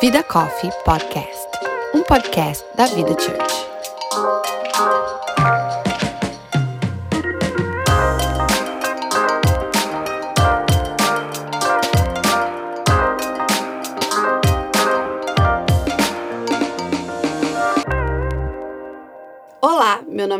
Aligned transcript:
Vida 0.00 0.22
Coffee 0.24 0.70
Podcast, 0.84 1.48
um 1.94 2.02
podcast 2.02 2.64
da 2.74 2.86
Vida 2.86 3.14
Church. 3.14 3.71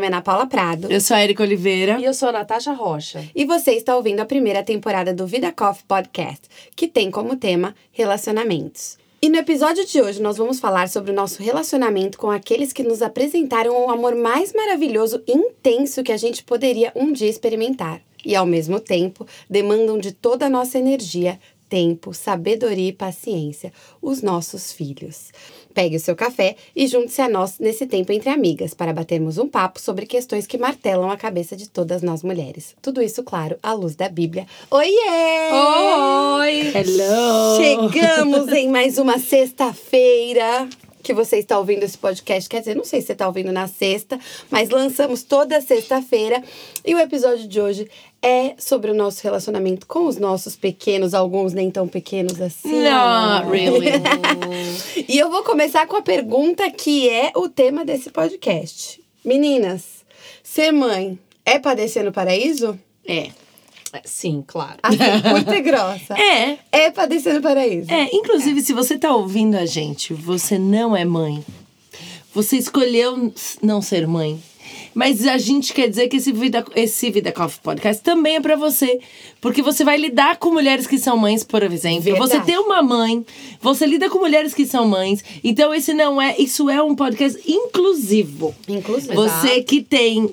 Nome 0.03 0.05
é 0.05 0.07
Ana 0.07 0.21
Paula 0.21 0.45
Prado. 0.45 0.91
Eu 0.91 0.99
sou 0.99 1.15
a 1.15 1.23
Erika 1.23 1.43
Oliveira. 1.43 1.97
E 1.99 2.03
eu 2.03 2.13
sou 2.13 2.29
a 2.29 2.31
Natasha 2.33 2.73
Rocha. 2.73 3.23
E 3.33 3.45
você 3.45 3.71
está 3.71 3.95
ouvindo 3.95 4.19
a 4.19 4.25
primeira 4.25 4.61
temporada 4.63 5.13
do 5.13 5.25
Vida 5.25 5.51
Coffee 5.51 5.85
Podcast, 5.87 6.47
que 6.75 6.87
tem 6.87 7.09
como 7.09 7.37
tema 7.37 7.73
relacionamentos. 7.91 8.97
E 9.21 9.29
no 9.29 9.37
episódio 9.37 9.85
de 9.85 10.01
hoje 10.01 10.21
nós 10.21 10.35
vamos 10.35 10.59
falar 10.59 10.89
sobre 10.89 11.11
o 11.11 11.15
nosso 11.15 11.41
relacionamento 11.41 12.17
com 12.17 12.29
aqueles 12.29 12.73
que 12.73 12.83
nos 12.83 13.01
apresentaram 13.01 13.85
o 13.85 13.89
amor 13.89 14.15
mais 14.15 14.51
maravilhoso 14.51 15.23
e 15.25 15.31
intenso 15.31 16.03
que 16.03 16.11
a 16.11 16.17
gente 16.17 16.43
poderia 16.43 16.91
um 16.95 17.13
dia 17.13 17.29
experimentar. 17.29 18.01
E 18.25 18.35
ao 18.35 18.45
mesmo 18.45 18.79
tempo 18.79 19.25
demandam 19.49 19.97
de 19.97 20.11
toda 20.11 20.47
a 20.47 20.49
nossa 20.49 20.77
energia, 20.77 21.39
tempo, 21.69 22.13
sabedoria 22.13 22.89
e 22.89 22.93
paciência, 22.93 23.71
os 24.01 24.21
nossos 24.21 24.73
filhos. 24.73 25.31
Pegue 25.73 25.95
o 25.95 25.99
seu 25.99 26.15
café 26.15 26.55
e 26.75 26.87
junte-se 26.87 27.21
a 27.21 27.29
nós 27.29 27.59
nesse 27.59 27.87
tempo 27.87 28.11
entre 28.11 28.29
amigas 28.29 28.73
para 28.73 28.93
batermos 28.93 29.37
um 29.37 29.47
papo 29.47 29.79
sobre 29.79 30.05
questões 30.05 30.45
que 30.45 30.57
martelam 30.57 31.09
a 31.09 31.17
cabeça 31.17 31.55
de 31.55 31.69
todas 31.69 32.01
nós 32.01 32.23
mulheres. 32.23 32.75
Tudo 32.81 33.01
isso, 33.01 33.23
claro, 33.23 33.57
à 33.61 33.73
luz 33.73 33.95
da 33.95 34.07
Bíblia. 34.07 34.45
Oiê! 34.69 35.51
Oi! 36.39 36.73
Hello! 36.75 37.57
Chegamos 37.57 38.51
em 38.51 38.69
mais 38.69 38.97
uma 38.97 39.17
sexta-feira 39.17 40.67
que 41.03 41.13
você 41.13 41.37
está 41.37 41.59
ouvindo 41.59 41.83
esse 41.83 41.97
podcast. 41.97 42.49
Quer 42.49 42.59
dizer, 42.59 42.75
não 42.75 42.85
sei 42.85 43.01
se 43.01 43.07
você 43.07 43.13
está 43.13 43.27
ouvindo 43.27 43.51
na 43.51 43.67
sexta, 43.67 44.17
mas 44.49 44.69
lançamos 44.69 45.21
toda 45.21 45.59
sexta-feira. 45.59 46.41
E 46.85 46.95
o 46.95 46.99
episódio 46.99 47.45
de 47.47 47.59
hoje 47.59 47.89
é 48.21 48.55
sobre 48.57 48.89
o 48.89 48.93
nosso 48.93 49.21
relacionamento 49.21 49.85
com 49.85 50.07
os 50.07 50.17
nossos 50.17 50.55
pequenos, 50.55 51.13
alguns 51.13 51.51
nem 51.51 51.69
tão 51.69 51.87
pequenos 51.87 52.41
assim. 52.41 52.83
Not 52.83 53.47
really. 53.51 53.91
E 55.07 55.19
eu 55.19 55.29
vou 55.29 55.43
começar 55.43 55.85
com 55.85 55.97
a 55.97 56.01
pergunta 56.01 56.71
que 56.71 57.09
é 57.09 57.33
o 57.35 57.49
tema 57.49 57.83
desse 57.83 58.09
podcast. 58.09 59.03
Meninas, 59.25 60.05
ser 60.41 60.71
mãe 60.71 61.19
é 61.45 61.59
padecer 61.59 62.03
no 62.03 62.13
paraíso? 62.13 62.79
é. 63.05 63.42
Sim, 64.03 64.43
claro. 64.45 64.77
Assim, 64.81 64.97
curta 64.97 65.57
e 65.57 65.61
grossa. 65.61 66.15
É. 66.19 66.57
É 66.71 66.91
padecer 66.91 67.33
no 67.33 67.41
paraíso. 67.41 67.91
É, 67.91 68.09
inclusive, 68.13 68.61
se 68.61 68.73
você 68.73 68.97
tá 68.97 69.13
ouvindo 69.13 69.55
a 69.55 69.65
gente, 69.65 70.13
você 70.13 70.57
não 70.57 70.95
é 70.95 71.05
mãe. 71.05 71.43
Você 72.33 72.57
escolheu 72.57 73.31
não 73.61 73.81
ser 73.81 74.07
mãe. 74.07 74.41
Mas 74.93 75.25
a 75.25 75.37
gente 75.37 75.73
quer 75.73 75.89
dizer 75.89 76.07
que 76.07 76.17
esse 76.17 76.31
Vida, 76.31 76.63
esse 76.75 77.09
Vida 77.09 77.31
Coffee 77.31 77.59
Podcast 77.61 78.03
também 78.03 78.35
é 78.35 78.41
pra 78.41 78.55
você. 78.55 78.99
Porque 79.41 79.61
você 79.61 79.83
vai 79.83 79.97
lidar 79.97 80.37
com 80.37 80.51
mulheres 80.51 80.85
que 80.85 80.97
são 80.97 81.17
mães, 81.17 81.43
por 81.43 81.63
exemplo. 81.63 82.03
Verdade. 82.03 82.31
Você 82.31 82.39
tem 82.41 82.57
uma 82.57 82.81
mãe, 82.81 83.25
você 83.59 83.85
lida 83.85 84.09
com 84.09 84.19
mulheres 84.19 84.53
que 84.53 84.65
são 84.65 84.87
mães. 84.87 85.23
Então, 85.43 85.73
esse 85.73 85.93
não 85.93 86.21
é. 86.21 86.35
Isso 86.37 86.69
é 86.69 86.81
um 86.81 86.95
podcast 86.95 87.39
inclusivo. 87.49 88.53
Inclusive. 88.67 89.15
Você 89.15 89.63
que 89.63 89.81
tem 89.81 90.29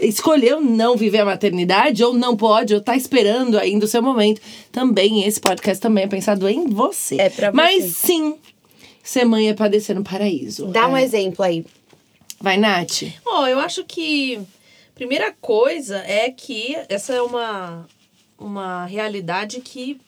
escolheu 0.00 0.60
não 0.60 0.96
viver 0.96 1.20
a 1.20 1.24
maternidade 1.24 2.02
ou 2.02 2.12
não 2.14 2.36
pode 2.36 2.74
ou 2.74 2.80
tá 2.80 2.96
esperando 2.96 3.58
ainda 3.58 3.84
o 3.84 3.88
seu 3.88 4.02
momento, 4.02 4.40
também 4.72 5.24
esse 5.24 5.40
podcast 5.40 5.80
também 5.80 6.04
é 6.04 6.08
pensado 6.08 6.48
em 6.48 6.66
você. 6.68 7.16
É 7.20 7.28
pra 7.30 7.50
você. 7.50 7.56
Mas 7.56 7.96
sim, 7.96 8.34
ser 9.02 9.24
mãe 9.24 9.48
é 9.48 9.54
padecer 9.54 9.94
no 9.94 10.02
paraíso. 10.04 10.66
Dá 10.66 10.88
um 10.88 10.96
É. 10.96 11.02
exemplo 11.02 11.44
aí. 11.44 11.64
Vai, 12.40 12.56
Nath. 12.56 13.02
Bom, 13.24 13.46
eu 13.46 13.58
acho 13.60 13.84
que 13.84 14.40
primeira 14.94 15.32
coisa 15.40 15.98
é 16.06 16.30
que 16.30 16.76
essa 16.88 17.12
é 17.12 17.20
uma, 17.22 17.86
uma 18.38 18.86
realidade 18.86 19.60
que 19.60 20.00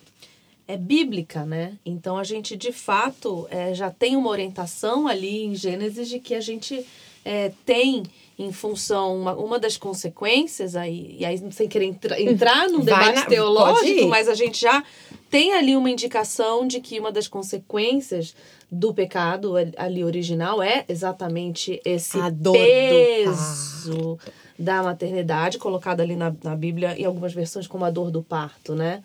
é 0.67 0.77
bíblica, 0.77 1.45
né? 1.45 1.75
Então 1.85 2.17
a 2.17 2.25
gente 2.25 2.57
de 2.57 2.73
fato 2.73 3.47
é, 3.51 3.75
já 3.75 3.91
tem 3.91 4.17
uma 4.17 4.31
orientação 4.31 5.07
ali 5.07 5.45
em 5.45 5.55
Gênesis 5.55 6.09
de 6.09 6.19
que 6.19 6.35
a 6.35 6.41
gente 6.41 6.87
é, 7.25 7.53
tem 7.67 8.03
em 8.43 8.53
função 8.53 9.17
uma, 9.21 9.35
uma 9.35 9.59
das 9.59 9.77
consequências 9.77 10.75
aí 10.77 11.17
e 11.19 11.25
aí 11.25 11.41
sem 11.53 11.69
querer 11.69 11.87
entra- 11.87 12.21
entrar 12.21 12.69
num 12.69 12.81
debate 12.85 13.15
na- 13.15 13.27
teológico, 13.27 13.85
mas 14.09 14.29
a 14.29 14.35
gente 14.35 14.61
já 14.61 14.83
tem 15.31 15.53
ali 15.55 15.77
uma 15.77 15.91
indicação 15.91 16.67
de 16.67 16.81
que 16.81 16.99
uma 17.01 17.11
das 17.13 17.29
consequências 17.29 18.35
do 18.71 18.93
pecado 18.95 19.55
ali- 19.77 20.03
original 20.05 20.63
é 20.63 20.85
exatamente 20.89 21.81
esse 21.85 22.19
peso 22.53 24.19
da 24.59 24.83
maternidade, 24.83 25.59
colocado 25.59 26.01
ali 26.01 26.17
na, 26.17 26.35
na 26.43 26.55
Bíblia, 26.57 26.95
em 26.99 27.05
algumas 27.05 27.33
versões, 27.33 27.67
como 27.67 27.85
a 27.85 27.91
dor 27.91 28.11
do 28.11 28.23
parto, 28.23 28.75
né? 28.75 29.03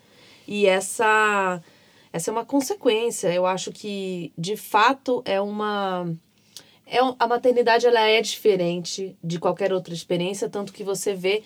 E 0.47 0.66
essa, 0.66 1.62
essa 2.14 2.30
é 2.30 2.31
uma 2.31 2.46
consequência. 2.46 3.28
Eu 3.34 3.46
acho 3.46 3.72
que, 3.72 4.31
de 4.38 4.56
fato, 4.56 5.22
é 5.26 5.42
uma. 5.42 6.09
É, 6.90 7.00
a 7.20 7.28
maternidade 7.28 7.86
ela 7.86 8.00
é 8.02 8.22
diferente 8.22 9.16
de 9.24 9.40
qualquer 9.40 9.74
outra 9.74 9.94
experiência, 9.94 10.48
tanto 10.50 10.72
que 10.74 10.84
você 10.84 11.14
vê 11.14 11.44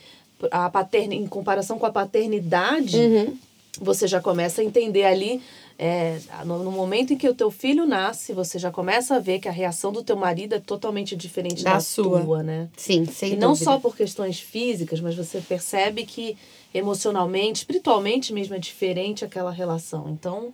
a 0.51 0.69
paterna, 0.69 1.13
em 1.15 1.27
comparação 1.27 1.77
com 1.79 1.85
a 1.85 1.91
paternidade, 1.91 2.97
Uhum. 2.97 3.37
você 3.79 4.07
já 4.07 4.19
começa 4.21 4.61
a 4.61 4.63
entender 4.63 5.03
ali, 5.05 5.41
é, 5.79 6.19
no, 6.45 6.63
no 6.63 6.71
momento 6.71 7.13
em 7.13 7.17
que 7.17 7.27
o 7.27 7.33
teu 7.33 7.49
filho 7.49 7.85
nasce, 7.87 8.33
você 8.33 8.59
já 8.59 8.69
começa 8.71 9.15
a 9.15 9.19
ver 9.19 9.39
que 9.39 9.47
a 9.47 9.51
reação 9.51 9.91
do 9.91 10.03
teu 10.03 10.15
marido 10.15 10.53
é 10.53 10.59
totalmente 10.59 11.15
diferente 11.15 11.63
Da 11.63 11.73
da, 11.75 11.79
sua. 11.79 12.21
tua, 12.23 12.43
né? 12.43 12.69
Sim, 12.77 13.05
sem 13.05 13.33
e 13.33 13.35
não 13.35 13.49
dúvida. 13.53 13.65
só 13.65 13.79
por 13.79 13.95
questões 13.95 14.39
físicas, 14.39 14.99
mas 14.99 15.15
você 15.15 15.41
percebe 15.41 16.05
que 16.05 16.37
emocionalmente, 16.73 17.59
espiritualmente 17.59 18.33
mesmo 18.33 18.55
é 18.55 18.59
diferente 18.59 19.23
aquela 19.25 19.51
relação. 19.51 20.09
Então, 20.09 20.53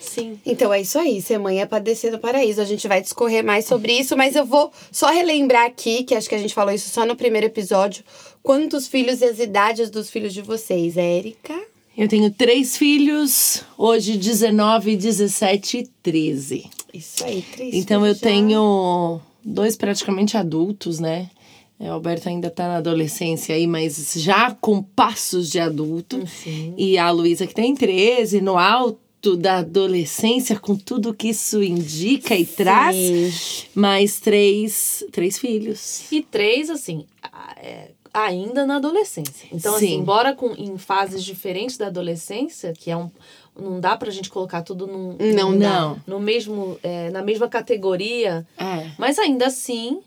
sim. 0.00 0.38
Então 0.44 0.72
é 0.72 0.80
isso 0.80 0.98
aí, 0.98 1.20
ser 1.22 1.38
mãe 1.38 1.60
é 1.60 1.66
padecer 1.66 2.10
no 2.12 2.18
paraíso. 2.18 2.60
A 2.60 2.64
gente 2.64 2.86
vai 2.88 3.00
discorrer 3.00 3.44
mais 3.44 3.64
sobre 3.66 3.92
isso, 3.92 4.16
mas 4.16 4.34
eu 4.36 4.44
vou 4.44 4.72
só 4.92 5.08
relembrar 5.10 5.64
aqui, 5.66 6.04
que 6.04 6.14
acho 6.14 6.28
que 6.28 6.34
a 6.34 6.38
gente 6.38 6.54
falou 6.54 6.72
isso 6.72 6.88
só 6.90 7.04
no 7.06 7.16
primeiro 7.16 7.46
episódio, 7.46 8.04
quantos 8.42 8.86
filhos 8.86 9.20
e 9.20 9.24
as 9.24 9.38
idades 9.38 9.90
dos 9.90 10.10
filhos 10.10 10.32
de 10.34 10.42
vocês, 10.42 10.96
Érica? 10.96 11.54
Eu 11.96 12.08
tenho 12.08 12.30
três 12.30 12.76
filhos, 12.76 13.62
hoje 13.78 14.16
19, 14.16 14.96
17 14.96 15.78
e 15.78 15.86
13. 16.02 16.66
Isso 16.92 17.24
aí, 17.24 17.42
três 17.52 17.74
Então 17.74 18.04
eu 18.06 18.14
já. 18.14 18.20
tenho 18.20 19.20
dois 19.44 19.76
praticamente 19.76 20.36
adultos, 20.36 20.98
né? 20.98 21.30
É, 21.78 21.88
O 21.90 21.92
Alberto 21.94 22.28
ainda 22.28 22.50
tá 22.50 22.66
na 22.68 22.76
adolescência 22.76 23.54
aí, 23.54 23.66
mas 23.66 24.12
já 24.16 24.52
com 24.60 24.82
passos 24.82 25.50
de 25.50 25.58
adulto. 25.60 26.20
E 26.76 26.96
a 26.98 27.10
Luísa 27.10 27.46
que 27.46 27.54
tem 27.54 27.74
13, 27.74 28.40
no 28.40 28.56
alto 28.58 28.98
da 29.36 29.58
adolescência, 29.58 30.58
com 30.58 30.76
tudo 30.76 31.14
que 31.14 31.28
isso 31.28 31.62
indica 31.62 32.36
e 32.36 32.44
traz. 32.44 33.66
Mais 33.74 34.20
três, 34.20 35.04
três 35.10 35.38
filhos. 35.38 36.10
E 36.12 36.20
três, 36.22 36.68
assim, 36.68 37.06
é, 37.56 37.90
ainda 38.12 38.64
na 38.64 38.76
adolescência. 38.76 39.48
Então, 39.50 39.72
Sim. 39.78 39.86
assim, 39.86 39.94
embora 39.96 40.34
com, 40.34 40.52
em 40.52 40.78
fases 40.78 41.24
diferentes 41.24 41.76
da 41.76 41.88
adolescência, 41.88 42.72
que 42.72 42.90
é 42.90 42.96
um. 42.96 43.10
Não 43.58 43.80
dá 43.80 43.96
pra 43.96 44.10
gente 44.10 44.30
colocar 44.30 44.62
tudo 44.62 44.86
num, 44.86 45.16
Não 45.34 45.52
num-. 45.52 45.58
Não. 45.58 46.02
no 46.06 46.20
mesmo, 46.20 46.78
é, 46.82 47.10
na 47.10 47.22
mesma 47.22 47.48
categoria. 47.48 48.46
É. 48.58 48.90
Mas 48.98 49.18
ainda 49.18 49.46
assim, 49.46 50.00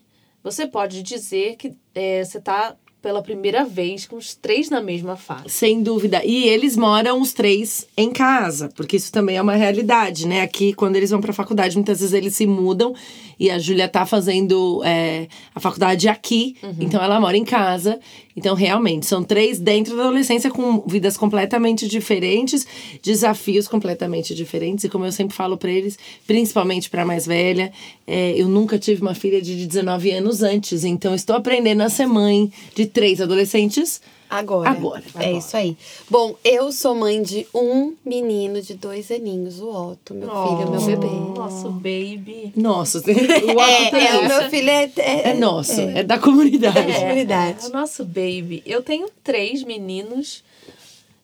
você 0.43 0.67
pode 0.67 1.01
dizer 1.01 1.55
que 1.55 1.73
é, 1.95 2.23
você 2.23 2.41
tá 2.41 2.75
pela 3.07 3.21
primeira 3.21 3.63
vez 3.63 4.05
com 4.05 4.17
os 4.17 4.35
três 4.35 4.69
na 4.69 4.81
mesma 4.81 5.15
fase. 5.15 5.47
Sem 5.47 5.81
dúvida. 5.81 6.21
E 6.25 6.43
eles 6.49 6.75
moram 6.75 7.21
os 7.21 7.31
três 7.31 7.87
em 7.95 8.11
casa, 8.11 8.69
porque 8.75 8.97
isso 8.97 9.13
também 9.13 9.37
é 9.37 9.41
uma 9.41 9.55
realidade, 9.55 10.27
né? 10.27 10.41
Aqui, 10.41 10.73
quando 10.73 10.97
eles 10.97 11.09
vão 11.09 11.21
pra 11.21 11.31
faculdade, 11.31 11.77
muitas 11.77 12.01
vezes 12.01 12.13
eles 12.13 12.35
se 12.35 12.45
mudam 12.45 12.93
e 13.39 13.49
a 13.49 13.59
Júlia 13.59 13.87
tá 13.87 14.05
fazendo 14.05 14.81
é, 14.83 15.27
a 15.53 15.59
faculdade 15.59 16.07
aqui, 16.07 16.55
então 16.79 17.01
ela 17.01 17.19
mora 17.19 17.37
em 17.37 17.45
casa. 17.45 17.99
Então, 18.35 18.53
realmente, 18.53 19.05
são 19.07 19.23
três 19.23 19.59
dentro 19.59 19.95
da 19.97 20.03
adolescência 20.03 20.51
com 20.51 20.83
vidas 20.85 21.17
completamente 21.17 21.87
diferentes, 21.87 22.67
desafios 23.01 23.67
completamente 23.67 24.35
diferentes. 24.35 24.85
E 24.85 24.89
como 24.89 25.05
eu 25.05 25.11
sempre 25.11 25.35
falo 25.35 25.57
pra 25.57 25.71
eles, 25.71 25.97
principalmente 26.27 26.87
pra 26.89 27.03
mais 27.03 27.25
velha, 27.25 27.71
é, 28.05 28.33
eu 28.37 28.47
nunca 28.47 28.77
tive 28.77 29.01
uma 29.01 29.15
filha 29.15 29.41
de 29.41 29.65
19 29.65 30.11
anos 30.11 30.43
antes, 30.43 30.83
então 30.83 31.15
estou 31.15 31.35
aprendendo 31.35 31.81
a 31.81 31.89
ser 31.89 32.05
mãe 32.05 32.51
de 32.75 32.85
três 32.85 33.19
adolescentes 33.19 33.99
Agora. 34.29 34.69
Agora, 34.69 35.03
É 35.15 35.19
agora. 35.19 35.31
isso 35.37 35.55
aí. 35.55 35.77
Bom, 36.09 36.35
eu 36.43 36.71
sou 36.71 36.93
mãe 36.93 37.21
de 37.21 37.47
um 37.53 37.95
menino 38.05 38.61
de 38.61 38.73
dois 38.73 39.09
aninhos, 39.09 39.59
o 39.61 39.69
Otto, 39.69 40.13
meu 40.13 40.27
filho, 40.29 40.71
meu 40.71 40.81
bebê. 40.81 41.07
Nosso 41.39 41.69
baby. 41.71 42.51
Nossa, 42.55 42.99
o 43.07 43.09
É, 43.09 43.87
Otto 43.87 43.95
é, 43.95 44.17
o 44.17 44.21
é, 44.23 44.27
meu 44.27 44.49
filho 44.49 44.69
é. 44.69 44.91
É, 44.97 45.29
é 45.29 45.33
nosso, 45.33 45.79
é, 45.79 46.03
da 46.03 46.19
comunidade. 46.19 46.77
É. 46.91 46.99
comunidade. 46.99 47.65
É 47.65 47.69
o 47.69 47.71
nosso 47.71 48.03
baby. 48.03 48.61
Eu 48.65 48.81
tenho 48.83 49.09
três 49.23 49.63
meninos 49.63 50.43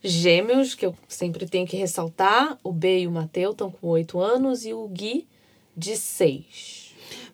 gêmeos, 0.04 0.76
que 0.76 0.86
eu 0.86 0.96
sempre 1.08 1.46
tenho 1.48 1.66
que 1.68 1.78
ressaltar. 1.78 2.58
O 2.64 2.72
B 2.72 3.02
e 3.02 3.08
o 3.08 3.12
Mateu 3.12 3.52
estão 3.52 3.72
com 3.72 3.88
oito 3.90 4.20
anos 4.20 4.66
e 4.66 4.74
o 4.74 4.88
Gui 4.88 5.26
de 5.76 5.96
seis. 5.98 6.83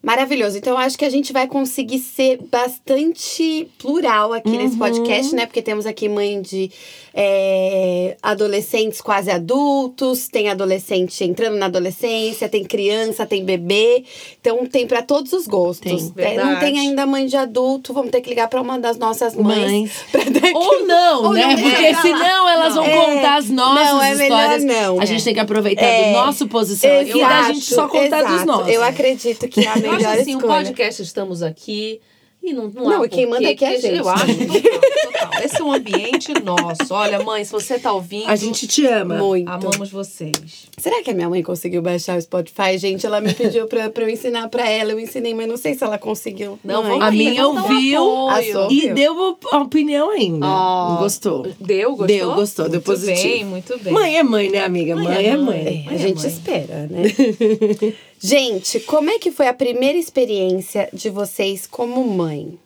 Maravilhoso. 0.02 0.58
Então, 0.58 0.74
eu 0.74 0.78
acho 0.78 0.98
que 0.98 1.04
a 1.04 1.10
gente 1.10 1.34
vai 1.34 1.46
conseguir 1.46 2.00
ser 2.00 2.40
bastante 2.50 3.68
plural 3.78 4.32
aqui 4.32 4.52
nesse 4.52 4.74
Uhum. 4.74 4.80
podcast, 4.80 5.36
né? 5.36 5.46
Porque 5.46 5.62
temos 5.62 5.86
aqui 5.86 6.08
mãe 6.08 6.42
de 6.42 6.72
é, 7.14 8.18
adolescentes 8.22 9.02
quase 9.02 9.30
adultos, 9.32 10.28
tem 10.28 10.50
adolescente 10.50 11.24
entrando 11.24 11.58
na 11.58 11.66
adolescência, 11.68 12.48
tem 12.50 12.64
criança, 12.64 13.26
tem 13.26 13.44
bebê. 13.44 14.04
Então, 14.40 14.66
tem 14.66 14.86
para 14.88 15.02
todos 15.02 15.34
os 15.34 15.48
gostos. 15.48 16.12
Tem, 16.12 16.26
É, 16.26 16.36
não 16.44 16.60
tem 16.60 16.80
ainda 16.80 17.06
mãe 17.06 17.26
de 17.26 17.36
adulto, 17.38 17.94
vamos 17.94 18.12
ter 18.12 18.22
que 18.22 18.30
ligar 18.30 18.48
para 18.48 18.62
uma 18.62 18.78
das 18.80 18.98
nossas 18.98 19.36
mães. 19.36 19.70
Mães. 19.72 19.92
Ou 20.56 20.86
não, 20.86 21.24
Ou 21.26 21.34
né? 21.34 21.48
não, 21.56 21.62
Porque 21.62 21.86
é, 21.86 21.94
senão 21.96 22.50
elas 22.50 22.74
vão 22.76 22.86
É, 22.86 23.06
contar 23.16 23.36
as 23.38 23.50
nossas 23.50 23.86
não, 23.86 24.04
é 24.04 24.16
melhor 24.16 24.40
histórias. 24.42 24.64
não. 24.64 25.00
A 25.00 25.06
gente 25.06 25.24
tem 25.24 25.34
que 25.34 25.40
aproveitar 25.40 25.86
É. 25.86 26.08
do 26.14 26.20
nosso 26.20 26.48
posição 26.48 27.00
aqui 27.00 27.18
e 27.18 27.22
da 27.22 27.44
gente 27.44 27.62
só 27.74 27.88
contar 27.88 28.22
dos 28.24 28.32
exato. 28.34 28.46
nossos. 28.46 28.68
Eu 28.74 28.84
acredito 28.84 29.48
que 29.48 29.62
é 29.62 29.68
a 29.68 29.76
Eu 29.76 29.82
melhor 29.82 29.96
acho 30.12 30.22
assim, 30.22 30.36
o 30.36 30.38
escolha. 30.40 30.54
podcast 30.56 31.02
estamos 31.02 31.42
aqui 31.44 32.00
e 32.42 32.54
não 32.54 32.70
não, 32.70 32.84
Não, 32.90 33.02
há 33.04 33.06
e 33.06 33.10
quem 33.10 33.28
manda 33.28 33.50
aqui 33.50 33.64
é 33.66 33.76
a 33.76 33.80
gente. 33.80 33.98
Eu 33.98 34.10
acho 34.10 34.26
total, 34.26 34.62
total. 34.62 35.44
Esse 35.44 35.62
é 35.62 35.64
um 35.64 35.72
ambiente 35.74 36.34
nosso. 36.44 36.94
Olha, 36.94 37.22
mãe, 37.24 37.44
se 37.44 37.52
você 37.52 37.78
tá 37.78 37.92
ouvindo, 37.94 38.28
A 38.30 38.36
gente 38.36 38.66
te 38.68 38.86
ama. 38.86 39.16
Muito. 39.18 39.48
amamos 39.50 39.90
vocês. 39.92 40.68
Será 40.78 41.02
que 41.04 41.12
a 41.12 41.14
minha 41.14 41.30
mãe 41.30 41.44
conseguiu 41.44 41.82
baixar 41.82 42.18
o 42.18 42.22
Spotify? 42.22 42.78
Gente, 42.78 43.06
ela 43.06 43.20
me 43.22 43.34
pediu 43.34 43.68
pra, 43.68 43.90
pra 43.90 44.04
eu 44.04 44.10
ensinar 44.10 44.48
pra 44.50 44.68
ela. 44.70 44.92
Eu 44.92 45.00
ensinei, 45.00 45.34
mas 45.34 45.48
não 45.48 45.58
sei 45.58 45.74
se 45.76 45.84
ela 45.84 45.98
conseguiu. 45.98 46.58
Não, 46.64 46.82
Mãe. 46.82 46.92
vamos 46.92 47.06
A 47.08 47.12
minha 47.12 47.48
ouviu 47.48 48.28
apoio. 48.30 48.30
A 48.30 48.44
sua- 48.44 48.68
E 48.74 48.94
deu 48.94 49.38
a 49.52 49.58
opinião 49.60 50.10
ainda. 50.10 50.46
Ó, 50.46 50.98
Gostou. 50.98 51.46
Deu, 51.60 51.90
gostou? 51.92 52.08
Deu, 52.08 52.34
gostou, 52.36 52.66
deu 52.66 52.74
muito 52.74 52.84
positivo. 52.86 53.24
bem, 53.24 53.46
muito 53.46 53.80
bem. 53.80 53.94
Mãe 53.94 54.18
é 54.18 54.24
mãe, 54.24 54.50
né, 54.50 54.64
amiga? 54.64 54.96
Mãe, 54.96 55.06
Mãe 55.06 55.16
é 55.26 55.28
é 55.30 55.38
mãe. 55.38 55.64
mãe. 55.64 55.84
A 55.88 55.92
Mãe 55.92 55.96
é 55.96 55.98
gente 55.98 56.18
mãe. 56.22 56.28
espera, 56.28 56.88
né? 56.90 57.04
gente, 58.20 58.80
como 58.82 59.10
é 59.10 59.18
que 59.18 59.32
foi 59.32 59.48
a 59.48 59.54
primeira 59.54 59.98
experiência 59.98 60.90
de 60.94 61.10
vocês 61.10 61.66
como 61.66 62.04
mãe? 62.04 62.58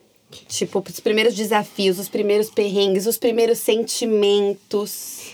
Tipo, 0.47 0.83
os 0.87 0.99
primeiros 0.99 1.35
desafios, 1.35 1.99
os 1.99 2.09
primeiros 2.09 2.49
perrengues, 2.49 3.05
os 3.05 3.17
primeiros 3.17 3.59
sentimentos. 3.59 5.31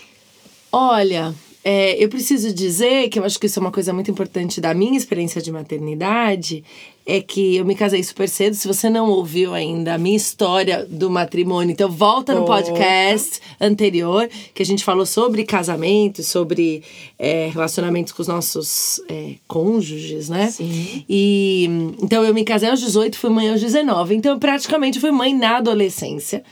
Olha, 0.70 1.34
é, 1.62 2.02
eu 2.02 2.08
preciso 2.08 2.52
dizer 2.52 3.08
que 3.08 3.18
eu 3.18 3.24
acho 3.24 3.38
que 3.38 3.46
isso 3.46 3.58
é 3.58 3.62
uma 3.62 3.72
coisa 3.72 3.92
muito 3.92 4.10
importante 4.10 4.60
da 4.60 4.72
minha 4.72 4.96
experiência 4.96 5.42
de 5.42 5.52
maternidade. 5.52 6.64
É 7.12 7.20
que 7.20 7.56
eu 7.56 7.64
me 7.64 7.74
casei 7.74 8.04
super 8.04 8.28
cedo. 8.28 8.54
Se 8.54 8.68
você 8.68 8.88
não 8.88 9.10
ouviu 9.10 9.52
ainda 9.52 9.94
a 9.94 9.98
minha 9.98 10.16
história 10.16 10.86
do 10.88 11.10
matrimônio, 11.10 11.72
então 11.72 11.90
volta 11.90 12.32
no 12.32 12.44
podcast 12.44 13.40
anterior, 13.60 14.30
que 14.54 14.62
a 14.62 14.66
gente 14.66 14.84
falou 14.84 15.04
sobre 15.04 15.42
casamento, 15.42 16.22
sobre 16.22 16.84
é, 17.18 17.50
relacionamentos 17.52 18.12
com 18.12 18.22
os 18.22 18.28
nossos 18.28 19.02
é, 19.08 19.34
cônjuges, 19.48 20.28
né? 20.28 20.52
Sim. 20.52 21.04
E 21.08 21.68
então 22.00 22.24
eu 22.24 22.32
me 22.32 22.44
casei 22.44 22.70
aos 22.70 22.78
18, 22.78 23.18
fui 23.18 23.30
mãe 23.30 23.50
aos 23.50 23.60
19. 23.60 24.14
Então 24.14 24.34
eu 24.34 24.38
praticamente 24.38 25.00
fui 25.00 25.10
mãe 25.10 25.34
na 25.34 25.56
adolescência. 25.56 26.44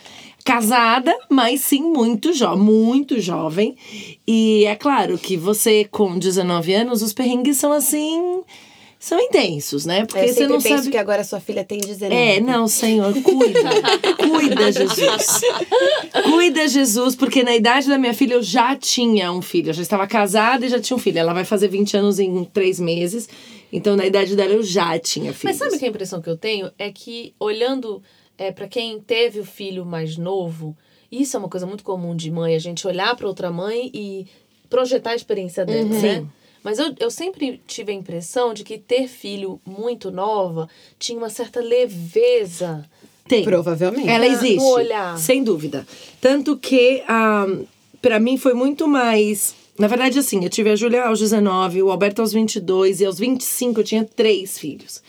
Casada, 0.45 1.17
mas 1.31 1.61
sim 1.61 1.83
muito 1.83 2.33
jovem, 2.33 2.65
muito 2.65 3.21
jovem. 3.21 3.77
E 4.27 4.65
é 4.65 4.75
claro 4.75 5.19
que 5.19 5.37
você 5.37 5.85
com 5.85 6.19
19 6.19 6.73
anos, 6.75 7.01
os 7.01 7.13
perrengues 7.13 7.59
são 7.59 7.73
assim, 7.73 8.43
são 8.99 9.19
intensos, 9.21 9.87
né? 9.87 10.05
Porque 10.07 10.19
eu 10.31 10.35
você 10.35 10.47
não 10.49 10.61
penso 10.61 10.77
sabe 10.79 10.91
que 10.91 10.97
agora 10.97 11.23
sua 11.23 11.39
filha 11.41 11.65
tem 11.65 11.79
19. 11.79 12.13
é, 12.15 12.41
não, 12.41 12.67
Senhor, 12.67 13.13
cuida. 13.23 13.71
cuida, 14.19 14.73
Jesus. 14.73 15.41
Cuida, 16.25 16.67
Jesus, 16.69 17.15
porque 17.15 17.43
na 17.43 17.55
idade 17.55 17.89
da 17.89 17.97
minha 17.99 18.13
filha 18.15 18.35
eu 18.35 18.43
já 18.43 18.75
tinha 18.77 19.31
um 19.33 19.41
filho. 19.43 19.71
Eu 19.71 19.75
já 19.75 19.83
estava 19.83 20.07
casada 20.07 20.67
e 20.67 20.69
já 20.69 20.81
tinha 20.81 20.97
um 20.97 21.01
filho. 21.01 21.19
Ela 21.19 21.33
vai 21.33 21.45
fazer 21.45 21.69
20 21.69 21.97
anos 21.97 22.19
em 22.19 22.45
três 22.45 22.81
meses. 22.81 23.29
Então, 23.73 23.95
na 23.97 24.07
idade 24.07 24.35
dela, 24.35 24.53
eu 24.55 24.63
já 24.63 24.99
tinha 24.99 25.33
filho. 25.33 25.51
Mas 25.53 25.57
sabe 25.59 25.79
que 25.79 25.85
a 25.85 25.89
impressão 25.89 26.21
que 26.23 26.29
eu 26.31 26.37
tenho 26.37 26.71
é 26.79 26.91
que, 26.91 27.35
olhando 27.39 28.03
é, 28.37 28.51
para 28.51 28.67
quem 28.67 28.99
teve 29.01 29.41
o 29.41 29.45
filho 29.45 29.85
mais 29.85 30.17
novo, 30.17 30.77
isso 31.13 31.37
é 31.37 31.39
uma 31.41 31.49
coisa 31.49 31.67
muito 31.67 31.85
comum 31.85 32.17
de 32.17 32.31
mãe, 32.31 32.55
a 32.55 32.59
gente 32.59 32.87
olhar 32.87 33.15
para 33.15 33.29
outra 33.29 33.51
mãe 33.51 33.91
e 33.95 34.27
projetar 34.71 35.11
a 35.11 35.15
experiência 35.17 35.65
dela, 35.67 35.83
Uhum. 35.83 36.01
né? 36.03 36.15
Sim. 36.21 36.29
Mas 36.63 36.79
eu, 36.79 36.95
eu 36.99 37.11
sempre 37.11 37.61
tive 37.67 37.93
a 37.93 37.95
impressão 37.95 38.53
de 38.53 38.65
que 38.65 38.79
ter 38.79 39.09
filho 39.09 39.61
muito 39.67 40.11
nova 40.11 40.69
tinha 40.99 41.19
uma 41.19 41.31
certa 41.31 41.61
leveza. 41.61 42.85
Tem. 43.27 43.45
Provavelmente. 43.45 44.09
Ela 44.09 44.27
No 44.27 44.33
existe. 44.33 44.65
olhar. 44.65 45.19
Sem 45.19 45.45
dúvida. 45.45 45.87
Tanto 46.21 46.57
que, 46.57 47.03
ah, 47.07 47.47
para 48.01 48.19
mim, 48.19 48.37
foi 48.39 48.55
muito 48.55 48.89
mais. 48.89 49.55
Na 49.79 49.87
verdade, 49.87 50.19
assim, 50.19 50.43
eu 50.43 50.51
tive 50.51 50.71
a 50.71 50.77
Júlia 50.77 51.05
aos 51.05 51.21
19, 51.21 51.83
o 51.83 51.91
Alberto 51.91 52.21
aos 52.21 52.33
22, 52.33 53.01
e 53.01 53.05
aos 53.05 53.19
25 53.19 53.81
eu 53.81 53.85
tinha 53.85 54.05
três 54.05 54.59
filhos. 54.59 55.03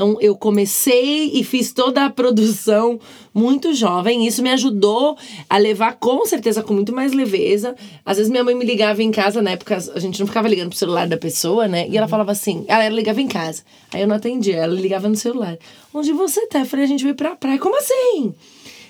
Então, 0.00 0.16
eu 0.18 0.34
comecei 0.34 1.30
e 1.34 1.44
fiz 1.44 1.74
toda 1.74 2.06
a 2.06 2.08
produção 2.08 2.98
muito 3.34 3.74
jovem. 3.74 4.26
Isso 4.26 4.42
me 4.42 4.48
ajudou 4.48 5.14
a 5.46 5.58
levar, 5.58 5.98
com 5.98 6.24
certeza, 6.24 6.62
com 6.62 6.72
muito 6.72 6.90
mais 6.90 7.12
leveza. 7.12 7.74
Às 8.02 8.16
vezes, 8.16 8.32
minha 8.32 8.42
mãe 8.42 8.54
me 8.54 8.64
ligava 8.64 9.02
em 9.02 9.10
casa, 9.10 9.42
na 9.42 9.50
época 9.50 9.76
a 9.76 10.00
gente 10.00 10.18
não 10.18 10.26
ficava 10.26 10.48
ligando 10.48 10.70
pro 10.70 10.78
celular 10.78 11.06
da 11.06 11.18
pessoa, 11.18 11.68
né? 11.68 11.86
E 11.86 11.98
ela 11.98 12.08
falava 12.08 12.32
assim: 12.32 12.64
ela 12.66 12.88
ligava 12.88 13.20
em 13.20 13.28
casa. 13.28 13.62
Aí 13.92 14.00
eu 14.00 14.08
não 14.08 14.16
atendia, 14.16 14.56
ela 14.56 14.72
ligava 14.72 15.06
no 15.06 15.16
celular. 15.16 15.58
Onde 15.92 16.12
você 16.12 16.46
tá? 16.46 16.60
Eu 16.60 16.64
falei: 16.66 16.86
a 16.86 16.88
gente 16.88 17.04
veio 17.04 17.14
pra 17.14 17.36
praia. 17.36 17.58
Como 17.58 17.76
assim? 17.76 18.32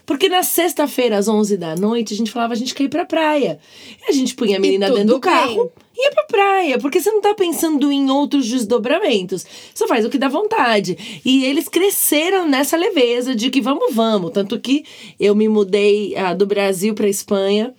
Porque 0.07 0.29
na 0.29 0.45
sexta-feira, 0.45 1.19
às 1.19 1.27
11 1.27 1.57
da 1.57 1.75
noite, 1.75 2.15
a 2.15 2.17
gente 2.17 2.31
falava, 2.31 2.53
a 2.53 2.57
gente 2.57 2.73
quer 2.73 2.85
ir 2.85 2.89
pra 2.89 3.05
praia. 3.05 3.59
E 4.01 4.11
a 4.11 4.13
gente 4.13 4.37
punha 4.37 4.59
a 4.59 4.61
menina 4.61 4.89
dentro 4.89 5.07
do 5.07 5.21
bem. 5.21 5.21
carro 5.21 5.73
e 5.90 5.90
ia 6.05 6.11
pra 6.13 6.25
praia. 6.25 6.79
Porque 6.79 7.01
você 7.01 7.11
não 7.11 7.21
tá 7.21 7.35
pensando 7.35 7.91
em 7.93 8.11
outros 8.11 8.47
desdobramentos. 8.49 9.47
Só 9.75 9.87
faz 9.87 10.05
o 10.05 10.11
que 10.11 10.19
dá 10.19 10.29
vontade. 10.29 11.21
E 11.25 11.45
eles 11.45 11.69
cresceram 11.69 12.49
nessa 12.49 12.77
leveza 12.77 13.35
de 13.35 13.51
que 13.51 13.61
vamos, 13.61 13.95
vamos. 13.95 14.31
Tanto 14.33 14.59
que 14.59 14.85
eu 15.19 15.35
me 15.35 15.49
mudei 15.49 16.17
ah, 16.17 16.35
do 16.35 16.47
Brasil 16.47 16.95
pra 16.95 17.09
Espanha. 17.09 17.75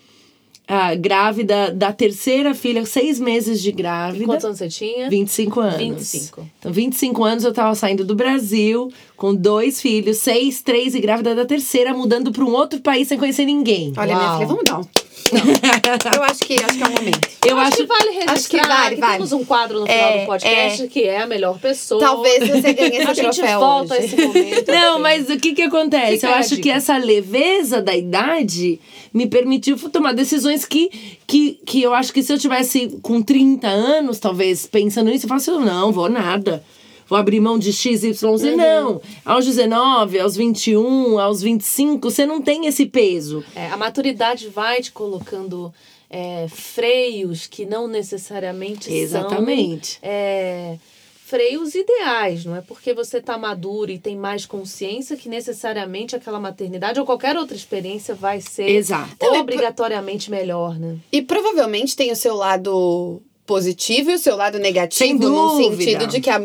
ah, 0.67 0.95
grávida 0.95 1.69
da 1.71 1.91
terceira 1.91 2.53
filha, 2.53 2.85
seis 2.85 3.19
meses 3.19 3.61
de 3.61 3.71
grávida. 3.73 4.23
Quantos 4.25 4.45
anos 4.45 4.57
você 4.57 4.69
tinha? 4.69 5.09
25 5.09 5.59
anos. 5.59 5.77
25. 5.77 6.49
Então, 6.59 6.71
25 6.71 7.23
anos 7.25 7.43
eu 7.43 7.53
tava 7.53 7.75
saindo 7.75 8.05
do 8.05 8.15
Brasil 8.15 8.89
com 9.21 9.35
dois 9.35 9.79
filhos, 9.79 10.17
seis, 10.17 10.63
três 10.63 10.95
e 10.95 10.99
grávida 10.99 11.35
da 11.35 11.45
terceira, 11.45 11.93
mudando 11.93 12.31
pra 12.31 12.43
um 12.43 12.53
outro 12.53 12.79
país 12.79 13.07
sem 13.07 13.19
conhecer 13.19 13.45
ninguém. 13.45 13.93
Olha, 13.95 14.15
minha 14.15 14.27
Uau. 14.27 14.33
filha, 14.37 14.47
vamos 14.47 14.63
dar 14.63 14.79
um. 14.79 14.81
Não. 14.81 16.11
eu 16.17 16.23
acho 16.23 16.39
que, 16.39 16.55
acho 16.55 16.75
que 16.75 16.83
é 16.83 16.87
o 16.87 16.91
momento. 16.91 17.29
Eu 17.45 17.59
acho. 17.59 17.77
que 17.77 17.85
vale 17.85 18.09
registrar 18.09 18.33
acho 18.33 18.49
que 18.49 18.57
vale, 18.57 18.95
vale. 18.95 19.13
temos 19.13 19.31
um 19.31 19.45
quadro 19.45 19.79
no 19.81 19.85
final 19.85 20.09
É, 20.09 20.21
do 20.21 20.25
podcast 20.25 20.87
que 20.87 21.03
é 21.03 21.21
a 21.21 21.27
melhor 21.27 21.59
pessoa. 21.59 22.01
Talvez 22.01 22.49
você 22.49 22.73
ganhe 22.73 22.97
esse 22.97 23.05
a 23.11 23.13
gente 23.13 23.35
troféu 23.35 23.59
volta 23.59 23.93
hoje. 23.93 24.01
a 24.01 24.05
esse 24.07 24.25
momento. 24.25 24.65
Não, 24.73 24.99
mas 24.99 25.29
o 25.29 25.37
que 25.37 25.53
que 25.53 25.61
acontece? 25.61 26.13
Fica 26.13 26.27
eu 26.27 26.33
a 26.33 26.37
acho 26.37 26.49
dica. 26.55 26.61
que 26.63 26.69
essa 26.71 26.97
leveza 26.97 27.79
da 27.79 27.95
idade 27.95 28.81
me 29.13 29.27
permitiu 29.27 29.77
tomar 29.91 30.13
decisões 30.13 30.65
que, 30.65 30.89
que, 31.27 31.59
que 31.63 31.79
eu 31.79 31.93
acho 31.93 32.11
que 32.11 32.23
se 32.23 32.33
eu 32.33 32.39
tivesse 32.39 32.97
com 33.03 33.21
30 33.21 33.67
anos, 33.67 34.17
talvez, 34.17 34.65
pensando 34.65 35.11
nisso, 35.11 35.25
eu 35.25 35.29
falasse, 35.29 35.51
não, 35.51 35.91
vou 35.91 36.09
nada. 36.09 36.63
Vou 37.11 37.19
abrir 37.19 37.41
mão 37.41 37.59
de 37.59 37.73
X, 37.73 38.05
Y, 38.05 38.31
Uhum. 38.31 38.37
Z. 38.37 38.55
Não. 38.55 39.01
Aos 39.25 39.45
19, 39.45 40.17
aos 40.17 40.33
21, 40.37 41.19
aos 41.19 41.41
25, 41.41 42.09
você 42.09 42.25
não 42.25 42.41
tem 42.41 42.67
esse 42.67 42.85
peso. 42.85 43.43
É, 43.53 43.67
a 43.67 43.75
maturidade 43.75 44.47
vai 44.47 44.79
te 44.81 44.93
colocando 44.93 45.73
é, 46.09 46.47
freios 46.47 47.47
que 47.47 47.65
não 47.65 47.85
necessariamente 47.85 48.89
Exatamente. 48.89 49.99
são 49.99 50.09
é, 50.09 50.77
freios 51.25 51.75
ideais, 51.75 52.45
não 52.45 52.55
é 52.55 52.61
porque 52.61 52.93
você 52.93 53.17
está 53.17 53.37
maduro 53.37 53.91
e 53.91 53.99
tem 53.99 54.15
mais 54.15 54.45
consciência 54.45 55.17
que 55.17 55.27
necessariamente 55.27 56.15
aquela 56.15 56.39
maternidade 56.39 56.97
ou 56.97 57.05
qualquer 57.05 57.35
outra 57.35 57.57
experiência 57.57 58.15
vai 58.15 58.39
ser 58.39 58.69
Exato. 58.69 59.25
obrigatoriamente 59.25 60.31
melhor, 60.31 60.79
né? 60.79 60.95
E 61.11 61.21
provavelmente 61.21 61.93
tem 61.93 62.09
o 62.09 62.15
seu 62.15 62.35
lado 62.35 63.21
positivo 63.51 64.11
e 64.11 64.13
o 64.13 64.17
seu 64.17 64.37
lado 64.37 64.57
negativo, 64.59 64.97
Sem 64.97 65.13
no 65.15 65.57
sentido 65.57 66.07
de 66.07 66.21
que 66.21 66.29
a- 66.29 66.41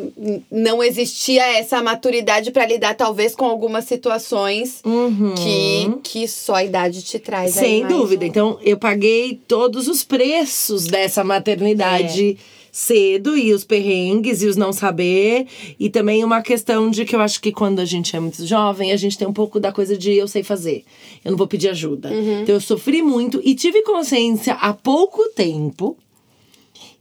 não 0.51 0.83
existia 0.83 1.41
essa 1.57 1.81
maturidade 1.81 2.51
para 2.51 2.67
lidar, 2.67 2.95
talvez, 2.97 3.33
com 3.33 3.45
algumas 3.45 3.85
situações 3.85 4.81
Uhum. 4.85 5.33
que, 5.37 5.91
que 6.03 6.27
só 6.27 6.55
a 6.57 6.65
idade 6.65 7.03
te 7.03 7.21
traz. 7.21 7.55
Sem 7.55 7.83
mais 7.85 7.95
dúvida. 7.95 8.27
Então, 8.27 8.59
eu 8.61 8.77
paguei 8.77 9.39
todos 9.47 9.87
os 9.87 10.03
preços 10.03 10.87
dessa 10.87 11.23
maternidade 11.23 12.37
cedo 12.73 13.39
e 13.39 13.55
os 13.55 13.65
perrengues 13.65 14.43
e 14.43 14.47
os 14.47 14.57
não 14.57 14.73
saber. 14.73 15.47
E 15.79 15.89
também 15.89 16.25
uma 16.25 16.43
questão 16.43 16.91
de 16.91 17.05
que 17.05 17.15
eu 17.17 17.21
acho 17.21 17.41
que 17.41 17.53
quando 17.53 17.79
a 17.79 17.85
gente 17.85 18.15
é 18.17 18.21
muito 18.21 18.45
jovem, 18.45 18.91
a 18.93 18.97
gente 18.97 19.17
tem 19.17 19.27
um 19.29 19.33
pouco 19.33 19.59
da 19.61 19.71
coisa 19.73 19.97
de 19.97 20.13
eu 20.13 20.27
sei 20.29 20.43
fazer. 20.43 20.85
Eu 21.25 21.31
não 21.31 21.39
vou 21.39 21.47
pedir 21.47 21.69
ajuda. 21.69 22.11
Então, 22.43 22.55
eu 22.55 22.61
sofri 22.61 23.01
muito 23.01 23.41
e 23.45 23.55
tive 23.55 23.83
consciência 23.83 24.55
há 24.55 24.75
pouco 24.75 25.23
tempo 25.31 25.97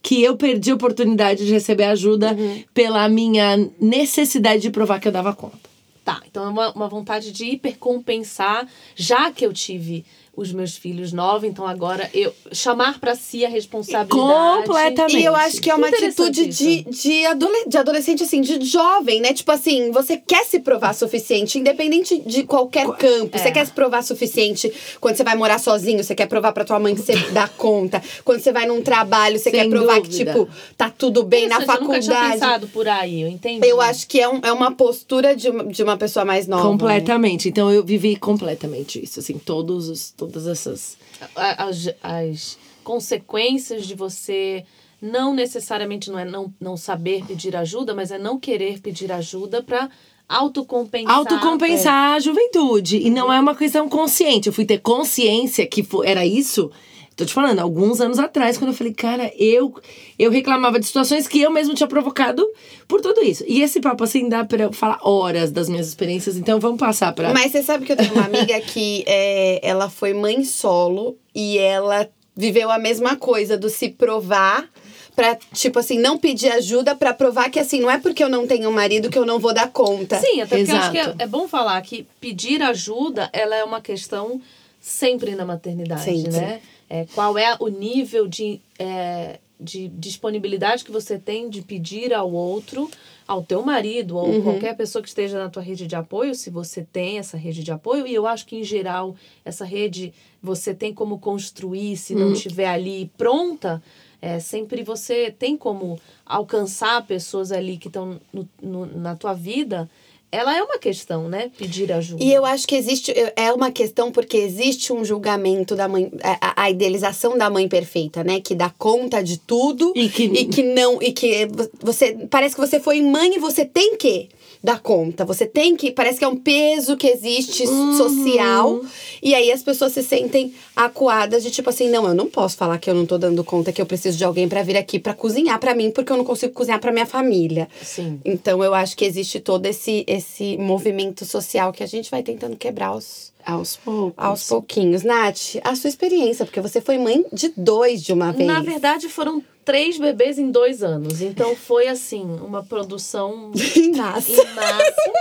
que 0.06 0.22
eu 0.22 0.38
perdi 0.38 0.70
a 0.70 0.76
oportunidade 0.76 1.44
de 1.44 1.52
receber 1.52 1.86
ajuda 1.86 2.38
pela 2.76 3.10
minha 3.10 3.58
necessidade 3.82 4.62
de 4.62 4.70
provar 4.70 5.00
que 5.00 5.08
eu 5.08 5.12
dava 5.12 5.34
conta. 5.34 5.58
Tá, 6.04 6.22
então 6.30 6.46
é 6.46 6.50
uma, 6.50 6.72
uma 6.74 6.88
vontade 6.88 7.32
de 7.32 7.46
hipercompensar, 7.46 8.68
já 8.96 9.32
que 9.32 9.44
eu 9.44 9.52
tive 9.52 10.06
os 10.38 10.52
meus 10.52 10.76
filhos 10.76 11.12
nove, 11.14 11.48
então 11.48 11.66
agora 11.66 12.10
eu 12.14 12.34
chamar 12.52 13.00
para 13.00 13.16
si 13.16 13.46
a 13.46 13.50
responsabilidade. 13.50 14.10
Completamente. 14.10 15.18
E 15.18 15.24
eu 15.26 15.36
acho 15.36 15.62
que 15.62 15.70
é 15.70 15.76
uma 15.76 15.88
atitude 15.88 16.48
de, 16.48 16.84
de, 16.84 17.26
adole- 17.26 17.66
de 17.68 17.78
adolescente, 17.78 18.24
assim, 18.24 18.42
de 18.42 18.64
jovem, 18.66 19.22
né? 19.22 19.34
Tipo 19.34 19.52
assim, 19.52 19.92
você 19.92 20.18
quer 20.18 20.44
se 20.46 20.60
provar 20.60 20.94
suficiente, 20.94 21.58
independente 21.60 22.20
de 22.26 22.44
qualquer 22.44 22.86
campo. 22.98 23.38
Você 23.38 23.48
É. 23.48 23.52
quer 23.52 23.66
se 23.66 23.72
provar 23.72 24.04
suficiente 24.04 24.72
quando 25.00 25.16
você 25.16 25.24
vai 25.24 25.36
morar 25.36 25.60
sozinho, 25.60 26.04
você 26.04 26.14
quer 26.16 26.28
provar 26.28 26.52
pra 26.52 26.66
tua 26.66 26.80
mãe 26.80 26.94
que 26.96 27.02
você 27.02 27.16
dá 27.32 27.48
conta. 27.48 28.02
Quando 28.24 28.40
você 28.40 28.52
vai 28.52 28.66
num 28.66 28.82
trabalho, 28.82 29.38
você 29.40 29.50
Sem 29.50 29.54
quer 29.54 29.70
provar 29.70 30.02
dúvida. 30.02 30.10
que, 30.18 30.26
tipo, 30.26 30.50
tá 30.78 30.90
tudo 30.90 31.24
bem 31.24 31.48
na 31.48 31.56
Interessante, 31.56 31.78
Eu 31.82 31.88
nunca 31.88 32.00
tinha 32.00 32.14
faculdade. 32.16 32.34
pensado 32.40 32.68
por 32.68 32.88
aí, 32.88 33.22
eu 33.22 33.28
entendi. 33.28 33.68
Eu 33.68 33.80
acho 33.82 34.08
que 34.08 34.20
é, 34.20 34.28
um- 34.28 34.40
é 34.44 34.52
uma 34.52 34.72
postura 34.72 35.36
de 35.36 35.50
uma, 35.50 35.64
de 35.66 35.84
uma 35.84 35.98
pessoa 35.98 36.26
mais 36.26 36.48
nova. 36.48 36.64
né? 36.64 36.70
Completamente. 36.70 37.48
Então 37.50 37.72
eu 37.72 37.84
vivi 37.84 38.16
completamente 38.16 39.02
isso, 39.04 39.20
assim, 39.20 39.38
todos 39.38 39.90
os, 39.90 40.14
todas 40.28 40.48
essas. 40.48 40.98
As, 41.36 41.90
as 42.02 42.58
consequências 42.84 43.86
de 43.86 43.96
você 43.96 44.66
não 45.02 45.34
necessariamente 45.34 46.10
não 46.10 46.18
é 46.18 46.26
não, 46.26 46.54
não 46.60 46.78
saber 46.78 47.24
pedir 47.26 47.56
ajuda, 47.56 47.94
mas 47.94 48.12
é 48.12 48.18
não 48.18 48.40
querer 48.40 48.80
pedir 48.80 49.12
ajuda 49.12 49.62
para 49.62 49.90
autocompensar. 50.28 51.16
Autocompensar 51.16 52.14
a 52.14 52.20
juventude. 52.20 52.98
E 52.98 53.10
não 53.10 53.32
é 53.32 53.40
uma 53.40 53.56
questão 53.56 53.88
consciente. 53.88 54.48
Eu 54.48 54.54
fui 54.54 54.66
ter 54.66 54.80
consciência 54.80 55.66
que 55.68 55.86
era 56.04 56.26
isso. 56.26 56.72
Tô 57.16 57.24
te 57.24 57.34
falando, 57.34 57.60
alguns 57.60 58.02
anos 58.02 58.20
atrás, 58.20 58.58
quando 58.58 58.72
eu 58.72 58.76
falei, 58.76 58.94
cara, 58.94 59.32
eu 59.38 59.74
eu 60.20 60.30
reclamava 60.30 60.80
de 60.80 60.86
situações 60.86 61.28
que 61.28 61.42
eu 61.42 61.50
mesmo 61.50 61.74
tinha 61.74 61.88
provocado 61.88 62.46
por 62.90 63.00
tudo 63.00 63.24
isso. 63.24 63.46
E 63.48 63.62
esse 63.62 63.80
papo, 63.80 64.04
assim, 64.04 64.28
dá 64.28 64.44
pra 64.44 64.64
eu 64.64 64.74
falar 64.74 65.00
horas 65.02 65.50
das 65.50 65.70
minhas 65.70 65.88
experiências, 65.88 66.36
então 66.36 66.60
vamos 66.60 66.80
passar 66.80 67.14
pra. 67.14 67.34
Mas 67.34 67.54
você 67.54 67.64
sabe 67.64 67.86
que 67.86 67.94
eu 67.94 67.96
tenho 67.96 68.12
uma 68.12 68.26
amiga 68.26 68.60
que 68.60 69.06
é, 69.08 69.62
ela 69.64 69.90
foi 69.90 70.14
mãe 70.14 70.44
solo 70.44 71.18
e 71.34 71.58
ela 71.58 72.10
viveu 72.36 72.70
a 72.70 72.78
mesma 72.78 73.16
coisa 73.16 73.58
do 73.58 73.70
se 73.70 73.90
provar 73.90 74.70
pra, 75.16 75.38
tipo 75.54 75.80
assim, 75.80 75.98
não 75.98 76.18
pedir 76.18 76.52
ajuda 76.52 76.94
pra 76.94 77.14
provar 77.14 77.50
que 77.50 77.60
assim, 77.60 77.80
não 77.80 77.90
é 77.90 77.98
porque 77.98 78.22
eu 78.22 78.28
não 78.28 78.46
tenho 78.46 78.70
marido 78.74 79.10
que 79.10 79.18
eu 79.18 79.26
não 79.26 79.40
vou 79.40 79.54
dar 79.54 79.72
conta. 79.72 80.20
Sim, 80.20 80.42
até 80.42 80.58
porque 80.58 80.72
eu 80.72 80.76
acho 80.76 80.92
que 80.92 80.98
é, 80.98 81.16
é 81.20 81.28
bom 81.28 81.48
falar 81.48 81.82
que 81.82 82.06
pedir 82.20 82.62
ajuda, 82.62 83.30
ela 83.32 83.56
é 83.56 83.64
uma 83.64 83.80
questão 83.80 84.42
sempre 84.86 85.34
na 85.34 85.44
maternidade, 85.44 86.04
Sempre. 86.04 86.30
né? 86.30 86.62
É, 86.88 87.08
qual 87.16 87.40
é 87.40 87.58
o 87.60 87.70
nível 87.70 88.28
de, 88.28 88.62
é, 88.78 89.40
de 89.60 89.88
disponibilidade 89.88 90.86
que 90.86 90.92
você 90.92 91.18
tem 91.18 91.50
de 91.50 91.64
pedir 91.64 92.14
ao 92.14 92.32
outro, 92.32 92.92
ao 93.28 93.42
teu 93.42 93.64
marido 93.64 94.16
ou 94.16 94.44
qualquer 94.44 94.78
pessoa 94.78 95.02
que 95.02 95.08
esteja 95.08 95.40
na 95.40 95.50
tua 95.50 95.64
rede 95.64 95.88
de 95.88 95.96
apoio, 95.96 96.36
se 96.36 96.52
você 96.52 96.86
tem 96.94 97.18
essa 97.18 97.36
rede 97.36 97.64
de 97.64 97.72
apoio. 97.72 98.06
E 98.06 98.14
eu 98.14 98.28
acho 98.28 98.46
que, 98.46 98.58
em 98.58 98.64
geral, 98.64 99.16
essa 99.44 99.66
rede 99.66 100.14
você 100.40 100.72
tem 100.72 100.94
como 100.94 101.18
construir, 101.18 101.98
se 101.98 102.14
não 102.14 102.34
estiver 102.34 102.68
ali 102.68 103.10
pronta, 103.18 103.82
é, 104.22 104.40
sempre 104.40 104.84
você 104.84 105.32
tem 105.32 105.58
como 105.58 106.00
alcançar 106.24 107.08
pessoas 107.08 107.52
ali 107.52 107.78
que 107.78 107.88
estão 107.88 108.22
na 108.62 109.16
tua 109.16 109.34
vida. 109.34 109.90
Ela 110.36 110.58
é 110.58 110.62
uma 110.62 110.78
questão, 110.78 111.30
né? 111.30 111.52
Pedir 111.58 111.92
ajuda. 111.92 112.24
E 112.24 112.34
eu 112.34 112.46
acho 112.46 112.68
que 112.68 112.76
existe. 112.76 113.14
É 113.36 113.52
uma 113.54 113.72
questão 113.72 114.12
porque 114.12 114.38
existe 114.38 114.92
um 114.94 115.04
julgamento 115.06 115.76
da 115.76 115.88
mãe. 115.88 116.12
A, 116.24 116.64
a 116.64 116.70
idealização 116.70 117.38
da 117.38 117.50
mãe 117.50 117.68
perfeita, 117.68 118.24
né? 118.24 118.40
Que 118.42 118.54
dá 118.56 118.70
conta 118.78 119.24
de 119.24 119.40
tudo. 119.40 119.92
E 119.96 120.46
que- 120.46 120.64
não. 120.64 121.02
E 121.02 121.12
que 121.12 121.48
você. 121.82 122.18
Parece 122.30 122.56
que 122.56 122.62
você 122.62 122.80
foi 122.80 123.02
mãe 123.02 123.36
e 123.36 123.40
você 123.40 123.64
tem 123.66 123.96
que 123.98 124.30
dar 124.66 124.80
conta. 124.82 125.24
Você 125.24 125.46
tem 125.46 125.76
que. 125.78 125.92
Parece 125.92 126.20
que 126.20 126.26
é 126.26 126.28
um 126.28 126.36
peso 126.36 126.98
que 126.98 127.08
existe 127.08 127.64
Uhum. 127.66 127.98
social. 127.98 128.82
E 129.22 129.34
aí 129.34 129.52
as 129.52 129.64
pessoas 129.64 129.94
se 129.94 130.04
sentem 130.04 130.54
acuadas 130.76 131.44
de 131.44 131.52
tipo 131.52 131.70
assim: 131.70 131.90
não, 131.90 132.06
eu 132.08 132.14
não 132.14 132.28
posso 132.28 132.58
falar 132.58 132.78
que 132.78 132.90
eu 132.90 132.94
não 132.94 133.06
tô 133.06 133.18
dando 133.18 133.44
conta, 133.44 133.72
que 133.72 133.82
eu 133.82 133.86
preciso 133.86 134.18
de 134.18 134.24
alguém 134.26 134.50
pra 134.50 134.64
vir 134.64 134.76
aqui 134.76 135.00
pra 135.00 135.14
cozinhar 135.14 135.60
pra 135.60 135.74
mim, 135.76 135.92
porque 135.92 136.12
eu 136.12 136.18
não 136.18 136.26
consigo 136.26 136.52
cozinhar 136.54 136.80
pra 136.82 136.92
minha 136.92 137.06
família. 137.06 137.70
Sim. 137.82 138.20
Então 138.26 138.64
eu 138.64 138.74
acho 138.74 138.98
que 138.98 139.06
existe 139.06 139.40
todo 139.40 139.66
esse, 139.68 140.04
esse 140.08 140.58
movimento 140.58 141.24
social 141.26 141.72
que 141.72 141.84
a 141.84 141.88
gente 141.88 142.10
vai 142.12 142.24
tentando 142.24 142.56
quebrar 142.58 142.88
aos, 142.88 143.32
Aos 143.46 143.76
poucos. 143.78 144.14
aos 144.18 144.48
pouquinhos. 144.48 145.04
Nath, 145.04 145.58
a 145.64 145.76
sua 145.76 145.88
experiência, 145.90 146.46
porque 146.46 146.60
você 146.60 146.82
foi 146.82 146.98
mãe 146.98 147.24
de 147.32 147.54
dois 147.56 148.02
de 148.02 148.12
uma 148.12 148.32
vez. 148.34 148.48
Na 148.48 148.62
verdade, 148.62 149.08
foram 149.08 149.44
três 149.66 149.98
bebês 149.98 150.38
em 150.38 150.52
dois 150.52 150.84
anos. 150.84 151.22
Então 151.22 151.56
foi 151.56 151.88
assim, 151.88 152.24
uma 152.40 152.64
produção 152.64 153.52
Nossa. 153.96 154.32
em 154.32 154.54
massa, 154.54 155.14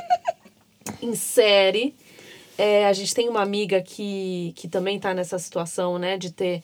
em 1.02 1.14
série. 1.14 1.94
É, 2.56 2.86
a 2.86 2.92
gente 2.92 3.12
tem 3.14 3.28
uma 3.28 3.40
amiga 3.40 3.82
que, 3.82 4.52
que 4.54 4.68
também 4.68 4.96
está 4.96 5.12
nessa 5.12 5.38
situação, 5.38 5.98
né? 5.98 6.16
De 6.16 6.30
ter. 6.30 6.62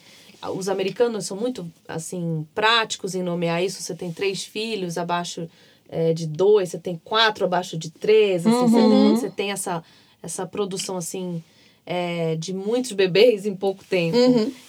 Os 0.55 0.69
americanos 0.69 1.27
são 1.27 1.37
muito, 1.37 1.71
assim, 1.89 2.47
práticos 2.55 3.15
em 3.15 3.23
nomear 3.23 3.63
isso. 3.63 3.83
Você 3.83 3.95
tem 3.95 4.13
três 4.13 4.45
filhos 4.45 4.97
abaixo 4.97 5.49
é, 5.89 6.15
de 6.15 6.27
dois, 6.27 6.71
você 6.71 6.79
tem 6.79 7.01
quatro 7.05 7.45
abaixo 7.45 7.77
de 7.77 7.91
três. 7.91 8.47
Assim, 8.47 8.57
você, 8.57 8.77
tem, 8.77 9.17
você 9.17 9.31
tem 9.31 9.51
essa, 9.51 9.83
essa 10.23 10.47
produção, 10.47 10.97
assim, 10.97 11.43
é, 11.92 12.37
de 12.37 12.54
muitos 12.54 12.92
bebês 12.92 13.44
em 13.44 13.56
pouco 13.56 13.82
tempo. 13.82 14.16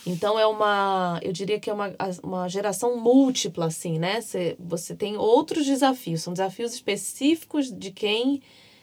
Então 0.08 0.40
é 0.40 0.48
uma, 0.48 1.20
eu 1.22 1.32
diria 1.32 1.60
que 1.60 1.70
é 1.70 1.74
uma, 1.74 1.94
uma 2.24 2.48
geração 2.48 2.98
múltipla, 2.98 3.68
assim, 3.68 4.00
né? 4.00 4.20
Você, 4.22 4.56
você 4.60 4.96
tem 4.96 5.16
outros 5.18 5.68
desafios, 5.68 6.24
são 6.24 6.34
desafios 6.34 6.74
específicos 6.74 7.72
de 7.72 7.92
quem 7.92 8.42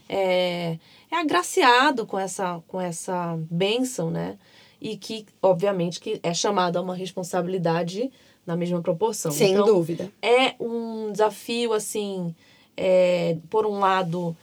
é, 0.08 0.78
é 1.10 1.16
agraciado 1.16 2.06
com 2.06 2.16
essa, 2.16 2.62
com 2.68 2.80
essa 2.80 3.36
bênção, 3.50 4.08
né? 4.08 4.38
E 4.80 4.96
que, 4.96 5.26
obviamente, 5.42 5.98
que 5.98 6.20
é 6.22 6.32
chamado 6.32 6.76
a 6.76 6.80
uma 6.80 6.94
responsabilidade 6.94 8.08
na 8.46 8.54
mesma 8.54 8.80
proporção. 8.80 9.32
Sem 9.32 9.54
então, 9.54 9.66
dúvida. 9.66 10.12
é 10.22 10.54
um 10.60 11.10
desafio, 11.10 11.72
assim, 11.72 12.32
é, 12.76 13.36
por 13.50 13.66
um 13.66 13.80
lado, 13.80 14.36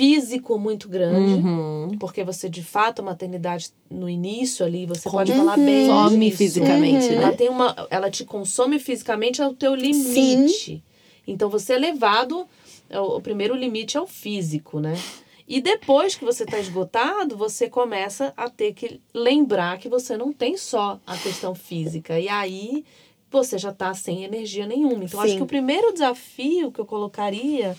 físico 0.00 0.58
muito 0.58 0.88
grande, 0.88 1.34
Uhum. 1.34 1.96
porque 2.00 2.24
você, 2.24 2.48
de 2.48 2.62
fato, 2.62 3.00
a 3.00 3.04
maternidade 3.04 3.70
no 3.90 4.08
início 4.08 4.64
ali, 4.64 4.86
você 4.86 5.10
pode 5.10 5.30
falar 5.30 5.58
bem 5.58 5.86
Consome 5.88 6.24
disso. 6.26 6.38
fisicamente, 6.38 7.06
Uhum. 7.08 7.12
Ela 7.16 7.26
né? 7.30 7.32
tem 7.36 7.48
uma. 7.50 7.86
Ela 7.90 8.10
te 8.10 8.24
consome 8.24 8.78
fisicamente 8.78 9.42
ao 9.42 9.52
teu 9.52 9.74
limite. 9.74 10.82
Então 11.26 11.50
você 11.50 11.74
é 11.74 11.78
levado. 11.78 12.46
O, 12.90 13.16
o 13.16 13.20
primeiro 13.20 13.54
limite 13.54 13.96
é 13.96 14.00
o 14.00 14.06
físico, 14.06 14.80
né? 14.80 14.96
E 15.46 15.60
depois 15.60 16.14
que 16.14 16.24
você 16.24 16.44
está 16.44 16.58
esgotado, 16.58 17.36
você 17.36 17.68
começa 17.68 18.32
a 18.36 18.48
ter 18.48 18.72
que 18.72 19.00
lembrar 19.12 19.78
que 19.78 19.88
você 19.88 20.16
não 20.16 20.32
tem 20.32 20.56
só 20.56 20.98
a 21.06 21.16
questão 21.16 21.54
física. 21.54 22.18
E 22.18 22.28
aí 22.28 22.84
você 23.30 23.58
já 23.58 23.70
está 23.70 23.92
sem 23.92 24.24
energia 24.24 24.66
nenhuma. 24.66 25.04
Então, 25.04 25.20
acho 25.20 25.32
Sim. 25.32 25.36
que 25.36 25.42
o 25.42 25.46
primeiro 25.46 25.92
desafio 25.92 26.72
que 26.72 26.80
eu 26.80 26.86
colocaria 26.86 27.76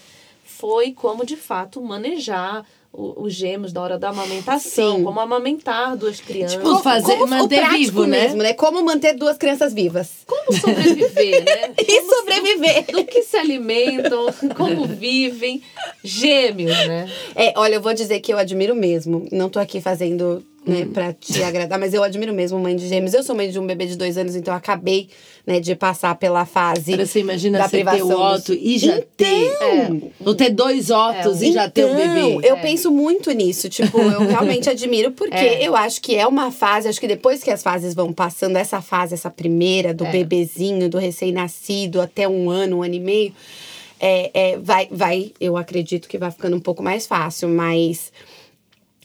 foi 0.58 0.92
como, 0.94 1.26
de 1.26 1.36
fato, 1.36 1.82
manejar 1.82 2.66
o- 2.94 3.24
os 3.24 3.34
gêmeos 3.34 3.72
na 3.72 3.82
hora 3.82 3.98
da 3.98 4.10
amamentação. 4.10 4.98
Sim. 4.98 5.04
Como 5.04 5.18
amamentar 5.20 5.96
duas 5.96 6.20
crianças. 6.20 6.58
Tipo, 6.58 6.78
fazer- 6.80 7.16
manter 7.26 7.60
o 7.60 7.62
prático 7.62 7.78
vivo, 7.78 8.06
né? 8.06 8.24
mesmo, 8.24 8.44
né? 8.44 8.54
Como 8.54 8.84
manter 8.84 9.14
duas 9.14 9.38
crianças 9.38 9.74
vivas. 9.74 10.10
como 10.28 10.52
sobreviver, 10.60 11.44
né? 11.46 11.74
E 11.80 12.02
sobreviver. 12.02 12.86
do 12.92 13.06
que 13.06 13.24
se 13.24 13.38
alimentam, 13.38 14.26
como 14.58 14.86
vivem. 14.86 15.62
Gêmeos, 16.04 16.76
né? 16.88 17.10
É, 17.36 17.54
olha, 17.56 17.76
eu 17.76 17.82
vou 17.82 17.94
dizer 17.94 18.20
que 18.20 18.34
eu 18.34 18.38
admiro 18.38 18.76
mesmo. 18.76 19.26
Não 19.32 19.50
tô 19.50 19.60
aqui 19.60 19.80
fazendo, 19.80 20.44
né, 20.66 20.84
Hum. 20.84 20.92
pra 20.94 21.12
te 21.12 21.42
agradar, 21.42 21.80
mas 21.80 21.92
eu 21.94 22.04
admiro 22.04 22.32
mesmo 22.34 22.60
mãe 22.60 22.76
de 22.76 22.88
gêmeos. 22.88 23.14
Eu 23.16 23.24
sou 23.24 23.36
mãe 23.36 23.50
de 23.50 23.58
um 23.58 23.66
bebê 23.66 23.88
de 23.88 23.96
dois 23.98 24.16
anos, 24.18 24.36
então 24.36 24.54
eu 24.54 24.58
acabei, 24.58 25.10
né, 25.46 25.60
de 25.60 25.76
passar 25.76 26.14
pela 26.16 26.46
fase. 26.46 26.96
Você 26.96 27.20
imagina 27.20 27.58
da 27.58 27.68
você 27.68 27.84
ter 27.84 28.04
o 28.04 28.08
dos- 28.08 28.12
Otto 28.20 28.54
e 28.54 28.78
já 28.78 29.02
ter. 29.18 29.52
Ou 30.24 30.36
ter 30.36 30.52
dois 30.52 30.92
Ottos 30.92 31.42
e 31.42 31.52
já 31.52 31.68
ter 31.68 31.86
o 31.86 31.90
Então, 31.90 32.36
bebê. 32.36 32.48
Eu 32.48 32.58
penso 32.58 32.92
muito 32.92 33.32
nisso. 33.32 33.70
Tipo, 33.70 33.98
eu 34.00 34.20
realmente 34.28 34.70
admiro, 34.70 35.12
porque 35.12 35.34
É. 35.36 35.68
eu 35.68 35.76
acho 35.76 36.00
que 36.00 36.16
é 36.16 36.28
uma 36.28 36.52
fase, 36.52 36.88
acho 36.88 37.00
que 37.00 37.08
depois 37.08 37.42
que 37.44 37.50
as 37.50 37.64
fases 37.64 37.96
vão 37.96 38.14
passando, 38.14 38.56
essa 38.56 38.82
fase, 38.82 39.16
essa 39.16 39.32
primeira, 39.32 39.94
do 39.96 40.06
É. 40.06 40.12
bebezinho, 40.12 40.88
do 40.88 41.00
recém-nascido, 41.00 42.00
até 42.00 42.28
um 42.28 42.50
ano, 42.52 42.78
um 42.78 42.84
ano 42.84 42.94
e 42.94 43.00
meio, 43.00 43.34
é, 44.00 44.32
é, 44.34 44.58
vai, 44.58 44.88
vai, 44.92 45.32
eu 45.40 45.58
acredito 45.58 46.08
que 46.08 46.18
vai 46.18 46.30
ficando 46.32 46.56
um 46.56 46.60
pouco 46.60 46.84
mais 46.84 47.08
fácil, 47.08 47.50
mas. 47.50 48.12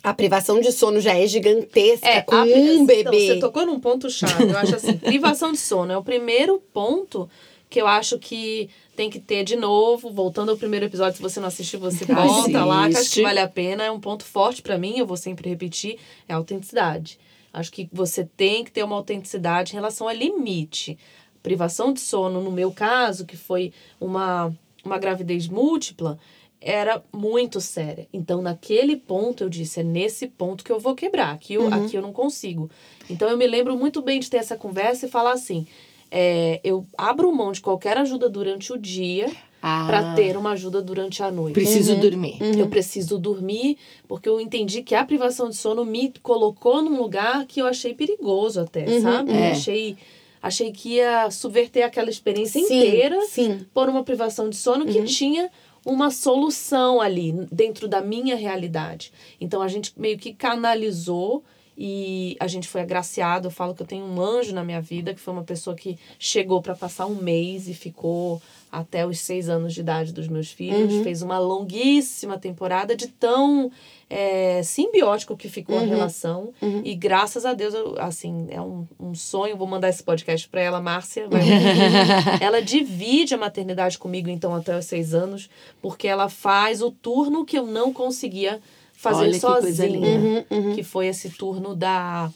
A 0.07 0.15
privação 0.15 0.61
de 0.61 0.71
sono 0.71 1.01
já 1.01 1.19
é 1.19 1.27
gigantesca 1.27 2.23
com 2.23 2.37
a- 2.37 2.45
um 2.45 2.47
então, 2.85 2.87
bebê. 2.87 3.27
você 3.35 3.41
tocou 3.41 3.67
num 3.67 3.81
ponto 3.81 4.09
chave. 4.09 4.45
Eu 4.45 4.57
acho 4.57 4.77
assim, 4.77 4.97
privação 5.03 5.51
de 5.51 5.59
sono 5.59 5.91
é 5.93 5.99
o 5.99 6.03
primeiro 6.05 6.63
ponto 6.73 7.29
que 7.69 7.81
eu 7.81 7.89
acho 7.89 8.17
que 8.17 8.71
tem 8.95 9.11
que 9.11 9.19
ter 9.19 9.43
de 9.43 9.57
novo, 9.57 10.09
voltando 10.13 10.53
ao 10.53 10.57
primeiro 10.57 10.87
episódio, 10.87 11.17
se 11.17 11.23
você 11.23 11.41
não 11.41 11.49
assistiu, 11.49 11.81
você 11.81 12.05
volta 12.05 12.65
lá, 12.65 12.83
que 12.85 12.91
acho 12.91 12.99
Assiste. 12.99 13.15
que 13.17 13.23
vale 13.23 13.41
a 13.41 13.49
pena, 13.49 13.83
é 13.83 13.91
um 13.91 13.99
ponto 13.99 14.25
forte 14.25 14.63
pra 14.63 14.79
mim, 14.79 14.97
eu 14.97 15.05
vou 15.07 15.17
sempre 15.17 15.51
repetir, 15.51 15.99
é 16.29 16.33
a 16.33 16.37
autenticidade. 16.37 17.19
Acho 17.53 17.73
que 17.73 17.89
você 17.93 18.25
tem 18.37 18.63
que 18.63 18.71
ter 18.71 18.85
uma 18.85 18.95
autenticidade 18.95 19.73
em 19.73 19.75
relação 19.75 20.07
a 20.07 20.13
limite. 20.13 20.97
Privação 21.43 21.93
de 21.93 21.99
sono, 21.99 22.41
no 22.41 22.53
meu 22.53 22.71
caso, 22.71 23.27
que 23.27 23.37
foi 23.37 23.73
uma, 24.01 24.55
uma 24.85 24.99
gravidez 24.99 25.49
múltipla, 25.49 26.17
era 26.61 27.03
muito 27.13 27.61
séria. 27.61 28.07
Então, 28.13 28.41
naquele 28.43 28.97
ponto, 28.97 29.45
eu 29.45 29.49
disse: 29.49 29.81
é 29.81 29.83
nesse 29.83 30.27
ponto 30.27 30.65
que 30.65 30.73
eu 30.73 30.79
vou 30.81 30.95
quebrar. 30.95 31.33
Aqui 31.35 31.55
eu, 31.55 31.63
Uhum. 31.63 31.73
aqui 31.75 31.97
eu 31.97 32.03
não 32.03 32.13
consigo. 32.13 32.71
Então, 33.09 33.29
eu 33.29 33.37
me 33.37 33.47
lembro 33.47 33.77
muito 33.77 34.01
bem 34.03 34.19
de 34.21 34.29
ter 34.31 34.39
essa 34.39 34.57
conversa 34.57 35.07
e 35.07 35.09
falar 35.11 35.33
assim: 35.33 35.67
é, 36.11 36.61
eu 36.65 36.85
abro 36.97 37.33
mão 37.35 37.53
de 37.53 37.61
qualquer 37.61 37.97
ajuda 37.99 38.29
durante 38.29 38.73
o 38.73 38.79
dia 38.79 39.31
Ah, 39.63 39.85
para 39.87 40.15
ter 40.15 40.37
uma 40.37 40.51
ajuda 40.53 40.81
durante 40.81 41.23
a 41.23 41.31
noite. 41.31 41.55
Preciso 41.55 41.97
dormir. 41.97 42.37
Eu 42.41 42.69
preciso 42.69 43.19
dormir, 43.19 43.77
porque 44.09 44.29
eu 44.29 44.41
entendi 44.41 44.83
que 44.83 44.95
a 44.95 45.05
privação 45.05 45.49
de 45.49 45.57
sono 45.57 45.85
me 45.85 46.13
colocou 46.23 46.81
num 46.83 46.97
lugar 46.97 47.45
que 47.47 47.61
eu 47.61 47.67
achei 47.67 47.93
perigoso 47.95 48.61
até, 48.61 49.01
sabe? 49.01 49.33
É. 49.33 49.51
Achei, 49.51 49.97
achei 50.41 50.71
que 50.73 50.95
ia 50.95 51.29
subverter 51.31 51.85
aquela 51.85 52.09
experiência 52.11 52.61
Sim, 52.61 52.67
inteira 52.67 53.21
sim. 53.27 53.67
por 53.75 53.89
uma 53.89 54.05
privação 54.05 54.49
de 54.49 54.57
sono 54.57 54.87
que 54.87 55.03
tinha 55.05 55.51
uma 55.87 56.11
solução 56.11 57.01
ali 57.01 57.33
dentro 57.51 57.87
da 57.87 58.01
minha 58.01 58.35
realidade. 58.35 59.13
Então 59.41 59.63
a 59.63 59.69
gente 59.69 59.93
meio 59.97 60.19
que 60.19 60.35
canalizou 60.35 61.45
e 61.79 62.37
a 62.41 62.49
gente 62.49 62.67
foi 62.67 62.81
agraciado. 62.81 63.47
Eu 63.47 63.53
falo 63.53 63.73
que 63.73 63.83
eu 63.83 63.87
tenho 63.87 64.05
um 64.05 64.21
anjo 64.21 64.53
na 64.53 64.65
minha 64.65 64.81
vida, 64.81 65.15
que 65.15 65.21
foi 65.21 65.33
uma 65.33 65.45
pessoa 65.45 65.77
que 65.77 65.97
chegou 66.19 66.61
para 66.61 66.75
passar 66.75 67.07
um 67.07 67.15
mês 67.15 67.69
e 67.69 67.75
ficou 67.75 68.43
até 68.73 69.07
os 69.07 69.21
seis 69.21 69.49
anos 69.49 69.73
de 69.75 69.81
idade 69.81 70.13
dos 70.13 70.27
meus 70.27 70.51
filhos. 70.51 71.05
Fez 71.05 71.23
uma 71.23 71.39
longuíssima 71.39 72.37
temporada 72.37 72.97
de 72.97 73.07
tão 73.07 73.71
é, 74.09 74.63
simbiótico 74.63 75.37
que 75.37 75.49
ficou 75.49 75.79
a 75.79 75.83
relação. 75.83 76.53
E 76.85 76.95
graças 76.95 77.45
a 77.45 77.55
Deus, 77.55 77.75
eu, 77.75 77.95
assim, 77.99 78.47
é 78.51 78.61
um, 78.61 78.87
um 78.99 79.15
sonho. 79.15 79.57
Vou 79.57 79.67
mandar 79.67 79.89
esse 79.89 80.03
podcast 80.03 80.49
para 80.49 80.61
ela, 80.61 80.81
Márcia. 80.81 81.29
Vai 81.29 81.43
ela 82.41 82.63
divide 82.63 83.35
a 83.35 83.39
maternidade 83.39 83.99
comigo, 83.99 84.29
então, 84.29 84.55
até 84.55 84.77
os 84.79 84.85
seis 84.85 85.15
anos, 85.15 85.51
porque 85.83 86.07
ela 86.07 86.29
faz 86.29 86.83
o 86.83 86.91
turno 86.91 87.45
que 87.45 87.59
eu 87.59 87.67
não 87.67 87.93
conseguia 87.93 88.61
fazer 88.93 89.25
Olha 89.25 89.33
que 89.33 89.41
coisa 89.41 89.67
sozinha. 89.67 89.89
linda. 89.89 90.47
Que 90.75 90.83
foi 90.83 91.07
esse 91.09 91.31
turno 91.31 91.75
da, 91.75 92.31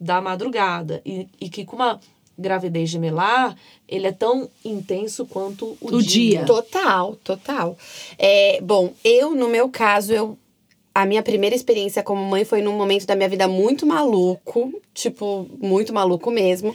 da 0.00 0.20
madrugada. 0.20 1.02
E, 1.04 1.26
e 1.40 1.48
que 1.48 1.64
com 1.64 1.76
uma 1.76 2.00
gravidez 2.38 2.88
gemelar, 2.88 3.56
ele 3.88 4.06
é 4.06 4.12
tão 4.12 4.48
intenso 4.64 5.26
quanto 5.26 5.76
o, 5.80 5.96
O 5.96 6.02
dia. 6.02 6.44
Total, 6.44 7.16
total. 7.16 7.76
É, 8.16 8.60
bom, 8.62 8.92
eu, 9.02 9.34
no 9.34 9.48
meu 9.48 9.68
caso, 9.68 10.12
eu. 10.12 10.38
A 10.98 11.06
minha 11.06 11.22
primeira 11.22 11.54
experiência 11.54 12.02
como 12.02 12.20
mãe 12.24 12.44
foi 12.44 12.60
num 12.60 12.76
momento 12.76 13.06
da 13.06 13.14
minha 13.14 13.28
vida 13.28 13.46
muito 13.46 13.86
maluco, 13.86 14.82
tipo, 14.92 15.48
muito 15.60 15.94
maluco 15.94 16.28
mesmo. 16.28 16.74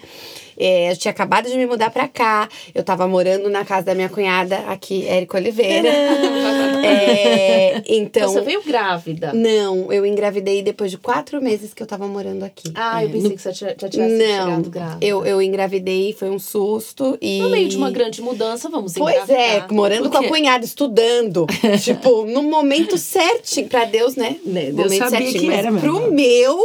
É, 0.58 0.92
eu 0.92 0.98
tinha 0.98 1.12
acabado 1.12 1.50
de 1.50 1.58
me 1.58 1.66
mudar 1.66 1.90
pra 1.90 2.08
cá, 2.08 2.48
eu 2.74 2.84
tava 2.84 3.08
morando 3.08 3.50
na 3.50 3.64
casa 3.66 3.88
da 3.88 3.96
minha 3.96 4.10
cunhada, 4.10 4.58
aqui, 4.68 5.08
Érica 5.08 5.38
Oliveira. 5.38 5.90
É, 6.84 7.82
então. 7.88 8.32
Você 8.32 8.42
veio 8.42 8.62
grávida. 8.64 9.34
Não, 9.34 9.92
eu 9.92 10.06
engravidei 10.06 10.62
depois 10.62 10.92
de 10.92 10.98
quatro 10.98 11.42
meses 11.42 11.74
que 11.74 11.82
eu 11.82 11.88
tava 11.88 12.08
morando 12.08 12.44
aqui. 12.44 12.72
Ah, 12.76 13.04
eu 13.04 13.10
pensei 13.10 13.32
que 13.32 13.42
você 13.42 13.54
já, 13.54 13.74
tivesse 13.74 13.98
Não, 14.00 14.46
chegado 14.46 14.70
grávida. 14.70 15.06
eu, 15.06 15.26
eu 15.26 15.42
engravidei, 15.42 16.14
foi 16.14 16.30
um 16.30 16.40
susto 16.40 17.18
e... 17.22 17.40
No 17.42 17.50
meio 17.50 17.68
de 17.70 17.78
uma 17.78 17.92
grande 17.92 18.22
mudança, 18.22 18.70
vamos 18.70 18.94
Pois 18.94 19.16
é, 19.16 19.22
engravidar. 19.22 19.74
morando 19.74 20.10
com 20.10 20.18
a 20.18 20.28
cunhada, 20.28 20.66
estudando. 20.66 21.46
tipo, 21.82 22.26
no 22.26 22.44
momento 22.44 22.98
certinho, 22.98 23.68
pra 23.68 23.86
Deus, 23.86 24.16
né? 24.16 24.38
Né, 24.46 24.72
Deus 24.72 24.76
momento 24.92 25.10
sabia 25.10 25.32
que 25.32 25.46
mas 25.48 25.58
era 25.60 25.72
mesmo. 25.72 25.88
Pro 25.90 26.12
meu, 26.12 26.58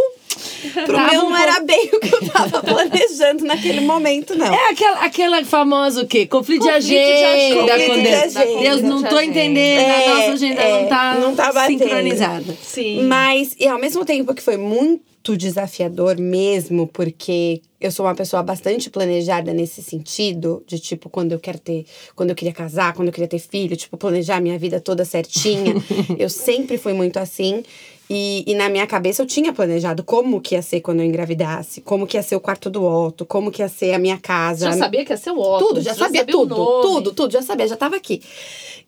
pro 0.85 0.95
Tava 0.97 1.11
meu 1.11 1.23
não 1.23 1.37
era 1.37 1.61
bem 1.61 1.91
o 1.93 2.01
que 2.01 2.15
eu 2.15 2.29
tava 2.31 2.63
planejando 2.63 3.45
naquele 3.45 3.78
momento, 3.81 4.35
não. 4.37 4.53
É 4.53 4.71
aquela, 4.71 5.05
aquela 5.05 5.45
famosa 5.45 6.03
o 6.03 6.07
quê? 6.07 6.27
Conflito, 6.27 6.63
de 6.63 6.69
Conflito 6.69 6.87
de 6.89 6.95
agenda. 6.95 7.73
Conflito 7.73 7.95
de 7.95 8.03
Deus. 8.03 8.37
agenda. 8.37 8.61
Deus, 8.61 8.83
não 8.83 9.03
tô 9.03 9.21
entendendo, 9.21 9.59
É, 9.81 10.07
a 10.07 10.15
nossa 10.17 10.33
agenda 10.33 10.61
é, 10.63 10.83
não 10.83 10.89
tá, 10.89 11.15
não 11.15 11.35
tá 11.35 11.53
batendo. 11.53 11.79
sincronizada. 11.83 12.57
Sim. 12.63 13.03
Mas, 13.05 13.55
e 13.59 13.67
ao 13.67 13.79
mesmo 13.79 14.05
tempo 14.05 14.35
que 14.35 14.43
foi 14.43 14.57
muito 14.57 15.37
desafiador 15.37 16.19
mesmo, 16.19 16.87
porque 16.87 17.61
eu 17.81 17.91
sou 17.91 18.07
uma 18.07 18.15
pessoa 18.15 18.43
bastante 18.43 18.89
planejada 18.89 19.53
nesse 19.53 19.83
sentido, 19.83 20.65
de 20.67 20.79
tipo, 20.79 21.11
quando 21.11 21.33
eu 21.33 21.39
quero 21.39 21.59
ter, 21.59 21.85
quando 22.17 22.31
eu 22.31 22.37
queria 22.37 22.53
casar, 22.55 22.95
quando 22.95 23.09
eu 23.09 23.13
queria 23.13 23.29
ter 23.29 23.39
filho, 23.39 23.77
tipo, 23.77 23.97
planejar 23.99 24.37
a 24.37 24.41
minha 24.41 24.59
vida 24.59 24.81
toda 24.81 25.05
certinha. 25.05 25.75
eu 26.19 26.31
sempre 26.31 26.79
fui 26.79 26.93
muito 26.95 27.19
assim. 27.19 27.63
E, 28.11 28.43
e 28.47 28.55
na 28.55 28.71
minha 28.71 28.87
cabeça 28.87 29.21
eu 29.21 29.27
tinha 29.27 29.53
planejado 29.53 30.03
como 30.03 30.41
que 30.41 30.55
ia 30.55 30.63
ser 30.63 30.81
quando 30.81 31.01
eu 31.01 31.07
engravidasse, 31.07 31.83
como 31.83 32.07
que 32.07 32.17
ia 32.17 32.23
ser 32.23 32.37
o 32.37 32.41
quarto 32.41 32.71
do 32.71 32.83
Otto, 32.83 33.27
como 33.27 33.51
que 33.51 33.61
ia 33.61 33.69
ser 33.69 33.93
a 33.93 33.99
minha 33.99 34.17
casa. 34.17 34.71
Já 34.71 34.79
sabia 34.79 35.05
que 35.05 35.13
ia 35.13 35.17
ser 35.17 35.31
o 35.31 35.39
Otto. 35.39 35.67
Tudo, 35.67 35.81
já, 35.83 35.95
sabia 35.95 36.23
o 36.23 36.27
tudo, 36.27 36.55
tudo, 36.83 37.13
tudo, 37.13 37.33
já 37.33 37.43
sabia, 37.43 37.69
já 37.69 37.77
tava 37.77 37.97
aqui. 37.97 38.23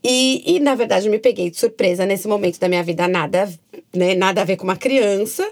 E, 0.03 0.57
e, 0.57 0.61
na 0.61 0.75
verdade, 0.75 1.07
eu 1.07 1.13
me 1.13 1.19
peguei 1.19 1.51
de 1.51 1.59
surpresa 1.59 2.07
nesse 2.07 2.27
momento 2.27 2.59
da 2.59 2.69
minha 2.69 2.83
vida, 2.83 3.07
nada, 3.07 3.47
né, 3.95 4.15
nada 4.15 4.41
a 4.41 4.45
ver 4.45 4.57
com 4.57 4.65
uma 4.65 4.77
criança. 4.77 5.47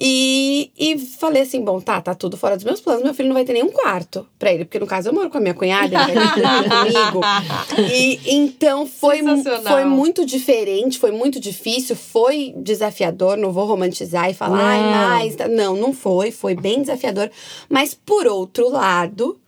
E, 0.00 0.72
e 0.76 0.98
falei 0.98 1.42
assim, 1.42 1.60
bom, 1.64 1.80
tá, 1.80 2.00
tá 2.00 2.14
tudo 2.14 2.36
fora 2.36 2.56
dos 2.56 2.64
meus 2.64 2.80
planos, 2.80 3.04
meu 3.04 3.14
filho 3.14 3.28
não 3.28 3.34
vai 3.34 3.44
ter 3.44 3.52
nenhum 3.52 3.70
quarto 3.70 4.26
pra 4.38 4.52
ele, 4.52 4.64
porque 4.64 4.78
no 4.80 4.86
caso 4.86 5.08
eu 5.08 5.12
moro 5.14 5.30
com 5.30 5.38
a 5.38 5.40
minha 5.40 5.54
cunhada, 5.54 5.96
ele 6.10 6.14
vai 6.14 6.34
ter 6.34 6.68
comigo. 6.68 7.20
E 7.92 8.20
então 8.34 8.86
foi, 8.86 9.20
foi 9.62 9.84
muito 9.84 10.26
diferente, 10.26 10.98
foi 10.98 11.12
muito 11.12 11.38
difícil, 11.38 11.94
foi 11.94 12.52
desafiador, 12.56 13.36
não 13.36 13.52
vou 13.52 13.66
romantizar 13.66 14.28
e 14.28 14.34
falar, 14.34 14.58
ai, 14.58 14.80
Não. 14.80 14.90
mais. 14.90 15.36
tá." 15.36 15.48
Não, 15.48 15.76
não 15.76 15.92
foi, 15.92 16.32
foi 16.32 16.54
bem 16.54 16.80
desafiador. 16.80 17.30
Mas 17.68 17.94
por 17.94 18.26
outro 18.26 18.68
lado, 18.68 19.38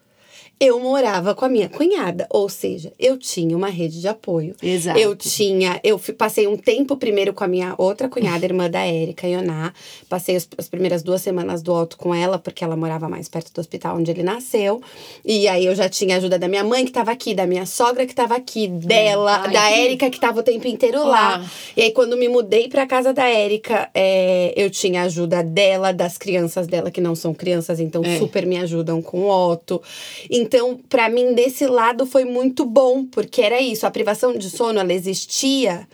eu 0.58 0.80
morava 0.80 1.34
com 1.34 1.44
a 1.44 1.48
minha 1.50 1.68
cunhada, 1.68 2.26
ou 2.30 2.48
seja, 2.48 2.90
eu 2.98 3.18
tinha 3.18 3.54
uma 3.54 3.68
rede 3.68 4.00
de 4.00 4.08
apoio. 4.08 4.54
Exato. 4.62 4.98
Eu 4.98 5.14
tinha, 5.14 5.78
eu 5.84 5.98
passei 6.16 6.46
um 6.46 6.56
tempo 6.56 6.96
primeiro 6.96 7.34
com 7.34 7.44
a 7.44 7.48
minha 7.48 7.74
outra 7.76 8.08
cunhada, 8.08 8.42
irmã 8.46 8.70
da 8.70 8.80
Érica, 8.80 9.26
Ioná. 9.26 9.74
Passei 10.08 10.34
as, 10.34 10.48
as 10.56 10.66
primeiras 10.66 11.02
duas 11.02 11.20
semanas 11.20 11.60
do 11.62 11.74
Otto 11.74 11.98
com 11.98 12.14
ela, 12.14 12.38
porque 12.38 12.64
ela 12.64 12.74
morava 12.74 13.06
mais 13.06 13.28
perto 13.28 13.52
do 13.52 13.60
hospital 13.60 13.96
onde 13.98 14.10
ele 14.10 14.22
nasceu. 14.22 14.80
E 15.22 15.46
aí 15.46 15.66
eu 15.66 15.74
já 15.74 15.90
tinha 15.90 16.14
a 16.14 16.18
ajuda 16.18 16.38
da 16.38 16.48
minha 16.48 16.64
mãe 16.64 16.86
que 16.86 16.92
tava 16.92 17.10
aqui, 17.10 17.34
da 17.34 17.46
minha 17.46 17.66
sogra 17.66 18.06
que 18.06 18.14
tava 18.14 18.34
aqui, 18.34 18.66
dela, 18.66 19.42
Ai, 19.44 19.52
da 19.52 19.70
Érica 19.70 20.08
que 20.08 20.18
tava 20.18 20.40
o 20.40 20.42
tempo 20.42 20.66
inteiro 20.66 21.06
lá. 21.06 21.44
E 21.76 21.82
aí 21.82 21.90
quando 21.90 22.16
me 22.16 22.28
mudei 22.28 22.68
pra 22.68 22.86
casa 22.86 23.12
da 23.12 23.28
Érica, 23.28 23.90
é, 23.94 24.54
eu 24.56 24.70
tinha 24.70 25.02
a 25.02 25.04
ajuda 25.04 25.42
dela, 25.42 25.92
das 25.92 26.16
crianças 26.16 26.66
dela 26.66 26.90
que 26.90 27.00
não 27.00 27.14
são 27.14 27.34
crianças, 27.34 27.78
então 27.78 28.02
É. 28.02 28.18
super 28.18 28.46
me 28.46 28.56
ajudam 28.56 29.02
com 29.02 29.20
o 29.24 29.50
Otto. 29.50 29.82
Então, 30.30 30.45
pra 30.88 31.08
mim, 31.08 31.34
desse 31.34 31.66
lado 31.66 32.06
foi 32.06 32.24
muito 32.24 32.64
bom, 32.64 33.04
porque 33.04 33.42
era 33.42 33.60
isso. 33.60 33.86
A 33.86 33.90
privação 33.90 34.36
de 34.36 34.50
sono, 34.50 34.78
ela 34.78 34.92
existia, 34.92 35.86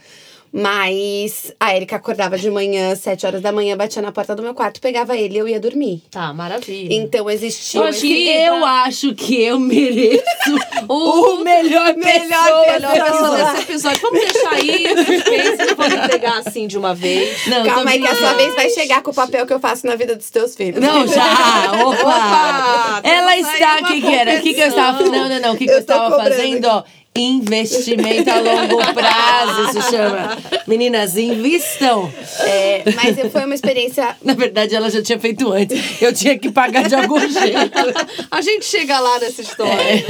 mas 0.52 1.54
a 1.58 1.74
Erika 1.74 1.96
acordava 1.96 2.36
de 2.36 2.50
manhã, 2.50 2.94
sete 2.94 3.24
horas 3.26 3.40
da 3.40 3.50
manhã, 3.50 3.76
batia 3.76 4.02
na 4.02 4.12
porta 4.12 4.36
do 4.36 4.42
meu 4.42 4.54
quarto, 4.54 4.80
pegava 4.80 5.16
ele 5.16 5.36
e 5.36 5.38
eu 5.38 5.48
ia 5.48 5.58
dormir. 5.58 6.02
Tá, 6.10 6.32
maravilha. 6.32 6.94
Então 6.94 7.30
existia. 7.30 7.80
Eu 7.80 7.84
acho 7.84 8.00
que 8.00 8.08
Querida. 8.08 8.44
eu 8.44 8.64
acho 8.64 9.14
que 9.14 9.42
eu 9.42 9.58
mereço 9.58 10.22
o 10.88 11.42
melhor, 11.42 11.94
melhor 11.96 12.64
pessoa 12.64 12.90
Melhor 12.90 13.10
pessoa 13.10 13.36
desse 13.36 13.62
episódio. 13.62 14.00
Vamos 14.02 14.20
deixar 14.20 14.52
aí, 14.52 14.84
pensa, 15.24 15.66
não 15.66 15.76
vamos 15.76 15.94
entregar 15.94 16.38
assim 16.38 16.66
de 16.66 16.76
uma 16.76 16.94
vez. 16.94 17.46
Não, 17.46 17.64
Calma 17.64 17.90
aí 17.90 18.00
que 18.00 18.08
a 18.08 18.14
sua 18.14 18.34
vez 18.34 18.54
vai 18.54 18.68
chegar 18.70 19.02
com 19.02 19.10
o 19.10 19.14
papel 19.14 19.46
que 19.46 19.52
eu 19.52 19.60
faço 19.60 19.86
na 19.86 19.96
vida 19.96 20.14
dos 20.14 20.28
teus 20.30 20.54
filhos. 20.54 20.80
Não, 20.80 21.06
já! 21.06 21.72
Opa! 21.86 22.02
Opa, 22.02 23.00
Ela 23.02 23.36
está. 23.38 23.78
O 23.80 23.86
que, 23.86 24.00
que 24.00 24.14
era? 24.14 24.38
O 24.38 24.42
que, 24.42 24.54
que 24.54 24.60
eu 24.60 24.68
estava. 24.68 25.02
Não, 25.02 25.28
não, 25.28 25.40
não. 25.40 25.54
O 25.54 25.56
que, 25.56 25.64
que 25.64 25.70
Eu 25.70 25.76
eu, 25.76 25.80
estava 25.80 26.16
fazendo? 26.16 26.66
Ó, 26.66 26.82
investimento 27.14 28.30
a 28.30 28.40
longo 28.40 28.94
prazo 28.94 29.72
se 29.72 29.90
chama. 29.90 30.38
Meninas, 30.66 31.16
invistam. 31.16 32.10
É, 32.40 32.82
mas 32.94 33.30
foi 33.30 33.44
uma 33.44 33.54
experiência 33.54 34.16
Na 34.24 34.34
verdade, 34.34 34.74
ela 34.74 34.88
já 34.90 35.02
tinha 35.02 35.18
feito 35.18 35.50
antes. 35.52 36.00
Eu 36.00 36.12
tinha 36.12 36.38
que 36.38 36.50
pagar 36.50 36.88
de 36.88 36.94
algum 36.94 37.18
jeito. 37.28 38.28
A 38.30 38.40
gente 38.40 38.64
chega 38.64 38.98
lá 38.98 39.18
nessa 39.18 39.42
história. 39.42 40.04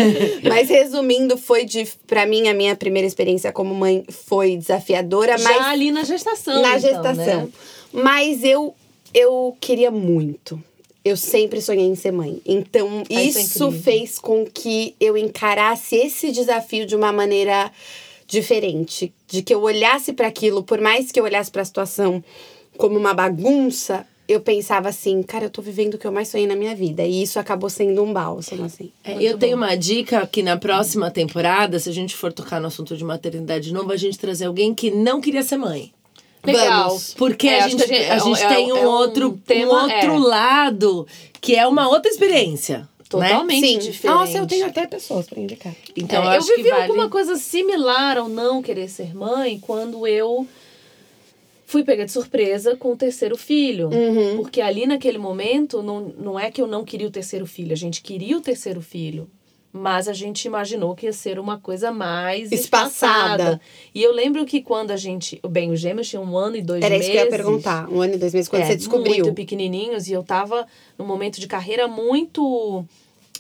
Mas 0.49 0.69
resumindo, 0.69 1.37
foi 1.37 1.65
de. 1.65 1.89
Pra 2.07 2.27
mim, 2.27 2.49
a 2.49 2.55
minha 2.55 2.77
primeira 2.77 3.07
experiência 3.07 3.51
como 3.53 3.75
mãe 3.75 4.05
foi 4.09 4.57
desafiadora, 4.57 5.37
Já 5.39 5.45
mas. 5.51 5.67
ali 5.67 5.91
na 5.91 6.05
gestação. 6.05 6.63
na 6.63 6.79
então, 6.79 6.81
gestação. 6.81 7.43
né? 7.45 7.49
Mas 7.93 8.45
eu, 8.45 8.75
eu 9.13 9.57
queria 9.61 9.91
muito. 9.91 10.63
Eu 11.05 11.17
sempre 11.17 11.61
sonhei 11.61 11.87
em 11.87 11.95
ser 11.97 12.13
mãe. 12.13 12.41
Então, 12.47 13.03
Ah, 13.11 13.23
isso 13.23 13.69
é 13.69 13.73
fez 13.73 14.19
com 14.19 14.47
que 14.47 14.95
eu 15.01 15.17
encarasse 15.17 15.97
esse 15.97 16.31
desafio 16.31 16.87
de 16.87 16.95
uma 16.95 17.13
maneira 17.13 17.73
diferente. 18.27 19.13
De 19.27 19.43
que 19.43 19.55
eu 19.55 19.61
olhasse 19.63 20.13
para 20.13 20.29
aquilo, 20.29 20.63
por 20.63 20.81
mais 20.81 21.11
que 21.11 21.19
eu 21.19 21.25
olhasse 21.25 21.51
para 21.51 21.63
a 21.63 21.65
situação 21.65 22.23
como 22.77 22.97
uma 22.97 23.13
bagunça, 23.13 24.07
eu 24.29 24.41
pensava 24.41 24.89
assim, 24.89 25.23
cara, 25.23 25.47
eu 25.47 25.51
tô 25.51 25.61
vivendo 25.61 25.95
o 25.95 25.99
que 25.99 26.07
eu 26.07 26.13
mais 26.13 26.29
sonhei 26.29 26.47
na 26.47 26.57
minha 26.57 26.75
vida. 26.75 27.05
E 27.05 27.23
isso 27.23 27.39
acabou 27.39 27.69
sendo 27.69 28.03
um 28.03 28.13
bálsamo, 28.13 28.65
assim. 28.65 28.91
É, 29.05 29.21
eu 29.23 29.37
tenho 29.37 29.57
uma 29.57 29.77
dica 29.77 30.27
que 30.27 30.43
na 30.43 30.57
próxima 30.57 31.11
temporada, 31.11 31.79
se 31.79 31.89
a 31.89 31.93
gente 31.93 32.15
for 32.15 32.33
tocar 32.33 32.61
no 32.61 32.69
assunto 32.69 32.97
de 32.97 33.05
maternidade 33.05 33.67
de 33.67 33.75
novo, 33.75 33.93
a 33.93 33.97
gente 33.97 34.19
trazer 34.19 34.47
alguém 34.47 34.75
que 34.75 34.91
não 34.91 35.21
queria 35.21 35.43
ser 35.43 35.57
mãe. 35.57 35.93
Legal. 36.45 36.89
Vamos. 36.89 37.15
Porque 37.15 37.49
É, 37.49 37.61
a 37.63 37.69
gente, 37.69 37.83
a 37.83 37.87
gente- 37.87 38.11
a 38.11 38.19
gente 38.19 38.43
é- 38.43 38.49
tem 38.49 38.73
um 38.73 38.77
é 38.77 38.81
um 38.83 38.91
outro, 38.91 39.39
tema, 39.47 39.73
um 39.73 39.83
outro 39.83 40.15
é. 40.15 40.19
lado 40.19 41.07
que 41.41 41.55
é 41.55 41.67
uma 41.67 41.89
outra 41.89 42.11
experiência. 42.11 42.89
Totalmente 43.09 43.67
Sim. 43.67 43.79
diferente. 43.79 44.17
Nossa, 44.19 44.39
eu 44.39 44.47
tenho 44.47 44.67
até 44.67 44.87
pessoas 44.87 45.27
pra 45.27 45.39
indicar. 45.39 45.75
Então, 45.95 46.23
É, 46.33 46.37
eu 46.39 46.41
eu 46.41 46.57
vivi 46.57 46.71
vale... 46.71 46.83
alguma 46.85 47.11
coisa 47.11 47.37
similar 47.37 48.17
ao 48.17 48.27
não 48.29 48.63
querer 48.63 48.89
ser 48.89 49.15
mãe 49.15 49.59
quando 49.61 50.07
eu 50.07 50.47
fui 51.67 51.85
pega 51.85 52.05
de 52.07 52.13
surpresa 52.13 52.75
com 52.75 52.93
o 52.93 52.97
terceiro 52.97 53.37
filho. 53.37 53.89
Uhum. 53.89 54.37
Porque 54.39 54.61
ali 54.63 54.87
naquele 54.87 55.19
momento, 55.19 55.83
não, 55.83 56.01
não 56.19 56.41
é 56.41 56.51
que 56.51 56.61
eu 56.63 56.67
não 56.67 56.85
queria 56.85 57.07
o 57.07 57.11
terceiro 57.11 57.45
filho, 57.47 57.73
a 57.73 57.77
gente 57.77 58.01
queria 58.03 58.37
o 58.37 58.41
terceiro 58.41 58.81
filho. 58.81 59.29
Mas 59.73 60.07
a 60.07 60.13
gente 60.13 60.45
imaginou 60.45 60.95
que 60.95 61.07
ia 61.07 61.13
ser 61.15 61.39
uma 61.39 61.59
coisa 61.59 61.91
mais 61.91 62.53
Espaçada. 62.53 63.43
espaçada. 63.43 63.61
E 63.95 64.03
eu 64.03 64.13
lembro 64.13 64.45
que 64.45 64.61
quando 64.61 64.91
a 64.91 64.97
gente. 64.99 65.41
Bem, 65.49 65.71
os 65.71 65.81
gêmeos 65.81 66.09
tinham 66.09 66.25
um 66.25 66.37
ano 66.37 66.57
e 66.57 66.63
dois 66.63 66.83
Era 66.85 66.91
meses. 66.91 67.07
isso 67.07 67.13
que 67.13 67.19
eu 67.19 67.25
ia 67.25 67.31
perguntar. 67.31 67.89
Um 67.91 68.03
ano 68.03 68.15
e 68.15 68.19
dois 68.19 68.35
meses, 68.35 68.49
quando 68.51 68.63
É, 68.63 68.67
você 68.67 68.77
descobriu. 68.77 69.25
Muito 69.25 69.35
pequenininhos 69.35 70.09
e 70.09 70.13
eu 70.13 70.23
tava 70.23 70.67
num 70.99 71.07
momento 71.07 71.41
de 71.41 71.47
carreira 71.47 71.89
muito 71.89 72.85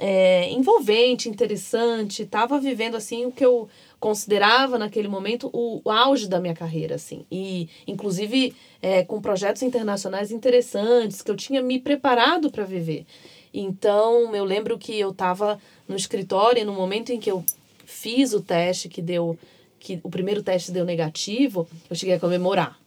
é, 0.00 0.50
envolvente, 0.50 1.28
interessante. 1.28 2.24
Tava 2.24 2.58
vivendo, 2.58 2.96
assim, 2.96 3.26
o 3.26 3.30
que 3.30 3.44
eu 3.44 3.68
considerava 4.00 4.78
naquele 4.78 5.08
momento 5.08 5.50
o, 5.52 5.80
o 5.84 5.90
auge 5.90 6.28
da 6.28 6.40
minha 6.40 6.54
carreira, 6.54 6.94
assim. 6.94 7.26
E, 7.30 7.68
inclusive, 7.86 8.54
é, 8.80 9.04
com 9.04 9.20
projetos 9.20 9.62
internacionais 9.62 10.32
interessantes 10.32 11.20
que 11.20 11.30
eu 11.30 11.36
tinha 11.36 11.60
me 11.62 11.78
preparado 11.78 12.50
para 12.50 12.64
viver. 12.64 13.04
Então, 13.52 14.34
eu 14.34 14.44
lembro 14.44 14.78
que 14.78 14.98
eu 14.98 15.12
tava 15.12 15.58
no 15.86 15.96
escritório 15.96 16.62
e 16.62 16.64
no 16.64 16.72
momento 16.72 17.10
em 17.12 17.20
que 17.20 17.30
eu 17.30 17.44
fiz 17.84 18.32
o 18.32 18.40
teste 18.40 18.88
que 18.88 19.02
deu 19.02 19.38
que 19.78 19.98
o 20.02 20.08
primeiro 20.08 20.42
teste 20.42 20.70
deu 20.70 20.84
negativo, 20.84 21.68
eu 21.90 21.96
cheguei 21.96 22.14
a 22.14 22.20
comemorar. 22.20 22.78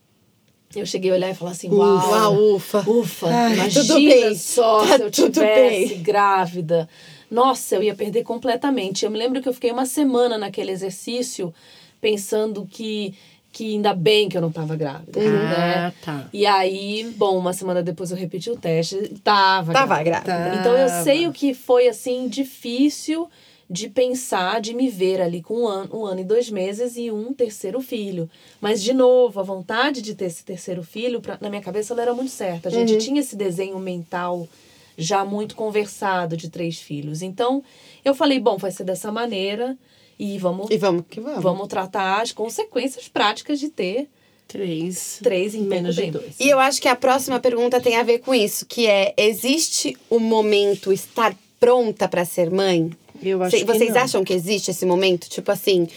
Eu 0.73 0.86
cheguei 0.86 1.12
a 1.12 1.13
olhar 1.13 1.30
e 1.30 1.36
falar 1.36 1.51
assim, 1.51 1.69
uau, 1.69 2.10
Uau, 2.10 2.56
ufa. 2.56 2.80
Ufa, 2.89 3.28
Ai, 3.28 3.54
imagina 3.54 4.36
só 4.36 4.86
Tá 4.86 4.97
se 4.97 5.04
eu 5.04 5.12
tivesse 5.12 5.88
bem. 5.93 6.01
grávida. 6.01 6.89
Nossa, 7.30 7.75
eu 7.75 7.84
ia 7.84 7.93
perder 7.95 8.23
completamente. 8.23 9.04
Eu 9.06 9.12
me 9.12 9.17
lembro 9.17 9.41
que 9.41 9.47
eu 9.49 9.54
fiquei 9.54 9.71
uma 9.71 9.86
semana 9.86 10.38
naquele 10.38 10.71
exercício 10.71 11.54
pensando 12.01 12.65
que, 12.69 13.13
que 13.55 13.73
ainda 13.73 13.93
bem 13.93 14.27
que 14.27 14.35
eu 14.35 14.41
não 14.41 14.49
estava 14.49 14.75
grávida. 14.75 15.17
Uhum. 15.17 15.31
Né? 15.31 15.75
Ah, 15.77 15.93
tá. 16.03 16.29
E 16.33 16.45
aí, 16.45 17.09
bom, 17.15 17.37
uma 17.37 17.53
semana 17.53 17.81
depois 17.81 18.11
eu 18.11 18.17
repeti 18.17 18.51
o 18.51 18.57
teste. 18.57 18.97
Tava, 19.23 19.71
Tava 19.71 20.03
grávida. 20.03 20.25
grávida. 20.25 20.55
Então 20.59 20.77
eu 20.77 20.89
Tava. 20.89 21.03
sei 21.05 21.25
o 21.25 21.31
que 21.31 21.53
foi 21.53 21.87
assim 21.87 22.27
difícil 22.27 23.29
de 23.69 23.87
pensar, 23.87 24.59
de 24.59 24.73
me 24.73 24.89
ver 24.89 25.21
ali 25.21 25.41
com 25.41 25.61
um 25.61 25.67
ano, 25.67 25.89
um 26.01 26.05
ano 26.05 26.19
e 26.19 26.25
dois 26.25 26.49
meses 26.49 26.97
e 26.97 27.09
um 27.09 27.31
terceiro 27.33 27.79
filho. 27.79 28.29
Mas, 28.59 28.83
de 28.83 28.93
novo, 28.93 29.39
a 29.39 29.43
vontade 29.43 30.01
de 30.01 30.13
ter 30.15 30.25
esse 30.25 30.43
terceiro 30.43 30.83
filho, 30.83 31.21
pra, 31.21 31.37
na 31.39 31.49
minha 31.49 31.61
cabeça, 31.61 31.93
ela 31.93 32.01
era 32.01 32.13
muito 32.13 32.31
certa. 32.31 32.67
A 32.67 32.71
gente 32.71 32.97
tinha 32.97 33.21
esse 33.21 33.37
desenho 33.37 33.79
mental 33.79 34.49
já 34.97 35.23
muito 35.23 35.55
conversado 35.55 36.35
de 36.35 36.49
três 36.49 36.77
filhos. 36.79 37.21
Então, 37.21 37.63
eu 38.03 38.13
falei, 38.13 38.37
bom, 38.37 38.57
vai 38.57 38.69
ser 38.71 38.83
dessa 38.83 39.13
maneira 39.13 39.77
e 40.19 40.38
vamos, 40.38 40.69
E 40.71 40.78
vamos 40.78 41.04
que 41.10 41.19
vamos. 41.19 41.41
vamos 41.43 41.67
tratar 41.67 42.21
as 42.21 42.32
consequências 42.32 43.08
práticas 43.08 43.60
de 43.60 43.69
ter 43.69 44.08
Três. 44.47 45.19
três 45.23 45.56
em 45.56 45.62
Menos 45.62 45.95
de 45.95 46.12
dois. 46.12 46.36
E 46.39 46.47
eu 46.49 46.60
acho 46.60 46.80
que 46.82 46.88
a 46.88 46.95
próxima 46.95 47.39
pergunta 47.39 47.82
tem 47.82 47.95
a 47.97 48.04
ver 48.04 48.19
com 48.19 48.34
isso, 48.34 48.65
que 48.65 48.86
é: 48.88 49.13
existe 49.17 49.97
o 50.10 50.19
momento 50.19 50.93
estar 50.93 51.36
pronta 51.60 52.08
pra 52.08 52.23
ser 52.25 52.51
mãe? 52.51 52.91
Eu 53.23 53.41
acho 53.41 53.51
Cê- 53.58 53.63
que 53.63 53.71
vocês 53.71 53.93
não. 53.93 54.01
acham 54.01 54.23
que 54.23 54.34
existe 54.34 54.69
esse 54.71 54.86
momento? 54.86 55.28
Tipo 55.30 55.51
assim, 55.51 55.88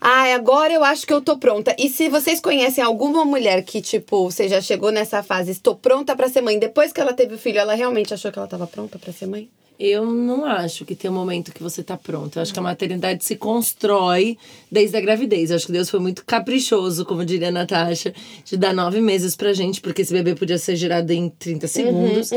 ah, 0.00 0.32
agora 0.34 0.72
eu 0.72 0.82
acho 0.84 1.06
que 1.06 1.12
eu 1.12 1.20
tô 1.20 1.36
pronta. 1.36 1.74
E 1.78 1.90
se 1.90 2.08
vocês 2.08 2.40
conhecem 2.40 2.82
alguma 2.82 3.24
mulher 3.24 3.62
que, 3.62 3.82
tipo, 3.82 4.30
você 4.30 4.48
já 4.48 4.60
chegou 4.60 4.90
nessa 4.90 5.22
fase, 5.22 5.50
estou 5.50 5.74
pronta 5.74 6.14
pra 6.16 6.28
ser 6.28 6.40
mãe, 6.40 6.58
depois 6.58 6.92
que 6.92 7.00
ela 7.00 7.12
teve 7.12 7.34
o 7.34 7.38
filho, 7.38 7.58
ela 7.58 7.74
realmente 7.74 8.14
achou 8.14 8.30
que 8.32 8.38
ela 8.38 8.48
tava 8.48 8.66
pronta 8.66 8.98
pra 8.98 9.12
ser 9.12 9.26
mãe? 9.26 9.48
Eu 9.78 10.04
não 10.04 10.44
acho 10.44 10.84
que 10.84 10.96
tem 10.96 11.08
um 11.08 11.14
momento 11.14 11.52
que 11.52 11.62
você 11.62 11.84
tá 11.84 11.96
pronto. 11.96 12.36
Eu 12.36 12.42
acho 12.42 12.52
que 12.52 12.58
a 12.58 12.62
maternidade 12.62 13.24
se 13.24 13.36
constrói 13.36 14.36
desde 14.70 14.96
a 14.96 15.00
gravidez. 15.00 15.50
Eu 15.50 15.56
acho 15.56 15.66
que 15.66 15.72
Deus 15.72 15.88
foi 15.88 16.00
muito 16.00 16.24
caprichoso, 16.24 17.04
como 17.04 17.24
diria 17.24 17.48
a 17.48 17.52
Natasha, 17.52 18.12
de 18.44 18.56
dar 18.56 18.74
nove 18.74 19.00
meses 19.00 19.36
pra 19.36 19.52
gente, 19.52 19.80
porque 19.80 20.02
esse 20.02 20.12
bebê 20.12 20.34
podia 20.34 20.58
ser 20.58 20.74
gerado 20.74 21.12
em 21.12 21.28
30 21.28 21.68
segundos. 21.68 22.30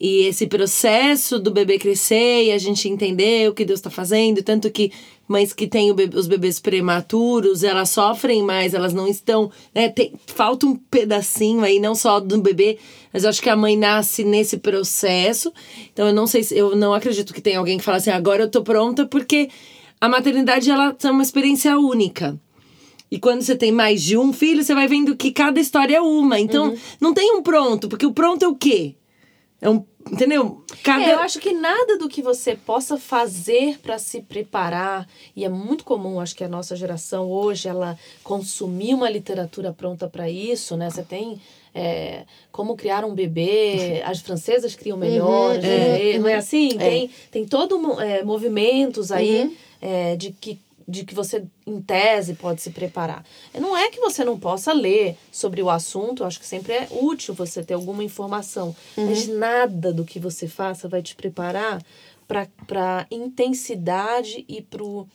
E 0.00 0.22
esse 0.22 0.48
processo 0.48 1.38
do 1.38 1.52
bebê 1.52 1.78
crescer 1.78 2.46
e 2.46 2.52
a 2.52 2.58
gente 2.58 2.88
entender 2.88 3.48
o 3.48 3.54
que 3.54 3.64
Deus 3.64 3.80
tá 3.80 3.90
fazendo, 3.90 4.42
tanto 4.42 4.68
que 4.68 4.90
mães 5.28 5.52
que 5.52 5.66
têm 5.66 5.94
os 6.14 6.26
bebês 6.26 6.58
prematuros, 6.58 7.62
elas 7.62 7.90
sofrem 7.90 8.42
mais, 8.42 8.74
elas 8.74 8.94
não 8.94 9.06
estão. 9.06 9.50
Né, 9.74 9.88
tem, 9.90 10.14
falta 10.26 10.66
um 10.66 10.74
pedacinho 10.74 11.62
aí, 11.62 11.78
não 11.78 11.94
só 11.94 12.18
do 12.18 12.40
bebê, 12.40 12.78
mas 13.12 13.24
eu 13.24 13.30
acho 13.30 13.42
que 13.42 13.50
a 13.50 13.56
mãe 13.56 13.76
nasce 13.76 14.24
nesse 14.24 14.56
processo. 14.56 15.52
Então 15.92 16.08
eu 16.08 16.14
não 16.14 16.26
sei 16.26 16.42
se. 16.42 16.56
Eu 16.56 16.74
não 16.74 16.94
acredito 16.94 17.34
que 17.34 17.42
tenha 17.42 17.58
alguém 17.58 17.78
que 17.78 17.84
fala 17.84 17.98
assim, 17.98 18.10
agora 18.10 18.44
eu 18.44 18.50
tô 18.50 18.62
pronta, 18.62 19.06
porque 19.06 19.50
a 20.00 20.08
maternidade 20.08 20.70
ela 20.70 20.96
é 21.02 21.10
uma 21.10 21.22
experiência 21.22 21.78
única. 21.78 22.38
E 23.10 23.18
quando 23.18 23.42
você 23.42 23.56
tem 23.56 23.72
mais 23.72 24.02
de 24.02 24.18
um 24.18 24.32
filho, 24.32 24.62
você 24.62 24.74
vai 24.74 24.86
vendo 24.86 25.16
que 25.16 25.32
cada 25.32 25.58
história 25.58 25.96
é 25.96 26.00
uma. 26.00 26.38
Então, 26.38 26.76
não 27.00 27.14
tem 27.14 27.34
um 27.34 27.42
pronto, 27.42 27.88
porque 27.88 28.04
o 28.04 28.12
pronto 28.12 28.44
é 28.44 28.48
o 28.48 28.54
quê? 28.54 28.94
É 29.60 29.68
um. 29.68 29.84
Entendeu? 30.10 30.62
Cada. 30.82 31.04
É, 31.04 31.14
eu 31.14 31.18
acho 31.20 31.38
que 31.38 31.52
nada 31.52 31.98
do 31.98 32.08
que 32.08 32.22
você 32.22 32.54
possa 32.54 32.96
fazer 32.98 33.78
para 33.80 33.98
se 33.98 34.20
preparar, 34.22 35.06
e 35.36 35.44
é 35.44 35.48
muito 35.48 35.84
comum, 35.84 36.20
acho 36.20 36.34
que 36.34 36.44
a 36.44 36.48
nossa 36.48 36.74
geração 36.76 37.30
hoje, 37.30 37.68
ela 37.68 37.98
consumir 38.22 38.94
uma 38.94 39.08
literatura 39.10 39.72
pronta 39.72 40.08
para 40.08 40.28
isso, 40.30 40.76
né? 40.76 40.90
Você 40.90 41.02
tem 41.02 41.40
é, 41.74 42.24
como 42.50 42.76
criar 42.76 43.04
um 43.04 43.14
bebê, 43.14 44.02
as 44.06 44.20
francesas 44.20 44.74
criam 44.74 44.96
melhor, 44.96 45.56
os 45.56 45.62
bebês, 45.62 46.20
não 46.20 46.28
é 46.28 46.34
assim? 46.36 46.68
Tem, 46.78 47.10
tem 47.30 47.44
todo 47.46 47.78
mo- 47.78 48.00
é, 48.00 48.22
movimentos 48.24 49.12
aí 49.12 49.56
é, 49.80 50.16
de 50.16 50.32
que 50.32 50.58
de 50.90 51.04
que 51.04 51.14
você, 51.14 51.44
em 51.66 51.82
tese, 51.82 52.32
pode 52.32 52.62
se 52.62 52.70
preparar. 52.70 53.22
Não 53.60 53.76
é 53.76 53.90
que 53.90 54.00
você 54.00 54.24
não 54.24 54.38
possa 54.40 54.72
ler 54.72 55.16
sobre 55.30 55.60
o 55.62 55.68
assunto, 55.68 56.24
acho 56.24 56.40
que 56.40 56.46
sempre 56.46 56.72
é 56.72 56.88
útil 56.90 57.34
você 57.34 57.62
ter 57.62 57.74
alguma 57.74 58.02
informação, 58.02 58.74
mas 58.96 59.28
nada 59.28 59.92
do 59.92 60.02
que 60.02 60.18
você 60.18 60.48
faça 60.48 60.88
vai 60.88 61.02
te 61.02 61.14
preparar 61.14 61.82
para 62.26 63.06
intensidade 63.10 64.44
e 64.48 64.62
para 64.62 64.82
o 64.82 65.06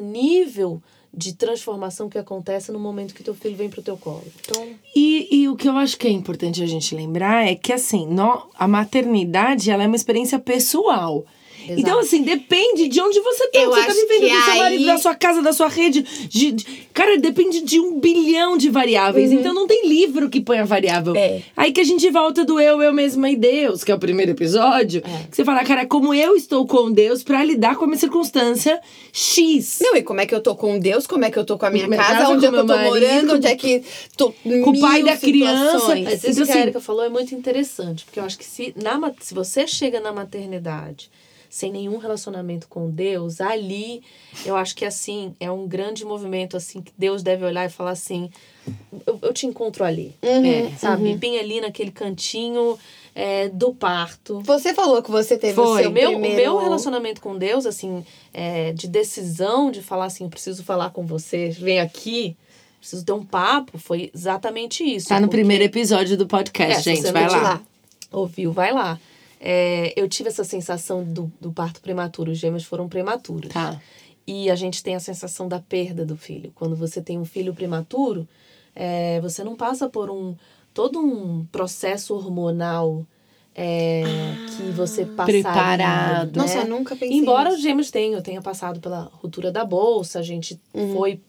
nível 0.00 0.82
de 1.16 1.32
transformação 1.34 2.08
que 2.08 2.18
acontece 2.18 2.72
no 2.72 2.78
momento 2.80 3.14
que 3.14 3.22
teu 3.22 3.34
filho 3.34 3.54
vem 3.56 3.68
pro 3.70 3.82
teu 3.82 3.96
colo. 3.96 4.24
Então, 4.40 4.68
E, 4.96 5.28
e 5.42 5.48
o 5.48 5.54
que 5.54 5.68
eu 5.68 5.76
acho 5.76 5.96
que 5.96 6.08
é 6.08 6.10
importante 6.10 6.60
a 6.62 6.66
gente 6.66 6.92
lembrar 6.94 7.46
é 7.46 7.54
que, 7.54 7.72
assim, 7.72 8.04
nó- 8.06 8.46
a 8.58 8.66
maternidade 8.66 9.70
ela 9.70 9.84
é 9.84 9.86
uma 9.86 9.94
experiência 9.96 10.38
pessoal. 10.40 11.24
Exato. 11.64 11.80
Então, 11.80 11.98
assim, 11.98 12.22
depende 12.22 12.88
de 12.88 13.00
onde 13.00 13.20
você 13.20 13.48
tá. 13.48 13.58
Eu 13.58 13.70
você 13.70 13.86
tá 13.86 13.92
vivendo 13.92 14.20
do 14.22 14.42
seu 14.44 14.52
aí- 14.52 14.58
marido, 14.58 14.86
da 14.86 14.98
sua 14.98 15.14
casa, 15.14 15.42
da 15.42 15.52
sua 15.52 15.68
rede. 15.68 16.02
de- 16.28 16.52
de- 16.52 16.64
cara, 16.92 17.16
depende 17.18 17.60
de 17.62 17.80
um 17.80 17.98
bilhão 17.98 18.56
de 18.56 18.68
variáveis. 18.70 19.32
Então, 19.32 19.52
não 19.54 19.66
tem 19.66 19.86
livro 19.88 20.28
que 20.28 20.40
ponha 20.40 20.64
variável. 20.64 21.14
É. 21.16 21.42
Aí 21.56 21.72
que 21.72 21.80
a 21.80 21.84
gente 21.84 22.08
volta 22.10 22.44
do 22.44 22.60
eu, 22.60 22.82
eu 22.82 22.92
mesma 22.92 23.30
e 23.30 23.36
Deus, 23.36 23.82
que 23.84 23.90
é 23.90 23.94
o 23.94 23.98
primeiro 23.98 24.32
episódio. 24.32 25.02
Que 25.30 25.36
você 25.36 25.44
fala, 25.44 25.64
cara, 25.64 25.86
como 25.86 26.12
eu 26.14 26.36
estou 26.36 26.66
com 26.66 26.90
Deus 26.90 27.22
pra 27.22 27.42
lidar 27.44 27.76
com 27.76 27.84
a 27.84 27.86
minha 27.86 27.98
circunstância 27.98 28.80
X. 29.12 29.78
Não, 29.80 29.96
e 29.96 30.02
como 30.02 30.20
é 30.20 30.26
que 30.26 30.34
eu 30.34 30.40
tô 30.40 30.54
com 30.54 30.78
Deus? 30.78 31.06
Como 31.06 31.24
é 31.24 31.30
que 31.30 31.38
eu 31.38 31.44
tô 31.44 31.56
com 31.58 31.66
a 31.66 31.70
minha 31.70 31.86
Minha 31.86 32.00
casa? 32.02 32.18
casa, 32.18 32.30
onde 32.30 32.44
é 32.44 32.48
eu 32.48 32.52
tô 32.52 32.64
meu 32.64 32.76
morando? 32.76 32.90
marido, 33.00 33.34
Onde 33.34 33.46
é 33.46 33.54
que. 33.56 33.82
Tô, 34.16 34.32
com 34.32 34.70
o 34.70 34.80
pai 34.80 35.02
da 35.02 35.16
criança. 35.16 35.88
Mas 35.88 36.24
isso 36.24 36.26
Então, 36.30 36.34
que 36.34 36.40
a 36.40 36.54
assim- 36.54 36.62
Erika 36.62 36.80
falou 36.80 37.04
é 37.04 37.08
muito 37.08 37.34
interessante, 37.34 38.04
porque 38.04 38.18
eu 38.20 38.24
acho 38.24 38.36
que 38.38 38.44
se, 38.44 38.74
na, 38.80 39.00
se 39.20 39.32
você 39.34 39.66
chega 39.66 40.00
na 40.00 40.12
maternidade 40.12 41.10
sem 41.54 41.70
nenhum 41.70 41.98
relacionamento 41.98 42.66
com 42.68 42.90
Deus, 42.90 43.40
ali 43.40 44.02
eu 44.44 44.56
acho 44.56 44.74
que 44.74 44.84
assim 44.84 45.36
é 45.38 45.48
um 45.48 45.68
grande 45.68 46.04
movimento 46.04 46.56
assim 46.56 46.82
que 46.82 46.92
Deus 46.98 47.22
deve 47.22 47.44
olhar 47.44 47.64
e 47.64 47.68
falar 47.68 47.92
assim, 47.92 48.28
eu, 49.06 49.16
eu 49.22 49.32
te 49.32 49.46
encontro 49.46 49.84
ali, 49.84 50.16
Uhum, 50.20 50.44
é, 50.44 50.70
sabe, 50.76 51.14
bem 51.14 51.38
ali 51.38 51.60
naquele 51.60 51.92
cantinho 51.92 52.76
é, 53.14 53.48
do 53.50 53.72
parto. 53.72 54.40
Você 54.40 54.74
falou 54.74 55.00
que 55.00 55.12
você 55.12 55.38
teve 55.38 55.60
o 55.60 55.64
Foi. 55.64 55.82
seu 55.82 55.90
O 55.90 55.92
meu, 55.94 56.10
primeiro... 56.10 56.34
o 56.34 56.54
meu 56.56 56.58
relacionamento 56.58 57.20
com 57.20 57.38
Deus, 57.38 57.66
assim, 57.66 58.04
é, 58.32 58.72
de 58.72 58.88
decisão 58.88 59.70
de 59.70 59.80
falar 59.80 60.06
assim, 60.06 60.24
eu 60.24 60.30
preciso 60.30 60.64
falar 60.64 60.90
com 60.90 61.06
você, 61.06 61.50
vem 61.50 61.78
aqui, 61.78 62.36
preciso 62.80 63.04
ter 63.04 63.12
um 63.12 63.24
papo, 63.24 63.78
foi 63.78 64.10
exatamente 64.12 64.82
isso. 64.82 65.08
Tá 65.08 65.20
no 65.20 65.28
porque- 65.28 65.36
primeiro 65.36 65.62
episódio 65.62 66.16
do 66.16 66.26
podcast, 66.26 66.90
É, 66.90 66.96
gente. 66.96 67.12
Vai 67.12 67.28
lá. 67.30 67.40
lá. 67.40 67.62
Ouviu, 68.10 68.50
vai 68.52 68.72
lá. 68.72 68.98
É, 69.40 69.92
eu 69.96 70.08
tive 70.08 70.28
essa 70.28 70.44
sensação 70.44 71.04
do, 71.04 71.30
do 71.40 71.52
parto 71.52 71.80
prematuro, 71.80 72.30
os 72.32 72.38
gêmeos 72.38 72.64
foram 72.64 72.88
prematuros. 72.88 73.52
Tá. 73.52 73.80
E 74.26 74.50
a 74.50 74.54
gente 74.54 74.82
tem 74.82 74.94
a 74.94 75.00
sensação 75.00 75.48
da 75.48 75.60
perda 75.60 76.04
do 76.04 76.16
filho. 76.16 76.50
Quando 76.54 76.74
você 76.74 77.02
tem 77.02 77.18
um 77.18 77.24
filho 77.26 77.52
prematuro, 77.54 78.26
é, 78.74 79.20
você 79.20 79.44
não 79.44 79.54
passa 79.54 79.88
por 79.88 80.08
um 80.10 80.34
todo 80.72 80.98
um 80.98 81.44
processo 81.52 82.14
hormonal 82.14 83.04
é, 83.54 84.02
que 84.56 84.62
você 84.72 85.04
passaria. 85.04 85.42
preparado. 85.42 86.36
Nossa, 86.36 86.56
né? 86.56 86.62
eu 86.62 86.68
nunca 86.68 86.96
pensei 86.96 87.16
Embora 87.16 87.44
nisso. 87.44 87.56
os 87.58 87.62
gêmeos 87.62 87.90
tenham, 87.90 88.20
tenha 88.22 88.42
passado 88.42 88.80
pela 88.80 89.10
ruptura 89.12 89.52
da 89.52 89.64
bolsa, 89.64 90.18
a 90.18 90.22
gente 90.22 90.58
Uhum. 90.72 90.92
foi 90.94 91.20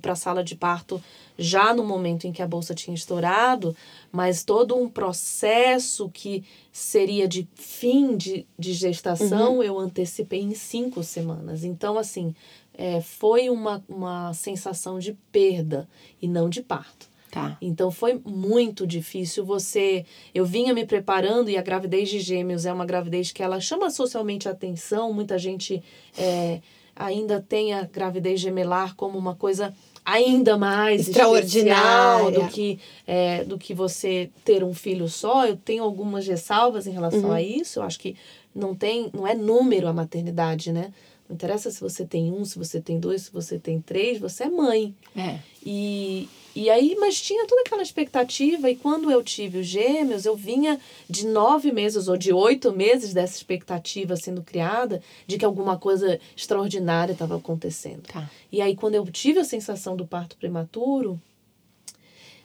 para 0.00 0.12
a 0.12 0.16
sala 0.16 0.42
de 0.42 0.54
parto 0.54 1.02
já 1.36 1.74
no 1.74 1.84
momento 1.84 2.26
em 2.26 2.32
que 2.32 2.40
a 2.42 2.46
bolsa 2.46 2.74
tinha 2.74 2.94
estourado, 2.94 3.76
mas 4.10 4.44
todo 4.44 4.76
um 4.76 4.88
processo 4.88 6.08
que 6.08 6.44
seria 6.72 7.28
de 7.28 7.48
fim 7.54 8.16
de, 8.16 8.46
de 8.58 8.72
gestação 8.72 9.62
eu 9.62 9.78
antecipei 9.78 10.40
em 10.40 10.54
cinco 10.54 11.02
semanas. 11.02 11.64
Então, 11.64 11.98
assim, 11.98 12.34
é, 12.74 13.00
foi 13.00 13.50
uma, 13.50 13.84
uma 13.88 14.32
sensação 14.32 14.98
de 14.98 15.12
perda 15.32 15.88
e 16.22 16.28
não 16.28 16.48
de 16.48 16.62
parto. 16.62 17.08
Tá. 17.30 17.58
Então 17.60 17.90
foi 17.90 18.20
muito 18.24 18.86
difícil 18.86 19.44
você. 19.44 20.06
Eu 20.34 20.46
vinha 20.46 20.72
me 20.72 20.86
preparando 20.86 21.50
e 21.50 21.58
a 21.58 21.62
gravidez 21.62 22.08
de 22.08 22.20
gêmeos 22.20 22.64
é 22.64 22.72
uma 22.72 22.86
gravidez 22.86 23.32
que 23.32 23.42
ela 23.42 23.60
chama 23.60 23.90
socialmente 23.90 24.48
a 24.48 24.52
atenção. 24.52 25.12
Muita 25.12 25.38
gente 25.38 25.82
é, 26.16 26.60
ainda 26.96 27.40
tem 27.40 27.74
a 27.74 27.82
gravidez 27.82 28.40
gemelar 28.40 28.96
como 28.96 29.18
uma 29.18 29.34
coisa 29.34 29.74
ainda 30.08 30.56
mais 30.56 31.06
Extraordinária. 31.06 32.28
especial 32.28 32.32
do 32.32 32.48
que 32.48 32.78
é, 33.06 33.44
do 33.44 33.58
que 33.58 33.74
você 33.74 34.30
ter 34.42 34.64
um 34.64 34.72
filho 34.72 35.06
só. 35.06 35.46
Eu 35.46 35.56
tenho 35.56 35.84
algumas 35.84 36.26
ressalvas 36.26 36.86
em 36.86 36.92
relação 36.92 37.30
a 37.30 37.42
isso. 37.42 37.78
Eu 37.78 37.82
acho 37.82 38.00
que 38.00 38.16
não 38.54 38.74
tem, 38.74 39.10
não 39.12 39.26
é 39.26 39.34
número 39.34 39.86
a 39.86 39.92
maternidade, 39.92 40.72
né? 40.72 40.92
Não 41.28 41.34
interessa 41.34 41.70
se 41.70 41.80
você 41.80 42.06
tem 42.06 42.32
um, 42.32 42.42
se 42.42 42.58
você 42.58 42.80
tem 42.80 42.98
dois, 42.98 43.22
se 43.22 43.32
você 43.32 43.58
tem 43.58 43.82
três, 43.82 44.18
você 44.18 44.44
é 44.44 44.48
mãe. 44.48 44.94
É. 45.14 45.40
E, 45.64 46.26
e 46.62 46.70
aí, 46.70 46.96
mas 46.98 47.20
tinha 47.20 47.46
toda 47.46 47.60
aquela 47.62 47.82
expectativa, 47.82 48.68
e 48.70 48.74
quando 48.76 49.10
eu 49.10 49.22
tive 49.22 49.58
os 49.58 49.66
gêmeos, 49.66 50.26
eu 50.26 50.34
vinha 50.34 50.80
de 51.08 51.26
nove 51.26 51.70
meses 51.70 52.08
ou 52.08 52.16
de 52.16 52.32
oito 52.32 52.72
meses 52.72 53.14
dessa 53.14 53.36
expectativa 53.36 54.16
sendo 54.16 54.42
criada 54.42 55.00
de 55.26 55.38
que 55.38 55.44
alguma 55.44 55.78
coisa 55.78 56.18
extraordinária 56.36 57.12
estava 57.12 57.36
acontecendo. 57.36 58.02
Tá. 58.12 58.28
E 58.50 58.60
aí, 58.60 58.74
quando 58.74 58.94
eu 58.96 59.04
tive 59.06 59.38
a 59.40 59.44
sensação 59.44 59.94
do 59.96 60.04
parto 60.06 60.36
prematuro, 60.36 61.20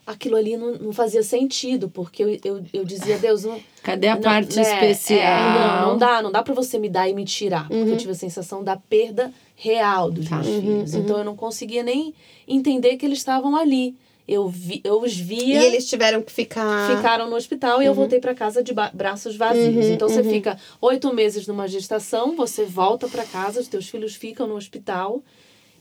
aquilo 0.06 0.36
ali 0.36 0.58
não, 0.58 0.74
não 0.78 0.94
fazia 0.94 1.24
sentido, 1.24 1.90
porque 1.90 2.24
eu, 2.24 2.40
eu, 2.44 2.64
eu 2.74 2.84
dizia, 2.86 3.18
Deus, 3.18 3.44
não. 3.44 3.62
Cadê 3.82 4.08
a 4.10 4.16
não, 4.16 4.22
parte 4.22 4.56
né, 4.56 4.62
especial? 4.62 5.20
é, 5.20 5.54
não, 5.82 5.90
não 5.92 5.98
dá, 5.98 6.22
não 6.22 6.32
dá 6.32 6.44
para 6.44 6.54
você 6.54 6.78
me 6.78 6.90
dar 6.90 7.08
e 7.10 7.14
me 7.14 7.26
tirar, 7.26 7.64
porque 7.68 7.76
Uhum. 7.84 7.90
eu 7.90 7.98
tive 7.98 8.12
a 8.12 8.16
sensação 8.16 8.64
da 8.64 8.76
perda 8.78 9.34
real 9.56 10.12
dos 10.12 10.28
Tá. 10.30 10.36
meus 10.36 10.48
Uhum, 10.48 10.62
filhos. 10.62 10.94
Então 10.94 11.18
eu 11.18 11.24
não 11.24 11.36
conseguia 11.36 11.84
nem 11.84 12.14
entender 12.48 12.96
que 12.98 13.06
eles 13.06 13.20
estavam 13.20 13.56
ali. 13.56 13.96
Eu, 14.28 14.48
vi, 14.48 14.80
eu 14.84 15.02
os 15.02 15.12
E 15.20 15.24
via 15.24 15.64
eles 15.64 15.86
tiveram 15.86 16.22
que 16.22 16.32
ficar. 16.32 16.96
ficaram 16.96 17.30
no 17.30 17.36
hospital 17.36 17.82
e 17.82 17.86
eu 17.86 17.94
voltei 17.94 18.20
para 18.20 18.34
casa 18.34 18.64
de 18.64 18.74
braços 18.94 19.36
vazios. 19.36 19.86
então 19.88 20.08
você 20.08 20.24
fica 20.24 20.58
oito 20.80 21.14
meses 21.14 21.46
numa 21.46 21.68
gestação, 21.68 22.36
você 22.36 22.64
volta 22.64 23.08
para 23.10 23.26
casa, 23.26 23.60
os 23.60 23.68
teus 23.68 23.90
filhos 23.90 24.16
ficam 24.16 24.48
no 24.48 24.56
hospital. 24.56 25.22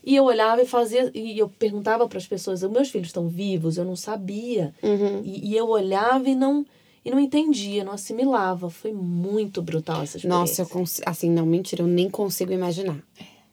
E 0.05 0.15
eu 0.15 0.25
olhava 0.25 0.61
e 0.61 0.65
fazia 0.65 1.09
e 1.13 1.39
eu 1.39 1.47
perguntava 1.47 2.07
para 2.07 2.17
as 2.17 2.27
pessoas: 2.27 2.61
meus 2.63 2.89
filhos 2.89 3.07
estão 3.07 3.29
vivos? 3.29 3.77
Eu 3.77 3.85
não 3.85 3.95
sabia. 3.95 4.73
Uhum. 4.83 5.21
E, 5.23 5.51
e 5.51 5.55
eu 5.55 5.69
olhava 5.69 6.27
e 6.27 6.35
não 6.35 6.65
e 7.05 7.11
não 7.11 7.19
entendia, 7.19 7.83
não 7.83 7.93
assimilava. 7.93 8.69
Foi 8.69 8.91
muito 8.91 9.61
brutal 9.61 10.01
essa 10.03 10.17
experiência. 10.17 10.39
Nossa, 10.39 10.61
eu 10.61 10.67
consigo. 10.67 11.09
Assim, 11.09 11.29
não, 11.29 11.45
mentira, 11.45 11.81
eu 11.83 11.87
nem 11.87 12.09
consigo 12.09 12.51
imaginar. 12.51 12.97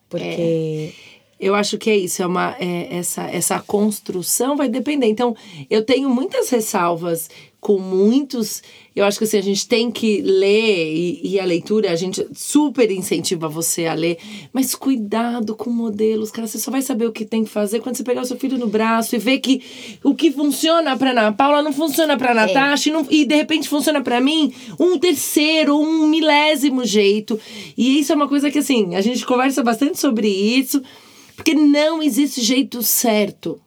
Porque. 0.08 0.92
Eu 1.40 1.54
acho 1.54 1.78
que 1.78 1.88
é 1.88 1.96
isso, 1.96 2.22
é 2.22 2.26
uma 2.26 2.54
é, 2.60 2.88
essa 2.98 3.22
essa 3.22 3.58
construção 3.60 4.56
vai 4.56 4.68
depender. 4.68 5.06
Então, 5.06 5.34
eu 5.70 5.82
tenho 5.84 6.10
muitas 6.10 6.50
ressalvas 6.50 7.30
com 7.58 7.78
muitos. 7.78 8.62
Eu 8.96 9.04
acho 9.04 9.18
que 9.18 9.24
assim, 9.24 9.36
a 9.38 9.42
gente 9.42 9.66
tem 9.68 9.90
que 9.90 10.20
ler 10.22 10.92
e, 10.94 11.20
e 11.34 11.40
a 11.40 11.44
leitura, 11.44 11.90
a 11.90 11.96
gente 11.96 12.26
super 12.34 12.90
incentiva 12.90 13.48
você 13.48 13.86
a 13.86 13.94
ler, 13.94 14.18
mas 14.52 14.74
cuidado 14.74 15.54
com 15.54 15.70
modelos, 15.70 16.30
cara. 16.30 16.46
Você 16.48 16.58
só 16.58 16.70
vai 16.70 16.82
saber 16.82 17.06
o 17.06 17.12
que 17.12 17.24
tem 17.24 17.44
que 17.44 17.50
fazer 17.50 17.80
quando 17.80 17.96
você 17.96 18.02
pegar 18.02 18.22
o 18.22 18.24
seu 18.26 18.36
filho 18.38 18.58
no 18.58 18.66
braço 18.66 19.14
e 19.14 19.18
ver 19.18 19.38
que 19.40 19.62
o 20.02 20.14
que 20.14 20.30
funciona 20.32 20.96
pra 20.96 21.10
Ana 21.10 21.32
Paula 21.32 21.62
não 21.62 21.72
funciona 21.72 22.16
pra 22.18 22.34
Natasha 22.34 22.88
e, 22.88 22.92
não- 22.92 23.06
e 23.10 23.24
de 23.24 23.34
repente 23.34 23.68
funciona 23.68 24.02
pra 24.02 24.20
mim 24.20 24.52
um 24.78 24.98
terceiro, 24.98 25.78
um 25.78 26.06
milésimo 26.06 26.84
jeito. 26.84 27.38
E 27.76 27.98
isso 28.00 28.12
é 28.12 28.14
uma 28.16 28.28
coisa 28.28 28.50
que 28.50 28.58
assim, 28.58 28.94
a 28.94 29.00
gente 29.00 29.24
conversa 29.24 29.62
bastante 29.62 29.98
sobre 30.00 30.28
isso. 30.28 30.82
Porque 31.40 31.54
não 31.54 32.02
existe 32.02 32.42
jeito 32.42 32.82
certo. 32.82 33.60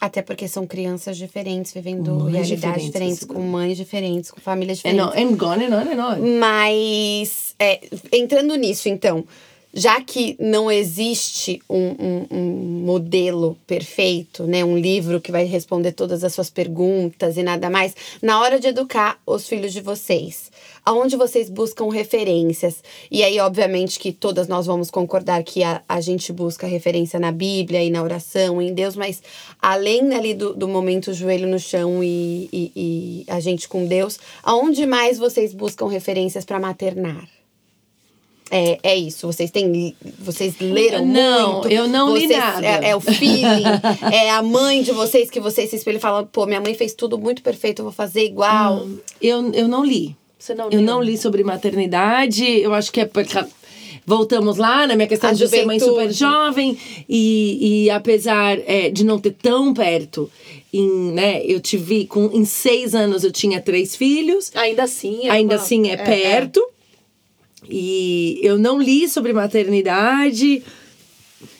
Até 0.00 0.22
porque 0.22 0.48
são 0.48 0.66
crianças 0.66 1.18
diferentes, 1.18 1.74
vivendo 1.74 2.14
Mães 2.20 2.32
realidades 2.32 2.84
diferentes, 2.86 2.86
diferentes, 3.20 3.24
com 3.24 3.40
mães 3.42 3.76
diferentes, 3.76 4.30
com 4.30 4.40
famílias 4.40 4.80
É, 4.82 4.92
diferentes. 4.94 5.22
and 5.22 5.36
gone, 5.36 5.64
and 5.66 5.74
on, 5.76 5.92
and 5.92 6.06
on. 6.16 6.38
Mas, 6.38 7.54
é, 7.58 7.80
entrando 8.10 8.54
nisso, 8.54 8.88
então, 8.88 9.22
já 9.74 10.00
que 10.00 10.36
não 10.40 10.70
existe 10.72 11.60
um, 11.68 11.88
um- 12.00 12.26
um 12.30 12.82
modelo 12.86 13.58
perfeito, 13.66 14.44
né, 14.44 14.64
um 14.64 14.78
livro 14.78 15.20
que 15.20 15.30
vai 15.30 15.44
responder 15.44 15.92
todas 15.92 16.24
as 16.24 16.32
suas 16.32 16.48
perguntas 16.48 17.36
e 17.36 17.42
nada 17.42 17.68
mais, 17.68 17.94
na 18.22 18.40
hora 18.40 18.58
de 18.58 18.68
educar 18.68 19.20
os 19.26 19.46
filhos 19.46 19.70
de 19.70 19.82
vocês, 19.82 20.49
aonde 20.90 21.16
vocês 21.16 21.48
buscam 21.48 21.88
referências? 21.88 22.82
E 23.10 23.22
aí, 23.22 23.38
obviamente, 23.38 23.98
que 23.98 24.10
todas 24.10 24.48
nós 24.48 24.66
vamos 24.66 24.90
concordar 24.90 25.42
que 25.44 25.62
a, 25.62 25.80
a 25.88 26.00
gente 26.00 26.32
busca 26.32 26.66
referência 26.66 27.20
na 27.20 27.30
Bíblia 27.30 27.82
e 27.84 27.90
na 27.90 28.02
oração, 28.02 28.60
em 28.60 28.74
Deus, 28.74 28.96
mas 28.96 29.22
além 29.62 30.12
ali 30.12 30.34
do, 30.34 30.52
do 30.52 30.66
momento 30.66 31.12
joelho 31.14 31.46
no 31.46 31.60
chão 31.60 32.02
e, 32.02 32.48
e, 32.52 32.72
e 32.74 33.24
a 33.28 33.38
gente 33.38 33.68
com 33.68 33.86
Deus, 33.86 34.18
aonde 34.42 34.84
mais 34.84 35.16
vocês 35.16 35.54
buscam 35.54 35.86
referências 35.86 36.44
para 36.44 36.58
maternar? 36.58 37.28
É, 38.50 38.80
é 38.82 38.96
isso, 38.96 39.28
vocês 39.28 39.48
têm. 39.52 39.94
Vocês 40.18 40.58
leram 40.58 41.06
Não, 41.06 41.52
muito. 41.52 41.68
eu 41.68 41.86
não 41.86 42.12
li 42.12 42.26
vocês- 42.26 42.36
nada. 42.36 42.66
É, 42.66 42.90
é 42.90 42.96
o 42.96 43.00
feeling, 43.00 43.62
é 44.12 44.28
a 44.30 44.42
mãe 44.42 44.82
de 44.82 44.90
vocês 44.90 45.30
que 45.30 45.38
vocês 45.38 45.70
se 45.70 45.76
espelham 45.76 45.98
e 45.98 46.00
falam, 46.00 46.26
pô, 46.26 46.46
minha 46.46 46.60
mãe 46.60 46.74
fez 46.74 46.92
tudo 46.94 47.16
muito 47.16 47.42
perfeito, 47.42 47.78
eu 47.78 47.84
vou 47.84 47.92
fazer 47.92 48.24
igual. 48.24 48.88
Eu, 49.22 49.52
eu 49.52 49.68
não 49.68 49.84
li. 49.84 50.16
Você 50.40 50.54
não 50.54 50.70
Eu 50.70 50.80
não 50.80 51.02
li 51.02 51.18
sobre 51.18 51.44
maternidade. 51.44 52.44
Eu 52.44 52.72
acho 52.74 52.90
que 52.90 53.00
é 53.02 53.04
porque. 53.04 53.38
Voltamos 54.06 54.56
lá 54.56 54.86
na 54.86 54.96
minha 54.96 55.06
questão 55.06 55.30
A 55.30 55.32
de 55.34 55.46
ser 55.46 55.66
mãe 55.66 55.78
super 55.78 56.10
jovem. 56.10 56.76
E, 57.08 57.84
e 57.84 57.90
apesar 57.90 58.58
é, 58.66 58.88
de 58.90 59.04
não 59.04 59.18
ter 59.20 59.32
tão 59.32 59.74
perto, 59.74 60.28
em, 60.72 61.12
né, 61.12 61.44
eu 61.44 61.60
tive. 61.60 62.06
Com, 62.06 62.30
em 62.32 62.44
seis 62.46 62.94
anos 62.94 63.22
eu 63.22 63.30
tinha 63.30 63.60
três 63.60 63.94
filhos. 63.94 64.50
Ainda 64.56 64.84
assim 64.84 65.26
é 65.26 65.30
ainda 65.30 65.56
uma- 65.56 65.62
assim 65.62 65.90
é, 65.90 65.96
perto. 65.98 66.66
E 67.68 68.40
eu 68.42 68.58
não 68.58 68.80
li 68.80 69.08
sobre 69.08 69.32
maternidade. 69.34 70.62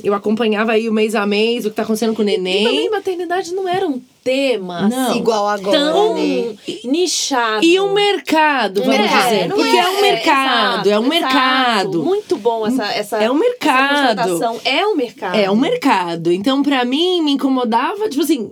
Eu 0.02 0.14
acompanhava 0.14 0.72
aí 0.72 0.88
o 0.88 0.92
mês 0.92 1.14
a 1.14 1.26
mês, 1.26 1.64
o 1.66 1.70
que 1.70 1.76
tá 1.76 1.82
acontecendo 1.82 2.14
com 2.14 2.22
o 2.22 2.28
E 2.28 2.32
também 2.32 2.54
neném. 2.54 2.90
maternidade 2.90 3.54
não 3.54 3.68
era 3.68 3.86
um 3.86 4.00
tema 4.22 4.88
Não. 4.88 5.10
assim, 5.10 5.18
Igual 5.18 5.48
agora, 5.48 5.78
tão 5.78 6.14
né? 6.14 6.56
nichado. 6.84 7.64
E 7.64 7.80
um 7.80 7.92
mercado, 7.92 8.82
vamos 8.82 8.98
mercado, 8.98 9.22
dizer. 9.24 9.48
Porque 9.48 9.76
é, 9.76 9.88
um 9.88 9.96
é, 9.96 10.02
mercado, 10.02 10.86
exato, 10.86 10.88
é 10.88 10.98
um 10.98 11.12
exato. 11.12 11.34
mercado. 11.34 12.02
Muito 12.02 12.36
bom 12.36 12.66
essa 12.66 12.84
essa 12.92 13.16
É 13.18 13.30
um 13.30 13.34
mercado. 13.34 14.40
É 14.64 14.86
um 14.86 14.96
mercado. 14.96 15.36
É 15.36 15.50
um 15.50 15.56
mercado. 15.56 16.32
Então, 16.32 16.62
pra 16.62 16.84
mim, 16.84 17.22
me 17.22 17.32
incomodava, 17.32 18.08
tipo 18.08 18.22
assim. 18.22 18.50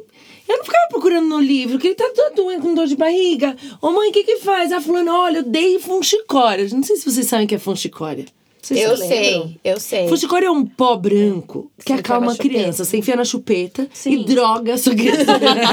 Eu 0.48 0.56
não 0.56 0.64
ficava 0.64 0.88
procurando 0.88 1.28
no 1.28 1.38
livro, 1.38 1.78
que 1.78 1.88
ele 1.88 1.94
tá 1.94 2.10
todo 2.16 2.34
doendo 2.34 2.62
com 2.62 2.74
dor 2.74 2.86
de 2.86 2.96
barriga. 2.96 3.54
Ô 3.82 3.90
mãe, 3.90 4.08
o 4.08 4.12
que 4.12 4.24
que 4.24 4.38
faz? 4.38 4.72
A 4.72 4.80
fulana, 4.80 5.12
olha, 5.14 5.38
eu 5.38 5.42
dei 5.42 5.78
funchicória. 5.78 6.66
Não 6.72 6.82
sei 6.82 6.96
se 6.96 7.04
vocês 7.04 7.26
sabem 7.26 7.44
o 7.44 7.48
que 7.48 7.54
é 7.54 7.58
funchicória. 7.58 8.24
Vocês 8.60 8.80
Eu 8.80 8.96
sei, 8.96 9.60
eu 9.64 9.80
sei. 9.80 10.08
Funchicória 10.08 10.46
é 10.46 10.50
um 10.50 10.64
pó 10.64 10.96
branco 10.96 11.70
que 11.78 11.92
Você 11.92 12.00
acalma 12.00 12.32
a 12.32 12.36
criança. 12.36 12.84
Você 12.84 12.98
enfia 12.98 13.16
na 13.16 13.24
chupeta 13.24 13.88
Sim. 13.92 14.12
e 14.12 14.24
droga 14.24 14.74
a 14.74 14.78
sua 14.78 14.94
criança. 14.94 15.24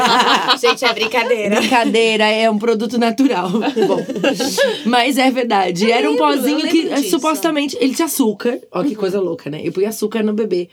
Gente, 0.62 0.86
é 0.86 0.94
brincadeira. 0.94 1.60
Brincadeira, 1.60 2.26
é 2.26 2.50
um 2.50 2.58
produto 2.58 2.98
natural. 2.98 3.50
Bom, 3.50 4.06
mas 4.86 5.18
é 5.18 5.30
verdade. 5.32 5.86
Eu 5.86 5.92
Era 5.92 6.08
um 6.10 6.14
lembro, 6.14 6.28
pozinho 6.28 6.68
que 6.70 6.90
disso. 6.90 7.10
supostamente. 7.10 7.78
Ele 7.80 7.94
tinha 7.94 8.06
açúcar. 8.06 8.60
Olha 8.72 8.88
que 8.88 8.96
coisa 8.96 9.20
louca, 9.20 9.50
né? 9.50 9.62
Eu 9.64 9.72
punha 9.72 9.90
açúcar 9.90 10.24
no 10.24 10.34
bebê. 10.34 10.70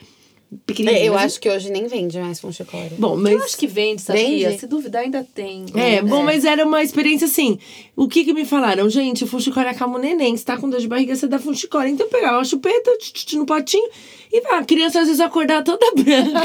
Pequenininho. 0.66 1.02
É, 1.02 1.08
Eu 1.08 1.16
acho 1.16 1.40
que 1.40 1.48
hoje 1.48 1.70
nem 1.70 1.86
vende 1.86 2.18
mais 2.18 2.38
funchicória. 2.40 2.92
Bom, 2.98 3.14
Eu 3.14 3.18
mas. 3.18 3.42
acho 3.42 3.56
que 3.56 3.66
vende, 3.66 4.02
sabia? 4.02 4.48
Vende? 4.50 4.60
Se 4.60 4.66
duvidar, 4.66 5.02
ainda 5.02 5.26
tem. 5.34 5.64
É, 5.74 6.02
bom, 6.02 6.22
mas 6.22 6.44
era 6.44 6.64
uma 6.66 6.82
experiência 6.82 7.26
assim. 7.26 7.58
O 7.96 8.06
que 8.08 8.24
que 8.24 8.32
me 8.32 8.44
falaram? 8.44 8.88
Gente, 8.90 9.24
o 9.24 9.26
funchicória 9.26 9.70
acalma 9.70 9.98
o 9.98 10.00
neném. 10.00 10.36
Se 10.36 10.44
tá 10.44 10.56
com 10.56 10.68
dor 10.68 10.80
de 10.80 10.88
barriga, 10.88 11.14
você 11.16 11.26
dá 11.26 11.38
funchicória. 11.38 11.88
Então 11.90 12.06
eu 12.06 12.10
pegava 12.10 12.36
uma 12.38 12.44
chupeta 12.44 12.90
tch, 12.98 13.12
tch, 13.12 13.24
tch, 13.24 13.32
no 13.34 13.46
potinho 13.46 13.88
e 14.32 14.40
vai. 14.42 14.58
A 14.58 14.64
criança 14.64 15.00
às 15.00 15.06
vezes 15.06 15.20
acordar 15.20 15.62
toda 15.64 15.86
branca. 15.96 16.40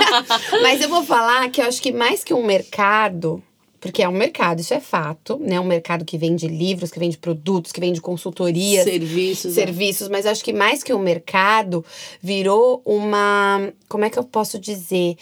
Mas 0.62 0.80
eu 0.80 0.88
vou 0.88 1.02
falar 1.04 1.48
que 1.50 1.60
eu 1.60 1.66
acho 1.66 1.80
que 1.82 1.92
mais 1.92 2.24
que 2.24 2.32
um 2.34 2.44
mercado, 2.44 3.42
porque 3.82 4.00
é 4.00 4.08
um 4.08 4.12
mercado, 4.12 4.60
isso 4.60 4.72
é 4.72 4.78
fato, 4.78 5.40
né? 5.40 5.58
Um 5.58 5.64
mercado 5.64 6.04
que 6.04 6.16
vende 6.16 6.46
livros, 6.46 6.92
que 6.92 7.00
vende 7.00 7.18
produtos, 7.18 7.72
que 7.72 7.80
vende 7.80 8.00
consultorias. 8.00 8.84
Serviços. 8.84 9.54
serviços, 9.54 10.08
mas 10.08 10.24
acho 10.24 10.44
que 10.44 10.52
mais 10.52 10.84
que 10.84 10.94
um 10.94 11.00
mercado, 11.00 11.84
virou 12.22 12.80
uma. 12.84 13.72
Como 13.88 14.04
é 14.04 14.08
que 14.08 14.16
eu 14.16 14.22
posso 14.22 14.56
dizer? 14.56 15.16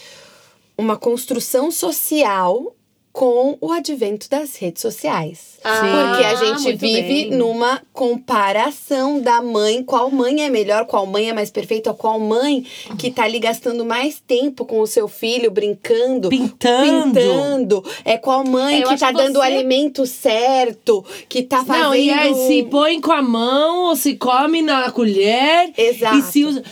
Uma 0.76 0.98
construção 0.98 1.70
social 1.70 2.76
com 3.20 3.58
o 3.60 3.70
advento 3.70 4.30
das 4.30 4.56
redes 4.56 4.80
sociais. 4.80 5.58
Ah, 5.62 5.82
Porque 6.08 6.24
a 6.24 6.34
gente 6.36 6.74
vive 6.74 7.02
bem. 7.28 7.30
numa 7.32 7.82
comparação 7.92 9.20
da 9.20 9.42
mãe, 9.42 9.82
qual 9.82 10.10
mãe 10.10 10.42
é 10.42 10.48
melhor, 10.48 10.86
qual 10.86 11.04
mãe 11.04 11.28
é 11.28 11.32
mais 11.34 11.50
perfeita, 11.50 11.92
qual 11.92 12.18
mãe 12.18 12.64
que 12.98 13.10
tá 13.10 13.24
ali 13.24 13.38
gastando 13.38 13.84
mais 13.84 14.18
tempo 14.26 14.64
com 14.64 14.80
o 14.80 14.86
seu 14.86 15.06
filho, 15.06 15.50
brincando, 15.50 16.30
Pintando. 16.30 17.12
pintando. 17.12 17.84
É 18.06 18.16
qual 18.16 18.42
mãe 18.42 18.80
É, 18.80 18.84
que 18.84 18.96
tá 18.96 19.12
dando 19.12 19.36
o 19.36 19.40
você- 19.42 19.46
alimento 19.48 20.06
certo, 20.06 21.04
que 21.28 21.42
tá 21.42 21.62
fazendo... 21.62 21.84
Não, 21.88 21.94
e 21.94 22.10
aí 22.10 22.34
se 22.46 22.62
põe 22.70 23.02
com 23.02 23.12
a 23.12 23.20
mão 23.20 23.88
ou 23.88 23.96
se 23.96 24.14
come 24.16 24.62
na 24.62 24.90
colher. 24.90 25.72
Exato. 25.76 26.16
E 26.16 26.22
se 26.22 26.44
usa. 26.46 26.62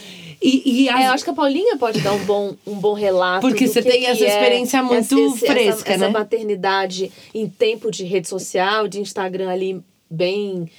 E, 0.40 0.84
e 0.84 0.88
as- 0.88 1.00
É, 1.00 1.06
eu 1.08 1.12
acho 1.12 1.24
que 1.24 1.30
a 1.30 1.34
Paulinha 1.34 1.76
pode 1.76 2.00
dar 2.00 2.12
um 2.12 2.24
bom, 2.24 2.54
um 2.66 2.74
bom 2.74 2.92
relato. 2.92 3.40
Porque 3.40 3.66
você 3.66 3.82
que 3.82 3.88
tem 3.90 4.00
que 4.00 4.06
essa 4.06 4.24
é 4.24 4.28
experiência 4.28 4.82
muito 4.82 5.36
fresca, 5.36 5.90
essa, 5.92 5.98
né? 5.98 6.06
Essa 6.06 6.10
maternidade 6.10 7.10
em 7.34 7.48
tempo 7.48 7.90
de 7.90 8.04
rede 8.04 8.28
social, 8.28 8.86
de 8.86 9.00
Instagram 9.00 9.50
ali 9.50 9.82
bem, 10.10 10.70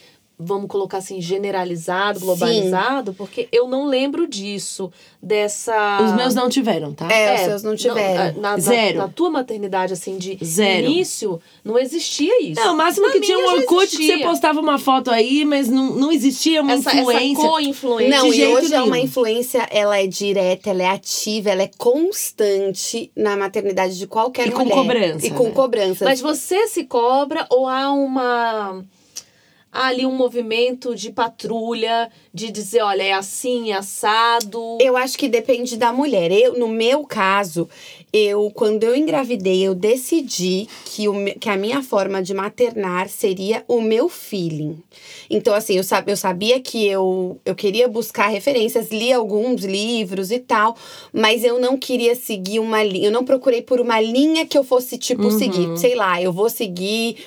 vamos 0.42 0.68
colocar 0.70 1.00
assim, 1.00 1.20
generalizado, 1.22 2.22
globalizado, 2.22 3.14
porque 3.14 3.50
eu 3.52 3.68
não 3.68 3.86
lembro 3.88 4.26
disso, 4.26 4.90
dessa... 5.22 6.00
Os 6.02 6.14
meus 6.14 6.34
não 6.34 6.48
tiveram, 6.48 6.94
tá? 6.94 7.12
É, 7.12 7.36
os 7.36 7.42
seus 7.42 7.64
não 7.64 7.76
tiveram. 7.76 8.40
na, 8.40 8.52
na- 8.54 8.58
Zero. 8.60 9.00
Na, 9.00 9.08
tua 9.10 9.30
maternidade, 9.30 9.92
assim, 9.92 10.18
de 10.18 10.38
Zero. 10.42 10.86
início, 10.88 11.42
não 11.64 11.78
existia 11.78 12.42
isso. 12.42 12.62
Não, 12.62 12.74
o 12.74 12.78
máximo 12.78 13.08
Na 13.08 13.12
que 13.14 13.20
tinha 13.20 13.38
um 13.38 13.56
Orkut 13.58 13.98
que 13.98 14.08
você 14.08 14.18
postava 14.20 14.62
uma 14.62 14.80
foto 14.80 15.12
aí, 15.12 15.44
mas 15.44 15.68
não, 15.68 15.94
não 15.96 16.12
existia 16.12 16.62
uma 16.62 16.72
essa, 16.72 16.90
essa 16.90 17.00
influência. 17.02 17.44
co-influência. 17.50 18.18
Não, 18.18 18.30
de 18.32 18.40
e 18.42 18.48
hoje 18.48 18.68
é 18.68 18.70
nenhum. 18.78 18.86
uma 18.86 19.00
influência, 19.00 19.68
ela 19.70 20.00
é 20.00 20.08
direta, 20.08 20.70
ela 20.70 20.84
é 20.84 20.88
ativa, 20.90 21.50
ela 21.50 21.64
é 21.64 21.70
constante 21.78 23.12
na 23.16 23.36
maternidade 23.36 23.98
de 23.98 24.08
qualquer 24.08 24.48
E 24.48 24.52
com 24.52 24.64
mulher. 24.64 24.76
cobrança, 24.76 25.28
E 25.28 25.32
com 25.32 25.44
né? 25.46 25.52
cobrança. 25.52 26.06
Mas 26.06 26.22
você 26.22 26.68
se 26.68 26.86
cobra 26.86 27.46
ou 27.50 27.68
há 27.68 27.92
uma. 27.92 28.84
Há 29.72 29.88
ali 29.88 30.06
um 30.06 30.16
movimento 30.16 30.96
de 30.96 31.12
patrulha, 31.12 32.10
de 32.34 32.52
dizer, 32.52 32.82
olha, 32.82 33.04
é 33.04 33.14
assim, 33.14 33.72
é 33.72 33.76
assado. 33.76 34.78
Eu 34.82 34.98
acho 34.98 35.18
que 35.18 35.30
depende 35.30 35.78
da 35.78 35.94
mulher. 35.94 36.32
Eu, 36.32 36.58
no 36.58 36.68
meu 36.68 37.06
caso, 37.06 37.70
eu 38.12 38.52
quando 38.54 38.84
eu 38.84 38.96
engravidei, 38.96 39.62
eu 39.62 39.76
decidi 39.76 40.68
que, 40.86 41.08
o, 41.08 41.14
que 41.40 41.50
a 41.50 41.56
minha 41.56 41.84
forma 41.84 42.22
de 42.22 42.34
maternar 42.34 43.08
seria 43.10 43.64
o 43.68 43.82
meu 43.82 44.10
feeling. 44.10 44.78
Então, 45.30 45.54
assim, 45.54 45.78
eu, 45.78 45.84
sab, 45.84 46.10
eu 46.10 46.18
sabia 46.18 46.60
que 46.60 46.86
eu, 46.88 47.40
eu 47.46 47.54
queria 47.54 47.88
buscar 47.88 48.28
referências, 48.28 48.90
li 48.90 49.14
alguns 49.14 49.64
livros 49.64 50.32
e 50.32 50.40
tal, 50.40 50.76
mas 51.14 51.44
eu 51.44 51.60
não 51.60 51.78
queria 51.78 52.16
seguir 52.16 52.60
uma 52.60 52.84
linha. 52.84 53.08
Eu 53.08 53.12
não 53.12 53.24
procurei 53.24 53.62
por 53.62 53.80
uma 53.80 54.02
linha 54.02 54.46
que 54.46 54.58
eu 54.58 54.64
fosse, 54.64 54.98
tipo, 54.98 55.30
seguir. 55.32 55.78
Sei 55.78 55.96
lá, 55.96 56.22
eu 56.22 56.34
vou 56.34 56.50
seguir 56.50 57.18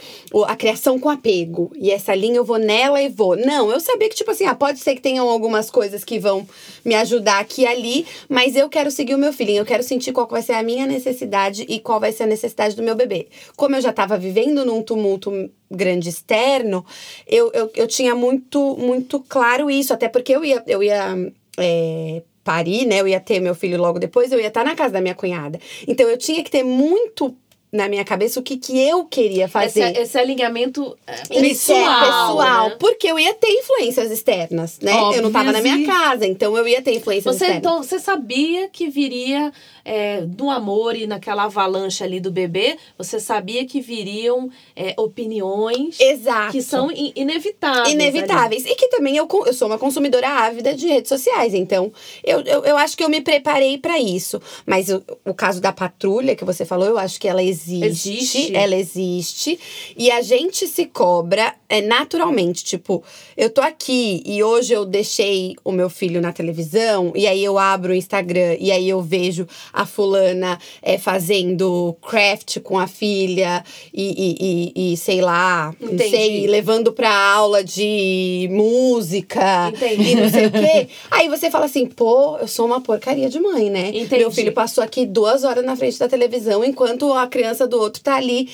a 0.47 0.57
criação 0.57 0.99
com 0.99 1.09
apego. 1.09 1.71
E 1.77 1.91
essa 1.91 2.15
linha 2.15 2.37
eu 2.37 2.45
vou 2.45 2.59
nela 2.59 3.01
e 3.01 3.09
vou. 3.09 3.37
Não, 3.37 3.71
eu 3.71 3.79
sabia 3.79 4.09
que, 4.09 4.17
tipo 4.17 4.31
assim, 4.31 4.47
ah, 4.47 4.55
pode 4.55 4.81
ser 4.81 4.95
que 4.97 5.01
tenham 5.01 5.29
algumas 5.29 5.71
coisas 5.71 6.03
que 6.03 6.19
vão 6.19 6.47
me 6.85 6.95
ajudar 6.97 7.39
aqui 7.39 7.63
e 7.63 7.67
ali, 7.67 8.07
mas 8.29 8.57
eu 8.57 8.69
quero 8.69 8.91
seguir 8.91 9.15
o 9.15 9.19
meu 9.19 9.33
feeling. 9.33 9.55
Eu 9.55 9.65
quero 9.65 9.83
sentir 9.83 10.13
qual 10.13 10.27
vai 10.27 10.43
ser 10.43 10.55
a 10.55 10.63
minha 10.63 10.72
necessidade 10.87 11.65
e 11.69 11.79
qual 11.81 12.01
vai 12.01 12.13
ser 12.13 12.25
a 12.25 12.27
necessidade 12.27 12.75
do 12.75 12.83
meu 12.83 12.95
bebê. 12.95 13.29
Como 13.57 13.77
eu 13.77 13.81
já 13.81 13.91
estava 13.91 14.19
vivendo 14.19 14.65
num 14.65 14.83
tumulto 14.83 15.51
grande 15.71 16.09
externo, 16.09 16.85
eu, 17.27 17.51
eu, 17.53 17.71
eu 17.75 17.87
tinha 17.87 18.15
muito, 18.15 18.77
muito 18.77 19.21
claro 19.21 19.71
isso. 19.71 19.93
Até 19.93 20.09
porque 20.09 20.35
eu 20.35 20.45
ia. 20.45 20.63
Eu 20.67 20.83
ia 20.83 21.33
é, 21.59 22.23
parir, 22.45 22.87
né? 22.87 23.01
Eu 23.01 23.09
ia 23.09 23.21
ter 23.21 23.41
meu 23.41 23.55
filho 23.55 23.81
logo 23.81 23.99
depois, 23.99 24.33
eu 24.33 24.41
ia 24.41 24.49
estar 24.49 24.65
na 24.65 24.75
casa 24.75 24.95
da 24.95 25.01
minha 25.01 25.15
cunhada. 25.15 25.61
Então 25.87 26.09
eu 26.09 26.19
tinha 26.19 26.43
que 26.43 26.51
ter 26.51 26.65
muito 26.65 27.37
na 27.73 27.89
minha 27.89 28.05
cabeça 28.05 28.39
o 28.39 28.43
que, 28.43 28.59
que 28.59 28.79
eu 28.79 29.07
queria 29.07 29.45
esse, 29.45 29.53
fazer. 29.53 29.97
esse 29.97 30.19
alinhamento 30.19 30.95
é, 31.07 31.15
é 31.39 31.41
pessoal. 31.41 32.01
pessoal, 32.01 32.69
né? 32.69 32.77
porque 32.79 33.07
eu 33.07 33.19
ia 33.19 33.33
ter 33.33 33.49
influências 33.49 34.11
externas, 34.11 34.79
né? 34.83 34.93
eu 35.15 35.23
não 35.23 35.33
tava 35.33 35.51
na 35.53 35.63
minha 35.63 35.77
Óbvio, 35.77 35.89
casa, 35.89 36.27
então 36.27 36.55
eu 36.55 36.69
ia 36.69 36.83
ter 36.83 36.95
influências 36.95 37.35
Você, 37.35 37.45
externas. 37.45 37.59
então, 37.59 37.83
você 37.83 37.99
sabia 37.99 38.69
que 38.69 38.91
viria 38.91 39.51
é, 39.87 40.21
do 40.21 40.51
amor 40.51 40.95
e 40.95 41.07
naquela 41.07 41.45
avalanche 41.45 42.05
ali 42.05 42.21
do 42.21 42.31
bebê, 42.31 42.77
você 42.99 43.19
sabia 43.19 43.65
que 43.65 43.81
viriam 43.81 44.51
é, 44.77 44.95
opiniões 44.99 45.99
Exato. 45.99 46.53
que 46.53 46.61
são 46.61 46.91
in- 46.93 47.13
inevitáveis. 47.17 47.87
ali. 47.87 47.95
inevitáveis. 47.95 48.67
E 48.67 48.75
que 48.75 48.89
também 48.89 49.17
eu, 49.17 49.27
eu 49.47 49.55
sou 49.55 49.67
uma 49.67 49.79
consumidora 49.79 50.29
ávida 50.29 50.75
de 50.75 50.87
redes 50.89 51.09
sociais, 51.09 51.55
então 51.55 51.91
eu, 52.23 52.41
eu, 52.43 52.65
eu 52.67 52.77
acho 52.77 52.95
que 52.99 53.03
eu 53.03 53.09
me 53.09 53.23
preparei 53.23 53.79
pra 53.79 53.99
isso. 53.99 54.41
Mas 54.67 54.91
o, 54.91 55.03
o 55.25 55.33
caso 55.33 55.59
da 55.59 55.73
patrulha 55.73 56.37
que 56.37 56.45
você 56.45 56.67
falou, 56.67 56.87
eu 56.87 56.99
acho 56.99 57.19
que 57.19 57.27
ela 57.27 57.43
existe. 57.43 57.62
Existe. 57.69 58.55
Ela 58.55 58.77
existe. 58.77 59.59
E 59.97 60.11
a 60.11 60.21
gente 60.23 60.67
se 60.67 60.87
cobra 60.87 61.55
é, 61.69 61.81
naturalmente. 61.81 62.65
Tipo, 62.65 63.03
eu 63.37 63.49
tô 63.49 63.61
aqui 63.61 64.23
e 64.27 64.43
hoje 64.43 64.73
eu 64.73 64.85
deixei 64.85 65.57
o 65.65 65.73
meu 65.73 65.89
filho 65.89 66.21
na 66.21 66.33
televisão, 66.33 67.13
e 67.15 67.27
aí 67.27 67.43
eu 67.43 67.59
abro 67.59 67.93
o 67.93 67.95
Instagram 67.95 68.57
e 68.61 68.71
aí 68.71 68.89
eu 68.89 69.01
vejo 69.01 69.47
a 69.73 69.87
fulana 69.87 70.59
é, 70.83 70.99
fazendo 70.99 71.97
craft 72.07 72.61
com 72.61 72.79
a 72.79 72.87
filha 72.87 73.65
e, 73.93 74.03
e, 74.03 74.83
e, 74.85 74.93
e 74.93 74.97
sei 74.97 75.21
lá, 75.21 75.75
não 75.81 75.93
Entendi. 75.93 76.11
sei, 76.11 76.47
levando 76.47 76.93
pra 76.93 77.11
aula 77.11 77.65
de 77.65 78.49
música 78.51 79.69
Entendi. 79.75 80.11
e 80.11 80.15
não 80.15 80.29
sei 80.29 80.47
o 80.47 80.51
quê. 80.51 80.89
Aí 81.11 81.29
você 81.29 81.51
fala 81.51 81.67
assim, 81.67 81.87
pô, 81.87 82.37
eu 82.39 82.49
sou 82.49 82.67
uma 82.67 82.81
porcaria 82.81 83.29
de 83.29 83.41
mãe, 83.41 83.71
né? 83.71 83.89
Entendi. 83.89 84.19
Meu 84.19 84.31
filho 84.31 84.53
passou 84.53 84.83
aqui 84.83 85.07
duas 85.07 85.45
horas 85.45 85.65
na 85.65 85.77
frente 85.77 85.99
da 85.99 86.09
televisão 86.09 86.65
enquanto 86.65 87.13
a 87.13 87.27
criança 87.27 87.52
do 87.67 87.79
outro 87.79 88.03
tá 88.03 88.17
ali. 88.17 88.49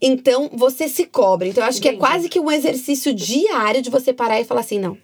Então, 0.00 0.50
você 0.52 0.88
se 0.88 1.04
cobra. 1.06 1.46
Então, 1.48 1.62
eu 1.62 1.68
acho 1.68 1.80
que 1.80 1.88
é 1.88 1.92
Entendi. 1.92 2.06
quase 2.06 2.28
que 2.28 2.40
um 2.40 2.50
exercício 2.50 3.12
diário 3.14 3.80
de 3.82 3.90
você 3.90 4.12
parar 4.12 4.40
e 4.40 4.44
falar 4.44 4.60
assim, 4.60 4.78
não. 4.78 4.96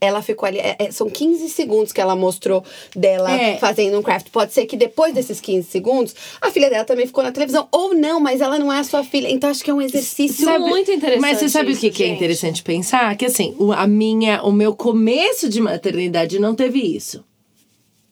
Ela 0.00 0.22
ficou 0.22 0.46
ali. 0.46 0.58
é- 0.58 0.76
é- 0.78 0.90
são 0.92 1.10
15 1.10 1.48
segundos 1.50 1.92
que 1.92 2.00
ela 2.00 2.14
mostrou 2.16 2.64
dela 2.96 3.30
É. 3.32 3.58
fazendo 3.58 3.98
um 3.98 4.02
craft. 4.02 4.28
Pode 4.30 4.52
ser 4.54 4.64
que 4.64 4.76
depois 4.76 5.12
desses 5.12 5.40
15 5.40 5.68
segundos, 5.68 6.14
a 6.40 6.50
filha 6.50 6.70
dela 6.70 6.84
também 6.84 7.06
ficou 7.06 7.22
na 7.22 7.30
televisão. 7.32 7.68
Ou 7.70 7.92
não, 7.92 8.18
mas 8.18 8.40
ela 8.40 8.58
não 8.58 8.72
é 8.72 8.78
a 8.78 8.84
sua 8.84 9.04
filha. 9.04 9.28
Então 9.28 9.50
acho 9.50 9.62
que 9.62 9.70
é 9.70 9.74
um 9.74 9.82
exercício. 9.82 10.44
Sabe- 10.44 10.64
muito 10.64 10.90
interessante 10.90 11.20
Mas 11.20 11.38
você 11.38 11.48
sabe 11.50 11.72
o 11.72 11.76
que, 11.76 11.90
que 11.90 12.02
é 12.04 12.06
interessante 12.08 12.62
pensar? 12.62 13.14
Que 13.16 13.26
assim, 13.26 13.54
o, 13.58 13.72
a 13.72 13.86
minha, 13.86 14.42
o 14.42 14.52
meu 14.52 14.74
começo 14.74 15.48
de 15.50 15.60
maternidade 15.60 16.38
não 16.38 16.54
teve 16.54 16.78
isso. 16.78 17.22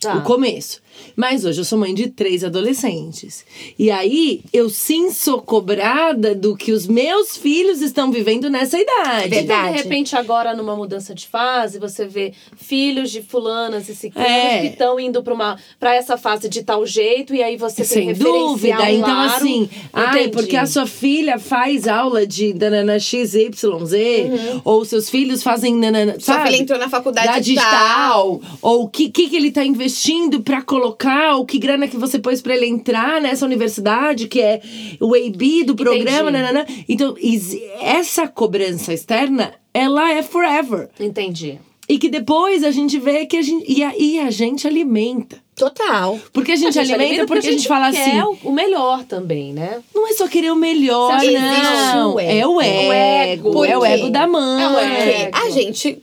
Tá. 0.01 0.16
O 0.16 0.22
começo. 0.22 0.83
Mas 1.16 1.44
hoje 1.44 1.61
eu 1.61 1.64
sou 1.64 1.78
mãe 1.78 1.94
de 1.94 2.08
três 2.08 2.44
adolescentes. 2.44 3.44
E 3.78 3.90
aí, 3.90 4.40
eu 4.52 4.68
sim 4.70 5.11
sou 5.11 5.40
cobrada 5.42 6.34
do 6.34 6.56
que 6.56 6.72
os 6.72 6.87
meus 6.87 7.37
filhos 7.37 7.80
estão 7.82 8.11
vivendo 8.11 8.48
nessa 8.50 8.78
idade. 8.78 9.28
Verdade. 9.28 9.42
Então, 9.44 9.72
de 9.72 9.82
repente, 9.82 10.16
agora, 10.16 10.54
numa 10.54 10.76
mudança 10.76 11.14
de 11.14 11.26
fase, 11.26 11.78
você 11.78 12.06
vê 12.06 12.32
filhos 12.56 13.11
de 13.11 13.22
fulanas 13.22 13.88
e 13.88 13.94
ciclanos 13.94 14.30
É. 14.30 14.61
que 14.61 14.66
estão 14.68 14.98
indo 15.00 15.22
pra, 15.22 15.34
uma, 15.34 15.58
pra 15.78 15.94
essa 15.94 16.16
fase 16.16 16.48
de 16.48 16.62
tal 16.62 16.87
jeito, 16.87 17.34
e 17.34 17.42
aí 17.42 17.56
você 17.56 17.76
tem 17.76 17.84
Sem 17.87 18.06
referencial 18.08 18.48
dúvida. 18.48 18.90
Então, 18.90 19.20
assim, 19.20 19.68
ai, 19.92 20.28
porque 20.28 20.56
a 20.56 20.66
sua 20.66 20.87
filha 20.87 21.38
faz 21.38 21.87
aula 21.88 22.26
de 22.26 22.54
nanana 22.54 22.98
XYZ, 22.98 23.62
ou 24.64 24.84
seus 24.84 25.08
filhos 25.11 25.42
fazem 25.42 25.74
nanana. 25.76 26.14
Sua 26.18 26.34
sabe? 26.34 26.50
filha 26.50 26.62
entrou 26.62 26.78
na 26.78 26.88
faculdade 26.88 27.28
tal. 27.28 27.40
digital, 27.40 28.40
ou 28.62 28.82
o 28.84 28.88
que, 28.88 29.08
que, 29.11 29.28
que 29.28 29.37
ele 29.37 29.50
tá 29.50 29.64
investindo 29.64 30.40
pra 30.42 30.62
colocar, 30.62 30.88
ou 31.37 31.44
que 31.46 31.59
grana 31.59 31.88
que 31.88 31.96
você 31.96 32.18
pôs 32.18 32.40
pra 32.42 32.55
ele 32.55 32.66
entrar 32.66 33.20
nessa 33.20 33.44
universidade, 33.44 34.29
que 34.29 34.40
é 34.40 34.61
o 35.01 35.14
AB 35.14 35.64
do 35.64 35.74
programa, 35.74 36.31
Entendi. 36.31 36.33
nanana. 36.33 36.66
Então, 36.88 37.14
essa 37.81 38.27
cobrança 38.29 38.92
externa, 38.92 39.55
ela 39.72 40.12
é 40.12 40.22
forever. 40.22 40.88
Entendi. 41.01 41.59
E 41.88 41.98
que 41.98 42.11
depois 42.11 42.62
a 42.64 42.70
gente 42.70 42.98
vê 42.98 43.24
que 43.24 43.37
a 43.37 43.42
gente. 43.42 43.64
E 43.66 43.83
aí 43.83 44.18
a 44.20 44.31
gente 44.31 44.66
alimenta. 44.66 45.38
Total. 45.57 46.20
Porque 46.33 46.53
a 46.53 46.57
gente, 46.57 46.79
alimenta, 46.79 47.27
porque 47.27 47.48
a 47.48 47.51
gente, 47.51 47.66
fala 47.66 47.90
quer 47.90 48.01
assim. 48.03 48.20
o- 48.20 48.51
o 48.51 48.53
melhor 48.53 49.03
também, 49.05 49.53
né? 49.53 49.81
Não 49.94 50.07
é 50.07 50.12
só 50.12 50.29
querer 50.29 50.53
o 50.53 50.57
melhor, 50.57 51.11
não. 51.33 52.20
É 52.20 52.46
o 52.46 52.57
o 52.57 52.61
ego. 52.62 52.92
ego? 52.92 53.64
É 53.64 53.77
o 53.77 53.81
Por 53.81 53.87
quê? 53.88 53.92
ego 53.94 54.11
da 54.11 54.27
mãe. 54.29 54.62
É 54.62 54.68
o 54.68 54.79
ego. 54.79 55.31
a 55.37 55.51
gente. 55.51 55.98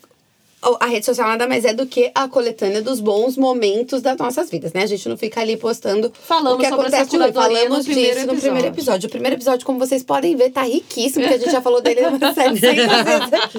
A 0.79 0.85
rede 0.87 1.05
social 1.05 1.27
nada 1.27 1.47
mais 1.47 1.63
é 1.65 1.73
do 1.73 1.85
que 1.85 2.11
a 2.15 2.27
coletânea 2.27 2.81
dos 2.81 2.99
bons 2.99 3.37
momentos 3.37 4.01
das 4.01 4.17
nossas 4.17 4.49
vidas, 4.49 4.73
né? 4.73 4.83
A 4.83 4.87
gente 4.87 5.07
não 5.07 5.15
fica 5.17 5.41
ali 5.41 5.55
postando 5.57 6.07
o 6.07 6.57
que 6.57 6.65
acontece 6.65 7.17
no 7.17 7.31
Falamos 7.33 7.85
primeiro 7.85 8.13
disso 8.15 8.27
no 8.27 8.33
episódio. 8.33 8.41
primeiro 8.41 8.67
episódio. 8.67 9.07
O 9.07 9.09
primeiro 9.11 9.35
episódio, 9.35 9.65
como 9.65 9.79
vocês 9.79 10.03
podem 10.03 10.35
ver, 10.35 10.49
tá 10.51 10.63
riquíssimo, 10.63 11.21
porque 11.23 11.35
a 11.35 11.37
gente 11.39 11.51
já 11.51 11.61
falou 11.61 11.81
dele 11.81 12.01
umas 12.07 12.19
700 12.33 12.59
vezes 12.59 13.33
aqui. 13.33 13.57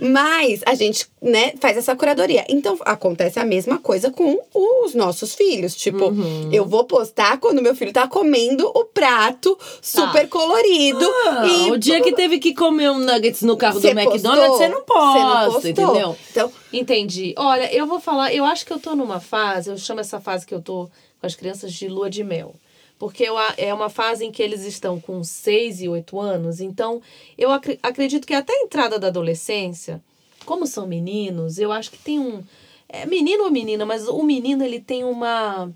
Mas 0.00 0.60
a 0.66 0.74
gente, 0.74 1.06
né, 1.22 1.52
faz 1.60 1.76
essa 1.76 1.94
curadoria. 1.94 2.44
Então, 2.48 2.76
acontece 2.84 3.38
a 3.38 3.44
mesma 3.44 3.78
coisa 3.78 4.10
com 4.10 4.38
os 4.54 4.94
nossos 4.94 5.34
filhos. 5.34 5.74
Tipo, 5.74 6.06
Uhum. 6.06 6.48
eu 6.52 6.64
vou 6.66 6.84
postar 6.84 7.38
quando 7.38 7.62
meu 7.62 7.74
filho 7.74 7.92
tá 7.92 8.06
comendo 8.08 8.66
o 8.74 8.84
prato 8.84 9.56
super 9.80 10.28
colorido. 10.28 11.08
Ah, 11.26 11.46
e 11.46 11.70
o 11.70 11.78
dia 11.78 12.00
que 12.00 12.12
teve 12.12 12.38
que 12.38 12.54
comer 12.54 12.90
um 12.90 12.98
nuggets 12.98 13.42
no 13.42 13.56
carro 13.56 13.78
do 13.80 13.86
McDonald's, 13.88 14.58
você 14.58 14.68
não 14.68 14.82
posta, 14.82 15.50
postou. 15.52 15.70
entendeu? 15.70 16.13
Então, 16.30 16.52
Entendi. 16.72 17.34
Olha, 17.36 17.72
eu 17.74 17.86
vou 17.86 18.00
falar, 18.00 18.32
eu 18.34 18.44
acho 18.44 18.64
que 18.66 18.72
eu 18.72 18.78
tô 18.78 18.94
numa 18.94 19.20
fase, 19.20 19.70
eu 19.70 19.78
chamo 19.78 20.00
essa 20.00 20.20
fase 20.20 20.46
que 20.46 20.54
eu 20.54 20.60
tô 20.62 20.90
com 21.20 21.26
as 21.26 21.34
crianças 21.34 21.72
de 21.72 21.88
lua 21.88 22.10
de 22.10 22.22
mel. 22.24 22.54
Porque 22.98 23.24
eu, 23.24 23.34
é 23.56 23.74
uma 23.74 23.90
fase 23.90 24.24
em 24.24 24.30
que 24.32 24.42
eles 24.42 24.64
estão 24.64 25.00
com 25.00 25.22
6 25.24 25.80
e 25.82 25.88
8 25.88 26.18
anos. 26.20 26.60
Então, 26.60 27.02
eu 27.36 27.50
acre- 27.50 27.78
acredito 27.82 28.26
que 28.26 28.34
até 28.34 28.52
a 28.52 28.62
entrada 28.62 28.98
da 28.98 29.08
adolescência, 29.08 30.00
como 30.46 30.66
são 30.66 30.86
meninos, 30.86 31.58
eu 31.58 31.72
acho 31.72 31.90
que 31.90 31.98
tem 31.98 32.18
um. 32.18 32.42
É 32.88 33.04
menino 33.06 33.44
ou 33.44 33.50
menina, 33.50 33.84
mas 33.84 34.06
o 34.06 34.22
menino 34.22 34.62
ele 34.64 34.78
tem 34.80 35.02
uma 35.04 35.70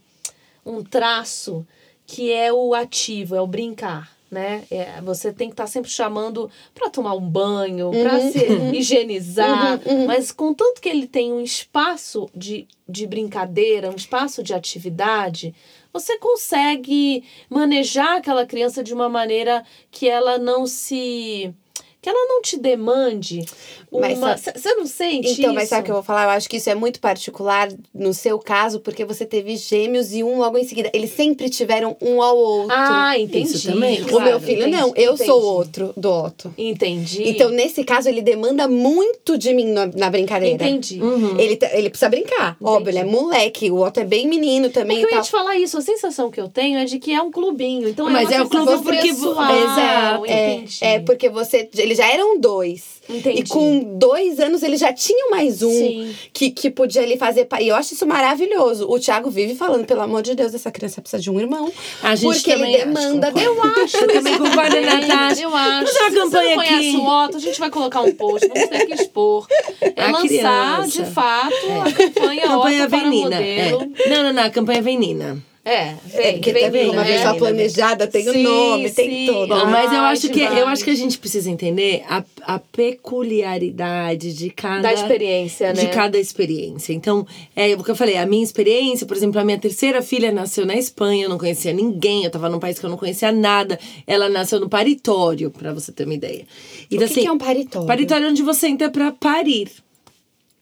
um 0.64 0.84
traço 0.84 1.66
que 2.06 2.30
é 2.32 2.52
o 2.52 2.74
ativo, 2.74 3.34
é 3.34 3.40
o 3.40 3.46
brincar. 3.46 4.16
Né? 4.30 4.64
É, 4.70 5.00
você 5.00 5.32
tem 5.32 5.48
que 5.48 5.54
estar 5.54 5.66
sempre 5.66 5.90
chamando 5.90 6.50
para 6.74 6.90
tomar 6.90 7.14
um 7.14 7.20
banho, 7.20 7.90
para 7.90 8.20
se 8.20 8.38
higienizar, 8.76 9.80
mas 10.06 10.30
contanto 10.30 10.82
que 10.82 10.88
ele 10.88 11.06
tem 11.06 11.32
um 11.32 11.40
espaço 11.40 12.28
de, 12.34 12.68
de 12.86 13.06
brincadeira, 13.06 13.90
um 13.90 13.96
espaço 13.96 14.42
de 14.42 14.52
atividade, 14.52 15.54
você 15.92 16.18
consegue 16.18 17.24
manejar 17.48 18.18
aquela 18.18 18.46
criança 18.46 18.82
de 18.84 18.92
uma 18.92 19.08
maneira 19.08 19.64
que 19.90 20.08
ela 20.08 20.38
não 20.38 20.66
se. 20.66 21.52
Que 22.00 22.08
ela 22.08 22.26
não 22.28 22.40
te 22.42 22.56
demande 22.56 23.44
Mas 23.92 24.16
uma. 24.18 24.36
Você 24.36 24.74
não 24.74 24.86
sente 24.86 25.32
Então, 25.32 25.46
isso? 25.46 25.54
mas 25.54 25.68
sabe 25.68 25.82
o 25.82 25.84
que 25.86 25.90
eu 25.90 25.94
vou 25.96 26.02
falar? 26.04 26.24
Eu 26.24 26.30
acho 26.30 26.48
que 26.48 26.56
isso 26.58 26.70
é 26.70 26.74
muito 26.74 27.00
particular 27.00 27.68
no 27.92 28.14
seu 28.14 28.38
caso, 28.38 28.80
porque 28.80 29.04
você 29.04 29.26
teve 29.26 29.56
gêmeos 29.56 30.12
e 30.12 30.22
um 30.22 30.38
logo 30.38 30.56
em 30.58 30.64
seguida. 30.64 30.90
Eles 30.94 31.10
sempre 31.10 31.48
tiveram 31.50 31.96
um 32.00 32.22
ao 32.22 32.36
outro. 32.36 32.72
Ah, 32.76 33.18
entendi. 33.18 33.54
Isso 33.56 33.72
também. 33.72 34.00
o 34.02 34.06
claro, 34.06 34.24
meu 34.24 34.40
filho, 34.40 34.60
entendi, 34.62 34.76
não. 34.76 34.92
Eu 34.94 35.14
entendi. 35.14 35.24
sou 35.28 35.42
o 35.42 35.46
outro 35.46 35.92
do 35.96 36.10
Otto. 36.10 36.54
Entendi. 36.56 37.28
Então, 37.28 37.50
nesse 37.50 37.82
caso, 37.82 38.08
ele 38.08 38.22
demanda 38.22 38.68
muito 38.68 39.36
de 39.36 39.52
mim 39.52 39.64
na, 39.66 39.86
na 39.86 40.08
brincadeira. 40.10 40.54
entendi. 40.64 41.00
Ele, 41.38 41.56
tá- 41.56 41.70
ele 41.72 41.90
precisa 41.90 42.08
brincar. 42.08 42.56
Óbvio, 42.62 42.90
ele 42.90 42.98
é 42.98 43.04
moleque. 43.04 43.70
O 43.70 43.80
Otto 43.84 43.98
é 44.00 44.04
bem 44.04 44.26
menino 44.28 44.70
também 44.70 45.00
Porque 45.00 45.12
e 45.12 45.16
eu 45.16 45.18
ia 45.18 45.24
te 45.24 45.30
falar 45.30 45.56
isso, 45.58 45.76
a 45.78 45.80
sensação 45.82 46.30
que 46.30 46.40
eu 46.40 46.48
tenho 46.48 46.78
é 46.78 46.84
de 46.84 46.98
que 46.98 47.12
é 47.12 47.20
um 47.20 47.30
clubinho. 47.30 47.88
Então 47.88 48.08
Mas 48.08 48.30
é, 48.30 48.34
é 48.34 48.36
uma 48.38 48.46
o 48.46 48.48
clube 48.48 48.82
porque 48.84 49.08
pessoal, 49.08 49.56
Exato, 49.56 50.26
É, 50.26 50.54
entendi. 50.54 50.78
é 50.80 51.00
porque 51.00 51.28
você. 51.28 51.68
Eles 51.88 51.98
já 51.98 52.06
eram 52.12 52.38
dois. 52.38 52.98
Entendi. 53.08 53.40
E 53.40 53.48
com 53.48 53.96
dois 53.96 54.38
anos 54.38 54.62
ele 54.62 54.76
já 54.76 54.92
tinha 54.92 55.30
mais 55.30 55.62
um 55.62 55.70
Sim. 55.70 56.14
que, 56.30 56.50
que 56.50 56.68
podia 56.70 57.00
ali 57.02 57.16
fazer. 57.16 57.48
E 57.60 57.68
eu 57.68 57.74
acho 57.74 57.94
isso 57.94 58.06
maravilhoso. 58.06 58.86
O 58.86 58.98
Thiago 59.00 59.30
vive 59.30 59.54
falando, 59.54 59.86
pelo 59.86 60.02
amor 60.02 60.20
de 60.22 60.34
Deus, 60.34 60.52
essa 60.52 60.70
criança 60.70 61.00
precisa 61.00 61.22
de 61.22 61.30
um 61.30 61.40
irmão. 61.40 61.72
A 62.02 62.14
gente 62.14 62.34
porque 62.34 62.50
ele 62.50 62.76
demanda. 62.76 63.32
concordo. 63.32 63.40
eu 63.78 63.82
acho. 63.84 63.96
Eu 63.96 64.08
também 64.12 64.36
concordo, 64.36 64.80
Natasha. 64.80 65.42
Eu 65.42 65.56
acho. 65.56 65.68
Vamos 65.78 65.90
uma 65.90 66.08
Se 66.10 66.10
você 66.10 66.20
campanha 66.20 66.48
não 66.48 66.56
conhece 66.56 66.88
aqui. 66.88 66.96
o 66.98 67.24
Otto, 67.24 67.36
a 67.36 67.40
gente 67.40 67.60
vai 67.60 67.70
colocar 67.70 68.00
um 68.02 68.12
post, 68.12 68.46
vamos 68.48 68.68
ter 68.68 68.86
que 68.86 68.94
expor. 68.94 69.46
É 69.80 70.02
A 70.02 70.10
lançar, 70.10 70.76
criança. 70.76 71.02
de 71.04 71.10
fato, 71.10 71.54
a 71.86 71.92
campanha, 71.92 72.42
Campanha 72.42 72.58
Otto 72.58 72.88
para 72.90 73.00
Venina. 73.00 73.36
É. 73.42 73.72
modelo. 73.72 73.92
Não, 74.08 74.22
não, 74.24 74.32
não. 74.34 74.42
A 74.42 74.50
campanha 74.50 74.82
Venina. 74.82 75.42
É, 75.68 75.94
É, 76.14 76.32
vem, 76.32 76.40
que 76.40 76.52
vem, 76.52 76.70
tem 76.70 76.90
uma 76.90 77.04
né? 77.04 77.12
pessoa 77.12 77.32
Venina. 77.34 77.38
planejada, 77.38 78.06
tem 78.06 78.28
o 78.28 78.32
Sim, 78.32 78.42
nome, 78.42 78.90
tem 78.90 79.10
sim. 79.10 79.26
tudo. 79.26 79.48
Bom, 79.48 79.66
mas 79.66 79.92
eu 79.92 80.00
acho 80.00 80.28
que 80.30 80.40
eu 80.40 80.66
acho 80.68 80.82
que 80.82 80.90
a 80.90 80.94
gente 80.94 81.18
precisa 81.18 81.50
entender 81.50 82.02
a, 82.08 82.24
a 82.42 82.58
peculiaridade 82.58 84.32
de 84.34 84.50
cada 84.50 84.80
Da 84.82 84.92
experiência, 84.94 85.72
né? 85.72 85.84
de 85.84 85.88
cada 85.88 86.18
experiência. 86.18 86.92
Então, 86.92 87.26
é 87.54 87.74
o 87.74 87.84
que 87.84 87.90
eu 87.90 87.96
falei, 87.96 88.16
a 88.16 88.26
minha 88.26 88.42
experiência, 88.42 89.06
por 89.06 89.16
exemplo, 89.16 89.40
a 89.40 89.44
minha 89.44 89.58
terceira 89.58 90.00
filha 90.02 90.32
nasceu 90.32 90.64
na 90.64 90.74
Espanha, 90.74 91.24
eu 91.24 91.28
não 91.28 91.38
conhecia 91.38 91.72
ninguém, 91.72 92.24
eu 92.24 92.30
tava 92.30 92.48
num 92.48 92.58
país 92.58 92.78
que 92.78 92.86
eu 92.86 92.90
não 92.90 92.96
conhecia 92.96 93.30
nada. 93.30 93.78
Ela 94.06 94.28
nasceu 94.28 94.58
no 94.60 94.68
paritório, 94.68 95.50
pra 95.50 95.72
você 95.72 95.92
ter 95.92 96.04
uma 96.04 96.14
ideia. 96.14 96.46
Então, 96.90 97.06
O 97.06 97.10
que, 97.10 97.20
que 97.20 97.26
é 97.26 97.32
um 97.32 97.38
paritório? 97.38 97.86
Paritório 97.86 98.26
é 98.26 98.30
onde 98.30 98.42
você 98.42 98.68
entra 98.68 98.90
pra 98.90 99.12
parir. 99.12 99.68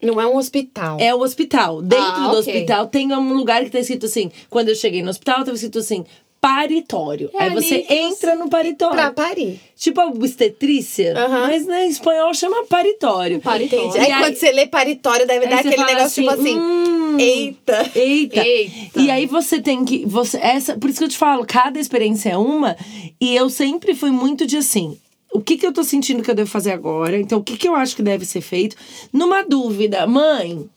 Não 0.03 0.21
é 0.21 0.27
um 0.27 0.37
hospital. 0.37 0.99
É 1.01 1.15
o 1.15 1.21
hospital. 1.21 1.81
Dentro 1.83 2.05
Ah, 2.07 2.29
do 2.29 2.39
ok. 2.39 2.55
hospital 2.55 2.87
tem 2.87 3.13
um 3.15 3.33
lugar 3.35 3.65
que 3.65 3.71
tá 3.71 3.81
escrito 3.81 4.07
assim. 4.07 4.31
Quando 4.51 4.69
eu 4.69 4.75
cheguei 4.75 5.03
no 5.03 5.11
hospital, 5.11 5.37
tava 5.39 5.55
escrito 5.55 5.79
assim: 5.79 6.05
paritório. 6.41 7.31
É 7.35 7.45
Aí 7.45 7.51
você 7.51 7.85
entra 7.89 8.35
no 8.37 8.49
paritório. 8.49 8.95
Pra 8.95 9.11
parir. 9.11 9.61
Tipo 9.77 10.01
a 10.01 10.07
obstetrícia, 10.07 11.15
mas 11.29 11.67
né, 11.67 11.87
em 11.87 11.89
espanhol 11.89 12.33
chama 12.35 12.65
paritório. 12.67 13.41
Paritório. 13.41 13.87
Entendi. 13.89 14.05
Aí, 14.05 14.13
aí- 14.13 14.23
quando 14.23 14.37
você 14.37 14.53
lê 14.53 14.67
paritório, 14.67 15.27
deve 15.27 15.47
dar 15.47 15.59
aquele 15.61 15.85
negócio 15.85 16.23
tipo 16.23 16.35
assim. 16.35 16.59
"Hum, 16.59 17.17
Eita. 17.19 17.91
Eita. 17.95 18.47
Eita. 18.47 19.01
E 19.01 19.11
aí 19.11 19.27
você 19.27 19.61
tem 19.61 19.85
que. 19.85 20.05
Você, 20.07 20.37
essa, 20.39 20.77
por 20.77 20.89
isso 20.91 20.99
que 20.99 21.05
eu 21.05 21.09
te 21.09 21.17
falo, 21.19 21.45
cada 21.47 21.79
experiência 21.81 22.31
é 22.31 22.37
uma. 22.37 22.77
E 23.21 23.35
eu 23.35 23.49
sempre 23.49 23.95
fui 23.95 24.11
muito 24.11 24.47
de 24.47 24.57
assim. 24.59 24.99
O 25.37 25.41
que, 25.41 25.57
que 25.57 25.67
eu 25.67 25.73
tô 25.73 25.85
sentindo 25.85 26.23
que 26.23 26.31
eu 26.31 26.35
devo 26.35 26.49
fazer 26.51 26.73
agora? 26.73 27.19
Então, 27.19 27.39
o 27.39 27.43
que, 27.43 27.57
que 27.57 27.69
eu 27.69 27.75
acho 27.75 27.95
que 27.95 28.03
deve 28.03 28.25
ser 28.25 28.41
feito? 28.41 28.75
Numa 29.13 29.43
dúvida, 29.43 30.07
mãe. 30.07 30.69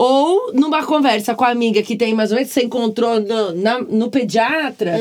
Ou 0.00 0.52
numa 0.52 0.84
conversa 0.86 1.34
com 1.34 1.42
a 1.44 1.50
amiga 1.50 1.82
que 1.82 1.96
tem 1.96 2.14
mais 2.14 2.30
ou 2.30 2.36
menos, 2.36 2.52
que 2.52 2.60
você 2.60 2.64
encontrou 2.66 3.18
no, 3.20 3.52
na- 3.54 3.80
no 3.80 4.08
pediatra, 4.10 4.92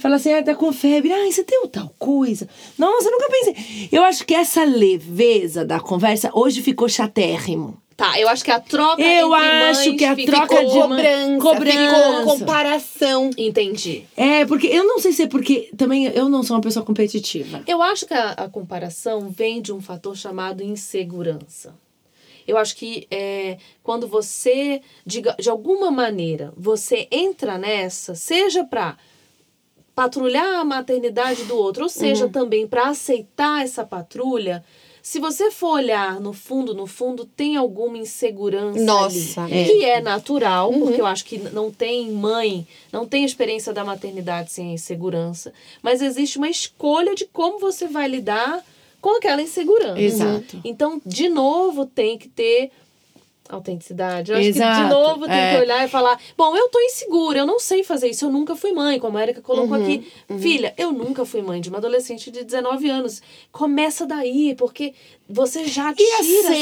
fala 0.00 0.16
assim: 0.16 0.32
ah, 0.32 0.42
tá 0.42 0.54
com 0.54 0.72
febre, 0.72 1.12
ah, 1.12 1.30
você 1.30 1.44
tem 1.44 1.66
tal 1.68 1.92
coisa. 1.98 2.48
Nossa, 2.78 3.08
eu 3.08 3.12
nunca 3.12 3.28
pensei. 3.30 3.88
Eu 3.92 4.02
acho 4.02 4.24
que 4.24 4.34
essa 4.34 4.64
leveza 4.64 5.62
da 5.64 5.78
conversa 5.78 6.30
hoje 6.32 6.62
ficou 6.62 6.88
chatérrimo. 6.88 7.76
Tá, 7.96 8.20
eu 8.20 8.28
acho 8.28 8.44
que 8.44 8.50
a 8.50 8.60
troca 8.60 9.00
Eu 9.00 9.34
entre 9.34 9.48
acho 9.48 9.96
que 9.96 10.04
a 10.04 10.14
troca 10.14 10.66
de 10.66 10.74
cobrança, 10.74 11.40
cobrança. 11.40 12.18
ficou 12.18 12.24
comparação. 12.24 13.30
Entendi. 13.38 14.04
É, 14.14 14.44
porque 14.44 14.66
eu 14.66 14.84
não 14.84 14.98
sei 14.98 15.12
se 15.12 15.22
é 15.22 15.26
porque 15.26 15.70
também 15.78 16.04
eu 16.04 16.28
não 16.28 16.42
sou 16.42 16.56
uma 16.56 16.62
pessoa 16.62 16.84
competitiva. 16.84 17.62
Eu 17.66 17.80
acho 17.80 18.04
que 18.04 18.12
a, 18.12 18.32
a 18.32 18.48
comparação 18.50 19.30
vem 19.30 19.62
de 19.62 19.72
um 19.72 19.80
fator 19.80 20.14
chamado 20.14 20.62
insegurança. 20.62 21.74
Eu 22.46 22.58
acho 22.58 22.76
que 22.76 23.06
é, 23.10 23.56
quando 23.82 24.06
você, 24.06 24.82
diga, 25.04 25.34
de 25.38 25.48
alguma 25.48 25.90
maneira, 25.90 26.52
você 26.54 27.08
entra 27.10 27.56
nessa, 27.56 28.14
seja 28.14 28.62
para 28.62 28.96
patrulhar 29.94 30.60
a 30.60 30.64
maternidade 30.64 31.44
do 31.44 31.56
outro, 31.56 31.84
ou 31.84 31.88
seja, 31.88 32.28
também 32.28 32.66
para 32.66 32.90
aceitar 32.90 33.64
essa 33.64 33.82
patrulha, 33.84 34.62
se 35.06 35.20
você 35.20 35.52
for 35.52 35.74
olhar 35.74 36.18
no 36.18 36.32
fundo, 36.32 36.74
no 36.74 36.84
fundo, 36.84 37.24
tem 37.24 37.56
alguma 37.56 37.96
insegurança 37.96 38.80
Nossa, 38.80 39.44
ali, 39.44 39.54
é. 39.54 39.64
que 39.64 39.84
é 39.84 40.00
natural, 40.00 40.72
porque 40.72 41.00
eu 41.00 41.06
acho 41.06 41.24
que 41.24 41.38
não 41.38 41.70
tem 41.70 42.10
mãe, 42.10 42.66
não 42.90 43.06
tem 43.06 43.24
experiência 43.24 43.72
da 43.72 43.84
maternidade 43.84 44.50
sem 44.50 44.74
insegurança, 44.74 45.52
mas 45.80 46.02
existe 46.02 46.38
uma 46.38 46.48
escolha 46.48 47.14
de 47.14 47.24
como 47.24 47.60
você 47.60 47.86
vai 47.86 48.08
lidar 48.08 48.64
com 49.00 49.16
aquela 49.16 49.40
insegurança. 49.40 50.00
Exato. 50.00 50.60
Então, 50.64 51.00
de 51.06 51.28
novo, 51.28 51.86
tem 51.86 52.18
que 52.18 52.28
ter 52.28 52.72
autenticidade. 53.48 54.32
Eu 54.32 54.38
acho 54.38 54.46
que, 54.46 54.52
de 54.52 54.58
Exato, 54.58 54.88
novo, 54.94 55.26
tem 55.26 55.34
é. 55.36 55.54
que 55.54 55.60
olhar 55.62 55.84
e 55.84 55.88
falar: 55.88 56.18
bom, 56.36 56.56
eu 56.56 56.68
tô 56.68 56.80
insegura, 56.80 57.38
eu 57.38 57.46
não 57.46 57.58
sei 57.58 57.82
fazer 57.84 58.08
isso, 58.08 58.24
eu 58.24 58.30
nunca 58.30 58.54
fui 58.56 58.72
mãe, 58.72 58.98
como 58.98 59.16
a 59.18 59.22
Erika 59.22 59.40
colocou 59.40 59.76
Uhum, 59.76 59.82
aqui. 59.82 60.12
Filha, 60.38 60.74
eu 60.76 60.92
nunca 60.92 61.24
fui 61.24 61.42
mãe 61.42 61.60
de 61.60 61.68
uma 61.68 61.78
adolescente 61.78 62.30
de 62.30 62.44
19 62.44 62.88
anos. 62.88 63.22
Começa 63.52 64.06
daí, 64.06 64.54
porque 64.56 64.94
você 65.28 65.64
já 65.66 65.92
tira 65.92 66.18
aceita. 66.20 66.52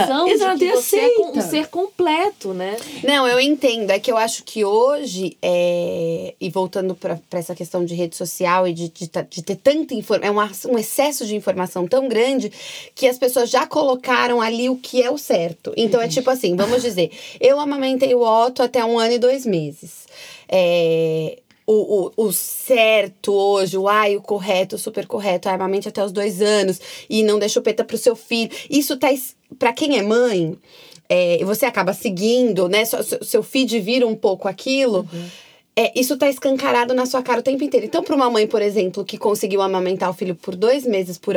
essa 0.00 0.06
noção 0.06 0.28
Exato, 0.28 0.58
de 0.58 0.66
que 0.66 0.72
você 0.76 0.96
é 0.96 1.10
com- 1.10 1.22
um 1.22 1.28
aceita. 1.30 1.48
ser 1.48 1.66
completo, 1.68 2.54
né? 2.54 2.76
Não, 3.04 3.28
eu 3.28 3.38
entendo. 3.38 3.90
É 3.90 3.98
que 3.98 4.10
eu 4.10 4.16
acho 4.16 4.42
que 4.44 4.64
hoje, 4.64 5.36
é... 5.42 6.34
e 6.40 6.48
voltando 6.48 6.94
para 6.94 7.18
essa 7.32 7.54
questão 7.54 7.84
de 7.84 7.94
rede 7.94 8.16
social 8.16 8.66
e 8.66 8.72
de, 8.72 8.88
de, 8.88 9.10
de 9.28 9.42
ter 9.42 9.56
tanta 9.56 9.94
informação, 9.94 10.40
é 10.42 10.68
um, 10.68 10.72
um 10.74 10.78
excesso 10.78 11.26
de 11.26 11.34
informação 11.36 11.86
tão 11.86 12.08
grande 12.08 12.50
que 12.94 13.06
as 13.06 13.18
pessoas 13.18 13.50
já 13.50 13.66
colocaram 13.66 14.40
ali 14.40 14.68
o 14.70 14.76
que 14.76 15.02
é 15.02 15.10
o 15.10 15.18
certo. 15.18 15.72
Então 15.76 16.00
é 16.00 16.08
tipo 16.08 16.30
assim, 16.30 16.56
vamos 16.56 16.82
dizer, 16.82 17.10
eu 17.40 17.60
amamentei 17.60 18.14
o 18.14 18.22
Otto 18.22 18.62
até 18.62 18.84
um 18.84 18.98
ano 18.98 19.12
e 19.14 19.18
dois 19.18 19.44
meses. 19.44 20.06
É, 20.48 21.38
O, 21.66 22.12
o, 22.16 22.26
o 22.28 22.32
certo 22.32 23.32
hoje, 23.32 23.76
o 23.76 23.88
ai, 23.88 24.16
o 24.16 24.22
correto, 24.22 24.76
o 24.76 24.78
super 24.78 25.04
correto, 25.06 25.48
ai, 25.48 25.56
amamente 25.56 25.88
até 25.88 26.04
os 26.04 26.12
dois 26.12 26.40
anos 26.40 26.80
e 27.10 27.24
não 27.24 27.38
dê 27.40 27.48
chupeta 27.48 27.82
pro 27.84 27.98
seu 27.98 28.14
filho. 28.14 28.50
Isso 28.70 28.96
tá. 28.96 29.08
Pra 29.58 29.72
quem 29.72 29.98
é 29.98 30.02
mãe, 30.02 30.56
é, 31.08 31.40
e 31.40 31.44
você 31.44 31.66
acaba 31.66 31.92
seguindo, 31.92 32.68
né? 32.68 32.84
Seu, 32.84 33.02
seu- 33.02 33.42
feed 33.42 33.80
vira 33.80 34.06
um 34.06 34.14
pouco 34.14 34.46
aquilo. 34.48 35.08
É, 35.78 35.92
isso 35.94 36.16
tá 36.16 36.26
escancarado 36.28 36.94
na 36.94 37.04
sua 37.04 37.22
cara 37.22 37.40
o 37.40 37.42
tempo 37.42 37.62
inteiro. 37.62 37.84
Então, 37.84 38.02
para 38.02 38.16
uma 38.16 38.30
mãe, 38.30 38.46
por 38.46 38.62
exemplo, 38.62 39.04
que 39.04 39.18
conseguiu 39.18 39.60
amamentar 39.60 40.08
o 40.08 40.14
filho 40.14 40.34
por 40.34 40.56
dois 40.56 40.86
meses 40.86 41.18
por 41.18 41.34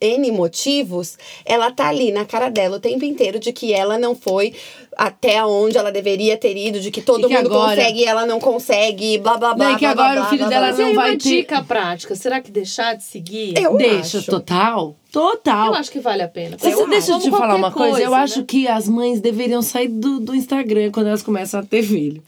N 0.00 0.32
motivos, 0.32 1.16
ela 1.44 1.70
tá 1.70 1.86
ali 1.88 2.10
na 2.10 2.24
cara 2.24 2.48
dela 2.48 2.78
o 2.78 2.80
tempo 2.80 3.04
inteiro 3.04 3.38
de 3.38 3.52
que 3.52 3.72
ela 3.72 3.96
não 3.96 4.14
foi 4.16 4.54
até 4.96 5.44
onde 5.44 5.76
ela 5.76 5.92
deveria 5.92 6.36
ter 6.36 6.56
ido, 6.56 6.80
de 6.80 6.90
que 6.90 7.00
todo 7.02 7.28
que 7.28 7.34
mundo 7.36 7.46
agora- 7.52 7.76
consegue 7.76 8.00
e 8.00 8.04
ela 8.04 8.24
não 8.26 8.40
consegue, 8.40 9.18
blá 9.18 9.36
blá 9.36 9.54
blá. 9.54 9.66
Não, 9.68 9.72
e 9.74 9.78
que 9.78 9.84
blá, 9.84 9.94
blá, 9.94 10.04
agora 10.04 10.20
o 10.20 10.22
blá, 10.22 10.30
filho 10.30 10.40
blá, 10.46 10.48
dela 10.48 10.72
não 10.72 10.86
aí 10.86 10.94
vai 10.94 11.10
uma 11.10 11.18
ter- 11.18 11.28
dica 11.28 11.62
prática: 11.62 12.14
será 12.16 12.40
que 12.40 12.50
deixar 12.50 12.94
de 12.96 13.04
seguir? 13.04 13.54
Eu 13.60 13.76
Deixa, 13.76 14.18
acho. 14.18 14.30
total. 14.30 14.96
Total. 15.12 15.68
Eu 15.68 15.74
acho 15.74 15.90
que 15.90 16.00
vale 16.00 16.22
a 16.22 16.28
pena. 16.28 16.58
Você 16.58 16.74
Eu 16.74 16.88
deixa 16.88 17.12
eu 17.12 17.18
te 17.18 17.30
Como 17.30 17.38
falar 17.40 17.54
uma 17.56 17.70
qualquer 17.70 17.90
coisa? 17.92 18.06
Eu 18.06 18.10
né? 18.10 18.16
acho 18.18 18.44
que 18.44 18.68
as 18.68 18.86
mães 18.88 19.20
deveriam 19.20 19.62
sair 19.62 19.88
do, 19.88 20.20
do 20.20 20.34
Instagram 20.34 20.90
quando 20.90 21.06
elas 21.06 21.22
começam 21.22 21.60
a 21.60 21.62
ter 21.62 21.82
filho. 21.82 22.22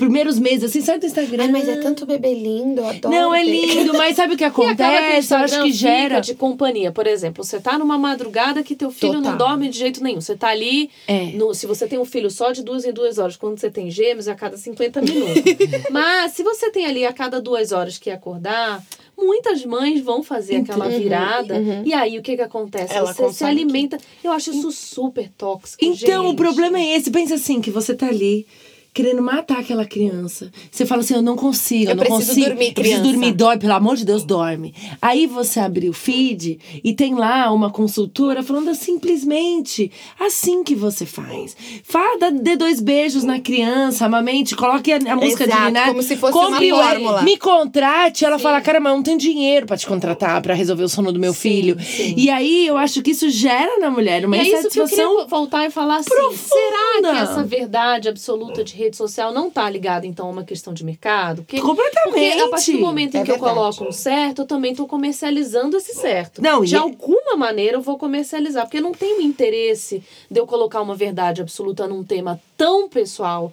Primeiros 0.00 0.38
meses, 0.38 0.64
assim, 0.64 0.80
sai 0.80 0.98
do 0.98 1.04
Instagram. 1.06 1.44
Ai, 1.44 1.50
mas 1.52 1.68
é 1.68 1.76
tanto 1.76 2.06
bebê 2.06 2.34
lindo, 2.34 2.80
eu 2.80 2.86
adoro. 2.88 3.14
Não, 3.14 3.34
é 3.34 3.44
lindo, 3.44 3.92
mas 3.94 4.16
sabe 4.16 4.34
o 4.34 4.36
que 4.36 4.44
que 4.50 4.60
o 4.60 4.64
acontece? 4.64 5.32
Eu 5.32 5.38
acho 5.38 5.54
que 5.62 5.72
fica 5.72 5.76
gera. 5.78 6.20
de 6.20 6.34
companhia. 6.34 6.90
Por 6.90 7.06
exemplo, 7.06 7.44
você 7.44 7.60
tá 7.60 7.78
numa 7.78 7.98
madrugada 7.98 8.62
que 8.62 8.74
teu 8.74 8.90
filho 8.90 9.14
não 9.20 9.32
Total. 9.32 9.36
dorme 9.48 9.68
de 9.68 9.78
jeito 9.78 10.02
nenhum. 10.02 10.20
Você 10.20 10.34
tá 10.34 10.48
ali, 10.48 10.90
É. 11.06 11.26
no- 11.32 11.54
se 11.54 11.66
você 11.66 11.86
tem 11.86 11.98
um 11.98 12.04
filho 12.04 12.30
só 12.30 12.50
de 12.50 12.62
duas 12.64 12.84
em 12.84 12.92
duas 12.92 13.18
horas. 13.18 13.36
Quando 13.36 13.58
você 13.60 13.70
tem 13.70 13.90
gêmeos, 13.90 14.26
é 14.26 14.32
a 14.32 14.34
cada 14.34 14.56
50 14.56 15.02
minutos. 15.02 15.42
Mas 15.90 16.32
se 16.32 16.42
você 16.42 16.70
tem 16.70 16.86
ali 16.86 17.04
a 17.04 17.12
cada 17.12 17.40
duas 17.40 17.70
horas 17.70 17.98
que 17.98 18.10
acordar, 18.10 18.82
muitas 19.16 19.64
mães 19.66 20.00
vão 20.00 20.22
fazer 20.22 20.56
aquela 20.56 20.88
virada. 20.88 21.60
E 21.84 21.92
aí, 21.92 22.18
o 22.18 22.22
que 22.22 22.36
que 22.36 22.42
acontece? 22.42 22.94
Ela 22.94 23.12
você 23.12 23.32
se 23.32 23.44
alimenta. 23.44 23.98
Eu 24.24 24.32
acho 24.32 24.50
isso 24.50 24.70
super 24.72 25.28
tóxico, 25.36 25.84
Então, 25.84 26.24
o 26.24 26.28
gente. 26.30 26.36
problema 26.38 26.78
é 26.80 26.96
esse. 26.96 27.10
Pensa 27.10 27.34
assim, 27.34 27.60
que 27.60 27.70
você 27.70 27.94
tá 27.94 28.06
ali 28.06 28.46
querendo 28.92 29.22
matar 29.22 29.58
aquela 29.60 29.84
criança. 29.84 30.50
Você 30.70 30.84
fala 30.84 31.00
assim, 31.02 31.14
eu 31.14 31.22
não 31.22 31.36
consigo, 31.36 31.84
eu, 31.84 31.90
Eu 31.90 31.94
não 31.96 32.04
preciso 32.04 32.28
consigo. 32.28 32.46
dormir, 32.48 32.66
eu 32.68 32.74
preciso 32.74 32.96
criança. 33.00 33.12
dormir, 33.18 33.32
dorme, 33.32 33.60
pelo 33.60 33.72
amor 33.74 33.96
de 33.96 34.04
Deus, 34.04 34.24
dorme. 34.24 34.74
Aí 35.00 35.26
você 35.26 35.60
abre 35.60 35.88
o 35.88 35.92
feed 35.92 36.58
e 36.82 36.92
tem 36.92 37.14
lá 37.14 37.52
uma 37.52 37.70
consultora 37.70 38.42
falando 38.42 38.74
simplesmente 38.74 39.90
assim 40.18 40.62
que 40.64 40.74
você 40.74 41.04
faz. 41.06 41.56
Fala, 41.84 42.30
dê 42.30 42.56
dois 42.56 42.80
beijos 42.80 43.24
na 43.24 43.40
criança, 43.40 44.06
amamente, 44.06 44.54
coloque 44.56 44.92
a, 44.92 44.96
a 44.96 45.16
música 45.16 45.44
de 45.44 45.50
Exato, 45.52 45.64
Ninar. 45.66 45.88
como 45.88 46.02
se 46.02 46.16
fosse 46.16 46.36
uma 46.36 46.46
compre 46.50 46.72
o- 46.72 46.76
fórmula. 46.76 47.22
Me 47.22 47.36
contrate. 47.36 48.24
Ela 48.24 48.38
fala, 48.38 48.60
cara, 48.60 48.80
mas 48.80 48.90
eu 48.92 48.96
não 48.96 49.02
tenho 49.02 49.18
dinheiro 49.18 49.66
pra 49.66 49.76
te 49.76 49.86
contratar, 49.86 50.40
pra 50.42 50.54
resolver 50.54 50.84
o 50.84 50.88
sono 50.88 51.12
do 51.12 51.18
meu 51.18 51.32
filho. 51.34 51.76
E 52.16 52.30
aí, 52.30 52.66
eu 52.66 52.76
acho 52.76 53.02
que 53.02 53.10
isso 53.12 53.28
gera 53.30 53.78
na 53.78 53.90
mulher 53.90 54.24
uma 54.26 54.36
E 54.36 54.40
é 54.40 54.42
isso 54.42 54.50
que 54.68 54.78
eu 54.78 54.84
insatisfação 54.84 55.10
queria 55.16 55.26
voltar 55.28 55.66
e 55.66 55.70
falar 55.70 55.96
assim. 55.98 56.10
profunda. 56.10 56.38
Será 56.48 57.12
que 57.12 57.18
essa 57.18 57.42
verdade 57.44 58.08
absoluta 58.08 58.62
de 58.64 58.74
rede 58.80 58.96
social 58.96 59.32
não 59.32 59.50
tá 59.50 59.68
ligada, 59.70 60.06
então, 60.06 60.26
a 60.26 60.30
uma 60.30 60.44
questão 60.44 60.72
de 60.74 60.84
mercado? 60.84 61.42
Porque, 61.42 61.60
Completamente. 61.60 62.12
Porque 62.32 62.40
a 62.40 62.48
partir 62.48 62.72
do 62.72 62.80
momento 62.80 63.14
em 63.14 63.20
É 63.20 63.24
que 63.24 63.30
eu 63.30 63.36
verdade. 63.36 63.54
coloco 63.54 63.84
um 63.84 63.92
certo, 63.92 64.42
eu 64.42 64.46
também 64.46 64.74
tô 64.74 64.86
comercializando 64.86 65.76
esse 65.76 65.94
certo. 65.94 66.42
Não, 66.42 66.64
de 66.64 66.74
e- 66.74 66.78
alguma 66.78 67.36
maneira 67.36 67.76
eu 67.76 67.82
vou 67.82 67.96
comercializar. 67.98 68.64
Porque 68.66 68.80
não 68.80 68.92
tem 68.92 69.18
o 69.18 69.20
interesse 69.20 70.02
de 70.30 70.40
eu 70.40 70.46
colocar 70.46 70.80
uma 70.82 70.94
verdade 70.94 71.40
absoluta 71.40 71.86
num 71.86 72.02
tema 72.02 72.40
tão 72.56 72.88
pessoal. 72.88 73.52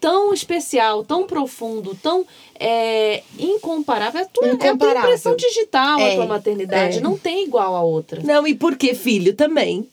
Tão 0.00 0.34
especial, 0.34 1.04
tão 1.04 1.28
profundo, 1.28 1.96
tão 2.02 2.26
é, 2.58 3.22
incomparável. 3.38 4.20
É 4.20 4.24
a 4.24 4.26
tua, 4.26 4.46
é 4.48 4.50
a 4.50 4.56
tua 4.56 4.66
Incomparável. 4.68 5.00
impressão 5.02 5.36
digital, 5.36 6.00
É, 6.00 6.12
a 6.12 6.14
tua 6.16 6.26
maternidade. 6.26 6.98
é. 6.98 7.00
Não 7.00 7.16
tem 7.16 7.44
igual 7.44 7.76
a 7.76 7.82
outra. 7.82 8.20
Não, 8.24 8.44
e 8.44 8.52
porque 8.52 8.94
filho 8.94 9.32
também. 9.34 9.88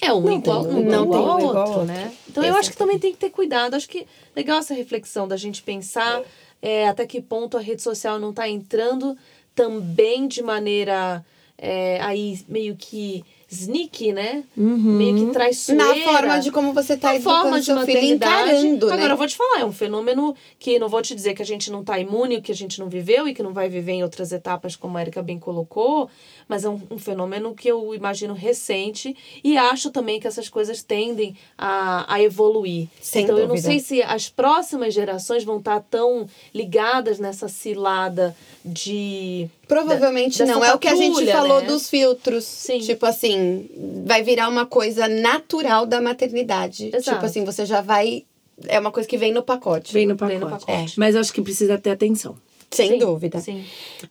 É 0.00 0.12
um 0.12 0.20
Não 0.20 0.32
igual, 0.32 0.64
tem 0.64 0.74
um 0.74 0.78
um 0.78 0.82
igual 0.82 1.04
igual 1.04 1.30
ao 1.30 1.66
outro, 1.66 1.84
né? 1.84 2.12
Então 2.28 2.44
eu 2.44 2.54
acho 2.54 2.70
que 2.70 2.76
também 2.76 2.98
tem 2.98 3.12
que 3.12 3.18
ter 3.18 3.30
cuidado. 3.30 3.74
Acho 3.74 3.88
que 3.88 4.06
legal 4.34 4.58
essa 4.58 4.74
reflexão 4.74 5.26
da 5.26 5.36
gente 5.36 5.62
pensar 5.62 6.22
é, 6.62 6.88
até 6.88 7.06
que 7.06 7.20
ponto 7.20 7.56
a 7.56 7.60
rede 7.60 7.82
social 7.82 8.18
não 8.18 8.30
está 8.30 8.48
entrando 8.48 9.16
também 9.54 10.28
de 10.28 10.42
maneira 10.42 11.24
é, 11.56 12.00
aí 12.00 12.40
meio 12.48 12.76
que 12.76 13.24
sneaky, 13.50 14.12
né? 14.12 14.44
Meio 14.54 15.26
que 15.26 15.32
traiçoeira. 15.32 15.84
Na 15.84 15.94
forma 15.94 16.38
de 16.38 16.52
como 16.52 16.74
você 16.74 16.96
tá 16.96 17.14
Na 17.14 17.20
forma 17.20 17.58
de 17.58 17.66
seu 17.66 17.80
filho, 17.80 18.04
encarando, 18.14 18.86
né? 18.88 18.92
Agora, 18.92 19.14
eu 19.14 19.16
vou 19.16 19.26
te 19.26 19.36
falar, 19.36 19.60
é 19.60 19.64
um 19.64 19.72
fenômeno 19.72 20.34
que 20.58 20.78
não 20.78 20.88
vou 20.88 21.00
te 21.00 21.14
dizer 21.14 21.34
que 21.34 21.40
a 21.40 21.46
gente 21.46 21.70
não 21.70 21.82
tá 21.82 21.98
imune, 21.98 22.42
que 22.42 22.52
a 22.52 22.54
gente 22.54 22.78
não 22.78 22.88
viveu 22.90 23.26
e 23.26 23.34
que 23.34 23.42
não 23.42 23.54
vai 23.54 23.68
viver 23.68 23.92
em 23.92 24.02
outras 24.02 24.32
etapas, 24.32 24.76
como 24.76 24.98
a 24.98 25.00
Erika 25.00 25.22
bem 25.22 25.38
colocou, 25.38 26.10
mas 26.46 26.64
é 26.64 26.68
um, 26.68 26.80
um 26.90 26.98
fenômeno 26.98 27.54
que 27.54 27.68
eu 27.68 27.94
imagino 27.94 28.34
recente 28.34 29.16
e 29.42 29.56
acho 29.56 29.90
também 29.90 30.20
que 30.20 30.26
essas 30.26 30.50
coisas 30.50 30.82
tendem 30.82 31.34
a, 31.56 32.12
a 32.12 32.22
evoluir. 32.22 32.88
Sem 33.00 33.24
então, 33.24 33.36
eu 33.38 33.48
não 33.48 33.54
dúvida. 33.54 33.66
sei 33.66 33.80
se 33.80 34.02
as 34.02 34.28
próximas 34.28 34.92
gerações 34.92 35.42
vão 35.42 35.58
estar 35.58 35.80
tão 35.80 36.26
ligadas 36.54 37.18
nessa 37.18 37.48
cilada 37.48 38.36
de. 38.72 39.48
Provavelmente 39.66 40.38
da- 40.38 40.46
não. 40.46 40.64
É 40.64 40.72
o 40.74 40.78
que 40.78 40.88
a 40.88 40.94
gente 40.94 41.26
falou 41.26 41.60
né? 41.60 41.66
dos 41.66 41.88
filtros. 41.88 42.44
Sim. 42.44 42.78
Tipo 42.80 43.06
assim, 43.06 43.68
vai 44.06 44.22
virar 44.22 44.48
uma 44.48 44.66
coisa 44.66 45.08
natural 45.08 45.86
da 45.86 46.00
maternidade. 46.00 46.88
Exato. 46.94 47.10
Tipo 47.16 47.26
assim, 47.26 47.44
você 47.44 47.64
já 47.66 47.80
vai. 47.80 48.24
É 48.66 48.78
uma 48.78 48.90
coisa 48.90 49.08
que 49.08 49.16
vem 49.16 49.32
no 49.32 49.42
pacote. 49.42 49.92
Vem 49.92 50.06
no 50.06 50.16
Vem 50.16 50.38
pacote. 50.40 50.60
no 50.66 50.66
pacote. 50.66 50.98
Mas 50.98 51.14
eu 51.14 51.20
acho 51.20 51.32
que 51.32 51.40
precisa 51.42 51.78
ter 51.78 51.90
atenção. 51.90 52.36
Sem 52.70 52.90
Sim, 52.92 52.98
dúvida. 52.98 53.40
Sim. 53.40 53.64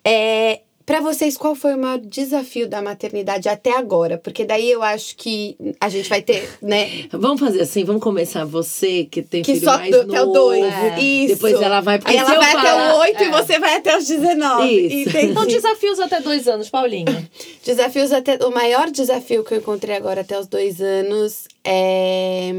É, 0.04 0.62
para 0.88 1.02
vocês, 1.02 1.36
qual 1.36 1.54
foi 1.54 1.74
o 1.74 1.78
maior 1.78 1.98
desafio 2.00 2.66
da 2.66 2.82
maternidade 2.82 3.50
até 3.50 3.78
agora? 3.78 4.18
Porque 4.18 4.46
daí 4.46 4.72
eu 4.72 4.82
acho 4.82 5.18
que 5.18 5.58
a 5.82 5.90
gente 5.90 6.08
vai 6.08 6.22
ter, 6.22 6.50
né? 6.64 7.10
Vamos 7.12 7.42
fazer 7.42 7.60
assim, 7.60 7.84
vamos 7.84 8.02
começar 8.02 8.46
você 8.46 9.04
que 9.04 9.22
tem 9.22 9.44
Que 9.44 9.56
filho 9.56 9.66
só 9.66 9.78
mais 9.78 9.92
do- 9.92 10.08
novo. 10.08 10.12
até 10.14 10.24
o 10.24 10.32
2. 10.32 10.64
É. 10.64 11.00
Isso. 11.02 11.34
Depois 11.36 11.62
ela 11.62 11.82
vai 11.82 12.00
porque 12.00 12.12
Aí 12.14 12.18
ela 12.18 12.34
vai 12.36 12.56
até 12.56 12.74
o 12.74 13.00
8 13.00 13.22
e 13.22 13.26
é. 13.26 13.32
você 13.32 13.60
vai 13.60 13.76
até 13.76 13.98
os 13.98 14.08
19. 14.08 14.66
Isso. 14.72 15.10
Entendi. 15.10 15.32
Então, 15.32 15.46
desafios 15.46 16.00
até 16.00 16.22
dois 16.22 16.48
anos, 16.48 16.70
Paulinha. 16.70 17.30
Desafios 17.66 18.14
até. 18.14 18.38
O 18.46 18.50
maior 18.52 18.90
desafio 18.90 19.44
que 19.44 19.54
eu 19.54 19.58
encontrei 19.58 19.94
agora 19.94 20.22
até 20.22 20.40
os 20.40 20.48
dois 20.48 20.80
anos 20.80 21.50
é. 21.66 22.54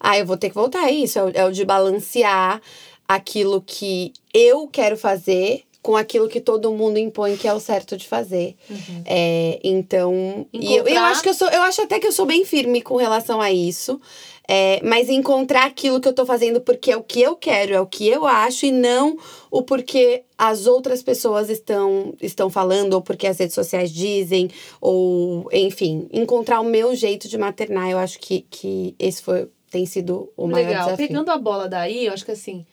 Ah, 0.00 0.18
eu 0.18 0.26
vou 0.26 0.36
ter 0.36 0.48
que 0.48 0.56
voltar 0.56 0.80
a 0.84 0.90
isso. 0.90 1.20
É 1.20 1.22
o, 1.24 1.30
é 1.34 1.44
o 1.44 1.52
de 1.52 1.64
balancear 1.64 2.60
aquilo 3.06 3.62
que 3.64 4.12
eu 4.34 4.66
quero 4.66 4.96
fazer 4.96 5.62
com 5.86 5.94
aquilo 5.94 6.28
que 6.28 6.40
todo 6.40 6.72
mundo 6.72 6.98
impõe 6.98 7.36
que 7.36 7.46
é 7.46 7.54
o 7.54 7.60
certo 7.60 7.96
de 7.96 8.08
fazer. 8.08 8.56
É, 9.04 9.60
então. 9.62 10.44
E 10.52 10.66
eu, 10.74 10.78
eu 10.78 10.80
Encontrar- 10.82 11.10
acho 11.10 11.22
que 11.22 11.28
eu 11.28 11.34
sou. 11.34 11.48
Eu 11.48 11.62
acho 11.62 11.80
até 11.80 12.00
que 12.00 12.08
eu 12.08 12.12
sou 12.12 12.26
bem 12.26 12.44
firme 12.44 12.82
com 12.82 12.96
relação 12.96 13.40
a 13.40 13.52
isso. 13.52 14.00
É, 14.48 14.80
mas 14.82 15.08
encontrar 15.08 15.64
aquilo 15.66 16.00
que 16.00 16.08
eu 16.08 16.12
tô 16.12 16.24
fazendo 16.26 16.60
porque 16.60 16.90
é 16.92 16.96
o 16.96 17.02
que 17.02 17.20
eu 17.20 17.34
quero, 17.36 17.72
é 17.74 17.80
o 17.80 17.86
que 17.86 18.08
eu 18.08 18.24
acho, 18.26 18.64
e 18.66 18.70
não 18.70 19.16
o 19.50 19.60
porquê 19.62 20.22
as 20.38 20.66
outras 20.68 21.02
pessoas 21.02 21.50
estão, 21.50 22.14
estão 22.22 22.48
falando, 22.48 22.94
ou 22.94 23.02
porque 23.02 23.26
as 23.26 23.38
redes 23.38 23.54
sociais 23.56 23.90
dizem, 23.92 24.48
ou 24.80 25.48
enfim, 25.52 26.08
encontrar 26.12 26.60
o 26.60 26.64
meu 26.64 26.94
jeito 26.96 27.28
de 27.28 27.36
maternar. 27.38 27.90
Eu 27.90 27.98
acho 27.98 28.18
que, 28.20 28.44
que 28.50 28.94
esse 29.00 29.20
foi, 29.22 29.48
tem 29.70 29.84
sido 29.86 30.32
o 30.36 30.46
maior 30.48 30.66
Legal. 30.68 30.84
desafio. 30.84 31.08
Pegando 31.08 31.30
a 31.30 31.38
bola 31.38 31.68
daí, 31.68 32.06
eu 32.06 32.12
acho 32.12 32.24
que 32.24 32.30
assim, 32.32 32.64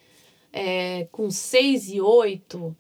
é, 0.51 1.07
com 1.11 1.31
seis 1.31 1.89
e 1.89 1.99
oito, 1.99 2.75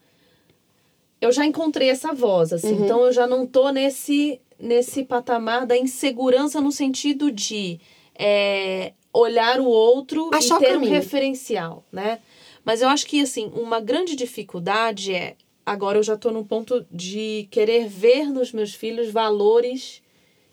eu 1.23 1.31
já 1.31 1.45
encontrei 1.45 1.89
essa 1.89 2.13
voz, 2.13 2.51
assim. 2.51 2.73
Uhum. 2.73 2.83
Então 2.83 3.05
eu 3.05 3.13
já 3.13 3.25
não 3.25 3.47
tô 3.47 3.69
nesse, 3.69 4.41
nesse 4.59 5.03
patamar 5.03 5.65
da 5.65 5.77
insegurança 5.77 6.59
no 6.59 6.71
sentido 6.71 7.31
de 7.31 7.79
é, 8.13 8.91
olhar 9.13 9.59
o 9.61 9.65
outro 9.65 10.29
Achar 10.33 10.61
e 10.61 10.65
ter 10.65 10.77
um 10.77 10.83
referencial, 10.83 11.85
né? 11.91 12.19
Mas 12.65 12.81
eu 12.81 12.89
acho 12.89 13.05
que, 13.05 13.21
assim, 13.21 13.51
uma 13.55 13.79
grande 13.79 14.15
dificuldade 14.15 15.13
é. 15.13 15.35
Agora 15.65 15.97
eu 15.97 16.03
já 16.03 16.17
tô 16.17 16.29
num 16.29 16.43
ponto 16.43 16.85
de 16.91 17.47
querer 17.49 17.87
ver 17.87 18.29
nos 18.29 18.51
meus 18.51 18.73
filhos 18.73 19.09
valores 19.09 20.01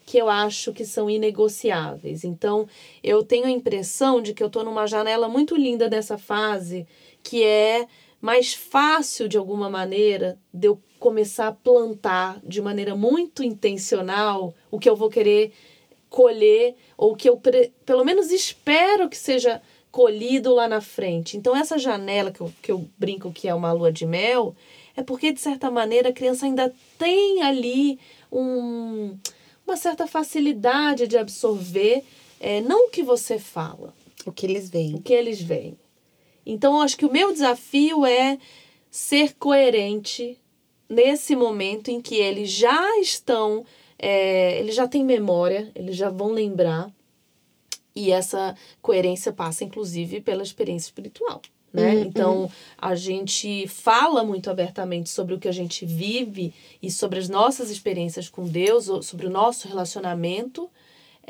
que 0.06 0.18
eu 0.18 0.28
acho 0.28 0.72
que 0.72 0.84
são 0.84 1.10
inegociáveis. 1.10 2.22
Então, 2.22 2.68
eu 3.02 3.24
tenho 3.24 3.46
a 3.46 3.50
impressão 3.50 4.22
de 4.22 4.32
que 4.32 4.42
eu 4.42 4.46
estou 4.46 4.64
numa 4.64 4.86
janela 4.86 5.28
muito 5.28 5.56
linda 5.56 5.88
dessa 5.88 6.16
fase, 6.16 6.86
que 7.24 7.42
é 7.42 7.88
mais 8.20 8.54
fácil, 8.54 9.28
de 9.28 9.38
alguma 9.38 9.70
maneira, 9.70 10.38
de 10.52 10.68
eu 10.68 10.80
começar 10.98 11.48
a 11.48 11.52
plantar 11.52 12.38
de 12.44 12.60
maneira 12.60 12.94
muito 12.94 13.42
intencional 13.42 14.54
o 14.70 14.78
que 14.78 14.88
eu 14.88 14.94
vou 14.94 15.08
querer 15.08 15.52
colher, 16.08 16.74
ou 16.98 17.16
que 17.16 17.28
eu, 17.28 17.40
pelo 17.86 18.04
menos, 18.04 18.30
espero 18.30 19.08
que 19.08 19.16
seja 19.16 19.62
colhido 19.90 20.54
lá 20.54 20.68
na 20.68 20.80
frente. 20.80 21.36
Então, 21.36 21.56
essa 21.56 21.78
janela 21.78 22.30
que 22.30 22.40
eu, 22.40 22.52
que 22.60 22.70
eu 22.72 22.88
brinco 22.98 23.32
que 23.32 23.48
é 23.48 23.54
uma 23.54 23.72
lua 23.72 23.92
de 23.92 24.04
mel, 24.04 24.54
é 24.96 25.02
porque, 25.02 25.32
de 25.32 25.40
certa 25.40 25.70
maneira, 25.70 26.10
a 26.10 26.12
criança 26.12 26.46
ainda 26.46 26.72
tem 26.98 27.42
ali 27.42 27.98
um 28.30 29.16
uma 29.66 29.76
certa 29.76 30.04
facilidade 30.04 31.06
de 31.06 31.16
absorver, 31.16 32.02
é, 32.40 32.60
não 32.60 32.88
o 32.88 32.90
que 32.90 33.04
você 33.04 33.38
fala, 33.38 33.94
O 34.26 34.32
que 34.32 34.44
eles 34.44 34.68
veem. 34.68 34.96
o 34.96 35.00
que 35.00 35.12
eles 35.12 35.40
veem. 35.40 35.78
Então, 36.44 36.76
eu 36.76 36.82
acho 36.82 36.96
que 36.96 37.06
o 37.06 37.12
meu 37.12 37.32
desafio 37.32 38.04
é 38.04 38.38
ser 38.90 39.34
coerente 39.34 40.38
nesse 40.88 41.36
momento 41.36 41.88
em 41.90 42.00
que 42.00 42.16
eles 42.16 42.50
já 42.50 42.98
estão, 42.98 43.64
é, 43.98 44.58
eles 44.58 44.74
já 44.74 44.88
têm 44.88 45.04
memória, 45.04 45.70
eles 45.74 45.96
já 45.96 46.10
vão 46.10 46.32
lembrar. 46.32 46.90
E 47.94 48.10
essa 48.10 48.56
coerência 48.80 49.32
passa, 49.32 49.64
inclusive, 49.64 50.20
pela 50.20 50.42
experiência 50.42 50.88
espiritual. 50.88 51.40
Né? 51.72 51.94
Uhum, 51.94 52.00
Então, 52.02 52.50
a 52.76 52.94
gente 52.94 53.68
fala 53.68 54.24
muito 54.24 54.50
abertamente 54.50 55.08
sobre 55.08 55.34
o 55.34 55.38
que 55.38 55.48
a 55.48 55.52
gente 55.52 55.86
vive 55.86 56.52
e 56.82 56.90
sobre 56.90 57.18
as 57.18 57.28
nossas 57.28 57.70
experiências 57.70 58.28
com 58.28 58.44
Deus, 58.46 58.88
ou 58.88 59.02
sobre 59.02 59.26
o 59.26 59.30
nosso 59.30 59.68
relacionamento. 59.68 60.68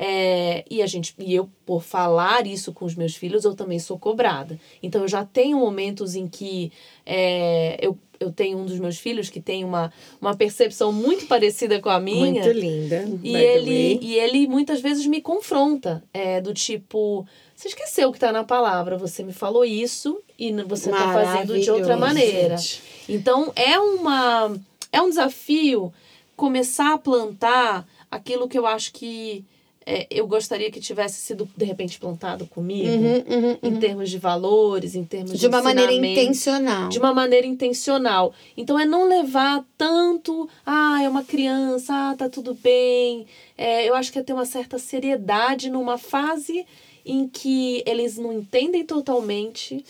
É, 0.03 0.65
e 0.67 0.81
a 0.81 0.87
gente 0.87 1.13
e 1.19 1.35
eu 1.35 1.47
por 1.63 1.83
falar 1.83 2.47
isso 2.47 2.73
com 2.73 2.85
os 2.85 2.95
meus 2.95 3.15
filhos 3.15 3.45
eu 3.45 3.53
também 3.53 3.77
sou 3.77 3.99
cobrada 3.99 4.59
então 4.81 5.03
eu 5.03 5.07
já 5.07 5.23
tenho 5.23 5.59
momentos 5.59 6.15
em 6.15 6.27
que 6.27 6.71
é, 7.05 7.77
eu, 7.79 7.95
eu 8.19 8.31
tenho 8.31 8.57
um 8.57 8.65
dos 8.65 8.79
meus 8.79 8.97
filhos 8.97 9.29
que 9.29 9.39
tem 9.39 9.63
uma, 9.63 9.93
uma 10.19 10.35
percepção 10.35 10.91
muito 10.91 11.27
parecida 11.27 11.79
com 11.79 11.89
a 11.89 11.99
minha 11.99 12.41
Muito 12.41 12.51
linda. 12.51 13.07
e 13.21 13.35
ele, 13.35 13.99
e 14.01 14.15
ele 14.15 14.47
muitas 14.47 14.81
vezes 14.81 15.05
me 15.05 15.21
confronta, 15.21 16.03
é, 16.11 16.41
do 16.41 16.51
tipo, 16.51 17.23
você 17.55 17.67
esqueceu 17.67 18.09
o 18.09 18.11
que 18.11 18.17
está 18.17 18.31
na 18.31 18.43
palavra, 18.43 18.97
você 18.97 19.23
me 19.23 19.33
falou 19.33 19.63
isso 19.63 20.19
e 20.37 20.51
você 20.63 20.89
está 20.89 21.13
fazendo 21.13 21.59
de 21.59 21.69
outra 21.69 21.95
maneira. 21.95 22.57
gente. 22.57 22.81
Então 23.07 23.51
é 23.55 23.79
uma 23.79 24.51
é 24.91 24.99
um 24.99 25.09
desafio 25.09 25.93
começar 26.35 26.93
a 26.93 26.97
plantar 26.97 27.87
aquilo 28.09 28.47
que 28.47 28.57
eu 28.57 28.65
acho 28.65 28.91
que 28.93 29.45
é, 29.85 30.05
eu 30.11 30.27
gostaria 30.27 30.69
que 30.69 30.79
tivesse 30.79 31.19
sido, 31.21 31.49
de 31.57 31.65
repente, 31.65 31.99
plantado 31.99 32.45
comigo. 32.45 32.87
Uhum, 32.87 33.23
uhum, 33.27 33.57
Em 33.63 33.79
termos 33.79 34.09
de 34.09 34.17
valores, 34.17 34.93
em 34.93 35.03
termos 35.03 35.31
de 35.31 35.37
De 35.39 35.47
uma 35.47 35.61
maneira 35.61 35.91
intencional. 35.91 36.89
De 36.89 36.99
uma 36.99 37.13
maneira 37.13 37.47
intencional. 37.47 38.33
Então 38.55 38.79
é 38.79 38.85
não 38.85 39.07
levar 39.07 39.65
tanto, 39.77 40.47
ah, 40.65 41.01
é 41.03 41.09
uma 41.09 41.23
criança, 41.23 41.93
ah, 41.93 42.15
tá 42.15 42.29
tudo 42.29 42.53
bem. 42.53 43.25
É, 43.57 43.87
eu 43.89 43.95
acho 43.95 44.11
que 44.11 44.19
é 44.19 44.23
ter 44.23 44.33
uma 44.33 44.45
certa 44.45 44.77
seriedade 44.77 45.69
numa 45.69 45.97
fase 45.97 46.65
em 47.03 47.27
que 47.27 47.83
eles 47.85 48.17
não 48.17 48.31
entendem 48.31 48.85
totalmente. 48.85 49.83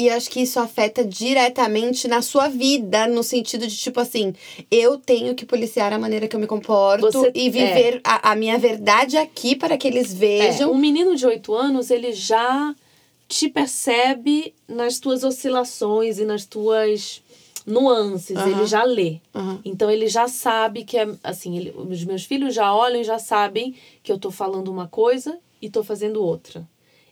E 0.00 0.08
acho 0.08 0.30
que 0.30 0.40
isso 0.40 0.60
afeta 0.60 1.04
diretamente 1.04 2.06
na 2.06 2.22
sua 2.22 2.46
vida, 2.48 3.08
no 3.08 3.24
sentido 3.24 3.66
de, 3.66 3.76
tipo 3.76 3.98
assim, 3.98 4.32
eu 4.70 4.96
tenho 4.96 5.34
que 5.34 5.44
policiar 5.44 5.92
a 5.92 5.98
maneira 5.98 6.28
que 6.28 6.36
eu 6.36 6.40
me 6.40 6.46
comporto 6.46 7.10
Você- 7.10 7.32
e 7.34 7.50
viver 7.50 8.00
a, 8.04 8.30
a 8.30 8.36
minha 8.36 8.56
verdade 8.58 9.16
aqui 9.16 9.56
para 9.56 9.76
que 9.76 9.88
eles 9.88 10.12
É, 10.12 10.16
vejam. 10.16 10.70
um 10.72 10.78
menino 10.78 11.16
de 11.16 11.26
8 11.26 11.52
anos, 11.52 11.90
ele 11.90 12.12
já 12.12 12.72
te 13.26 13.48
percebe 13.48 14.54
nas 14.68 15.00
tuas 15.00 15.24
oscilações 15.24 16.18
e 16.20 16.24
nas 16.24 16.44
tuas 16.46 17.20
nuances, 17.66 18.36
Aham. 18.38 18.50
ele 18.50 18.66
já 18.66 18.84
lê. 18.84 19.16
Aham. 19.34 19.60
Então 19.64 19.90
ele 19.90 20.06
já 20.06 20.28
sabe 20.28 20.84
que 20.84 20.96
é 20.96 21.08
assim, 21.24 21.56
ele- 21.58 21.74
os 21.76 22.04
meus 22.04 22.24
filhos 22.24 22.54
já 22.54 22.72
olham 22.72 23.00
e 23.00 23.04
já 23.04 23.18
sabem 23.18 23.74
que 24.02 24.12
eu 24.12 24.18
tô 24.18 24.30
falando 24.30 24.68
uma 24.70 24.86
coisa 24.86 25.38
e 25.60 25.68
tô 25.68 25.82
fazendo 25.82 26.22
outra. 26.24 26.64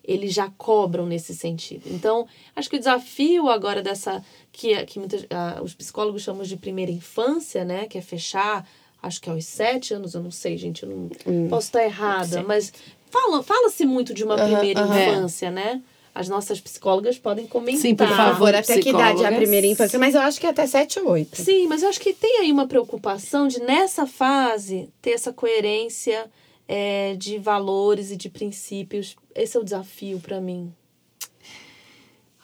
Eles 0.07 0.33
já 0.33 0.49
cobram 0.57 1.05
nesse 1.05 1.35
sentido. 1.35 1.83
Então, 1.87 2.27
acho 2.55 2.71
que 2.71 2.77
o 2.77 2.79
desafio 2.79 3.49
agora 3.49 3.83
dessa 3.83 4.23
que, 4.53 4.87
que 4.87 4.99
muitas, 4.99 5.27
ah, 5.31 5.61
os 5.63 5.75
psicólogos 5.75 6.23
chamam 6.23 6.45
de 6.45 6.57
primeira 6.57 6.93
infância, 6.93 7.65
né, 7.65 7.87
que 7.87 7.99
é 7.99 8.01
fechar, 8.01 8.67
acho 9.03 9.21
que 9.21 9.29
aos 9.29 9.45
sete 9.45 9.93
anos, 9.95 10.15
eu 10.15 10.23
não 10.23 10.31
sei, 10.31 10.57
gente, 10.57 10.85
eu 10.85 10.89
não 10.89 11.49
posso 11.49 11.69
estar 11.69 11.85
errada, 11.85 12.43
mas 12.43 12.73
fala, 13.11 13.43
fala-se 13.43 13.85
muito 13.85 14.15
de 14.15 14.25
uma 14.25 14.37
primeira 14.37 14.81
infância, 14.81 15.51
né? 15.51 15.83
As 16.15 16.31
nossas 16.31 16.59
psicólogas 16.59 17.19
podem 17.19 17.47
comentar. 17.47 17.83
Sim, 17.83 17.95
por 17.95 18.09
favor. 18.09 18.55
até 18.55 18.79
que 18.79 18.89
idade 18.89 19.23
é 19.23 19.27
a 19.29 19.33
primeira 19.33 19.67
infância? 19.67 19.99
Mas 19.99 20.15
eu 20.15 20.23
acho 20.23 20.41
que 20.41 20.47
é 20.47 20.49
até 20.49 20.67
7 20.67 21.01
ou 21.01 21.11
8. 21.11 21.43
Sim, 21.43 21.67
mas 21.67 21.83
eu 21.83 21.91
acho 21.91 22.01
que 22.01 22.15
tem 22.15 22.41
aí 22.41 22.51
uma 22.51 22.67
preocupação 22.67 23.47
de, 23.47 23.61
nessa 23.61 24.07
fase, 24.07 24.89
ter 25.03 25.11
essa 25.11 25.31
coerência 25.31 26.25
é, 26.69 27.15
de 27.17 27.39
valores 27.39 28.11
e 28.11 28.17
de 28.17 28.29
princípios. 28.29 29.17
Esse 29.35 29.57
é 29.57 29.61
o 29.61 29.65
desafio 29.65 30.19
para 30.21 30.41
mim. 30.41 30.73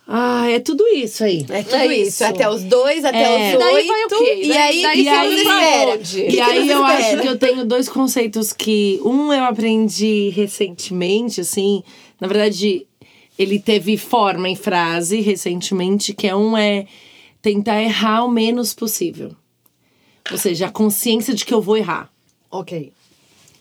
Ah, 0.07 0.51
é 0.51 0.59
tudo 0.59 0.85
isso 0.89 1.23
aí. 1.23 1.47
É 1.49 1.63
tudo 1.63 1.77
É 1.77 1.87
isso. 1.97 2.09
isso. 2.09 2.25
Até 2.25 2.49
os 2.51 2.63
dois, 2.65 3.05
até 3.05 3.23
É. 3.23 3.49
os 3.49 3.55
E 3.55 3.59
daí 3.59 3.75
oito. 3.77 3.87
vai 3.89 4.05
o 4.05 4.09
quê? 4.09 4.41
E 4.43 4.49
Daí- 4.49 4.59
aí, 4.59 4.83
daí 4.83 5.05
vai 5.05 5.35
espera? 5.35 5.91
onde? 5.93 6.21
O 6.23 6.27
que 6.29 6.37
E 6.37 6.41
aí 6.41 6.69
eu 6.69 6.85
acho 6.85 7.21
que 7.21 7.29
eu 7.29 7.39
tenho 7.39 7.65
dois 7.65 7.89
conceitos 7.89 8.53
que 8.53 9.01
um 9.05 9.33
eu 9.33 9.45
aprendi 9.45 10.29
recentemente, 10.31 11.41
assim, 11.41 11.83
na 12.21 12.27
verdade, 12.27 12.87
ele 13.39 13.59
teve 13.61 13.97
forma 13.97 14.49
em 14.49 14.57
frase 14.57 15.21
recentemente, 15.21 16.13
que 16.13 16.27
é 16.27 16.35
um 16.35 16.57
é 16.57 16.87
tentar 17.41 17.81
errar 17.81 18.25
o 18.25 18.29
menos 18.29 18.75
possível. 18.75 19.35
Ou 20.31 20.37
seja, 20.39 20.67
a 20.67 20.71
consciência 20.71 21.33
de 21.33 21.45
que 21.45 21.55
eu 21.55 21.63
vou 21.63 21.77
errar. 21.77 22.11
Ok. 22.51 22.93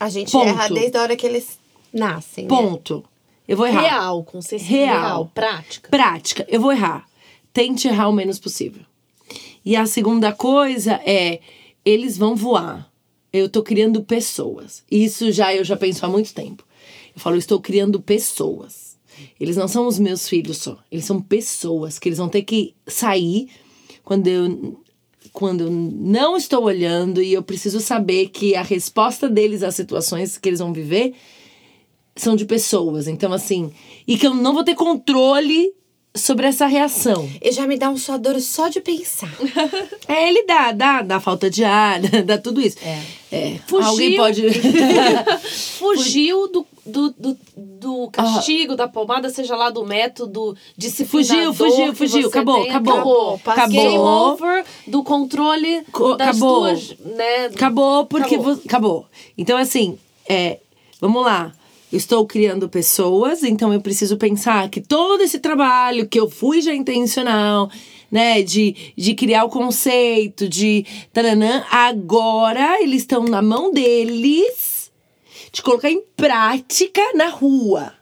A 0.02 0.08
gente 0.08 0.32
Ponto. 0.32 0.48
erra 0.48 0.68
desde 0.68 0.96
a 0.98 1.02
hora 1.02 1.16
que 1.16 1.24
eles 1.24 1.58
nascem. 1.92 2.44
né? 2.44 2.48
Ponto. 2.48 3.04
Eu 3.46 3.56
vou 3.56 3.66
errar. 3.66 3.82
Real, 3.82 4.24
consciência 4.24 4.66
Real. 4.66 5.00
real. 5.00 5.30
prática. 5.32 5.88
Prática. 5.90 6.46
Eu 6.48 6.60
vou 6.60 6.72
errar. 6.72 7.06
Tente 7.52 7.86
errar 7.86 8.08
o 8.08 8.12
menos 8.12 8.38
possível. 8.40 8.82
E 9.64 9.76
a 9.76 9.86
segunda 9.86 10.32
coisa 10.32 11.00
é, 11.06 11.40
eles 11.84 12.18
vão 12.18 12.34
voar. 12.34 12.90
Eu 13.32 13.48
tô 13.48 13.62
criando 13.62 14.02
pessoas. 14.02 14.82
Isso 14.90 15.30
já 15.30 15.54
eu 15.54 15.62
já 15.62 15.76
penso 15.76 16.04
há 16.04 16.08
muito 16.08 16.34
tempo. 16.34 16.64
Eu 17.14 17.20
falo, 17.20 17.36
eu 17.36 17.40
estou 17.40 17.60
criando 17.60 18.00
pessoas. 18.00 18.96
Eles 19.38 19.56
não 19.56 19.68
são 19.68 19.86
os 19.86 20.00
meus 20.00 20.28
filhos 20.28 20.58
só. 20.58 20.78
Eles 20.90 21.04
são 21.04 21.20
pessoas 21.22 21.96
que 21.98 22.08
eles 22.08 22.18
vão 22.18 22.28
ter 22.28 22.42
que 22.42 22.74
sair 22.88 23.48
quando 24.02 24.26
eu 24.26 24.80
quando 25.32 25.62
eu 25.64 25.70
não 25.70 26.36
estou 26.36 26.64
olhando 26.64 27.22
e 27.22 27.32
eu 27.32 27.42
preciso 27.42 27.80
saber 27.80 28.28
que 28.28 28.54
a 28.54 28.62
resposta 28.62 29.28
deles 29.28 29.62
às 29.62 29.74
situações 29.74 30.36
que 30.36 30.48
eles 30.48 30.60
vão 30.60 30.72
viver 30.72 31.14
são 32.14 32.36
de 32.36 32.44
pessoas. 32.44 33.08
Então, 33.08 33.32
assim, 33.32 33.72
e 34.06 34.18
que 34.18 34.26
eu 34.26 34.34
não 34.34 34.52
vou 34.52 34.62
ter 34.62 34.74
controle 34.74 35.72
sobre 36.14 36.46
essa 36.46 36.66
reação. 36.66 37.28
E 37.40 37.50
já 37.52 37.66
me 37.66 37.78
dá 37.78 37.88
um 37.88 37.96
suador 37.96 38.38
só 38.40 38.68
de 38.68 38.80
pensar. 38.80 39.32
É, 40.08 40.28
ele 40.28 40.44
dá, 40.44 40.72
dá, 40.72 41.00
dá 41.00 41.20
falta 41.20 41.48
de 41.48 41.64
ar, 41.64 42.00
dá 42.26 42.36
tudo 42.36 42.60
isso. 42.60 42.76
É. 43.30 43.58
Fugiu. 43.66 43.88
Alguém 43.88 44.16
pode. 44.16 44.42
Fugiu 45.78 46.48
do, 46.48 46.66
do, 46.84 47.10
do, 47.10 47.36
do 47.56 48.08
castigo, 48.10 48.74
da 48.74 48.88
palmada, 48.88 49.30
seja 49.30 49.54
lá 49.56 49.70
do 49.70 49.84
método 49.84 50.56
disciplinador. 50.76 51.54
Fugiu, 51.54 51.54
fugiu, 51.54 51.94
fugiu. 51.94 52.22
você 52.22 52.38
Acabou, 52.38 52.62
tem. 52.62 52.70
acabou. 52.70 52.94
Acabou. 52.94 53.38
Passou. 53.38 53.68
Game 53.68 53.98
over 53.98 54.64
do 54.86 55.02
controle 55.04 55.82
Co- 55.92 56.16
das 56.16 56.28
acabou. 56.36 56.58
tuas, 56.60 56.96
né? 56.98 57.46
Acabou, 57.46 58.06
porque. 58.06 58.34
Acabou. 58.34 58.60
Acabou. 58.64 59.06
Então, 59.38 59.56
assim, 59.56 59.98
é, 60.28 60.58
vamos 61.00 61.24
lá. 61.24 61.52
Eu 61.92 61.98
estou 61.98 62.26
criando 62.26 62.70
pessoas, 62.70 63.42
então 63.42 63.70
eu 63.72 63.80
preciso 63.80 64.16
pensar 64.16 64.68
que 64.70 64.80
todo 64.80 65.20
esse 65.22 65.38
trabalho 65.38 66.08
que 66.08 66.18
eu 66.18 66.30
fui 66.30 66.62
já 66.62 66.74
intencional, 66.74 67.70
né, 68.10 68.40
de, 68.40 68.74
de 68.96 69.14
criar 69.14 69.44
o 69.44 69.50
conceito, 69.50 70.48
de 70.48 70.86
taranã, 71.12 71.62
agora 71.70 72.82
eles 72.82 73.02
estão 73.02 73.24
na 73.24 73.42
mão 73.42 73.70
deles 73.70 74.71
de 75.52 75.62
colocar 75.62 75.90
em 75.90 76.00
prática 76.16 77.00
na 77.14 77.28
rua. 77.28 77.92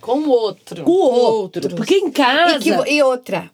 Com 0.00 0.20
o 0.20 0.30
outro. 0.30 0.84
Com 0.84 0.90
o 0.90 0.94
outro. 1.20 1.74
Porque 1.76 1.96
em 1.96 2.10
casa. 2.10 2.56
E, 2.56 2.60
que- 2.84 2.90
e 2.92 3.02
outra. 3.02 3.50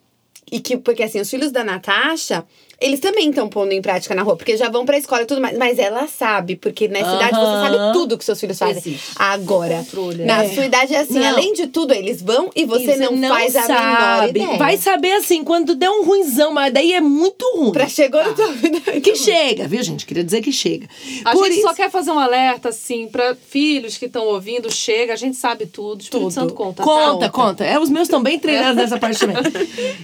E 0.51 0.59
que, 0.59 0.77
porque 0.77 1.03
assim, 1.03 1.19
os 1.19 1.29
filhos 1.29 1.51
da 1.51 1.63
Natasha, 1.63 2.45
eles 2.81 2.99
também 2.99 3.29
estão 3.29 3.47
pondo 3.49 3.71
em 3.71 3.81
prática 3.81 4.13
na 4.15 4.21
rua, 4.23 4.35
porque 4.37 4.55
já 4.57 4.69
vão 4.69 4.85
pra 4.85 4.97
escola 4.97 5.23
e 5.23 5.25
tudo 5.25 5.41
mais. 5.41 5.57
Mas 5.57 5.77
ela 5.79 6.07
sabe, 6.07 6.55
porque 6.55 6.87
nessa 6.87 7.15
idade 7.15 7.31
você 7.31 7.41
Aham. 7.41 7.77
sabe 7.77 7.93
tudo 7.93 8.17
que 8.17 8.25
seus 8.25 8.39
filhos 8.39 8.57
fazem. 8.57 8.77
Existe. 8.77 9.11
Agora, 9.15 9.77
Controle, 9.79 10.25
na 10.25 10.43
é. 10.43 10.49
sua 10.49 10.65
idade 10.65 10.93
é 10.95 10.99
assim, 10.99 11.19
Não. 11.19 11.27
além 11.27 11.53
de 11.53 11.67
tudo, 11.67 11.93
eles 11.93 12.21
vão 12.21 12.49
e 12.55 12.65
você, 12.65 12.93
E 12.95 12.97
não, 13.11 13.29
faz 13.29 13.55
a 13.55 13.61
menor 13.61 13.77
sabe. 13.77 14.29
ideia. 14.41 14.57
Vai 14.57 14.77
saber 14.77 15.11
assim, 15.13 15.43
quando 15.43 15.75
der 15.75 15.89
um 15.89 16.03
ruinzão, 16.03 16.51
mas 16.53 16.73
daí 16.73 16.93
é 16.93 17.01
muito 17.01 17.45
ruim. 17.55 17.71
Pra 17.71 17.87
chegou 17.87 18.23
na 18.23 18.33
tua 18.33 18.51
vida. 18.53 18.79
Que 19.01 19.15
chega, 19.15 19.67
viu, 19.67 19.81
gente? 19.83 20.05
Queria 20.05 20.23
dizer 20.23 20.41
que 20.41 20.51
chega. 20.51 20.87
A 21.25 21.31
Por 21.31 21.45
gente 21.45 21.57
isso, 21.59 21.67
só 21.67 21.73
quer 21.73 21.89
fazer 21.89 22.11
um 22.11 22.19
alerta, 22.19 22.69
assim, 22.69 23.07
pra 23.07 23.35
filhos 23.35 23.97
que 23.97 24.05
estão 24.05 24.25
ouvindo, 24.27 24.71
chega, 24.71 25.13
a 25.13 25.17
gente 25.17 25.35
sabe 25.37 25.65
tudo. 25.65 26.01
Espírito 26.01 26.25
Tudo. 26.25 26.31
Santo 26.33 26.53
conta. 26.53 26.83
Conta, 26.83 27.25
tá? 27.25 27.29
conta. 27.29 27.65
É, 27.65 27.77
os 27.79 27.89
meus 27.89 28.07
estão 28.07 28.21
bem 28.21 28.39
treinados 28.39 28.75
nessa 28.81 28.97
parte 28.97 29.19
também. 29.19 29.37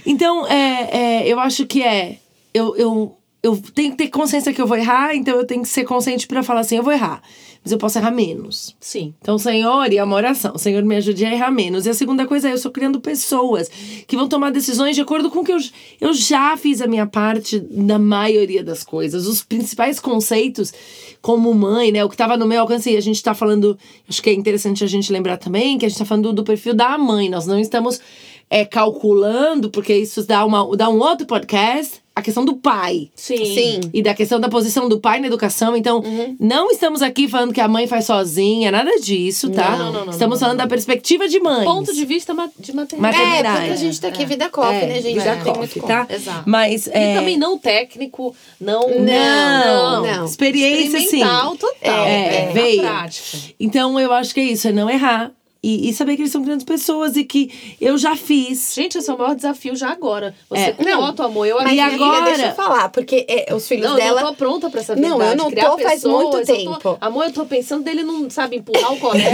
Então, 0.04 0.46
é, 0.46 0.88
é, 1.22 1.28
eu 1.28 1.38
acho 1.40 1.66
que 1.66 1.82
é. 1.82 2.16
Eu, 2.56 2.74
eu, 2.76 3.18
eu 3.42 3.62
tenho 3.74 3.90
que 3.90 3.98
ter 3.98 4.08
consciência 4.08 4.52
que 4.52 4.60
eu 4.60 4.66
vou 4.66 4.78
errar, 4.78 5.14
então 5.14 5.36
eu 5.36 5.46
tenho 5.46 5.62
que 5.62 5.68
ser 5.68 5.84
consciente 5.84 6.26
pra 6.26 6.42
falar 6.42 6.60
assim: 6.60 6.76
eu 6.76 6.82
vou 6.82 6.92
errar. 6.92 7.22
Mas 7.62 7.72
eu 7.72 7.78
posso 7.78 7.98
errar 7.98 8.12
menos. 8.12 8.76
Sim. 8.80 9.12
Então, 9.20 9.36
Senhor, 9.36 9.92
e 9.92 9.98
é 9.98 10.04
uma 10.04 10.14
oração. 10.14 10.56
Senhor, 10.56 10.84
me 10.84 10.94
ajude 10.94 11.24
a 11.24 11.32
errar 11.32 11.50
menos. 11.50 11.84
E 11.84 11.90
a 11.90 11.94
segunda 11.94 12.24
coisa 12.24 12.48
é, 12.48 12.52
eu 12.52 12.54
estou 12.54 12.70
criando 12.70 13.00
pessoas 13.00 13.68
que 14.06 14.16
vão 14.16 14.28
tomar 14.28 14.52
decisões 14.52 14.94
de 14.94 15.02
acordo 15.02 15.30
com 15.30 15.40
o 15.40 15.44
que 15.44 15.52
eu, 15.52 15.58
eu 16.00 16.14
já 16.14 16.56
fiz 16.56 16.80
a 16.80 16.86
minha 16.86 17.06
parte 17.06 17.62
na 17.70 17.98
maioria 17.98 18.62
das 18.62 18.84
coisas. 18.84 19.26
Os 19.26 19.42
principais 19.42 19.98
conceitos, 19.98 20.72
como 21.20 21.52
mãe, 21.52 21.90
né? 21.90 22.04
O 22.04 22.08
que 22.08 22.14
estava 22.14 22.36
no 22.36 22.46
meu 22.46 22.60
alcance, 22.60 22.88
e 22.88 22.96
a 22.96 23.02
gente 23.02 23.16
está 23.16 23.34
falando, 23.34 23.76
acho 24.08 24.22
que 24.22 24.30
é 24.30 24.32
interessante 24.32 24.84
a 24.84 24.86
gente 24.86 25.12
lembrar 25.12 25.36
também, 25.36 25.76
que 25.76 25.84
a 25.84 25.88
gente 25.88 25.96
está 25.96 26.06
falando 26.06 26.32
do 26.32 26.44
perfil 26.44 26.72
da 26.72 26.96
mãe. 26.96 27.28
Nós 27.28 27.46
não 27.48 27.58
estamos 27.58 28.00
é, 28.48 28.64
calculando, 28.64 29.70
porque 29.70 29.94
isso 29.94 30.24
dá, 30.24 30.44
uma, 30.44 30.76
dá 30.76 30.88
um 30.88 31.00
outro 31.00 31.26
podcast, 31.26 32.00
a 32.16 32.22
questão 32.22 32.46
do 32.46 32.56
pai. 32.56 33.10
Sim. 33.14 33.36
Sim. 33.36 33.80
E 33.92 34.02
da 34.02 34.14
questão 34.14 34.40
da 34.40 34.48
posição 34.48 34.88
do 34.88 34.98
pai 34.98 35.20
na 35.20 35.26
educação. 35.26 35.76
Então, 35.76 36.02
não 36.40 36.70
estamos 36.70 37.02
aqui 37.02 37.28
falando 37.28 37.52
que 37.52 37.60
a 37.60 37.68
mãe 37.68 37.86
faz 37.86 38.06
sozinha, 38.06 38.72
nada 38.72 38.98
disso, 38.98 39.50
tá? 39.50 39.76
Não, 39.76 39.92
não, 39.92 40.04
não, 40.06 40.12
estamos 40.12 40.40
não, 40.40 40.46
falando 40.46 40.56
da 40.56 40.66
perspectiva 40.66 41.28
de 41.28 41.38
mãe. 41.38 41.66
Ponto 41.66 41.92
de 41.92 42.06
vista 42.06 42.34
de 42.58 42.74
maternidade. 42.74 43.16
É, 43.16 43.20
Maternidade. 43.20 43.58
porque 43.58 43.72
a 43.72 43.76
gente 43.76 44.00
tá 44.00 44.08
aqui 44.08 44.24
vida 44.24 44.48
coffee, 44.48 44.86
né, 44.86 45.02
gente? 45.02 45.18
Vida 45.18 45.36
Não 45.36 45.44
tem 45.44 45.54
muito 45.56 45.78
coffee, 45.78 45.82
tá? 45.82 46.06
Exato. 46.08 46.42
Mas, 46.46 46.86
E 46.86 46.90
é, 46.94 47.14
também 47.16 47.36
não 47.36 47.58
técnico, 47.58 48.34
não. 48.58 48.88
Não, 48.98 50.02
não. 50.02 50.24
Experiência, 50.24 50.98
sim. 50.98 51.04
Experimental 51.04 51.56
total. 51.58 52.06
É, 52.06 52.48
a 52.48 52.52
veio. 52.52 52.80
prática. 52.80 53.38
Então, 53.60 54.00
eu 54.00 54.10
acho 54.14 54.32
que 54.32 54.40
é 54.40 54.44
isso, 54.44 54.68
é 54.68 54.72
não 54.72 54.88
errar. 54.88 55.35
E, 55.62 55.88
e 55.88 55.92
saber 55.94 56.14
que 56.14 56.22
eles 56.22 56.30
são 56.30 56.42
grandes 56.42 56.64
pessoas 56.64 57.16
e 57.16 57.24
que 57.24 57.76
eu 57.80 57.98
já 57.98 58.14
fiz. 58.14 58.72
Gente, 58.74 58.98
esse 58.98 59.10
é 59.10 59.14
o 59.14 59.18
maior 59.18 59.34
desafio 59.34 59.74
já 59.74 59.90
agora. 59.90 60.32
Você 60.48 60.60
É. 60.60 60.72
com 60.72 60.84
Não, 60.84 61.00
moto, 61.00 61.22
amor, 61.24 61.44
eu 61.46 61.60
E 61.66 61.80
agora- 61.80 62.24
deixa 62.26 62.46
eu 62.48 62.54
falar, 62.54 62.88
porque 62.90 63.26
é, 63.28 63.52
os 63.52 63.66
filhos 63.66 63.88
Não, 63.88 63.96
dela. 63.96 64.20
eu 64.20 64.24
não 64.26 64.30
tô 64.32 64.36
pronta 64.36 64.70
pra 64.70 64.80
essa 64.80 64.94
Não, 64.94 65.18
verdade. 65.18 65.30
eu 65.32 65.36
não 65.36 65.50
Criar 65.50 65.70
tô 65.70 65.78
faz 65.78 65.94
pessoas, 66.02 66.22
muito 66.22 66.36
eu 66.38 66.46
tô- 66.46 66.52
tempo. 66.54 66.98
Amor, 67.00 67.24
eu 67.24 67.32
tô 67.32 67.44
pensando 67.46 67.82
dele 67.82 68.04
não, 68.04 68.30
sabe, 68.30 68.56
empurrar 68.56 68.92
o 68.92 68.96
colega. 69.00 69.28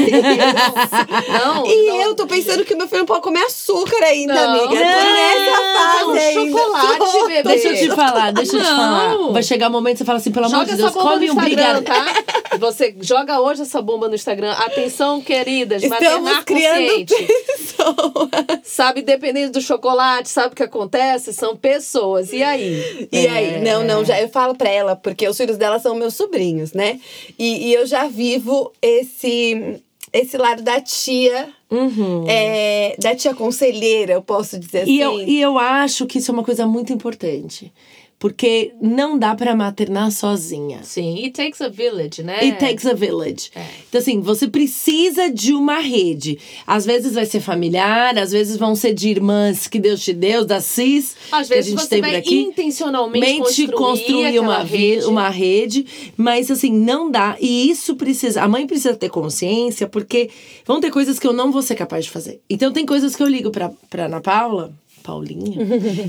não, 1.44 1.54
não. 1.56 1.66
E 1.66 2.02
eu 2.02 2.14
tô 2.14 2.26
pensando 2.26 2.64
que 2.64 2.74
meu 2.74 2.86
filho 2.86 3.00
não 3.00 3.06
pode 3.06 3.20
comer 3.22 3.40
açúcar 3.44 4.02
ainda, 4.04 4.34
Não. 4.34 4.50
amiga. 4.50 4.68
Tô 4.68 4.74
Não, 4.74 5.14
nessa 5.14 5.56
fase 6.12 6.18
ainda. 6.18 6.58
chocolate, 6.58 6.98
Tô. 6.98 7.26
bebê. 7.28 7.42
Deixa 7.42 7.68
eu 7.68 7.76
te 7.76 7.88
falar, 7.94 8.32
deixa 8.32 8.56
eu 8.56 8.60
te 8.60 8.66
Não. 8.70 8.76
falar. 8.76 9.32
Vai 9.32 9.42
chegar 9.42 9.68
um 9.68 9.72
momento 9.72 9.92
que 9.94 9.98
você 9.98 10.04
fala 10.04 10.18
assim, 10.18 10.32
pelo 10.32 10.46
amor 10.46 10.64
de 10.64 10.76
Deus, 10.76 10.92
come 10.92 11.30
um 11.30 11.34
brigadeiro. 11.34 11.82
tá? 11.82 12.06
Você 12.58 12.94
joga 13.00 13.40
hoje 13.40 13.62
essa 13.62 13.80
bomba 13.80 14.08
no 14.08 14.14
Instagram. 14.14 14.52
Atenção, 14.52 15.20
queridas, 15.22 15.82
Estamos 16.18 16.44
criando 16.44 17.06
pessoas. 17.06 18.60
Sabe, 18.64 19.02
dependendo 19.02 19.52
do 19.52 19.60
chocolate, 19.60 20.28
sabe 20.28 20.52
o 20.52 20.56
que 20.56 20.62
acontece? 20.62 21.32
São 21.32 21.56
pessoas. 21.56 22.32
E 22.32 22.42
aí? 22.42 23.08
E 23.10 23.26
aí, 23.26 23.60
não, 23.60 23.84
não, 23.84 24.04
já 24.04 24.20
eu 24.20 24.28
falo 24.28 24.54
pra 24.54 24.68
ela, 24.68 24.96
porque 24.96 25.28
os 25.28 25.36
filhos 25.36 25.56
dela 25.56 25.78
são 25.78 25.94
meus 25.94 26.14
sobrinhos, 26.14 26.72
né? 26.72 27.00
E, 27.38 27.68
e 27.68 27.74
eu 27.74 27.86
já 27.86 28.06
vivo 28.06 28.72
esse 28.80 29.80
esse 30.12 30.36
lado 30.36 30.62
da 30.62 30.78
tia, 30.78 31.48
é, 32.28 32.94
da 32.98 33.14
tia 33.14 33.34
conselheira, 33.34 34.12
eu 34.12 34.22
posso 34.22 34.58
dizer 34.58 34.80
assim. 34.82 34.92
E 34.92 35.00
eu, 35.00 35.20
e 35.20 35.40
eu 35.40 35.58
acho 35.58 36.06
que 36.06 36.18
isso 36.18 36.30
é 36.30 36.34
uma 36.34 36.44
coisa 36.44 36.66
muito 36.66 36.92
importante. 36.92 37.72
Porque 38.22 38.72
não 38.80 39.18
dá 39.18 39.34
pra 39.34 39.52
maternar 39.52 40.12
sozinha. 40.12 40.78
Sim, 40.84 41.24
it 41.24 41.32
takes 41.32 41.60
a 41.60 41.68
village, 41.68 42.22
né? 42.22 42.38
It 42.40 42.56
takes 42.56 42.86
a 42.86 42.92
village. 42.94 43.50
Então, 43.88 44.00
assim, 44.00 44.20
você 44.20 44.46
precisa 44.46 45.28
de 45.28 45.52
uma 45.52 45.80
rede. 45.80 46.38
Às 46.64 46.86
vezes 46.86 47.14
vai 47.14 47.26
ser 47.26 47.40
familiar, 47.40 48.16
às 48.16 48.30
vezes 48.30 48.56
vão 48.56 48.76
ser 48.76 48.94
de 48.94 49.08
irmãs 49.08 49.66
que 49.66 49.80
Deus 49.80 50.04
te 50.04 50.12
deu, 50.12 50.44
da 50.44 50.60
CIS, 50.60 51.16
Às 51.32 51.48
que 51.48 51.54
a 51.54 51.56
vezes 51.56 51.72
gente 51.72 51.80
você 51.82 51.88
tem 51.88 52.00
vai 52.00 52.14
aqui. 52.14 52.38
intencionalmente 52.42 53.26
mente 53.26 53.38
construir, 53.66 53.72
construir 53.72 54.38
uma 54.38 54.58
rede. 54.62 54.76
rede. 54.76 55.04
uma 55.06 55.28
rede, 55.28 55.86
mas 56.16 56.48
assim, 56.48 56.72
não 56.72 57.10
dá. 57.10 57.36
E 57.40 57.68
isso 57.70 57.96
precisa. 57.96 58.40
A 58.40 58.46
mãe 58.46 58.68
precisa 58.68 58.94
ter 58.94 59.08
consciência, 59.08 59.88
porque 59.88 60.30
vão 60.64 60.80
ter 60.80 60.92
coisas 60.92 61.18
que 61.18 61.26
eu 61.26 61.32
não 61.32 61.50
vou 61.50 61.60
ser 61.60 61.74
capaz 61.74 62.04
de 62.04 62.12
fazer. 62.12 62.40
Então, 62.48 62.72
tem 62.72 62.86
coisas 62.86 63.16
que 63.16 63.22
eu 63.24 63.26
ligo 63.26 63.50
pra, 63.50 63.72
pra 63.90 64.04
Ana 64.04 64.20
Paula. 64.20 64.72
Paulinha, 65.02 65.58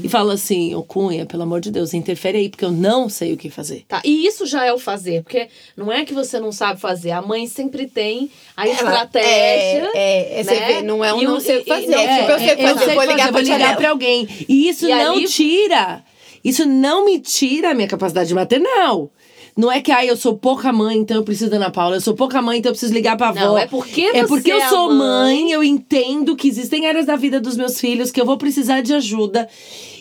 e 0.03 0.07
falo 0.07 0.31
assim, 0.31 0.73
ô 0.75 0.83
Cunha, 0.83 1.25
pelo 1.25 1.43
amor 1.43 1.59
de 1.59 1.71
Deus, 1.71 1.93
interfere 1.93 2.37
aí, 2.37 2.49
porque 2.49 2.63
eu 2.63 2.71
não 2.71 3.09
sei 3.09 3.33
o 3.33 3.37
que 3.37 3.49
fazer. 3.49 3.83
Tá, 3.87 4.01
e 4.05 4.25
isso 4.25 4.45
já 4.45 4.65
é 4.65 4.71
o 4.71 4.77
fazer, 4.79 5.23
porque 5.23 5.47
não 5.75 5.91
é 5.91 6.05
que 6.05 6.13
você 6.13 6.39
não 6.39 6.51
sabe 6.51 6.79
fazer, 6.79 7.11
a 7.11 7.21
mãe 7.21 7.47
sempre 7.47 7.87
tem 7.87 8.29
a 8.55 8.63
Ela- 8.67 8.73
estratégia. 8.75 9.91
É, 9.95 10.39
é, 10.39 10.43
você 10.43 10.53
né? 10.59 10.67
vê, 10.67 10.81
não 10.83 11.03
é 11.03 11.13
um 11.13 11.21
E 11.21 11.25
não 11.25 11.39
sei 11.39 11.57
o 11.59 11.63
que 11.63 11.69
fazer. 11.69 11.91
e- 11.91 11.93
É, 11.93 12.19
tipo, 12.19 12.31
eu 12.31 12.39
sei 12.39 12.53
o 12.53 12.55
que 12.57 12.61
é, 12.63 12.67
fazer, 12.73 12.85
sei 12.85 12.93
vou 12.95 13.03
ligar 13.03 13.17
fazer, 13.17 13.31
pra 13.31 13.31
vou 13.31 13.41
ligar 13.41 13.77
pra 13.77 13.89
alguém. 13.89 14.27
E 14.47 14.69
isso 14.69 14.85
E 14.87 14.89
não 14.95 15.15
ali- 15.15 15.27
tira. 15.27 16.03
Isso 16.43 16.65
não 16.65 17.05
me 17.05 17.19
tira 17.19 17.71
a 17.71 17.73
minha 17.73 17.87
capacidade 17.87 18.33
maternal. 18.33 19.09
Não 19.55 19.71
é 19.71 19.81
que 19.81 19.91
ah, 19.91 20.03
eu 20.05 20.17
sou 20.17 20.35
pouca 20.37 20.73
mãe, 20.73 20.97
então 20.97 21.17
eu 21.17 21.23
preciso 21.23 21.49
da 21.51 21.57
Ana 21.57 21.69
Paula. 21.69 21.95
Eu 21.97 22.01
sou 22.01 22.15
pouca 22.15 22.41
mãe, 22.41 22.57
então 22.59 22.69
eu 22.69 22.73
preciso 22.73 22.93
ligar 22.93 23.15
pra 23.15 23.29
avó. 23.29 23.39
Não, 23.39 23.57
é 23.57 23.67
porque 23.67 24.01
É 24.01 24.25
porque 24.25 24.51
eu 24.51 24.57
é 24.57 24.67
sou 24.69 24.89
mãe, 24.91 25.43
mãe. 25.43 25.51
eu 25.51 25.63
entendo 25.63 26.35
que 26.35 26.47
existem 26.47 26.87
áreas 26.87 27.05
da 27.05 27.15
vida 27.15 27.39
dos 27.39 27.55
meus 27.55 27.79
filhos 27.79 28.09
que 28.11 28.19
eu 28.19 28.25
vou 28.25 28.37
precisar 28.37 28.81
de 28.81 28.93
ajuda. 28.93 29.47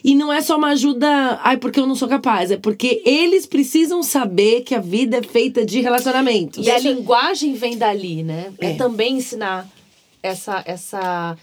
E 0.04 0.14
não 0.14 0.32
é 0.32 0.40
só 0.40 0.56
uma 0.56 0.68
ajuda, 0.70 1.38
ai, 1.44 1.56
porque 1.58 1.78
eu 1.78 1.86
não 1.86 1.94
sou 1.94 2.08
capaz. 2.08 2.50
É 2.50 2.56
porque 2.56 3.02
eles 3.04 3.46
precisam 3.46 4.02
saber 4.02 4.62
que 4.62 4.74
a 4.74 4.80
vida 4.80 5.18
é 5.18 5.22
feita 5.22 5.64
de 5.64 5.80
relacionamentos. 5.80 6.66
E 6.66 6.70
a 6.70 6.78
linguagem 6.78 7.52
vem 7.54 7.76
dali, 7.76 8.22
né? 8.22 8.46
É, 8.58 8.70
É. 8.70 8.74
também 8.74 9.16
ensinar 9.18 9.68
essa, 10.22 10.62
essa 10.66 11.36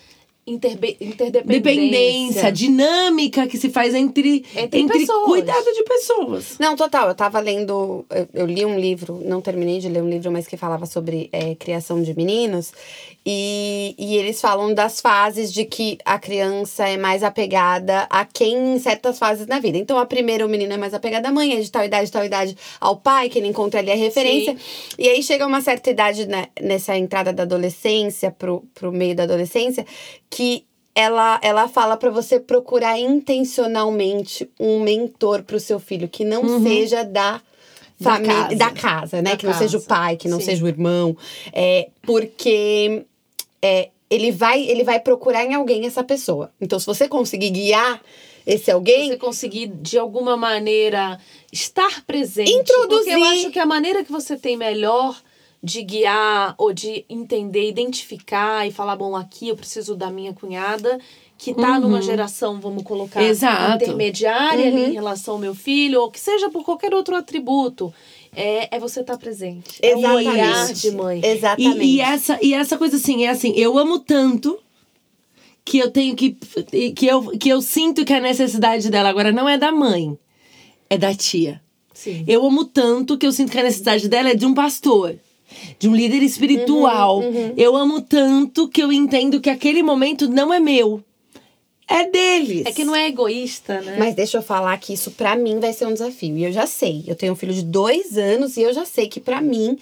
interbe- 0.49 0.97
interdependência. 0.99 2.51
Dinâmica 2.51 3.47
que 3.47 3.57
se 3.57 3.69
faz 3.69 3.93
entre, 3.93 4.45
Entre 4.55 4.79
entre, 4.81 4.99
pessoas. 4.99 5.25
cuidado 5.25 5.65
de 5.73 5.83
pessoas. 5.83 6.55
Não, 6.59 6.75
total. 6.75 7.07
Eu 7.09 7.15
tava 7.15 7.39
lendo. 7.39 8.05
Eu, 8.09 8.27
eu 8.33 8.45
li 8.45 8.65
um 8.65 8.79
livro, 8.79 9.21
não 9.25 9.41
terminei 9.41 9.79
de 9.79 9.89
ler 9.89 10.01
um 10.01 10.09
livro, 10.09 10.31
mas 10.31 10.47
que 10.47 10.57
falava 10.57 10.85
sobre 10.85 11.29
é, 11.31 11.55
criação 11.55 12.01
de 12.01 12.15
meninos. 12.15 12.71
E, 13.25 13.95
e 13.97 14.15
eles 14.15 14.39
falam 14.39 14.73
das 14.73 15.01
fases 15.01 15.51
de 15.53 15.65
que 15.65 15.97
a 16.05 16.17
criança 16.17 16.87
é 16.87 16.97
mais 16.97 17.21
apegada 17.21 18.07
a 18.09 18.25
quem 18.25 18.75
em 18.75 18.79
certas 18.79 19.19
fases 19.19 19.45
na 19.45 19.59
vida. 19.59 19.77
Então, 19.77 19.99
a 19.99 20.05
primeira, 20.05 20.45
o 20.45 20.49
menino 20.49 20.73
é 20.73 20.77
mais 20.77 20.93
apegado 20.93 21.25
à 21.25 21.31
mãe, 21.31 21.53
é 21.53 21.59
de 21.59 21.69
tal 21.69 21.83
idade, 21.83 22.11
tal 22.11 22.23
idade 22.25 22.57
ao 22.79 22.95
pai, 22.95 23.29
que 23.29 23.37
ele 23.37 23.47
encontra 23.47 23.81
ali 23.81 23.91
a 23.91 23.95
referência. 23.95 24.55
E 24.97 25.07
aí 25.07 25.21
chega 25.21 25.45
uma 25.45 25.61
certa 25.61 25.89
idade 25.91 26.25
né, 26.27 26.47
nessa 26.61 26.97
entrada 26.97 27.31
da 27.33 27.43
adolescência, 27.43 28.31
pro, 28.31 28.63
pro 28.73 28.91
meio 28.91 29.13
da 29.15 29.23
adolescência, 29.23 29.85
que 30.29 30.38
ela, 30.95 31.39
ela 31.41 31.67
fala 31.67 31.95
pra 31.97 32.09
você 32.09 32.39
procurar 32.39 32.97
intencionalmente 32.99 34.49
um 34.59 34.79
mentor 34.81 35.43
pro 35.43 35.59
seu 35.59 35.79
filho, 35.79 36.07
que 36.07 36.23
não 36.25 36.61
seja 36.63 37.03
da 37.03 37.41
Da 37.99 38.11
família, 38.11 38.35
casa. 38.35 38.55
da 38.55 38.71
casa, 38.71 39.21
né? 39.21 39.31
Da 39.31 39.37
que 39.37 39.45
não 39.45 39.53
seja 39.53 39.77
o 39.77 39.81
casa. 39.81 39.87
pai, 39.87 40.15
que 40.17 40.27
não 40.27 40.39
Sim. 40.39 40.45
seja 40.45 40.65
o 40.65 40.67
irmão. 40.67 41.15
É, 41.53 41.89
porque 42.03 43.03
é, 43.61 43.89
ele, 44.09 44.31
vai, 44.31 44.61
ele 44.63 44.83
vai 44.83 44.99
procurar 44.99 45.45
em 45.45 45.53
alguém 45.53 45.85
essa 45.85 46.03
pessoa. 46.03 46.51
Então, 46.59 46.79
se 46.79 46.85
você 46.85 47.07
conseguir 47.07 47.49
guiar 47.51 48.01
esse 48.47 48.71
alguém, 48.71 49.09
Você 49.09 49.17
conseguir, 49.17 49.67
de 49.67 49.97
alguma 49.99 50.35
maneira, 50.35 51.19
estar 51.51 52.03
presente. 52.05 52.51
Introduzir. 52.51 53.03
Porque 53.03 53.09
eu 53.11 53.23
acho 53.25 53.51
que 53.51 53.59
a 53.59 53.65
maneira 53.65 54.03
que 54.03 54.11
você 54.11 54.35
tem 54.37 54.57
melhor 54.57 55.15
de 55.61 55.83
guiar 55.83 56.55
ou 56.57 56.71
de 56.71 57.05
entender, 57.09 57.67
identificar 57.67 58.67
e 58.67 58.71
falar, 58.71 58.95
bom, 58.95 59.15
aqui 59.15 59.49
eu 59.49 59.55
preciso 59.55 59.95
da 59.95 60.09
minha 60.09 60.33
cunhada, 60.33 60.99
que 61.37 61.53
tá 61.53 61.79
numa 61.79 62.01
geração, 62.01 62.59
vamos 62.59 62.83
colocar, 62.83 63.23
Exato. 63.23 63.83
intermediária 63.83 64.67
ali 64.67 64.85
em 64.85 64.93
relação 64.93 65.35
ao 65.35 65.39
meu 65.39 65.55
filho, 65.55 66.01
ou 66.01 66.11
que 66.11 66.19
seja 66.19 66.49
por 66.49 66.63
qualquer 66.63 66.93
outro 66.93 67.15
atributo. 67.15 67.93
É, 68.35 68.75
é 68.75 68.79
você 68.79 69.01
estar 69.01 69.17
presente. 69.17 69.79
É 69.81 69.95
um 69.95 69.99
Exatamente. 69.99 70.29
olhar 70.29 70.73
de 70.73 70.91
mãe. 70.91 71.21
Exatamente. 71.23 71.85
E, 71.85 71.95
e 71.95 72.01
essa, 72.01 72.39
e 72.41 72.53
essa 72.53 72.77
coisa 72.77 72.97
assim, 72.97 73.25
é 73.25 73.29
assim, 73.29 73.53
eu 73.55 73.77
amo 73.77 73.99
tanto 73.99 74.59
que 75.65 75.77
eu 75.77 75.89
tenho 75.89 76.15
que. 76.15 76.37
que 76.95 77.05
eu, 77.05 77.37
que 77.37 77.49
eu 77.49 77.61
sinto 77.61 78.05
que 78.05 78.13
a 78.13 78.19
necessidade 78.19 78.89
dela 78.89 79.09
agora 79.09 79.31
não 79.31 79.47
é 79.47 79.57
da 79.57 79.71
mãe, 79.71 80.17
é 80.89 80.97
da 80.97 81.13
tia. 81.13 81.61
Sim. 81.93 82.23
Eu 82.27 82.45
amo 82.45 82.65
tanto 82.65 83.17
que 83.17 83.25
eu 83.25 83.31
sinto 83.31 83.51
que 83.51 83.59
a 83.59 83.63
necessidade 83.63 84.07
dela 84.07 84.29
é 84.29 84.35
de 84.35 84.45
um 84.45 84.53
pastor. 84.53 85.15
De 85.77 85.87
um 85.89 85.95
líder 85.95 86.21
espiritual. 86.23 87.19
Uhum, 87.19 87.53
Eu 87.57 87.75
amo 87.75 88.01
tanto 88.01 88.67
que 88.67 88.81
eu 88.81 88.91
entendo 88.91 89.39
que 89.41 89.49
aquele 89.49 89.81
momento 89.83 90.27
não 90.29 90.53
é 90.53 90.59
meu. 90.59 91.03
É 91.87 92.05
deles. 92.07 92.65
É 92.67 92.71
que 92.71 92.83
não 92.83 92.95
é 92.95 93.07
egoísta, 93.07 93.81
né? 93.81 93.95
Mas 93.97 94.13
deixa 94.13 94.37
eu 94.37 94.41
falar 94.43 94.77
que 94.77 94.93
isso 94.93 95.09
pra 95.11 95.35
mim 95.35 95.59
vai 95.59 95.73
ser 95.73 95.87
um 95.87 95.93
desafio. 95.93 96.37
E 96.37 96.43
eu 96.45 96.51
já 96.51 96.67
sei. 96.67 97.03
Eu 97.07 97.15
tenho 97.15 97.33
um 97.33 97.35
filho 97.35 97.53
de 97.53 97.63
dois 97.63 98.15
anos 98.17 98.57
e 98.57 98.61
eu 98.61 98.71
já 98.73 98.85
sei 98.85 99.07
que 99.07 99.19
pra 99.19 99.41
mim 99.41 99.75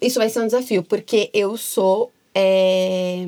isso 0.00 0.18
vai 0.18 0.30
ser 0.30 0.40
um 0.40 0.46
desafio. 0.46 0.82
Porque 0.82 1.28
eu 1.34 1.58
sou 1.58 2.10
é, 2.34 3.26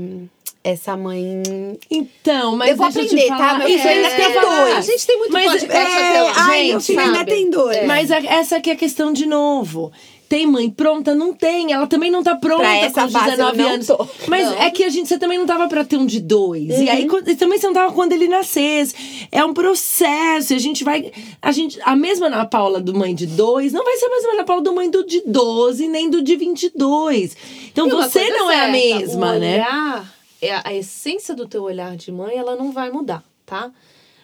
essa 0.62 0.96
mãe. 0.96 1.42
Então, 1.90 2.56
mas 2.56 2.70
Eu 2.70 2.76
vou 2.76 2.86
eu 2.86 2.90
aprender, 2.90 3.22
te 3.24 3.28
tá? 3.28 3.58
Meu 3.58 3.68
Isso 3.68 3.86
é 3.86 3.92
ainda 3.92 4.10
tem 4.10 4.32
dois. 4.40 4.74
A 4.76 4.80
gente 4.80 5.06
tem 5.06 5.18
muito 5.18 5.32
Mas, 5.32 5.50
podcast 5.50 5.92
é, 5.92 6.08
até 6.08 6.22
lá, 6.22 6.32
ai, 6.36 6.58
gente, 6.62 6.70
meu 6.70 6.80
filho 6.80 7.00
ainda 7.00 7.24
tem 7.26 7.50
dois. 7.50 7.76
É. 7.76 7.86
Mas 7.86 8.10
a- 8.10 8.18
essa 8.24 8.56
aqui 8.56 8.70
é 8.70 8.72
a 8.72 8.76
questão 8.76 9.12
de 9.12 9.26
novo. 9.26 9.92
Tem 10.28 10.46
mãe 10.46 10.68
pronta? 10.70 11.14
Não 11.14 11.32
tem. 11.34 11.72
Ela 11.72 11.86
também 11.86 12.10
não 12.10 12.22
tá 12.22 12.34
pronta 12.34 12.62
Pra 12.62 12.76
essa 12.76 13.00
com 13.02 13.06
os 13.06 13.12
fase 13.12 13.24
eu 13.26 13.36
19 13.36 13.58
não 13.58 13.68
anos. 13.68 13.86
tô. 13.86 14.08
Mas 14.26 14.46
Não. 14.46 14.62
é 14.62 14.70
que 14.70 14.82
a 14.84 14.88
gente, 14.88 15.08
você 15.08 15.18
também 15.18 15.38
não 15.38 15.46
tava 15.46 15.68
pra 15.68 15.84
ter 15.84 15.96
um 15.96 16.06
de 16.06 16.18
dois. 16.20 16.68
E 16.80 16.84
Uhum. 16.84 16.90
aí 16.90 17.06
quando- 17.06 17.28
e 17.30 17.36
também 17.36 17.58
você 17.58 17.66
não 17.66 17.74
tava 17.74 17.92
quando 17.92 18.12
ele 18.12 18.26
nascesse. 18.26 18.94
É 19.30 19.44
um 19.44 19.52
processo. 19.54 20.52
E 20.52 20.56
a 20.56 20.58
gente 20.58 20.82
vai. 20.82 21.12
A, 21.40 21.52
gente, 21.52 21.78
a 21.84 21.94
mesma 21.94 22.26
Ana 22.26 22.44
Paula 22.46 22.80
do 22.80 22.94
mãe 22.94 23.14
de 23.14 23.26
dois 23.26 23.72
não 23.72 23.84
vai 23.84 23.96
ser 23.96 24.06
a 24.06 24.10
mesma 24.10 24.32
Ana 24.32 24.44
Paula 24.44 24.62
do 24.62 24.74
mãe 24.74 24.90
do 24.90 25.04
de 25.06 25.22
12, 25.26 25.86
nem 25.88 26.08
do 26.10 26.22
de 26.22 26.36
22. 26.36 27.36
Então 27.70 27.86
E 27.86 27.90
você 27.90 28.28
não 28.30 28.50
é 28.50 28.56
a 28.56 28.72
certa, 28.72 28.72
mesma, 28.72 29.32
o 29.32 29.38
né? 29.38 29.54
olhar, 29.56 30.14
é 30.40 30.54
a, 30.54 30.62
a 30.64 30.74
essência 30.74 31.34
do 31.34 31.46
teu 31.46 31.62
olhar 31.62 31.96
de 31.96 32.10
mãe, 32.10 32.36
ela 32.36 32.56
não 32.56 32.72
vai 32.72 32.90
mudar, 32.90 33.22
tá? 33.46 33.70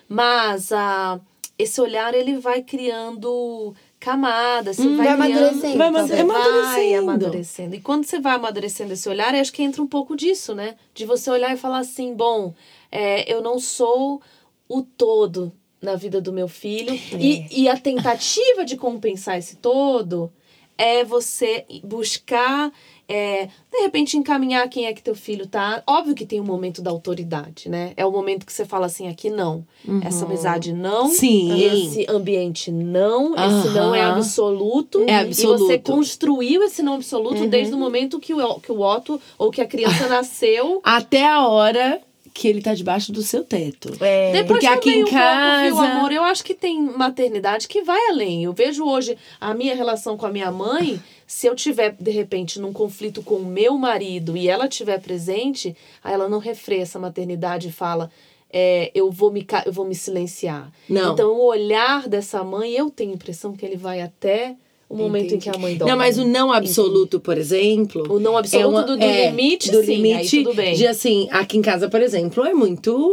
Mas 0.08 0.72
a, 0.72 1.20
esse 1.58 1.80
olhar, 1.80 2.14
ele 2.14 2.36
vai 2.38 2.62
criando 2.62 3.74
camadas, 4.00 4.76
você 4.76 4.96
vai, 4.96 5.14
vai 5.14 5.30
criando, 5.30 5.48
amadurecendo, 5.48 5.78
Vai. 5.78 5.92
Você 5.92 6.08
vai 6.08 6.20
amadurecendo. 6.20 7.10
amadurecendo. 7.10 7.74
E 7.74 7.80
quando 7.80 8.04
você 8.04 8.18
vai 8.18 8.34
amadurecendo 8.34 8.92
esse 8.94 9.08
olhar, 9.08 9.34
eu 9.34 9.40
acho 9.42 9.52
que 9.52 9.62
entra 9.62 9.82
um 9.82 9.86
pouco 9.86 10.16
disso, 10.16 10.54
né? 10.54 10.76
De 10.94 11.04
você 11.04 11.30
olhar 11.30 11.52
e 11.52 11.58
falar 11.58 11.78
assim, 11.78 12.14
bom, 12.14 12.54
é, 12.90 13.30
eu 13.32 13.42
não 13.42 13.58
sou 13.58 14.22
o 14.66 14.82
todo 14.82 15.52
na 15.82 15.94
vida 15.96 16.20
do 16.20 16.32
meu 16.32 16.48
filho. 16.48 16.98
E, 17.20 17.46
e 17.62 17.68
a 17.68 17.76
tentativa 17.76 18.64
de 18.64 18.76
compensar 18.76 19.36
esse 19.36 19.56
todo 19.56 20.32
é 20.78 21.04
você 21.04 21.66
buscar, 21.84 22.72
é, 23.10 23.48
de 23.72 23.78
repente, 23.82 24.16
encaminhar 24.16 24.68
quem 24.68 24.86
é 24.86 24.92
que 24.92 25.02
teu 25.02 25.14
filho 25.14 25.46
tá. 25.46 25.82
Óbvio 25.86 26.14
que 26.14 26.24
tem 26.24 26.40
um 26.40 26.44
momento 26.44 26.80
da 26.80 26.90
autoridade, 26.90 27.68
né? 27.68 27.92
É 27.96 28.06
o 28.06 28.10
momento 28.12 28.46
que 28.46 28.52
você 28.52 28.64
fala 28.64 28.86
assim, 28.86 29.08
aqui 29.08 29.28
não. 29.28 29.64
Essa 30.02 30.24
amizade 30.24 30.72
não. 30.72 31.08
Sim. 31.08 31.60
Esse 31.60 32.06
ambiente 32.08 32.70
não. 32.70 33.34
Esse 33.34 33.68
não 33.70 33.94
é 33.94 34.02
absoluto. 34.02 35.04
É 35.08 35.22
E 35.24 35.34
você 35.34 35.46
absoluto. 35.46 35.80
construiu 35.92 36.62
esse 36.62 36.82
não 36.82 36.94
absoluto 36.94 37.46
desde 37.46 37.74
o 37.74 37.78
momento 37.78 38.18
que 38.20 38.32
o, 38.32 38.60
que 38.60 38.70
o 38.70 38.80
Otto 38.80 39.20
ou 39.38 39.50
que 39.50 39.60
a 39.60 39.66
criança 39.66 40.06
nasceu. 40.08 40.80
Até 40.84 41.26
a 41.26 41.46
hora 41.46 42.00
que 42.32 42.46
ele 42.46 42.62
tá 42.62 42.72
debaixo 42.74 43.10
do 43.12 43.22
seu 43.22 43.42
teto. 43.42 43.92
É, 44.00 44.30
Depois 44.32 44.60
Porque 44.60 44.66
aqui 44.66 44.90
em 44.90 45.02
um 45.02 45.04
pouco, 45.04 45.10
viu, 45.10 45.76
casa- 45.76 45.82
amor? 45.92 46.12
Eu 46.12 46.22
acho 46.22 46.44
que 46.44 46.54
tem 46.54 46.80
maternidade 46.80 47.66
que 47.66 47.82
vai 47.82 47.98
além. 48.08 48.44
Eu 48.44 48.52
vejo 48.52 48.84
hoje 48.84 49.18
a 49.40 49.52
minha 49.52 49.74
relação 49.74 50.16
com 50.16 50.24
a 50.26 50.30
minha 50.30 50.50
mãe. 50.50 51.00
Se 51.32 51.46
eu 51.46 51.54
tiver, 51.54 51.94
de 52.00 52.10
repente, 52.10 52.58
num 52.58 52.72
conflito 52.72 53.22
com 53.22 53.36
o 53.36 53.46
meu 53.46 53.78
marido 53.78 54.36
e 54.36 54.48
ela 54.48 54.66
estiver 54.66 55.00
presente, 55.00 55.76
aí 56.02 56.12
ela 56.12 56.28
não 56.28 56.40
refreia 56.40 56.82
essa 56.82 56.98
maternidade 56.98 57.68
e 57.68 57.72
fala. 57.72 58.10
é, 58.52 58.90
eu, 58.96 59.12
vou 59.12 59.30
me, 59.30 59.46
eu 59.64 59.72
vou 59.72 59.84
me 59.86 59.94
silenciar. 59.94 60.72
Não. 60.88 61.12
Então, 61.12 61.30
o 61.30 61.44
olhar 61.46 62.08
dessa 62.08 62.42
mãe, 62.42 62.72
eu 62.72 62.90
tenho 62.90 63.12
a 63.12 63.14
impressão 63.14 63.52
que 63.54 63.64
ele 63.64 63.76
vai 63.76 64.00
até 64.00 64.56
o 64.88 64.96
momento 64.96 65.32
em 65.32 65.38
que 65.38 65.48
a 65.48 65.56
mãe 65.56 65.76
dorme. 65.76 65.92
Não, 65.92 65.96
mas 65.96 66.18
o 66.18 66.24
não 66.24 66.52
absoluto, 66.52 67.20
por 67.20 67.38
exemplo. 67.38 68.12
O 68.12 68.18
não 68.18 68.36
absoluto 68.36 68.68
uma- 68.70 68.82
do, 68.82 68.96
do 68.96 69.06
limite, 69.06 69.70
do 69.70 69.84
sim, 69.84 69.94
limite 70.02 70.42
tudo 70.42 70.56
bem. 70.56 70.74
de 70.74 70.84
assim, 70.84 71.28
aqui 71.30 71.56
em 71.58 71.62
casa, 71.62 71.88
por 71.88 72.02
exemplo, 72.02 72.44
é 72.44 72.52
muito. 72.52 73.08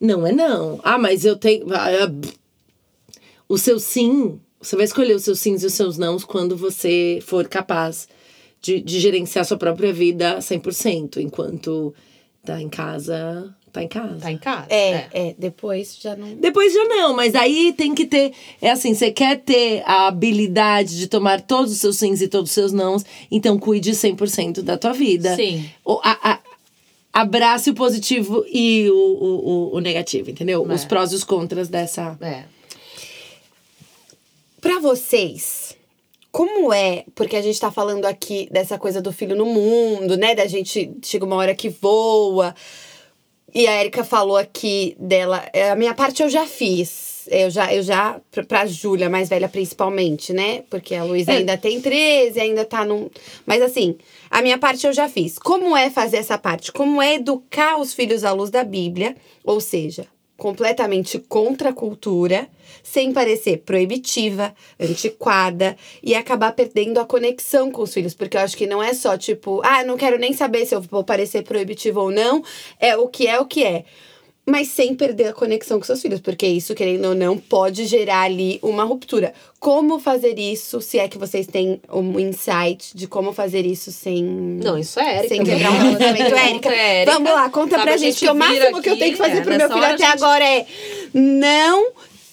Não 0.00 0.26
é 0.26 0.32
não. 0.32 0.80
Ah, 0.82 0.98
mas 0.98 1.24
eu 1.24 1.36
tenho. 1.36 1.64
ah, 1.72 2.10
O 3.48 3.56
seu 3.56 3.78
sim, 3.78 4.40
você 4.60 4.76
vai 4.76 4.84
escolher 4.84 5.14
os 5.14 5.24
seus 5.24 5.38
sims 5.38 5.62
e 5.62 5.66
os 5.66 5.74
seus 5.74 5.98
nãos 5.98 6.24
quando 6.24 6.56
você 6.56 7.18
for 7.22 7.46
capaz 7.48 8.08
de, 8.60 8.80
de 8.80 8.98
gerenciar 9.00 9.44
sua 9.44 9.56
própria 9.56 9.92
vida 9.92 10.38
100%, 10.38 11.18
enquanto 11.18 11.94
tá 12.44 12.60
em 12.60 12.68
casa, 12.68 13.54
tá 13.72 13.82
em 13.82 13.88
casa. 13.88 14.18
Tá 14.20 14.32
em 14.32 14.38
casa. 14.38 14.66
É, 14.70 15.08
é, 15.12 15.34
depois 15.38 15.96
já 16.00 16.16
não. 16.16 16.34
Depois 16.36 16.72
já 16.72 16.84
não, 16.84 17.14
mas 17.14 17.34
aí 17.34 17.72
tem 17.76 17.94
que 17.94 18.06
ter. 18.06 18.32
É 18.62 18.70
assim, 18.70 18.94
você 18.94 19.10
quer 19.10 19.38
ter 19.40 19.82
a 19.84 20.06
habilidade 20.06 20.96
de 20.98 21.06
tomar 21.06 21.40
todos 21.42 21.72
os 21.72 21.78
seus 21.78 21.96
sims 21.96 22.20
e 22.22 22.28
todos 22.28 22.50
os 22.50 22.54
seus 22.54 22.72
nãos, 22.72 23.04
então 23.30 23.58
cuide 23.58 23.90
100% 23.92 24.62
da 24.62 24.78
tua 24.78 24.92
vida. 24.92 25.34
Sim. 25.36 25.68
O, 25.84 26.00
a, 26.02 26.32
a- 26.32 26.40
abrace 27.12 27.70
o 27.70 27.74
positivo 27.74 28.44
e 28.52 28.88
o, 28.90 28.94
o, 28.94 29.48
o- 29.72 29.76
o 29.76 29.80
negativo, 29.80 30.30
entendeu? 30.30 30.66
É. 30.70 30.74
Os 30.74 30.84
prós 30.84 31.12
e 31.12 31.14
os 31.14 31.24
contras 31.24 31.68
dessa. 31.68 32.16
É. 32.20 32.44
Pra 34.66 34.80
vocês, 34.80 35.76
como 36.32 36.72
é? 36.72 37.04
Porque 37.14 37.36
a 37.36 37.42
gente 37.42 37.58
tá 37.60 37.70
falando 37.70 38.04
aqui 38.04 38.48
dessa 38.50 38.78
coisa 38.78 39.00
do 39.00 39.12
filho 39.12 39.36
no 39.36 39.46
mundo, 39.46 40.16
né? 40.16 40.34
Da 40.34 40.46
gente 40.46 40.92
chega 41.02 41.24
uma 41.24 41.36
hora 41.36 41.54
que 41.54 41.68
voa. 41.68 42.54
E 43.54 43.66
a 43.66 43.80
Erika 43.80 44.04
falou 44.04 44.36
aqui 44.36 44.96
dela. 44.98 45.48
é, 45.52 45.70
A 45.70 45.76
minha 45.76 45.94
parte 45.94 46.22
eu 46.22 46.28
já 46.28 46.44
fiz. 46.46 47.26
Eu 47.28 47.48
já, 47.50 47.72
eu 47.72 47.82
já 47.82 48.20
pra, 48.30 48.44
pra 48.44 48.66
Júlia, 48.66 49.08
mais 49.08 49.28
velha 49.28 49.48
principalmente, 49.48 50.32
né? 50.32 50.62
Porque 50.70 50.94
a 50.94 51.02
Luísa 51.04 51.32
É. 51.32 51.36
ainda 51.38 51.56
tem 51.56 51.80
13, 51.80 52.38
ainda 52.40 52.64
tá 52.64 52.84
num. 52.84 53.08
Mas 53.46 53.62
assim, 53.62 53.96
a 54.30 54.42
minha 54.42 54.58
parte 54.58 54.86
eu 54.86 54.92
já 54.92 55.08
fiz. 55.08 55.38
Como 55.38 55.76
é 55.76 55.90
fazer 55.90 56.18
essa 56.18 56.36
parte? 56.36 56.70
Como 56.72 57.00
é 57.00 57.14
educar 57.14 57.78
os 57.80 57.94
filhos 57.94 58.24
à 58.24 58.32
luz 58.32 58.50
da 58.50 58.62
Bíblia? 58.62 59.16
Ou 59.44 59.60
seja, 59.60 60.06
completamente 60.36 61.18
contra 61.18 61.70
a 61.70 61.72
cultura, 61.72 62.48
sem 62.82 63.12
parecer 63.12 63.58
proibitiva, 63.58 64.54
antiquada 64.78 65.76
e 66.02 66.14
acabar 66.14 66.52
perdendo 66.52 66.98
a 67.00 67.06
conexão 67.06 67.70
com 67.70 67.82
os 67.82 67.92
filhos, 67.92 68.14
porque 68.14 68.36
eu 68.36 68.40
acho 68.40 68.56
que 68.56 68.66
não 68.66 68.82
é 68.82 68.92
só 68.92 69.16
tipo, 69.16 69.60
ah, 69.64 69.82
não 69.84 69.96
quero 69.96 70.18
nem 70.18 70.32
saber 70.32 70.66
se 70.66 70.74
eu 70.74 70.80
vou 70.80 71.02
parecer 71.02 71.42
proibitivo 71.42 72.00
ou 72.00 72.10
não, 72.10 72.44
é 72.78 72.96
o 72.96 73.08
que 73.08 73.26
é 73.26 73.38
o 73.40 73.46
que 73.46 73.64
é. 73.64 73.84
Mas 74.48 74.68
sem 74.68 74.94
perder 74.94 75.26
a 75.28 75.32
conexão 75.32 75.76
com 75.78 75.84
seus 75.84 76.00
filhos, 76.00 76.20
porque 76.20 76.46
isso, 76.46 76.72
querendo 76.72 77.06
ou 77.08 77.14
não, 77.16 77.36
pode 77.36 77.84
gerar 77.84 78.20
ali 78.22 78.60
uma 78.62 78.84
ruptura. 78.84 79.34
Como 79.58 79.98
fazer 79.98 80.38
isso, 80.38 80.80
se 80.80 81.00
é 81.00 81.08
que 81.08 81.18
vocês 81.18 81.48
têm 81.48 81.80
um 81.92 82.20
insight 82.20 82.96
de 82.96 83.08
como 83.08 83.32
fazer 83.32 83.66
isso 83.66 83.90
sem. 83.90 84.22
Não, 84.22 84.78
isso 84.78 85.00
é 85.00 85.16
Érica. 85.16 85.28
Sem 85.34 85.42
quebrar 85.42 85.72
um 85.72 85.78
relacionamento. 85.78 86.34
Érica, 86.36 86.68
Érica. 86.72 87.12
vamos 87.12 87.32
lá, 87.32 87.50
conta 87.50 87.70
Sabe, 87.72 87.82
pra 87.82 87.94
a 87.94 87.96
gente, 87.96 88.18
que 88.20 88.30
o 88.30 88.34
máximo 88.36 88.80
que 88.80 88.88
eu 88.90 88.96
tenho 88.96 89.16
que 89.16 89.22
aqui, 89.22 89.30
fazer 89.30 89.38
é, 89.38 89.40
pro 89.40 89.56
meu 89.56 89.68
filho 89.68 89.84
até 89.84 89.90
gente- 89.98 90.04
agora 90.22 90.44
é 90.44 90.66
não 91.12 91.88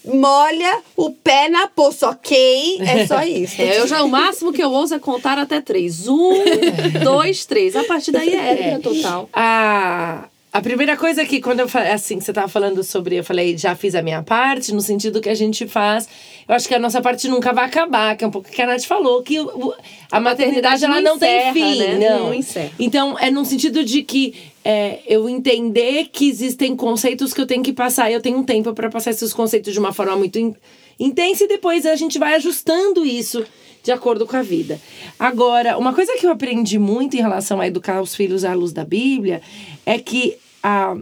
molha 0.05 0.81
o 0.95 1.09
pé 1.09 1.49
na 1.49 1.65
poça, 1.67 2.09
ok? 2.09 2.77
É 2.81 3.07
só 3.07 3.21
isso. 3.25 3.59
É, 3.59 3.79
eu 3.79 3.87
já 3.87 4.03
o 4.03 4.07
máximo 4.07 4.53
que 4.53 4.61
eu 4.63 4.71
ouço 4.71 4.93
é 4.93 4.99
contar 4.99 5.39
até 5.39 5.61
três. 5.61 6.07
Um, 6.07 6.43
dois, 7.03 7.45
três. 7.45 7.75
A 7.75 7.83
partir 7.85 8.11
daí 8.11 8.29
é 8.35 8.49
Érica 8.51 8.79
total. 8.79 9.27
A, 9.33 10.25
a 10.53 10.61
primeira 10.61 10.95
coisa 10.95 11.25
que, 11.25 11.41
quando 11.41 11.61
eu 11.61 11.67
falei, 11.67 11.91
assim, 11.91 12.19
você 12.19 12.31
tava 12.31 12.47
falando 12.47 12.83
sobre, 12.83 13.15
eu 13.17 13.23
falei, 13.23 13.57
já 13.57 13.75
fiz 13.75 13.95
a 13.95 14.03
minha 14.03 14.21
parte, 14.21 14.71
no 14.71 14.81
sentido 14.81 15.19
que 15.19 15.27
a 15.29 15.33
gente 15.33 15.65
faz, 15.67 16.07
eu 16.47 16.53
acho 16.53 16.67
que 16.67 16.75
a 16.75 16.79
nossa 16.79 17.01
parte 17.01 17.27
nunca 17.27 17.51
vai 17.51 17.65
acabar, 17.65 18.15
que 18.15 18.23
é 18.23 18.27
um 18.27 18.31
pouco 18.31 18.49
que 18.51 18.61
a 18.61 18.67
Nath 18.67 18.83
falou, 18.83 19.23
que 19.23 19.39
o- 19.39 19.45
o- 19.69 19.73
a 20.11 20.19
maternidade, 20.19 20.85
ela 20.85 21.01
não 21.01 21.17
tem 21.17 21.53
fim, 21.53 21.79
né? 21.99 22.09
não. 22.09 22.19
Não 22.27 22.33
encerra. 22.35 22.71
Então, 22.79 23.17
é 23.17 23.31
no 23.31 23.43
sentido 23.43 23.83
de 23.83 24.03
que 24.03 24.35
é, 24.63 24.99
eu 25.07 25.27
entender 25.27 26.07
que 26.11 26.29
existem 26.29 26.75
conceitos 26.75 27.33
que 27.33 27.41
eu 27.41 27.45
tenho 27.47 27.63
que 27.63 27.73
passar, 27.73 28.09
e 28.09 28.13
eu 28.13 28.21
tenho 28.21 28.37
um 28.37 28.43
tempo 28.43 28.71
para 28.73 28.89
passar 28.89 29.09
esses 29.11 29.33
conceitos 29.33 29.73
de 29.73 29.79
uma 29.79 29.91
forma 29.91 30.15
muito 30.15 30.37
in- 30.39 30.55
intensa, 30.99 31.43
e 31.45 31.47
depois 31.47 31.85
a 31.85 31.95
gente 31.95 32.17
vai 32.19 32.35
ajustando 32.35 33.03
isso 33.05 33.43
de 33.83 33.91
acordo 33.91 34.25
com 34.25 34.37
a 34.37 34.41
vida. 34.41 34.79
Agora, 35.19 35.77
uma 35.77 35.93
coisa 35.93 36.15
que 36.15 36.25
eu 36.25 36.31
aprendi 36.31 36.79
muito 36.79 37.15
em 37.17 37.21
relação 37.21 37.59
a 37.59 37.67
educar 37.67 38.01
os 38.01 38.15
filhos 38.15 38.45
à 38.45 38.53
luz 38.53 38.71
da 38.71 38.85
Bíblia 38.85 39.41
é 39.85 39.97
que 39.99 40.37
ah, 40.63 40.95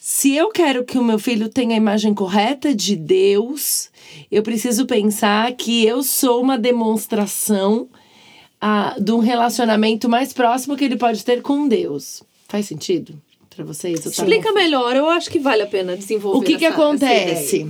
se 0.00 0.34
eu 0.36 0.50
quero 0.50 0.84
que 0.84 0.98
o 0.98 1.04
meu 1.04 1.18
filho 1.18 1.48
tenha 1.48 1.74
a 1.74 1.76
imagem 1.78 2.12
correta 2.12 2.74
de 2.74 2.94
Deus, 2.96 3.88
eu 4.30 4.42
preciso 4.42 4.84
pensar 4.86 5.50
que 5.52 5.84
eu 5.86 6.02
sou 6.02 6.40
uma 6.42 6.58
demonstração 6.58 7.88
ah, 8.60 8.94
de 9.00 9.10
um 9.12 9.18
relacionamento 9.18 10.08
mais 10.08 10.32
próximo 10.32 10.76
que 10.76 10.84
ele 10.84 10.96
pode 10.96 11.24
ter 11.24 11.40
com 11.42 11.66
Deus. 11.66 12.22
Faz 12.48 12.66
sentido 12.66 13.14
para 13.48 13.64
vocês? 13.64 14.04
Eu 14.04 14.12
tava- 14.12 14.28
Explica 14.28 14.52
melhor, 14.52 14.94
eu 14.96 15.08
acho 15.08 15.30
que 15.30 15.38
vale 15.38 15.62
a 15.62 15.66
pena 15.66 15.96
desenvolver. 15.96 16.38
o 16.38 16.42
que, 16.42 16.56
que 16.58 16.64
essa- 16.66 16.74
essa 16.74 16.82
acontece? 16.84 17.66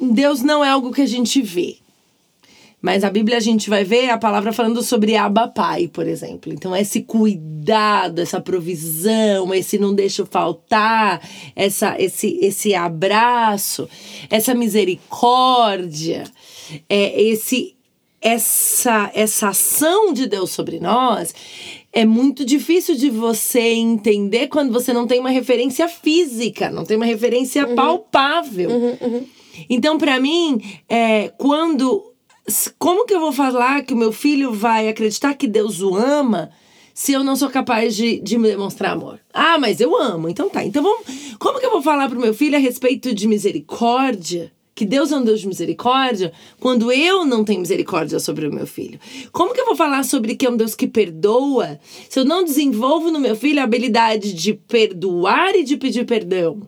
Deus 0.00 0.42
não 0.42 0.64
é 0.64 0.68
algo 0.70 0.92
que 0.92 1.02
a 1.02 1.06
gente 1.06 1.42
vê. 1.42 1.76
Mas 2.80 3.04
a 3.04 3.10
Bíblia 3.10 3.36
a 3.36 3.40
gente 3.40 3.68
vai 3.68 3.84
ver 3.84 4.08
a 4.10 4.16
palavra 4.18 4.52
falando 4.52 4.82
sobre 4.82 5.16
Abba 5.16 5.48
Pai, 5.48 5.88
por 5.88 6.06
exemplo. 6.06 6.52
Então, 6.52 6.74
esse 6.74 7.02
cuidado, 7.02 8.20
essa 8.20 8.40
provisão, 8.40 9.54
esse 9.54 9.78
não 9.78 9.94
deixa 9.94 10.24
faltar, 10.24 11.20
essa, 11.54 11.94
esse, 12.00 12.38
esse 12.40 12.74
abraço, 12.74 13.88
essa 14.30 14.54
misericórdia, 14.54 16.24
é, 16.88 17.22
esse, 17.22 17.76
essa, 18.20 19.10
essa 19.14 19.48
ação 19.48 20.12
de 20.12 20.26
Deus 20.26 20.50
sobre 20.50 20.80
nós 20.80 21.34
é 21.92 22.04
muito 22.04 22.44
difícil 22.44 22.94
de 22.94 23.10
você 23.10 23.72
entender 23.72 24.46
quando 24.46 24.72
você 24.72 24.92
não 24.92 25.06
tem 25.06 25.18
uma 25.18 25.30
referência 25.30 25.88
física, 25.88 26.70
não 26.70 26.84
tem 26.84 26.96
uma 26.96 27.06
referência 27.06 27.66
palpável. 27.74 28.70
Então, 29.68 29.98
pra 29.98 30.20
mim, 30.20 30.60
é, 30.88 31.28
quando. 31.36 32.09
Como 32.78 33.06
que 33.06 33.14
eu 33.14 33.20
vou 33.20 33.32
falar 33.32 33.82
que 33.82 33.94
o 33.94 33.96
meu 33.96 34.12
filho 34.12 34.52
vai 34.52 34.88
acreditar 34.88 35.34
que 35.34 35.46
Deus 35.46 35.80
o 35.80 35.94
ama 35.94 36.50
se 36.94 37.12
eu 37.12 37.24
não 37.24 37.36
sou 37.36 37.48
capaz 37.48 37.96
de, 37.96 38.20
de 38.20 38.36
me 38.36 38.48
demonstrar 38.48 38.92
amor? 38.92 39.20
Ah, 39.32 39.58
mas 39.58 39.80
eu 39.80 39.96
amo. 39.96 40.28
Então 40.28 40.48
tá. 40.48 40.64
Então 40.64 40.82
vamos. 40.82 41.06
Como 41.38 41.58
que 41.58 41.66
eu 41.66 41.70
vou 41.70 41.82
falar 41.82 42.08
pro 42.08 42.20
meu 42.20 42.34
filho 42.34 42.56
a 42.56 42.60
respeito 42.60 43.14
de 43.14 43.26
misericórdia? 43.26 44.52
Que 44.74 44.86
Deus 44.86 45.12
é 45.12 45.16
um 45.16 45.24
Deus 45.24 45.40
de 45.40 45.48
misericórdia 45.48 46.32
quando 46.58 46.90
eu 46.90 47.26
não 47.26 47.44
tenho 47.44 47.60
misericórdia 47.60 48.18
sobre 48.18 48.46
o 48.46 48.52
meu 48.52 48.66
filho? 48.66 48.98
Como 49.30 49.52
que 49.52 49.60
eu 49.60 49.66
vou 49.66 49.76
falar 49.76 50.04
sobre 50.04 50.34
que 50.34 50.46
é 50.46 50.50
um 50.50 50.56
Deus 50.56 50.74
que 50.74 50.86
perdoa 50.86 51.78
se 52.08 52.18
eu 52.18 52.24
não 52.24 52.42
desenvolvo 52.42 53.10
no 53.10 53.20
meu 53.20 53.36
filho 53.36 53.60
a 53.60 53.64
habilidade 53.64 54.32
de 54.32 54.54
perdoar 54.54 55.54
e 55.54 55.64
de 55.64 55.76
pedir 55.76 56.06
perdão? 56.06 56.62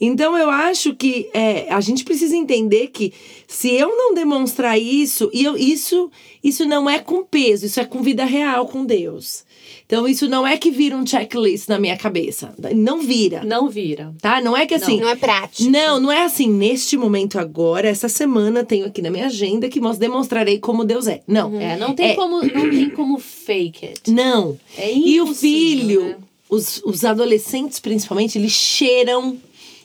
Então 0.00 0.36
eu 0.36 0.50
acho 0.50 0.94
que 0.94 1.28
é, 1.32 1.66
a 1.72 1.80
gente 1.80 2.04
precisa 2.04 2.36
entender 2.36 2.88
que 2.88 3.12
se 3.46 3.70
eu 3.70 3.88
não 3.96 4.14
demonstrar 4.14 4.78
isso, 4.78 5.30
e 5.32 5.44
eu, 5.44 5.56
isso, 5.56 6.10
isso 6.42 6.64
não 6.64 6.88
é 6.88 6.98
com 6.98 7.24
peso, 7.24 7.66
isso 7.66 7.80
é 7.80 7.84
com 7.84 8.02
vida 8.02 8.24
real 8.24 8.66
com 8.66 8.84
Deus. 8.84 9.44
Então 9.86 10.08
isso 10.08 10.28
não 10.28 10.46
é 10.46 10.56
que 10.56 10.70
vira 10.70 10.96
um 10.96 11.06
checklist 11.06 11.68
na 11.68 11.78
minha 11.78 11.96
cabeça. 11.96 12.54
Não 12.74 13.00
vira. 13.00 13.44
Não 13.44 13.68
vira. 13.68 14.14
Tá? 14.20 14.40
Não 14.40 14.56
é 14.56 14.66
que 14.66 14.74
assim. 14.74 14.98
Não 15.00 15.08
é 15.08 15.14
prático. 15.14 15.70
Não, 15.70 16.00
não 16.00 16.10
é 16.10 16.24
assim, 16.24 16.48
neste 16.48 16.96
momento 16.96 17.38
agora, 17.38 17.88
essa 17.88 18.08
semana, 18.08 18.64
tenho 18.64 18.86
aqui 18.86 19.02
na 19.02 19.10
minha 19.10 19.26
agenda 19.26 19.68
que 19.68 19.80
demonstrarei 19.98 20.58
como 20.58 20.84
Deus 20.84 21.06
é. 21.06 21.22
Não. 21.26 21.60
É, 21.60 21.76
não 21.76 21.94
tem, 21.94 22.10
É. 22.10 22.14
como, 22.14 22.42
não 22.42 22.70
tem 22.70 22.90
como 22.90 23.18
fake 23.18 23.86
it. 23.86 24.10
Não. 24.10 24.58
É 24.76 24.92
e 24.92 25.20
o 25.20 25.24
impossível, 25.24 25.30
filho, 25.30 26.04
né? 26.04 26.16
os, 26.48 26.82
os 26.84 27.04
adolescentes 27.04 27.78
principalmente, 27.78 28.38
eles 28.38 28.52
cheiram 28.52 29.36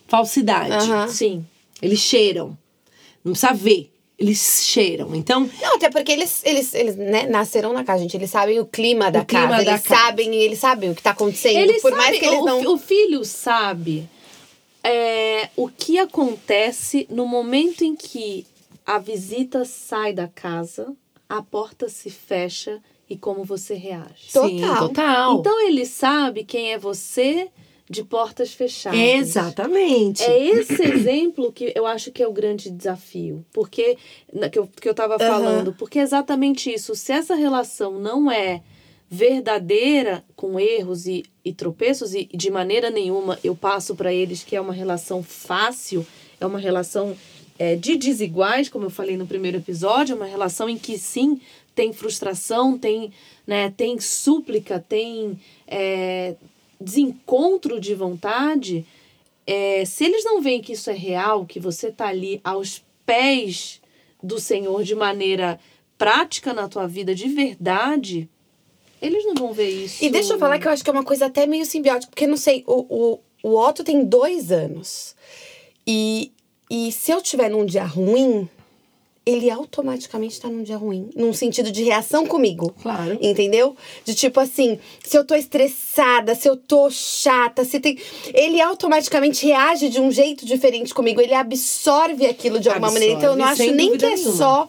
falsidade. 0.09 1.11
Sim. 1.11 1.45
Eles 1.81 1.99
cheiram. 1.99 2.57
Não 3.23 3.33
precisa 3.33 3.53
ver. 3.53 3.91
Eles 4.17 4.65
cheiram. 4.65 5.15
Então, 5.15 5.49
Não, 5.61 5.75
até 5.75 5.89
porque 5.89 6.11
eles, 6.11 6.41
eles, 6.45 6.73
eles 6.73 6.97
né, 6.97 7.25
nasceram 7.27 7.71
na 7.71 7.85
casa, 7.85 8.01
gente. 8.01 8.17
Eles 8.17 8.29
sabem 8.29 8.59
o 8.59 8.65
clima 8.65 9.09
da 9.09 9.21
O 9.21 9.25
clima 9.25 9.47
casa. 9.47 9.63
da 9.63 9.71
eles 9.71 9.83
casa. 9.83 10.01
sabem, 10.01 10.35
eles 10.35 10.59
sabem 10.59 10.89
o 10.91 10.95
que 10.95 11.01
tá 11.01 11.11
acontecendo. 11.11 11.57
Ele 11.57 11.79
por 11.79 11.91
sabe, 11.91 11.95
mais 11.95 12.19
que 12.19 12.25
eles 12.25 12.39
o, 12.39 12.45
não. 12.45 12.73
o 12.73 12.77
filho 12.77 13.23
sabe 13.23 14.09
é, 14.83 15.49
o 15.55 15.69
que 15.69 15.97
acontece 15.97 17.07
no 17.09 17.25
momento 17.25 17.83
em 17.83 17.95
que 17.95 18.45
a 18.85 18.97
visita 18.97 19.63
sai 19.63 20.11
da 20.13 20.27
casa, 20.27 20.93
a 21.29 21.41
porta 21.41 21.87
se 21.87 22.09
fecha 22.09 22.81
e 23.09 23.15
como 23.17 23.43
você 23.43 23.73
reage. 23.73 24.31
Total. 24.33 24.49
sim, 24.49 24.59
total. 24.59 25.39
Então 25.39 25.65
ele 25.65 25.85
sabe 25.85 26.43
quem 26.43 26.73
é 26.73 26.77
você 26.77 27.49
de 27.89 28.03
portas 28.03 28.53
fechadas. 28.53 28.99
Exatamente. 28.99 30.21
É 30.23 30.45
esse 30.45 30.81
exemplo 30.83 31.51
que 31.51 31.73
eu 31.75 31.87
acho 31.87 32.11
que 32.11 32.21
é 32.21 32.27
o 32.27 32.31
grande 32.31 32.69
desafio. 32.69 33.43
Porque, 33.51 33.97
que 34.51 34.59
eu, 34.59 34.67
que 34.67 34.87
eu 34.87 34.93
tava 34.93 35.17
falando, 35.17 35.73
porque 35.73 35.97
é 35.97 36.03
exatamente 36.03 36.71
isso. 36.71 36.93
Se 36.95 37.11
essa 37.11 37.33
relação 37.33 37.99
não 37.99 38.31
é 38.31 38.61
verdadeira, 39.09 40.23
com 40.35 40.59
erros 40.59 41.07
e, 41.07 41.23
e 41.43 41.51
tropeços, 41.51 42.13
e 42.13 42.25
de 42.25 42.51
maneira 42.51 42.91
nenhuma 42.91 43.39
eu 43.43 43.55
passo 43.55 43.95
para 43.95 44.13
eles 44.13 44.43
que 44.43 44.55
é 44.55 44.61
uma 44.61 44.73
relação 44.73 45.23
fácil, 45.23 46.05
é 46.39 46.45
uma 46.45 46.59
relação 46.59 47.17
é, 47.57 47.75
de 47.75 47.97
desiguais, 47.97 48.69
como 48.69 48.85
eu 48.85 48.89
falei 48.91 49.17
no 49.17 49.25
primeiro 49.25 49.57
episódio, 49.57 50.15
uma 50.15 50.27
relação 50.27 50.69
em 50.69 50.77
que 50.77 50.95
sim 50.99 51.41
tem 51.73 51.91
frustração, 51.91 52.77
tem, 52.77 53.11
né, 53.47 53.73
tem 53.75 53.99
súplica, 53.99 54.79
tem 54.87 55.39
é, 55.67 56.35
desencontro 56.79 57.79
de 57.79 57.93
vontade. 57.93 58.85
É, 59.45 59.83
se 59.85 60.05
eles 60.05 60.23
não 60.23 60.41
veem 60.41 60.61
que 60.61 60.73
isso 60.73 60.89
é 60.89 60.93
real, 60.93 61.45
que 61.45 61.59
você 61.59 61.87
está 61.87 62.07
ali 62.07 62.39
aos 62.43 62.83
pés 63.05 63.81
do 64.21 64.39
Senhor 64.39 64.83
de 64.83 64.95
maneira 64.95 65.59
prática 65.97 66.53
na 66.53 66.67
tua 66.67 66.87
vida 66.87 67.13
de 67.13 67.27
verdade, 67.27 68.29
eles 69.01 69.25
não 69.25 69.33
vão 69.33 69.53
ver 69.53 69.69
isso. 69.69 70.03
E 70.03 70.09
deixa 70.09 70.33
eu 70.33 70.39
falar 70.39 70.59
que 70.59 70.67
eu 70.67 70.71
acho 70.71 70.83
que 70.83 70.89
é 70.89 70.93
uma 70.93 71.03
coisa 71.03 71.25
até 71.25 71.45
meio 71.45 71.65
simbiótica, 71.65 72.11
porque 72.11 72.27
não 72.27 72.37
sei, 72.37 72.63
o, 72.67 72.85
o, 72.89 73.19
o 73.43 73.57
Otto 73.57 73.83
tem 73.83 74.05
dois 74.05 74.51
anos. 74.51 75.15
E, 75.85 76.31
e 76.69 76.91
se 76.91 77.11
eu 77.11 77.21
tiver 77.21 77.49
num 77.49 77.65
dia 77.65 77.83
ruim, 77.83 78.47
ele 79.29 79.49
automaticamente 79.49 80.39
tá 80.39 80.47
num 80.47 80.63
dia 80.63 80.77
ruim. 80.77 81.09
Num 81.15 81.31
sentido 81.33 81.71
de 81.71 81.83
reação 81.83 82.25
comigo. 82.25 82.73
Claro. 82.81 83.17
Entendeu? 83.21 83.75
De 84.03 84.15
tipo 84.15 84.39
assim, 84.39 84.79
se 85.03 85.17
eu 85.17 85.23
tô 85.23 85.35
estressada, 85.35 86.35
se 86.35 86.47
eu 86.47 86.57
tô 86.57 86.89
chata, 86.89 87.63
se 87.63 87.79
tem. 87.79 87.97
Ele 88.33 88.59
automaticamente 88.59 89.45
reage 89.45 89.89
de 89.89 89.99
um 89.99 90.11
jeito 90.11 90.45
diferente 90.45 90.93
comigo. 90.93 91.21
Ele 91.21 91.33
absorve 91.33 92.25
aquilo 92.25 92.59
de 92.59 92.69
alguma 92.69 92.87
Absorve, 92.87 93.07
maneira. 93.07 93.19
Então 93.19 93.31
eu 93.33 93.37
não 93.37 93.45
acho 93.45 93.71
nem 93.71 93.97
que 93.97 94.05
é 94.05 94.15
nenhuma. 94.15 94.35
só 94.35 94.67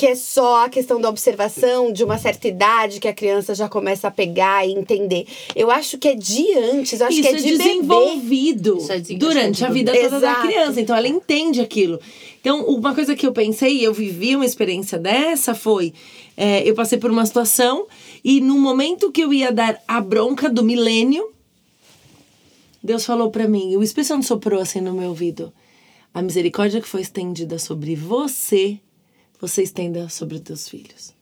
que 0.00 0.06
é 0.06 0.14
só 0.14 0.64
a 0.64 0.70
questão 0.70 0.98
da 0.98 1.10
observação 1.10 1.92
de 1.92 2.02
uma 2.02 2.16
certa 2.16 2.48
idade 2.48 2.98
que 2.98 3.06
a 3.06 3.12
criança 3.12 3.54
já 3.54 3.68
começa 3.68 4.08
a 4.08 4.10
pegar 4.10 4.66
e 4.66 4.72
entender. 4.72 5.26
Eu 5.54 5.70
acho 5.70 5.98
que 5.98 6.08
é 6.08 6.14
de 6.14 6.54
antes, 6.56 6.98
eu 6.98 7.06
acho 7.06 7.20
Isso 7.20 7.28
que 7.28 7.28
é 7.28 7.32
é 7.32 7.42
de 7.42 7.42
bebê. 7.50 7.64
desenvolvido 7.64 8.78
Isso 8.78 8.92
é 8.92 8.98
durante 9.18 9.62
a 9.62 9.68
vida 9.68 9.92
toda 9.92 10.08
da 10.08 10.16
Exato. 10.16 10.46
criança. 10.46 10.80
Então 10.80 10.96
ela 10.96 11.06
entende 11.06 11.60
aquilo. 11.60 12.00
Então, 12.40 12.64
uma 12.64 12.94
coisa 12.94 13.14
que 13.14 13.26
eu 13.26 13.32
pensei, 13.34 13.86
eu 13.86 13.92
vivi 13.92 14.34
uma 14.34 14.46
experiência 14.46 14.98
dessa, 14.98 15.54
foi. 15.54 15.92
é, 16.34 16.66
eu 16.66 16.74
passei 16.74 16.96
por 16.96 17.10
uma 17.10 17.26
situação 17.26 17.86
e 18.24 18.40
no 18.40 18.58
momento 18.58 19.12
que 19.12 19.20
eu 19.20 19.34
ia 19.34 19.52
dar 19.52 19.82
a 19.86 20.00
bronca 20.00 20.48
do 20.48 20.64
milênio, 20.64 21.30
Deus 22.82 23.04
falou 23.04 23.30
pra 23.30 23.46
mim, 23.46 23.76
o 23.76 23.82
Espírito 23.82 24.08
Santo 24.08 24.24
soprou 24.24 24.62
assim 24.62 24.80
no 24.80 24.94
meu 24.94 25.10
ouvido. 25.10 25.52
A 26.14 26.22
misericórdia 26.22 26.80
que 26.80 26.88
foi 26.88 27.02
estendida 27.02 27.58
sobre 27.58 27.94
você, 27.94 28.80
você 29.40 29.62
estenda 29.62 30.08
sobre 30.08 30.36
os 30.36 30.42
teus 30.42 30.68
filhos. 30.68 31.18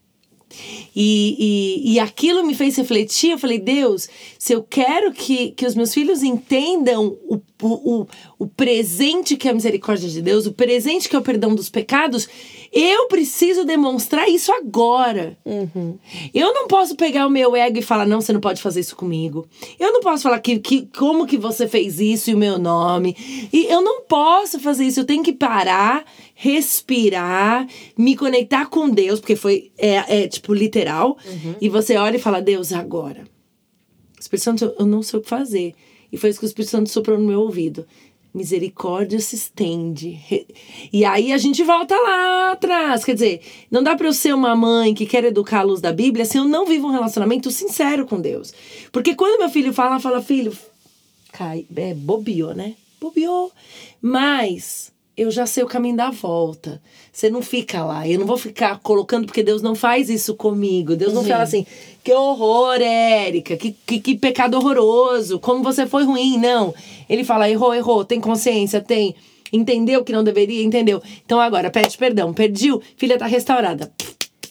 E, 0.96 1.36
e, 1.84 1.92
e 1.92 2.00
aquilo 2.00 2.44
me 2.44 2.54
fez 2.54 2.76
refletir. 2.76 3.32
Eu 3.32 3.38
falei, 3.38 3.58
Deus, 3.58 4.08
se 4.38 4.52
eu 4.52 4.62
quero 4.62 5.12
que, 5.12 5.50
que 5.52 5.66
os 5.66 5.74
meus 5.74 5.92
filhos 5.92 6.22
entendam 6.22 7.16
o, 7.28 7.36
o, 7.62 8.00
o, 8.00 8.06
o 8.38 8.46
presente 8.46 9.36
que 9.36 9.46
é 9.46 9.50
a 9.50 9.54
misericórdia 9.54 10.08
de 10.08 10.22
Deus, 10.22 10.46
o 10.46 10.52
presente 10.52 11.08
que 11.08 11.14
é 11.14 11.18
o 11.18 11.22
perdão 11.22 11.54
dos 11.54 11.68
pecados, 11.68 12.28
eu 12.72 13.06
preciso 13.08 13.64
demonstrar 13.64 14.28
isso 14.28 14.52
agora. 14.52 15.36
Eu 16.34 16.52
não 16.52 16.66
posso 16.66 16.94
pegar 16.96 17.26
o 17.26 17.30
meu 17.30 17.56
ego 17.56 17.78
e 17.78 17.82
falar, 17.82 18.06
não, 18.06 18.20
você 18.20 18.32
não 18.32 18.40
pode 18.40 18.60
fazer 18.60 18.80
isso 18.80 18.96
comigo. 18.96 19.46
Eu 19.78 19.92
não 19.92 20.00
posso 20.00 20.22
falar 20.22 20.38
que, 20.40 20.58
que 20.58 20.88
como 20.96 21.26
que 21.26 21.36
você 21.36 21.66
fez 21.66 22.00
isso 22.00 22.30
e 22.30 22.34
o 22.34 22.38
meu 22.38 22.58
nome. 22.58 23.16
E 23.52 23.66
eu 23.66 23.80
não 23.80 24.02
posso 24.02 24.58
fazer 24.60 24.84
isso. 24.84 25.00
Eu 25.00 25.06
tenho 25.06 25.22
que 25.22 25.32
parar, 25.32 26.04
respirar, 26.34 27.66
me 27.96 28.16
conectar 28.16 28.66
com 28.66 28.88
Deus, 28.88 29.20
porque 29.20 29.36
foi, 29.36 29.70
é, 29.78 30.22
é 30.24 30.28
tipo, 30.28 30.52
literal. 30.52 31.16
E 31.60 31.68
você 31.68 31.96
olha 31.96 32.16
e 32.16 32.20
fala, 32.20 32.40
Deus, 32.40 32.72
agora. 32.72 33.24
Espírito 34.20 34.44
Santo, 34.44 34.74
eu 34.78 34.86
não 34.86 35.02
sei 35.02 35.18
o 35.18 35.22
que 35.22 35.28
fazer. 35.28 35.74
E 36.10 36.16
foi 36.16 36.30
isso 36.30 36.38
que 36.38 36.46
o 36.46 36.48
Espírito 36.48 36.70
Santo 36.70 36.88
soprou 36.90 37.18
no 37.18 37.26
meu 37.26 37.40
ouvido. 37.40 37.86
Misericórdia 38.32 39.18
se 39.20 39.36
estende. 39.36 40.20
E 40.92 41.04
aí 41.04 41.32
a 41.32 41.38
gente 41.38 41.62
volta 41.62 41.94
lá 41.96 42.52
atrás. 42.52 43.04
Quer 43.04 43.14
dizer, 43.14 43.40
não 43.70 43.82
dá 43.82 43.96
pra 43.96 44.08
eu 44.08 44.12
ser 44.12 44.34
uma 44.34 44.54
mãe 44.54 44.94
que 44.94 45.06
quer 45.06 45.24
educar 45.24 45.60
a 45.60 45.62
luz 45.62 45.80
da 45.80 45.92
Bíblia 45.92 46.24
se 46.24 46.36
eu 46.36 46.44
não 46.44 46.66
vivo 46.66 46.86
um 46.86 46.92
relacionamento 46.92 47.50
sincero 47.50 48.06
com 48.06 48.20
Deus. 48.20 48.52
Porque 48.92 49.14
quando 49.14 49.38
meu 49.38 49.48
filho 49.48 49.72
fala, 49.72 49.98
fala, 49.98 50.22
filho, 50.22 50.56
cai, 51.32 51.66
é, 51.74 51.94
bobeou, 51.94 52.54
né? 52.54 52.74
Bobeou. 53.00 53.50
Mas 54.00 54.92
eu 55.18 55.32
já 55.32 55.46
sei 55.46 55.64
o 55.64 55.66
caminho 55.66 55.96
da 55.96 56.10
volta. 56.10 56.80
Você 57.12 57.28
não 57.28 57.42
fica 57.42 57.84
lá. 57.84 58.06
Eu 58.06 58.20
não 58.20 58.26
vou 58.26 58.38
ficar 58.38 58.78
colocando, 58.78 59.26
porque 59.26 59.42
Deus 59.42 59.60
não 59.60 59.74
faz 59.74 60.08
isso 60.08 60.36
comigo. 60.36 60.94
Deus 60.94 61.12
não 61.12 61.24
fala 61.24 61.42
assim, 61.42 61.66
que 62.04 62.12
horror, 62.12 62.80
Érica, 62.80 63.56
que, 63.56 63.74
que, 63.84 63.98
que 63.98 64.14
pecado 64.14 64.54
horroroso, 64.54 65.40
como 65.40 65.60
você 65.64 65.86
foi 65.88 66.04
ruim. 66.04 66.38
Não. 66.38 66.72
Ele 67.10 67.24
fala, 67.24 67.50
errou, 67.50 67.74
errou, 67.74 68.04
tem 68.04 68.20
consciência, 68.20 68.80
tem. 68.80 69.16
Entendeu 69.52 70.04
que 70.04 70.12
não 70.12 70.22
deveria, 70.22 70.62
entendeu? 70.62 71.02
Então 71.24 71.40
agora, 71.40 71.68
pede 71.68 71.98
perdão, 71.98 72.32
perdiu, 72.32 72.80
filha 72.96 73.18
tá 73.18 73.26
restaurada. 73.26 73.90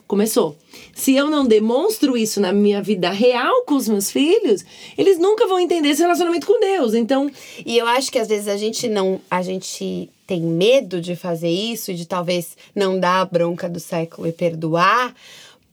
Começou. 0.08 0.56
Se 0.96 1.16
eu 1.16 1.30
não 1.30 1.46
demonstro 1.46 2.16
isso 2.16 2.40
na 2.40 2.54
minha 2.54 2.82
vida 2.82 3.10
real 3.10 3.64
com 3.66 3.76
os 3.76 3.90
meus 3.90 4.10
filhos, 4.10 4.64
eles 4.98 5.20
nunca 5.20 5.46
vão 5.46 5.60
entender 5.60 5.90
esse 5.90 6.02
relacionamento 6.02 6.48
com 6.48 6.60
Deus. 6.60 6.94
Então, 6.94 7.30
E 7.66 7.78
eu 7.78 7.86
acho 7.86 8.12
que 8.12 8.18
às 8.18 8.28
vezes 8.28 8.48
a 8.48 8.56
gente 8.56 8.88
não. 8.88 9.20
A 9.30 9.42
gente 9.42 10.10
tem 10.26 10.42
medo 10.42 11.02
de 11.02 11.16
fazer 11.16 11.50
isso 11.50 11.92
e 11.92 11.96
de 11.96 12.06
talvez 12.06 12.58
não 12.76 13.00
dar 13.00 13.22
a 13.22 13.26
bronca 13.26 13.68
do 13.68 13.80
século 13.80 14.28
e 14.28 14.32
perdoar. 14.32 15.14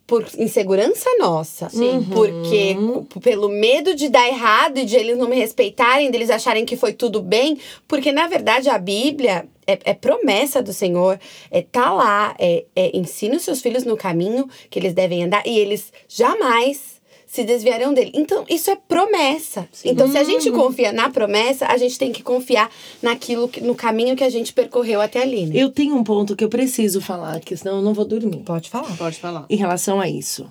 Por 0.07 0.27
insegurança 0.37 1.09
nossa. 1.19 1.71
Sim. 1.71 2.07
Porque 2.13 2.77
p- 3.09 3.21
pelo 3.21 3.49
medo 3.49 3.95
de 3.95 4.11
dar 4.11 4.29
errado 4.29 4.79
e 4.79 4.85
de 4.85 4.97
eles 4.97 5.17
não 5.17 5.27
me 5.29 5.37
respeitarem, 5.37 6.11
deles 6.11 6.29
acharem 6.29 6.67
que 6.67 6.77
foi 6.77 6.93
tudo 6.93 7.23
bem. 7.23 7.59
Porque, 7.89 8.13
na 8.13 8.27
verdade, 8.27 8.69
a 8.69 8.77
Bíblia 8.77 9.49
é, 9.67 9.79
é 9.85 9.95
promessa 9.95 10.63
do 10.63 10.75
Senhor. 10.75 11.19
É 11.51 11.63
tá 11.63 11.91
lá. 11.93 12.35
É, 12.39 12.65
é 12.77 12.95
ensina 12.97 13.37
os 13.37 13.43
seus 13.43 13.63
filhos 13.63 13.85
no 13.85 13.97
caminho 13.97 14.47
que 14.69 14.79
eles 14.79 14.93
devem 14.93 15.25
andar. 15.25 15.47
E 15.47 15.59
eles 15.59 15.91
jamais 16.07 16.94
se 17.35 17.43
desviarão 17.45 17.93
dele. 17.93 18.13
Então, 18.15 18.45
isso 18.49 18.71
é 18.71 18.77
promessa. 18.77 19.69
Então, 19.85 20.09
se 20.11 20.17
a 20.17 20.23
gente 20.25 20.51
confia 20.53 20.93
na 20.93 21.11
promessa, 21.11 21.67
a 21.67 21.77
gente 21.77 21.99
tem 21.99 22.13
que 22.13 22.23
confiar 22.23 22.71
naquilo, 23.03 23.49
que- 23.49 23.61
no 23.61 23.75
caminho 23.75 24.15
que 24.15 24.23
a 24.23 24.31
gente 24.31 24.53
percorreu 24.53 25.01
até 25.01 25.23
ali, 25.23 25.47
né? 25.47 25.53
eu 25.57 25.69
tenho 25.71 25.97
um 25.97 26.05
ponto 26.05 26.37
que 26.37 26.45
eu 26.45 26.49
preciso 26.49 27.01
falar, 27.01 27.41
que 27.41 27.57
senão 27.57 27.77
eu 27.79 27.83
não 27.83 27.93
vou 27.93 28.05
dormir. 28.05 28.39
Pode 28.45 28.71
falar. 28.71 28.97
Pode 28.97 29.19
falar. 29.19 29.47
em 29.51 29.57
relação 29.57 30.01
a 30.01 30.09
isso. 30.09 30.47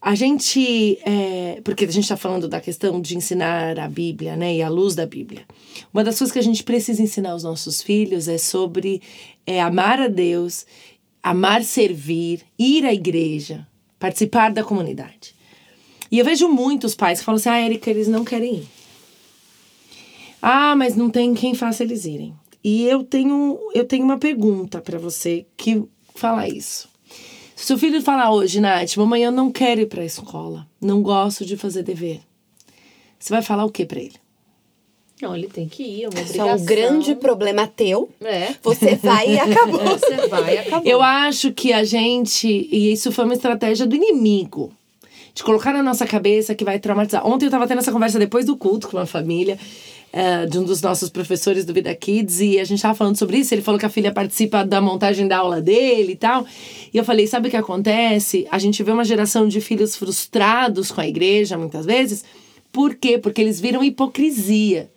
A 0.00 0.14
gente, 0.14 0.96
é, 1.04 1.60
porque 1.64 1.84
a 1.84 1.88
gente 1.90 2.04
está 2.04 2.16
falando 2.16 2.48
da 2.48 2.60
questão 2.60 3.00
de 3.00 3.16
ensinar 3.16 3.78
a 3.78 3.88
Bíblia, 3.88 4.36
né, 4.36 4.54
e 4.54 4.62
a 4.62 4.68
luz 4.68 4.94
da 4.94 5.04
Bíblia. 5.04 5.42
Uma 5.92 6.04
das 6.04 6.16
coisas 6.16 6.32
que 6.32 6.38
a 6.38 6.42
gente 6.42 6.62
precisa 6.62 7.02
ensinar 7.02 7.32
aos 7.32 7.42
nossos 7.42 7.82
filhos 7.82 8.28
é 8.28 8.38
sobre 8.38 9.02
é, 9.46 9.60
amar 9.60 10.00
a 10.00 10.06
Deus, 10.08 10.64
amar 11.22 11.62
servir, 11.64 12.42
ir 12.58 12.86
à 12.86 12.94
igreja, 12.94 13.66
participar 13.98 14.52
da 14.52 14.62
comunidade. 14.64 15.36
E 16.10 16.18
eu 16.18 16.24
vejo 16.24 16.48
muitos 16.48 16.94
pais 16.94 17.18
que 17.18 17.24
falam 17.24 17.36
assim: 17.36 17.48
ah, 17.48 17.60
Erika, 17.60 17.90
eles 17.90 18.08
não 18.08 18.24
querem 18.24 18.56
ir. 18.56 18.68
Ah, 20.40 20.74
mas 20.76 20.94
não 20.96 21.10
tem 21.10 21.34
quem 21.34 21.54
faça 21.54 21.82
eles 21.82 22.04
irem. 22.04 22.34
E 22.62 22.84
eu 22.84 23.02
tenho, 23.04 23.58
eu 23.74 23.84
tenho 23.84 24.04
uma 24.04 24.18
pergunta 24.18 24.80
para 24.80 24.98
você 24.98 25.46
que 25.56 25.82
fala 26.14 26.48
isso. 26.48 26.88
Se 27.56 27.66
seu 27.66 27.78
filho 27.78 28.00
falar 28.02 28.30
hoje, 28.30 28.60
Nath, 28.60 28.96
mamãe, 28.96 29.22
eu 29.24 29.32
não 29.32 29.50
quero 29.50 29.80
ir 29.80 29.86
pra 29.86 30.04
escola, 30.04 30.66
não 30.80 31.02
gosto 31.02 31.44
de 31.44 31.56
fazer 31.56 31.82
dever. 31.82 32.20
Você 33.18 33.32
vai 33.32 33.42
falar 33.42 33.64
o 33.64 33.70
que 33.70 33.84
pra 33.84 33.98
ele? 33.98 34.14
Não, 35.20 35.34
ele 35.34 35.48
tem 35.48 35.68
que 35.68 35.82
ir, 35.82 36.04
é 36.04 36.08
uma 36.08 36.20
Isso 36.20 36.40
obrigação. 36.40 36.48
é 36.50 36.54
um 36.54 36.64
grande 36.64 37.14
problema 37.16 37.66
teu. 37.66 38.08
É. 38.20 38.54
Você 38.62 38.94
vai 38.94 39.34
e 39.34 39.38
acabou. 39.40 39.80
Você 39.80 40.28
vai 40.28 40.54
e 40.54 40.58
acabou. 40.58 40.88
Eu 40.88 41.02
acho 41.02 41.52
que 41.52 41.72
a 41.72 41.82
gente, 41.82 42.46
e 42.46 42.92
isso 42.92 43.10
foi 43.10 43.24
uma 43.24 43.34
estratégia 43.34 43.84
do 43.86 43.96
inimigo, 43.96 44.72
de 45.38 45.44
colocar 45.44 45.72
na 45.72 45.84
nossa 45.84 46.04
cabeça 46.04 46.52
que 46.52 46.64
vai 46.64 46.80
traumatizar. 46.80 47.24
Ontem 47.24 47.46
eu 47.46 47.50
tava 47.50 47.64
tendo 47.64 47.78
essa 47.78 47.92
conversa 47.92 48.18
depois 48.18 48.44
do 48.44 48.56
culto 48.56 48.88
com 48.88 48.96
uma 48.96 49.06
família. 49.06 49.56
eh, 50.10 50.46
de 50.46 50.58
um 50.58 50.64
dos 50.64 50.80
nossos 50.80 51.10
professores 51.10 51.66
do 51.66 51.74
Vida 51.74 51.94
Kids, 51.94 52.40
e 52.40 52.58
a 52.58 52.64
gente 52.64 52.80
tava 52.80 52.94
falando 52.94 53.16
sobre 53.16 53.36
isso. 53.36 53.52
Ele 53.52 53.60
falou 53.60 53.78
que 53.78 53.84
a 53.84 53.90
filha 53.90 54.10
participa 54.10 54.64
da 54.64 54.80
montagem 54.80 55.28
da 55.28 55.36
aula 55.36 55.60
dele 55.60 56.12
e 56.12 56.16
tal. 56.16 56.46
E 56.92 56.96
eu 56.96 57.04
falei: 57.04 57.26
sabe 57.26 57.46
o 57.46 57.50
que 57.50 57.56
acontece? 57.58 58.46
A 58.50 58.58
gente 58.58 58.82
vê 58.82 58.90
uma 58.90 59.04
geração 59.04 59.46
de 59.46 59.60
filhos 59.60 59.94
frustrados 59.94 60.90
com 60.90 61.02
a 61.02 61.06
igreja, 61.06 61.58
muitas 61.58 61.84
vezes. 61.84 62.24
Por 62.72 62.94
quê? 62.94 63.18
Porque 63.18 63.40
eles 63.40 63.60
viram 63.60 63.84
hipocrisia. 63.84 64.90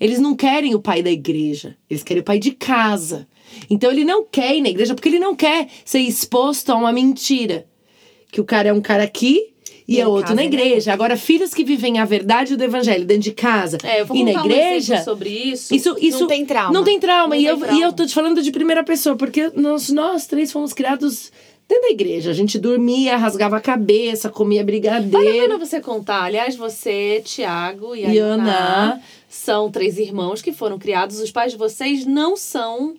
Eles 0.00 0.18
não 0.18 0.34
querem 0.34 0.74
o 0.74 0.80
pai 0.80 1.00
da 1.00 1.12
igreja, 1.12 1.76
eles 1.88 2.02
querem 2.02 2.20
o 2.20 2.24
pai 2.24 2.40
de 2.40 2.50
casa. 2.50 3.26
Então 3.70 3.90
ele 3.90 4.04
não 4.04 4.24
quer 4.24 4.56
ir 4.56 4.60
na 4.60 4.68
igreja 4.68 4.94
porque 4.96 5.08
ele 5.08 5.20
não 5.20 5.34
quer 5.36 5.68
ser 5.84 6.00
exposto 6.00 6.70
a 6.70 6.74
uma 6.74 6.92
mentira. 6.92 7.66
Que 8.32 8.40
o 8.40 8.44
cara 8.44 8.68
é 8.68 8.72
um 8.72 8.80
cara 8.80 9.04
aqui 9.04 9.54
e, 9.88 9.96
E 9.96 10.00
é 10.00 10.06
outro 10.06 10.34
na 10.34 10.42
ele 10.44 10.56
é 10.56 10.60
igreja. 10.66 10.92
Agora, 10.92 11.16
filhos 11.16 11.54
que 11.54 11.62
vivem 11.64 11.98
a 11.98 12.04
verdade 12.04 12.56
do 12.56 12.64
evangelho 12.64 13.04
dentro 13.04 13.22
de 13.24 13.32
casa 13.32 13.78
É, 13.84 14.00
eu 14.00 14.06
vou 14.06 14.16
e 14.16 14.24
na 14.24 14.42
um 14.42 14.44
igreja. 14.46 14.94
exemplo 14.94 15.04
sobre 15.04 15.28
isso. 15.30 15.74
Isso, 15.74 15.96
isso 16.00 16.26
tem 16.26 16.44
trauma. 16.44 16.72
Não 16.72 16.82
tem 16.84 16.98
trauma. 16.98 17.34
Não 17.34 17.36
e, 17.36 17.44
tem 17.44 17.48
eu, 17.50 17.58
trauma. 17.58 17.78
e 17.78 17.82
eu 17.82 17.92
tô 17.92 18.04
te 18.06 18.12
falando 18.14 18.42
de 18.42 18.50
primeira 18.50 18.82
pessoa, 18.82 19.14
porque 19.16 19.50
nós, 19.54 19.88
nós 19.90 20.26
três 20.26 20.50
fomos 20.50 20.72
criados 20.72 21.30
dentro 21.68 21.82
da 21.84 21.90
igreja. 21.90 22.30
A 22.30 22.34
gente 22.34 22.58
dormia, 22.58 23.16
rasgava 23.16 23.56
a 23.56 23.60
cabeça, 23.60 24.28
comia 24.28 24.60
Vale 24.64 24.76
a 24.88 25.00
brigadeiro. 25.00 25.40
pena 25.48 25.58
você 25.58 25.80
contar. 25.80 26.22
Aliás, 26.24 26.54
você, 26.56 27.20
Tiago 27.24 27.94
e 27.94 28.04
a 28.04 28.08
E 28.14 28.18
Ana. 28.18 29.00
são 29.28 29.70
três 29.70 29.98
irmãos 29.98 30.40
que 30.42 30.52
foram 30.52 30.78
criados. 30.78 31.20
Os 31.20 31.30
pais 31.30 31.52
de 31.52 31.58
vocês 31.58 32.04
não 32.06 32.36
são 32.36 32.94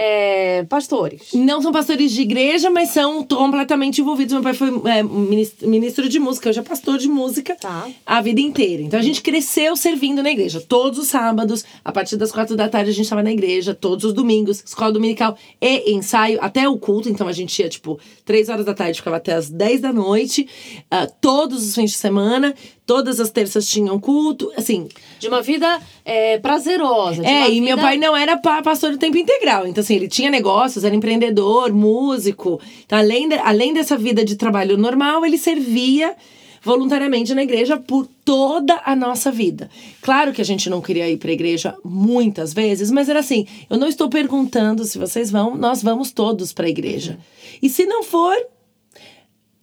é, 0.00 0.62
pastores. 0.68 1.32
Não 1.34 1.60
são 1.60 1.72
pastores 1.72 2.12
de 2.12 2.22
igreja, 2.22 2.70
mas 2.70 2.90
são 2.90 3.24
completamente 3.24 4.00
envolvidos. 4.00 4.32
Meu 4.32 4.42
pai 4.42 4.54
foi 4.54 4.68
é, 4.88 5.02
ministro, 5.02 6.08
de 6.08 6.20
música, 6.20 6.48
hoje 6.50 6.60
é 6.60 6.62
pastor 6.62 6.98
de 6.98 7.08
música 7.08 7.56
Tá. 7.60 7.88
a 8.06 8.20
vida 8.20 8.40
inteira. 8.40 8.80
Então 8.82 9.00
a 9.00 9.02
gente 9.02 9.20
cresceu 9.20 9.74
servindo 9.74 10.22
na 10.22 10.30
igreja. 10.30 10.60
Todos 10.60 10.98
os 11.00 11.08
sábados, 11.08 11.64
a 11.84 11.90
partir 11.90 12.16
das 12.16 12.30
quatro 12.30 12.54
da 12.56 12.68
tarde, 12.68 12.90
a 12.90 12.94
gente 12.94 13.04
estava 13.04 13.22
na 13.24 13.32
igreja. 13.32 13.74
Todos 13.74 14.04
os 14.04 14.12
domingos, 14.12 14.62
escola 14.64 14.92
dominical 14.92 15.36
e 15.60 15.90
ensaio, 15.92 16.38
até 16.40 16.68
o 16.68 16.78
culto. 16.78 17.08
Então 17.08 17.26
a 17.26 17.32
gente 17.32 17.58
ia, 17.60 17.68
tipo, 17.68 17.98
três 18.24 18.48
horas 18.48 18.64
da 18.64 18.74
tarde, 18.74 18.98
ficava 18.98 19.16
até 19.16 19.34
as 19.34 19.50
dez 19.50 19.80
da 19.80 19.92
noite. 19.92 20.46
ah, 20.90 21.06
todos 21.20 21.66
os 21.66 21.74
fins 21.74 21.90
de 21.90 21.96
semana, 21.96 22.54
todas 22.86 23.18
as 23.20 23.30
terças 23.30 23.66
tinham 23.68 23.98
culto. 23.98 24.50
Assim, 24.56 24.88
De 25.18 25.26
uma 25.28 25.42
vida 25.42 25.80
é, 26.04 26.38
prazerosa. 26.38 27.24
é, 27.26 27.50
e 27.50 27.60
meu 27.60 27.76
vida- 27.76 27.82
pai 27.88 27.96
não 27.98 28.16
era 28.16 28.36
pa- 28.36 28.62
pastor 28.62 28.92
do 28.92 28.98
tempo 28.98 29.16
integral. 29.18 29.66
Então, 29.66 29.82
assim, 29.88 29.96
ele 29.96 30.08
tinha 30.08 30.30
negócios, 30.30 30.84
era 30.84 30.94
empreendedor, 30.94 31.72
músico. 31.72 32.60
Então, 32.84 32.98
além, 32.98 33.28
de- 33.28 33.34
além 33.38 33.72
dessa 33.72 33.96
vida 33.96 34.24
de 34.24 34.36
trabalho 34.36 34.76
normal, 34.76 35.24
ele 35.24 35.38
servia 35.38 36.14
voluntariamente 36.62 37.32
na 37.34 37.42
igreja 37.42 37.76
por 37.78 38.06
toda 38.24 38.80
a 38.84 38.94
nossa 38.94 39.30
vida. 39.30 39.70
Claro 40.02 40.32
que 40.32 40.42
a 40.42 40.44
gente 40.44 40.68
não 40.68 40.80
queria 40.82 41.08
ir 41.08 41.16
para 41.16 41.30
a 41.30 41.32
igreja 41.32 41.74
muitas 41.84 42.52
vezes, 42.52 42.90
mas 42.90 43.08
era 43.08 43.20
assim: 43.20 43.46
eu 43.70 43.78
não 43.78 43.88
estou 43.88 44.08
perguntando 44.08 44.84
se 44.84 44.98
vocês 44.98 45.30
vão, 45.30 45.56
nós 45.56 45.82
vamos 45.82 46.10
todos 46.12 46.52
para 46.52 46.66
a 46.66 46.70
igreja. 46.70 47.18
E 47.62 47.68
se 47.68 47.86
não 47.86 48.02
for, 48.02 48.36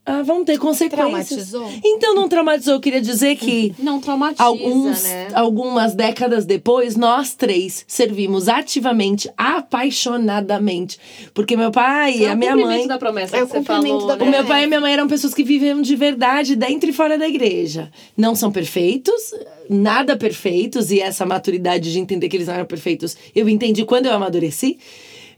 ah, 0.05 0.21
vão 0.21 0.45
ter 0.45 0.57
consequências. 0.59 1.49
Traumatizou? 1.49 1.71
Então 1.83 2.13
não 2.13 2.29
traumatizou, 2.29 2.75
eu 2.75 2.79
queria 2.79 3.01
dizer 3.01 3.35
que 3.37 3.73
Não 3.79 3.99
traumatiza, 3.99 4.43
alguns, 4.43 5.03
né? 5.03 5.27
algumas 5.33 5.95
décadas 5.95 6.45
depois, 6.45 6.95
nós 6.95 7.33
três 7.33 7.83
servimos 7.87 8.47
ativamente, 8.47 9.29
apaixonadamente. 9.35 10.99
Porque 11.33 11.55
meu 11.57 11.71
pai 11.71 12.17
e 12.17 12.25
É 12.25 12.31
a 12.31 12.33
o 12.33 12.37
minha 12.37 12.51
cumprimento 12.51 12.77
mãe. 12.79 12.87
da 12.87 12.97
promessa 12.97 13.35
É 13.35 13.39
que 13.39 13.45
o 13.45 13.47
você 13.47 13.57
cumprimento 13.57 13.87
falou, 14.01 14.07
da 14.07 14.15
né? 14.17 14.23
O 14.25 14.29
meu 14.31 14.45
pai 14.45 14.63
e 14.63 14.67
minha 14.67 14.81
mãe 14.81 14.93
eram 14.93 15.07
pessoas 15.07 15.33
que 15.33 15.43
viviam 15.43 15.81
de 15.81 15.95
verdade 15.95 16.55
dentro 16.55 16.89
e 16.89 16.93
fora 16.93 17.17
da 17.17 17.27
igreja. 17.27 17.91
Não 18.15 18.35
são 18.35 18.51
perfeitos, 18.51 19.33
nada 19.69 20.15
perfeitos, 20.15 20.91
e 20.91 20.99
essa 20.99 21.25
maturidade 21.25 21.91
de 21.91 21.99
entender 21.99 22.29
que 22.29 22.37
eles 22.37 22.47
não 22.47 22.53
eram 22.55 22.65
perfeitos, 22.65 23.17
eu 23.35 23.49
entendi 23.49 23.83
quando 23.85 24.05
eu 24.05 24.13
amadureci. 24.13 24.77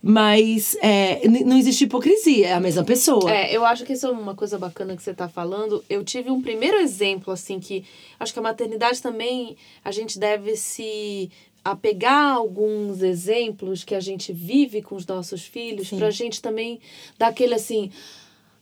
Mas 0.09 0.77
é, 0.81 1.27
não 1.27 1.57
existe 1.57 1.83
hipocrisia, 1.83 2.47
é 2.47 2.53
a 2.53 2.61
mesma 2.61 2.81
pessoa. 2.85 3.29
É, 3.29 3.53
eu 3.53 3.65
acho 3.65 3.83
que 3.83 3.91
isso 3.91 4.07
é 4.07 4.09
uma 4.09 4.33
coisa 4.33 4.57
bacana 4.57 4.95
que 4.95 5.03
você 5.03 5.13
tá 5.13 5.27
falando. 5.27 5.83
Eu 5.89 6.01
tive 6.01 6.31
um 6.31 6.41
primeiro 6.41 6.77
exemplo, 6.77 7.33
assim, 7.33 7.59
que 7.59 7.83
acho 8.17 8.31
que 8.31 8.39
a 8.39 8.41
maternidade 8.41 9.01
também 9.01 9.57
a 9.83 9.91
gente 9.91 10.17
deve 10.17 10.55
se 10.55 11.29
apegar 11.61 12.23
a 12.23 12.35
alguns 12.35 13.01
exemplos 13.01 13.83
que 13.83 13.93
a 13.93 13.99
gente 13.99 14.31
vive 14.31 14.81
com 14.81 14.95
os 14.95 15.05
nossos 15.05 15.41
filhos, 15.41 15.89
pra 15.89 16.09
gente 16.09 16.41
também 16.41 16.79
dar 17.17 17.27
aquele 17.27 17.55
assim. 17.55 17.91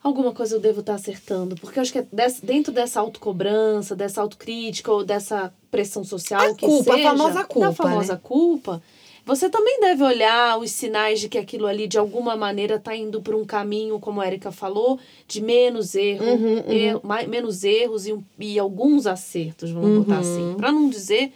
Alguma 0.02 0.34
coisa 0.34 0.56
eu 0.56 0.60
devo 0.60 0.80
estar 0.80 0.96
acertando. 0.96 1.56
Porque 1.56 1.78
eu 1.78 1.82
acho 1.82 1.92
que 1.92 2.00
é 2.00 2.08
dentro 2.42 2.74
dessa 2.74 3.00
autocobrança, 3.00 3.96
dessa 3.96 4.20
autocrítica 4.20 4.92
ou 4.92 5.04
dessa 5.04 5.54
pressão 5.70 6.04
social 6.04 6.42
A 6.42 6.56
que 6.56 6.66
culpa, 6.66 6.94
a 6.94 6.96
seja, 6.96 7.10
famosa 7.10 7.44
culpa, 7.44 7.68
da 7.68 7.74
famosa 7.74 8.14
né? 8.14 8.20
culpa, 8.24 8.82
você 9.26 9.50
também 9.50 9.80
deve 9.82 10.04
olhar 10.04 10.58
os 10.60 10.72
sinais 10.72 11.20
de 11.20 11.28
que 11.28 11.38
aquilo 11.38 11.66
ali, 11.66 11.88
de 11.88 11.98
alguma 11.98 12.36
maneira, 12.36 12.76
está 12.76 12.96
indo 12.96 13.22
por 13.22 13.34
um 13.36 13.44
caminho, 13.44 14.00
como 14.00 14.22
a 14.22 14.28
Erika 14.28 14.52
falou, 14.52 15.00
de 15.28 15.42
menos 15.42 15.96
erro, 15.96 16.26
Uhum, 16.26 16.64
erro- 16.72 17.02
mai- 17.04 17.26
menos 17.28 17.64
erros 17.64 18.06
e, 18.06 18.16
e 18.40 18.60
alguns 18.60 19.08
acertos, 19.08 19.72
vamos 19.72 19.90
Uhum. 19.90 20.04
botar 20.04 20.20
assim. 20.20 20.54
Para 20.58 20.72
não 20.72 20.90
dizer 20.90 21.32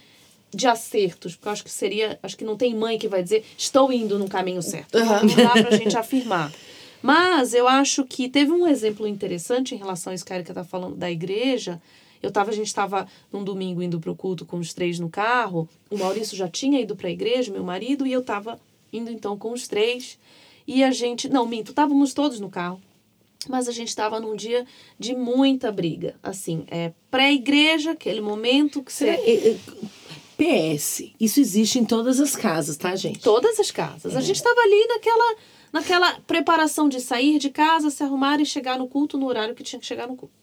de 0.54 0.68
acertos, 0.68 1.36
porque 1.36 1.48
eu 1.48 1.52
acho 1.52 1.64
que 1.64 1.70
seria. 1.72 2.18
Acho 2.24 2.36
que 2.38 2.44
não 2.44 2.58
tem 2.58 2.74
mãe 2.76 2.98
que 2.98 3.08
vai 3.08 3.22
dizer, 3.22 3.44
estou 3.58 3.92
indo 3.94 4.18
no 4.18 4.28
caminho 4.28 4.62
certo. 4.62 4.98
Uhum. 4.98 5.06
Não 5.06 5.36
dá 5.36 5.52
pra 5.52 5.72
gente 5.78 5.96
afirmar. 5.98 6.52
Mas 7.02 7.54
eu 7.54 7.68
acho 7.68 8.04
que 8.04 8.28
teve 8.28 8.52
um 8.52 8.68
exemplo 8.68 9.08
interessante 9.08 9.74
em 9.74 9.78
relação 9.78 10.12
a 10.12 10.14
isso 10.16 10.26
que 10.26 10.34
a 10.34 10.36
Erika 10.36 10.54
tá 10.54 10.64
falando 10.64 10.96
da 10.96 11.10
igreja. 11.10 11.82
Eu 12.22 12.32
tava, 12.32 12.52
a 12.52 12.54
gente 12.54 12.68
estava 12.68 13.08
num 13.32 13.44
domingo 13.44 13.82
indo 13.82 14.00
pro 14.00 14.16
culto 14.16 14.46
com 14.46 14.58
os 14.58 14.74
três 14.74 15.00
no 15.00 15.10
carro. 15.10 15.68
O 15.90 15.98
Maurício 15.98 16.36
já 16.36 16.48
tinha 16.48 16.80
ido 16.80 16.96
pra 16.96 17.10
igreja, 17.10 17.52
meu 17.52 17.64
marido, 17.64 18.06
e 18.06 18.12
eu 18.12 18.24
tava 18.24 18.60
indo 18.92 19.10
então 19.10 19.38
com 19.38 19.52
os 19.52 19.68
três. 19.68 20.20
E 20.68 20.84
a 20.84 20.92
gente. 20.92 21.30
Não, 21.30 21.46
minto, 21.46 21.72
estávamos 21.72 22.14
todos 22.14 22.40
no 22.40 22.50
carro. 22.50 22.82
Mas 23.48 23.70
a 23.70 23.72
gente 23.72 23.88
estava 23.88 24.20
num 24.20 24.36
dia 24.36 24.66
de 25.00 25.16
muita 25.16 25.72
briga. 25.72 26.16
Assim, 26.22 26.66
é 26.68 26.92
pré-igreja, 27.10 27.92
aquele 27.92 28.20
momento 28.20 28.84
que 28.84 28.92
você. 28.92 29.10
é, 29.10 29.50
é, 29.52 29.58
PS, 30.40 31.12
isso 31.20 31.40
existe 31.42 31.80
em 31.80 31.86
todas 31.86 32.20
as 32.20 32.34
casas, 32.34 32.78
tá, 32.78 32.96
gente? 32.96 33.20
Todas 33.20 33.60
as 33.60 33.72
casas. 33.72 34.16
A 34.16 34.22
gente 34.22 34.38
estava 34.38 34.60
ali 34.62 34.88
naquela, 34.88 35.36
naquela 35.74 36.20
preparação 36.22 36.88
de 36.88 37.02
sair 37.02 37.40
de 37.40 37.50
casa, 37.50 37.90
se 37.90 38.04
arrumar 38.04 38.40
e 38.40 38.46
chegar 38.46 38.78
no 38.78 38.88
culto 38.88 39.18
no 39.18 39.26
horário 39.26 39.54
que 39.54 39.64
tinha 39.64 39.80
que 39.80 39.86
chegar 39.86 40.08
no 40.08 40.16
culto. 40.16 40.39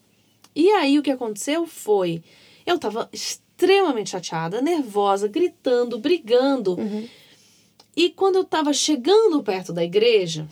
E 0.57 0.71
aí 0.71 0.97
o 0.97 1.03
que 1.03 1.11
aconteceu 1.11 1.67
foi. 1.67 2.23
Eu 2.65 2.77
estava 2.77 3.07
extremamente 3.13 4.09
chateada, 4.09 4.59
nervosa, 4.59 5.27
gritando, 5.27 5.99
brigando. 5.99 6.75
E 7.95 8.09
quando 8.09 8.37
eu 8.37 8.41
estava 8.41 8.73
chegando 8.73 9.43
perto 9.43 9.71
da 9.71 9.83
igreja, 9.83 10.47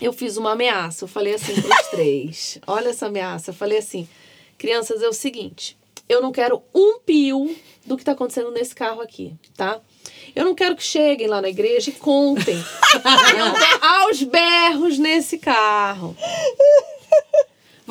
eu 0.00 0.12
fiz 0.12 0.36
uma 0.36 0.52
ameaça. 0.52 1.02
Eu 1.02 1.08
falei 1.08 1.34
assim 1.34 1.60
para 1.60 1.82
os 1.82 1.86
três: 1.90 2.58
olha 2.64 2.90
essa 2.90 3.06
ameaça. 3.06 3.50
Eu 3.50 3.54
falei 3.54 3.78
assim: 3.78 4.08
crianças, 4.56 5.02
é 5.02 5.08
o 5.08 5.12
seguinte. 5.12 5.76
Eu 6.08 6.22
não 6.22 6.30
quero 6.30 6.62
um 6.72 7.00
pio 7.00 7.56
do 7.84 7.96
que 7.96 8.02
está 8.02 8.12
acontecendo 8.12 8.52
nesse 8.52 8.74
carro 8.74 9.00
aqui, 9.00 9.34
tá? 9.56 9.80
Eu 10.36 10.44
não 10.44 10.54
quero 10.54 10.76
que 10.76 10.82
cheguem 10.84 11.26
lá 11.26 11.42
na 11.42 11.48
igreja 11.48 11.90
e 11.90 11.94
contem. 11.94 12.56
Aos 13.80 14.22
berros 14.22 14.96
nesse 14.96 15.38
carro. 15.38 16.16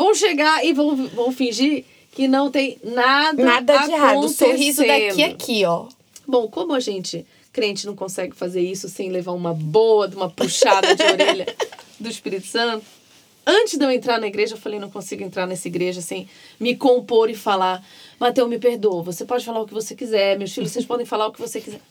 Vão 0.03 0.13
chegar 0.13 0.65
e 0.65 0.73
vão, 0.73 1.07
vão 1.07 1.31
fingir 1.31 1.85
que 2.11 2.27
não 2.27 2.51
tem 2.51 2.77
nada 2.83 3.41
Nada 3.41 3.77
de 3.85 3.91
errado. 3.93 4.19
O 4.19 4.27
sorriso 4.27 4.81
daqui 4.81 5.07
acontecendo. 5.07 5.33
aqui, 5.33 5.65
ó. 5.65 5.87
Bom, 6.27 6.47
como 6.47 6.73
a 6.73 6.79
gente, 6.79 7.25
crente, 7.53 7.85
não 7.85 7.95
consegue 7.95 8.35
fazer 8.35 8.61
isso 8.61 8.89
sem 8.89 9.09
levar 9.09 9.31
uma 9.31 9.53
boa, 9.53 10.07
uma 10.13 10.29
puxada 10.29 10.93
de 10.93 11.03
orelha 11.07 11.45
do 11.99 12.09
Espírito 12.09 12.45
Santo, 12.47 12.85
antes 13.45 13.77
de 13.77 13.85
eu 13.85 13.91
entrar 13.91 14.19
na 14.19 14.27
igreja, 14.27 14.55
eu 14.55 14.59
falei, 14.59 14.77
não 14.77 14.89
consigo 14.89 15.23
entrar 15.23 15.47
nessa 15.47 15.67
igreja 15.69 16.01
sem 16.01 16.27
me 16.59 16.75
compor 16.75 17.29
e 17.29 17.35
falar, 17.35 17.81
Mateus, 18.19 18.49
me 18.49 18.59
perdoa, 18.59 19.03
você 19.03 19.23
pode 19.23 19.45
falar 19.45 19.61
o 19.61 19.65
que 19.65 19.73
você 19.73 19.95
quiser, 19.95 20.37
meus 20.37 20.53
filhos, 20.53 20.71
vocês 20.71 20.83
podem 20.85 21.05
falar 21.05 21.27
o 21.27 21.31
que 21.31 21.39
você 21.39 21.61
quiser. 21.61 21.81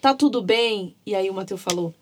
Tá 0.00 0.12
tudo 0.12 0.42
bem? 0.42 0.94
E 1.06 1.14
aí 1.14 1.30
o 1.30 1.34
Mateus 1.34 1.62
falou, 1.62 1.94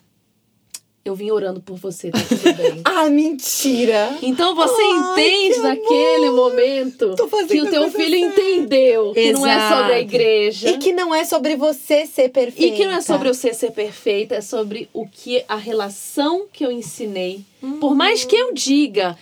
eu 1.05 1.14
vim 1.14 1.30
orando 1.30 1.61
por 1.61 1.76
você, 1.76 2.11
tá 2.11 2.18
tudo 2.28 2.57
bem. 2.57 2.82
Ah, 2.84 3.09
mentira! 3.09 4.18
Então 4.20 4.55
você 4.55 4.82
Ai, 4.82 4.98
entende 4.98 5.55
que 5.55 5.61
naquele 5.61 6.30
momento 6.30 7.14
que 7.48 7.61
o 7.61 7.70
teu 7.70 7.90
filho 7.90 8.18
certa. 8.18 8.40
entendeu 8.40 9.12
que 9.14 9.32
não 9.32 9.46
é 9.46 9.61
sobre 9.61 9.92
a 9.92 10.01
Exato. 10.01 10.14
igreja. 10.14 10.70
E 10.70 10.78
que 10.78 10.92
não 10.92 11.14
é 11.14 11.24
sobre 11.24 11.57
você 11.57 12.05
ser 12.05 12.28
perfeita. 12.28 12.74
E 12.74 12.76
que 12.76 12.84
não 12.84 12.92
é 12.92 13.01
sobre 13.01 13.28
você 13.32 13.55
ser 13.55 13.70
perfeita, 13.70 14.34
é 14.34 14.40
sobre 14.42 14.88
o 14.92 15.07
que 15.07 15.42
a 15.48 15.57
relação 15.57 16.46
que 16.53 16.64
eu 16.64 16.70
ensinei. 16.70 17.40
Por 17.80 17.94
mais 17.94 18.24
que 18.24 18.36
eu 18.36 18.53
diga, 18.53 19.16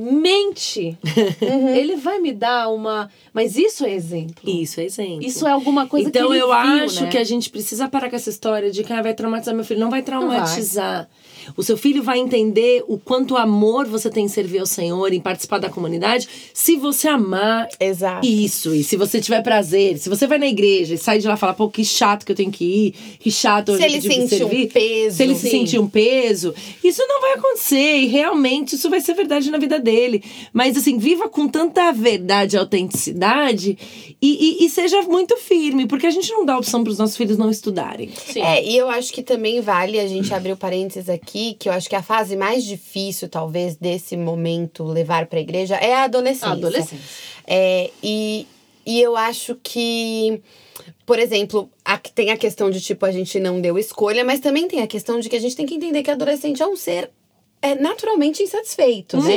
mente, 0.00 0.96
ele 1.70 1.96
vai 1.96 2.18
me 2.18 2.32
dar 2.32 2.68
uma. 2.68 3.10
Mas 3.34 3.56
isso 3.56 3.84
é 3.84 3.92
exemplo. 3.92 4.48
Isso 4.48 4.80
é 4.80 4.84
exemplo. 4.84 5.22
Isso 5.22 5.46
é 5.46 5.50
alguma 5.50 5.86
coisa 5.86 6.08
então 6.08 6.28
que 6.28 6.32
ele 6.32 6.42
eu 6.42 6.46
viu, 6.46 6.54
acho 6.54 7.02
né? 7.04 7.10
que 7.10 7.18
a 7.18 7.24
gente 7.24 7.50
precisa 7.50 7.86
parar 7.86 8.08
com 8.08 8.16
essa 8.16 8.30
história 8.30 8.70
de 8.70 8.82
que 8.82 8.92
ah, 8.92 9.02
vai 9.02 9.12
traumatizar 9.12 9.54
meu 9.54 9.64
filho. 9.64 9.80
Não 9.80 9.90
vai 9.90 10.02
traumatizar. 10.02 11.08
O 11.56 11.62
seu 11.62 11.76
filho 11.76 12.02
vai 12.02 12.18
entender 12.18 12.84
o 12.88 12.98
quanto 12.98 13.36
amor 13.36 13.86
você 13.86 14.08
tem 14.10 14.24
em 14.24 14.28
servir 14.28 14.58
ao 14.58 14.66
Senhor, 14.66 15.12
em 15.12 15.20
participar 15.20 15.58
da 15.58 15.68
comunidade, 15.68 16.28
se 16.54 16.76
você 16.76 17.08
amar 17.08 17.68
Exato. 17.78 18.26
isso. 18.26 18.74
E 18.74 18.82
se 18.84 18.96
você 18.96 19.20
tiver 19.20 19.42
prazer, 19.42 19.98
se 19.98 20.08
você 20.08 20.26
vai 20.26 20.38
na 20.38 20.46
igreja 20.46 20.94
e 20.94 20.98
sai 20.98 21.18
de 21.18 21.26
lá 21.26 21.34
e 21.34 21.36
fala, 21.36 21.54
pô, 21.54 21.68
que 21.68 21.84
chato 21.84 22.24
que 22.24 22.32
eu 22.32 22.36
tenho 22.36 22.50
que 22.50 22.64
ir, 22.64 22.94
que 23.18 23.30
chato 23.30 23.74
Se 23.76 23.82
eu 23.82 23.86
ele 23.86 24.00
sentir 24.00 24.44
um 24.44 24.66
peso. 24.68 25.16
Se 25.16 25.22
ele 25.22 25.34
se 25.34 25.40
Sim. 25.42 25.50
sentir 25.50 25.78
um 25.78 25.88
peso, 25.88 26.54
isso 26.82 27.02
não 27.08 27.20
vai 27.20 27.32
acontecer. 27.34 27.96
E 27.98 28.06
realmente 28.06 28.74
isso 28.74 28.88
vai 28.90 29.00
ser 29.00 29.14
verdade 29.14 29.50
na 29.50 29.58
vida 29.58 29.78
dele. 29.78 30.22
Mas 30.52 30.76
assim, 30.76 30.98
viva 30.98 31.28
com 31.28 31.48
tanta 31.48 31.92
verdade 31.92 32.56
e 32.56 32.58
autenticidade 32.58 33.76
e, 34.20 34.60
e- 34.62 34.64
e 34.64 34.68
seja 34.70 35.02
muito 35.02 35.36
firme, 35.36 35.86
porque 35.86 36.06
a 36.06 36.10
gente 36.10 36.30
não 36.32 36.44
dá 36.44 36.56
opção 36.58 36.82
para 36.82 36.90
os 36.90 36.98
nossos 36.98 37.16
filhos 37.16 37.38
não 37.38 37.50
estudarem. 37.50 38.10
Sim. 38.32 38.40
É, 38.40 38.64
e 38.64 38.76
eu 38.76 38.88
acho 38.90 39.12
que 39.12 39.22
também 39.22 39.60
vale 39.60 39.98
a 39.98 40.06
gente 40.06 40.32
abrir 40.34 40.52
o 40.52 40.56
parênteses 40.56 41.08
aqui, 41.08 41.29
que 41.58 41.68
eu 41.68 41.72
acho 41.72 41.88
que 41.88 41.96
a 41.96 42.02
fase 42.02 42.36
mais 42.36 42.64
difícil, 42.64 43.28
talvez, 43.28 43.76
desse 43.76 44.16
momento 44.16 44.84
levar 44.84 45.26
pra 45.26 45.40
igreja 45.40 45.76
é 45.76 45.94
a 45.94 46.04
adolescência. 46.04 46.48
A 46.48 46.52
adolescência. 46.52 46.98
É, 47.46 47.90
e, 48.02 48.46
e 48.86 49.00
eu 49.00 49.16
acho 49.16 49.56
que, 49.62 50.40
por 51.06 51.18
exemplo, 51.18 51.70
a- 51.84 51.98
tem 51.98 52.30
a 52.30 52.36
questão 52.36 52.70
de 52.70 52.80
tipo, 52.80 53.04
a 53.06 53.12
gente 53.12 53.38
não 53.40 53.60
deu 53.60 53.78
escolha, 53.78 54.24
mas 54.24 54.40
também 54.40 54.66
tem 54.68 54.80
a 54.82 54.86
questão 54.86 55.20
de 55.20 55.28
que 55.28 55.36
a 55.36 55.40
gente 55.40 55.56
tem 55.56 55.66
que 55.66 55.74
entender 55.74 56.02
que 56.02 56.10
adolescente 56.10 56.62
é 56.62 56.66
um 56.66 56.76
ser 56.76 57.10
é 57.62 57.74
naturalmente 57.74 58.42
insatisfeito, 58.42 59.18
né? 59.18 59.34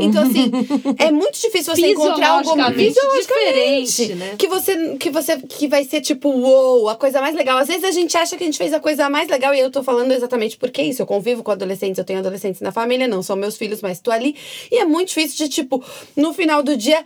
Então, 0.00 0.22
assim, 0.22 0.50
é 0.98 1.10
muito 1.10 1.38
difícil 1.38 1.74
você 1.74 1.88
encontrar 1.88 2.30
algo 2.30 2.54
Fisiologicamente 2.72 3.84
diferente, 3.86 4.14
né? 4.14 4.34
que 4.38 4.48
você 4.48 4.96
que 4.96 5.10
você 5.10 5.36
que 5.42 5.68
vai 5.68 5.84
ser 5.84 6.00
tipo, 6.00 6.30
uou, 6.30 6.88
a 6.88 6.96
coisa 6.96 7.20
mais 7.20 7.34
legal. 7.34 7.58
Às 7.58 7.68
vezes 7.68 7.84
a 7.84 7.90
gente 7.90 8.16
acha 8.16 8.36
que 8.36 8.42
a 8.42 8.46
gente 8.46 8.56
fez 8.56 8.72
a 8.72 8.80
coisa 8.80 9.10
mais 9.10 9.28
legal 9.28 9.54
e 9.54 9.60
eu 9.60 9.70
tô 9.70 9.82
falando 9.82 10.12
exatamente 10.12 10.56
porque 10.56 10.82
isso. 10.82 11.02
Eu 11.02 11.06
convivo 11.06 11.42
com 11.42 11.50
adolescentes, 11.50 11.98
eu 11.98 12.04
tenho 12.04 12.18
adolescentes 12.18 12.62
na 12.62 12.72
família, 12.72 13.06
não 13.06 13.22
são 13.22 13.36
meus 13.36 13.56
filhos, 13.56 13.82
mas 13.82 14.00
tô 14.00 14.10
ali. 14.10 14.34
E 14.70 14.78
é 14.78 14.84
muito 14.84 15.08
difícil 15.08 15.36
de, 15.36 15.52
tipo, 15.52 15.84
no 16.16 16.32
final 16.32 16.62
do 16.62 16.76
dia. 16.76 17.04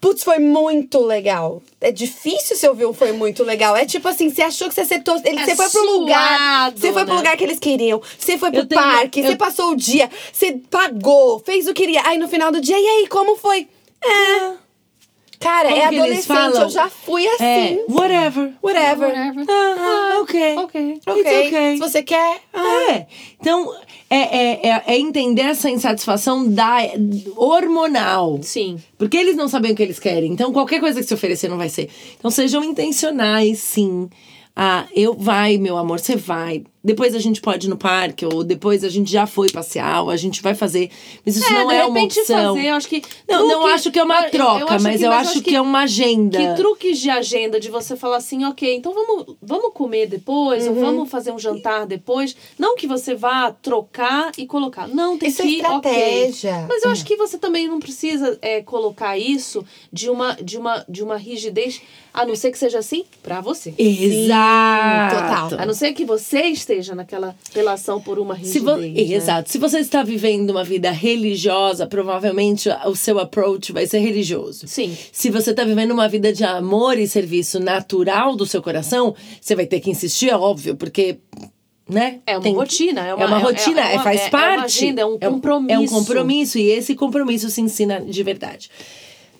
Putz, 0.00 0.22
foi 0.24 0.38
muito 0.38 1.00
legal. 1.00 1.62
É 1.80 1.90
difícil 1.92 2.56
se 2.56 2.66
ouvir 2.68 2.86
um 2.86 2.92
foi 2.94 3.12
muito 3.12 3.42
legal. 3.42 3.76
É 3.76 3.84
tipo 3.86 4.06
assim, 4.08 4.30
você 4.30 4.42
achou 4.42 4.68
que 4.68 4.74
você 4.74 4.80
acertou. 4.82 5.20
Ele, 5.24 5.38
É 5.40 5.44
você 5.44 5.54
foi 5.56 5.68
pro 5.70 5.84
lugar. 5.98 6.38
suado, 6.38 6.80
Você 6.80 6.92
foi 6.92 7.04
pro 7.04 7.12
né? 7.14 7.18
lugar 7.18 7.36
que 7.36 7.44
eles 7.44 7.58
queriam. 7.58 8.00
Você 8.18 8.36
foi 8.38 8.50
pro 8.50 8.60
Eu 8.60 8.66
tenho- 8.66 8.80
parque. 8.80 9.20
eu- 9.20 9.26
Você 9.26 9.36
passou 9.36 9.70
o 9.72 9.76
dia. 9.76 10.10
Você 10.32 10.52
pagou. 10.70 11.38
Fez 11.40 11.66
o 11.66 11.74
que 11.74 11.82
queria. 11.84 12.02
Aí 12.06 12.16
no 12.18 12.28
final 12.28 12.50
do 12.50 12.60
dia, 12.60 12.78
e 12.78 12.86
aí, 12.86 13.06
como 13.08 13.36
foi? 13.36 13.68
É. 14.02 14.63
Cara, 15.38 15.68
Como 15.68 15.80
é 15.80 15.84
adolescente. 15.86 16.26
falam? 16.26 16.62
Eu 16.62 16.68
já 16.68 16.88
fui 16.88 17.26
assim. 17.26 17.44
É, 17.44 17.84
whatever. 17.88 18.52
Whatever. 18.62 19.08
Whatever. 19.08 19.44
Ah, 19.48 20.18
ok. 20.20 20.56
Ok. 20.58 21.00
Ok. 21.06 21.22
Okay. 21.22 21.72
Se 21.74 21.78
você 21.78 22.02
quer. 22.02 22.40
Ah. 22.52 22.92
É. 22.92 23.06
Então, 23.40 23.74
é, 24.08 24.16
é, 24.16 24.68
é, 24.68 24.82
é 24.86 24.98
entender 24.98 25.42
essa 25.42 25.70
insatisfação 25.70 26.48
da, 26.48 26.78
hormonal. 27.36 28.38
Sim. 28.42 28.78
Porque 28.96 29.16
eles 29.16 29.36
não 29.36 29.48
sabem 29.48 29.72
o 29.72 29.74
que 29.74 29.82
eles 29.82 29.98
querem. 29.98 30.32
Então, 30.32 30.52
qualquer 30.52 30.80
coisa 30.80 31.00
que 31.00 31.06
se 31.06 31.14
oferecer 31.14 31.48
não 31.48 31.58
vai 31.58 31.68
ser. 31.68 31.90
Então, 32.18 32.30
sejam 32.30 32.62
intencionais, 32.62 33.58
sim. 33.58 34.08
Ah, 34.56 34.86
eu 34.94 35.14
vai, 35.14 35.58
meu 35.58 35.76
amor, 35.76 35.98
você 35.98 36.16
vai. 36.16 36.64
Depois 36.84 37.14
a 37.14 37.18
gente 37.18 37.40
pode 37.40 37.66
ir 37.66 37.70
no 37.70 37.78
parque, 37.78 38.26
ou 38.26 38.44
depois 38.44 38.84
a 38.84 38.90
gente 38.90 39.10
já 39.10 39.26
foi 39.26 39.50
passear, 39.50 40.02
ou 40.02 40.10
a 40.10 40.16
gente 40.16 40.42
vai 40.42 40.54
fazer. 40.54 40.90
Mas 41.24 41.36
isso 41.36 41.50
não 41.50 41.66
de 41.68 41.74
é 41.74 41.84
uma 41.86 42.02
opção. 42.02 42.54
fazer, 42.54 42.66
eu 42.68 42.74
acho 42.74 42.88
que. 42.88 43.02
Não, 43.26 43.40
não 43.48 43.48
truque- 43.60 43.72
acho 43.72 43.90
que 43.90 43.98
é 43.98 44.02
uma 44.04 44.18
eu- 44.18 44.24
eu 44.24 44.30
troca, 44.30 44.78
mas 44.80 45.00
eu 45.02 45.10
acho 45.10 45.40
que, 45.40 45.56
é 45.56 45.60
uma 45.60 45.84
agenda. 45.84 46.36
Que 46.38 46.54
truques 46.54 46.98
de 46.98 47.08
agenda 47.08 47.58
de 47.58 47.70
você 47.70 47.96
falar 47.96 48.18
assim, 48.18 48.44
ok, 48.44 48.74
então 48.76 48.92
vamos, 48.92 49.34
vamos 49.42 49.72
comer 49.72 50.06
depois, 50.06 50.66
Uhum. 50.66 50.74
ou 50.74 50.80
vamos 50.80 51.10
fazer 51.10 51.32
um 51.32 51.38
jantar 51.38 51.86
depois. 51.86 52.36
Não 52.58 52.76
que 52.76 52.86
você 52.86 53.14
vá 53.14 53.50
trocar 53.50 54.30
e 54.36 54.46
colocar. 54.46 54.86
Não, 54.86 55.16
tem 55.16 55.30
Isso 55.30 55.40
é 55.40 55.46
que 55.46 55.64
ok. 55.64 55.90
estratégia. 55.90 56.66
Mas 56.68 56.84
eu 56.84 56.90
acho 56.90 57.04
que 57.06 57.16
você 57.16 57.38
também 57.38 57.66
não 57.66 57.80
precisa 57.80 58.38
é, 58.42 58.60
colocar 58.60 59.16
isso 59.16 59.64
de 59.90 60.10
uma, 60.10 60.34
de, 60.34 60.58
uma, 60.58 60.84
de 60.86 61.02
uma 61.02 61.16
rigidez, 61.16 61.80
a 62.12 62.26
não 62.26 62.36
ser 62.36 62.50
que 62.50 62.58
seja 62.58 62.78
assim 62.78 63.04
pra 63.22 63.40
você. 63.40 63.72
Exato. 63.78 65.14
total. 65.48 65.60
A 65.60 65.66
não 65.66 65.72
ser 65.74 65.92
que 65.92 66.04
você 66.04 66.42
esteja 66.42 66.73
naquela 66.94 67.34
relação 67.54 68.00
por 68.00 68.18
uma 68.18 68.34
Se 68.36 68.40
rigidez. 68.58 68.62
vo- 68.64 68.76
né? 68.76 68.92
Exato. 69.14 69.50
Se 69.50 69.58
você 69.58 69.78
está 69.78 70.02
vivendo 70.02 70.50
uma 70.50 70.64
vida 70.64 70.90
religiosa, 70.90 71.86
provavelmente 71.86 72.68
o 72.86 72.94
seu 72.96 73.18
approach 73.18 73.72
vai 73.72 73.86
ser 73.86 73.98
religioso. 73.98 74.66
Sim. 74.66 74.96
Se 75.12 75.30
você 75.30 75.50
está 75.50 75.64
vivendo 75.64 75.92
uma 75.92 76.08
vida 76.08 76.32
de 76.32 76.42
amor 76.44 76.98
e 76.98 77.06
serviço 77.06 77.60
natural 77.60 78.34
do 78.34 78.44
seu 78.46 78.62
coração, 78.62 79.14
você 79.40 79.54
vai 79.54 79.66
ter 79.66 79.80
que 79.80 79.90
insistir, 79.90 80.30
é 80.30 80.36
óbvio, 80.36 80.74
porque. 80.76 81.18
Né? 81.86 82.20
É 82.26 82.32
uma 82.38 82.42
Tem- 82.42 82.54
rotina, 82.54 83.06
é 83.06 83.10
É 83.10 83.14
uma- 83.14 83.26
uma 83.26 83.38
é- 83.38 83.42
rotina, 83.42 83.80
é 83.82 83.92
é, 83.92 83.94
uma- 83.96 84.02
faz 84.04 84.18
é- 84.20 84.24
é 84.24 84.26
uma 84.28 84.30
parte. 84.30 84.64
agenda, 84.84 85.02
é 85.02 85.04
um 85.06 85.18
É 85.20 85.28
um 85.28 85.32
compromisso. 85.32 85.92
compromisso, 85.94 86.58
e 86.58 86.70
esse 86.70 86.94
compromisso 86.94 87.50
se 87.50 87.60
ensina 87.60 88.00
de 88.00 88.22
verdade. 88.22 88.70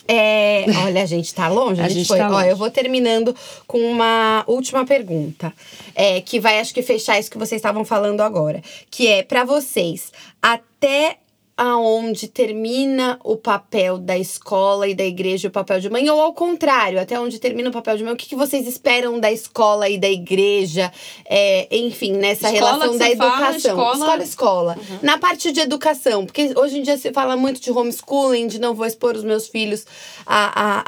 É, 0.06 0.64
olha, 0.84 1.02
a 1.02 1.06
gente 1.06 1.34
tá 1.34 1.48
longe. 1.48 1.80
A, 1.82 1.84
A 1.84 1.88
gente, 1.88 1.98
gente 1.98 2.08
foi. 2.08 2.18
tá 2.18 2.30
Ó, 2.30 2.42
eu 2.42 2.56
vou 2.56 2.70
terminando 2.70 3.34
com 3.66 3.78
uma 3.78 4.44
última 4.46 4.84
pergunta. 4.84 5.52
É, 5.94 6.20
que 6.20 6.38
vai, 6.38 6.60
acho 6.60 6.74
que, 6.74 6.82
fechar 6.82 7.18
isso 7.18 7.30
que 7.30 7.38
vocês 7.38 7.58
estavam 7.58 7.84
falando 7.84 8.20
agora. 8.20 8.62
Que 8.90 9.08
é, 9.08 9.22
pra 9.22 9.44
vocês, 9.44 10.12
até 10.42 11.18
aonde 11.56 12.26
termina 12.28 13.18
o 13.22 13.36
papel 13.36 13.98
da 13.98 14.18
escola 14.18 14.88
e 14.88 14.94
da 14.94 15.04
igreja 15.04 15.48
o 15.48 15.50
papel 15.50 15.78
de 15.80 15.88
mãe, 15.88 16.08
ou 16.10 16.20
ao 16.20 16.32
contrário, 16.32 17.00
até 17.00 17.18
onde 17.18 17.38
termina 17.38 17.68
o 17.68 17.72
papel 17.72 17.96
de 17.96 18.02
mãe, 18.04 18.12
o 18.12 18.16
que, 18.16 18.26
que 18.28 18.34
vocês 18.36 18.66
esperam 18.66 19.20
da 19.20 19.30
escola 19.30 19.88
e 19.88 19.96
da 19.96 20.08
igreja, 20.08 20.92
é, 21.24 21.68
enfim, 21.76 22.12
nessa 22.12 22.52
Escola 22.52 22.72
relação 22.72 22.98
da 22.98 23.06
você 23.06 23.16
fala, 23.16 23.32
educação. 23.50 23.56
escola- 23.76 23.94
escola, 23.96 24.22
escola. 24.22 24.78
Na 25.02 25.16
parte 25.18 25.52
de 25.52 25.60
educação, 25.60 26.26
porque 26.26 26.52
hoje 26.56 26.78
em 26.78 26.82
dia 26.82 26.96
se 26.98 27.12
fala 27.12 27.36
muito 27.36 27.60
de 27.60 27.70
homeschooling, 27.70 28.46
de 28.48 28.58
não 28.60 28.74
vou 28.74 28.86
expor 28.86 29.14
os 29.14 29.22
meus 29.24 29.46
filhos 29.46 29.86
a, 30.26 30.46
a, 30.60 30.82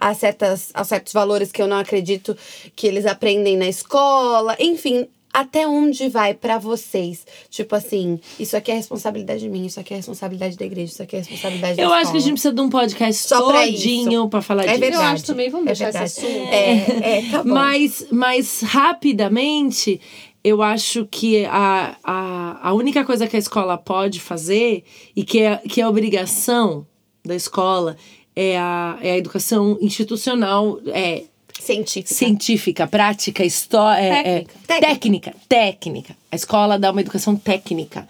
a, 0.00 0.10
a, 0.10 0.14
certas, 0.14 0.70
a 0.74 0.82
certos 0.84 1.12
valores 1.12 1.52
que 1.52 1.62
eu 1.62 1.66
não 1.68 1.78
acredito 1.78 2.36
que 2.74 2.86
eles 2.86 3.06
aprendem 3.06 3.56
na 3.56 3.68
escola, 3.68 4.56
enfim. 4.58 5.06
Até 5.32 5.68
onde 5.68 6.08
vai 6.08 6.32
pra 6.34 6.58
vocês? 6.58 7.26
Tipo 7.50 7.76
assim, 7.76 8.18
isso 8.40 8.56
aqui 8.56 8.70
é 8.70 8.74
responsabilidade 8.74 9.48
minha, 9.48 9.66
isso 9.66 9.78
aqui 9.78 9.92
é 9.92 9.96
responsabilidade 9.98 10.56
da 10.56 10.64
igreja, 10.64 10.92
isso 10.92 11.02
aqui 11.02 11.16
é 11.16 11.18
responsabilidade 11.20 11.76
da 11.76 11.82
Eu 11.82 11.86
escola. 11.86 12.00
acho 12.02 12.10
que 12.12 12.16
a 12.16 12.20
gente 12.20 12.32
precisa 12.32 12.54
de 12.54 12.60
um 12.60 12.68
podcast 12.70 13.28
Só 13.28 13.46
pra 13.46 13.60
todinho 13.66 14.20
isso. 14.22 14.28
pra 14.30 14.40
falar 14.42 14.64
É 14.64 14.68
disso. 14.68 14.80
verdade. 14.80 15.02
Eu 15.04 15.08
acho 15.10 15.24
também, 15.24 15.50
vamos 15.50 15.66
é 15.66 15.68
deixar 15.74 15.84
verdade. 15.84 16.06
esse 16.06 16.20
assunto. 16.26 16.48
É, 16.48 17.18
é, 17.18 17.30
tá 17.30 17.42
bom. 17.42 17.50
Mas, 17.54 18.06
mas 18.10 18.60
rapidamente, 18.62 20.00
eu 20.42 20.62
acho 20.62 21.06
que 21.10 21.44
a, 21.44 21.96
a, 22.02 22.68
a 22.68 22.74
única 22.74 23.04
coisa 23.04 23.26
que 23.26 23.36
a 23.36 23.38
escola 23.38 23.76
pode 23.76 24.20
fazer 24.20 24.84
e 25.14 25.22
que 25.24 25.40
é, 25.40 25.56
que 25.58 25.80
é 25.80 25.86
obrigação 25.88 26.86
da 27.24 27.34
escola 27.34 27.96
é 28.34 28.56
a, 28.56 28.98
é 29.02 29.12
a 29.12 29.18
educação 29.18 29.76
institucional, 29.80 30.78
é 30.86 31.24
Científica. 31.60 32.14
científica, 32.14 32.86
prática, 32.86 33.44
história. 33.44 34.44
Técnica. 34.66 34.80
técnica, 34.80 35.34
técnica. 35.48 36.16
A 36.30 36.36
escola 36.36 36.78
dá 36.78 36.90
uma 36.90 37.00
educação 37.00 37.36
técnica. 37.36 38.08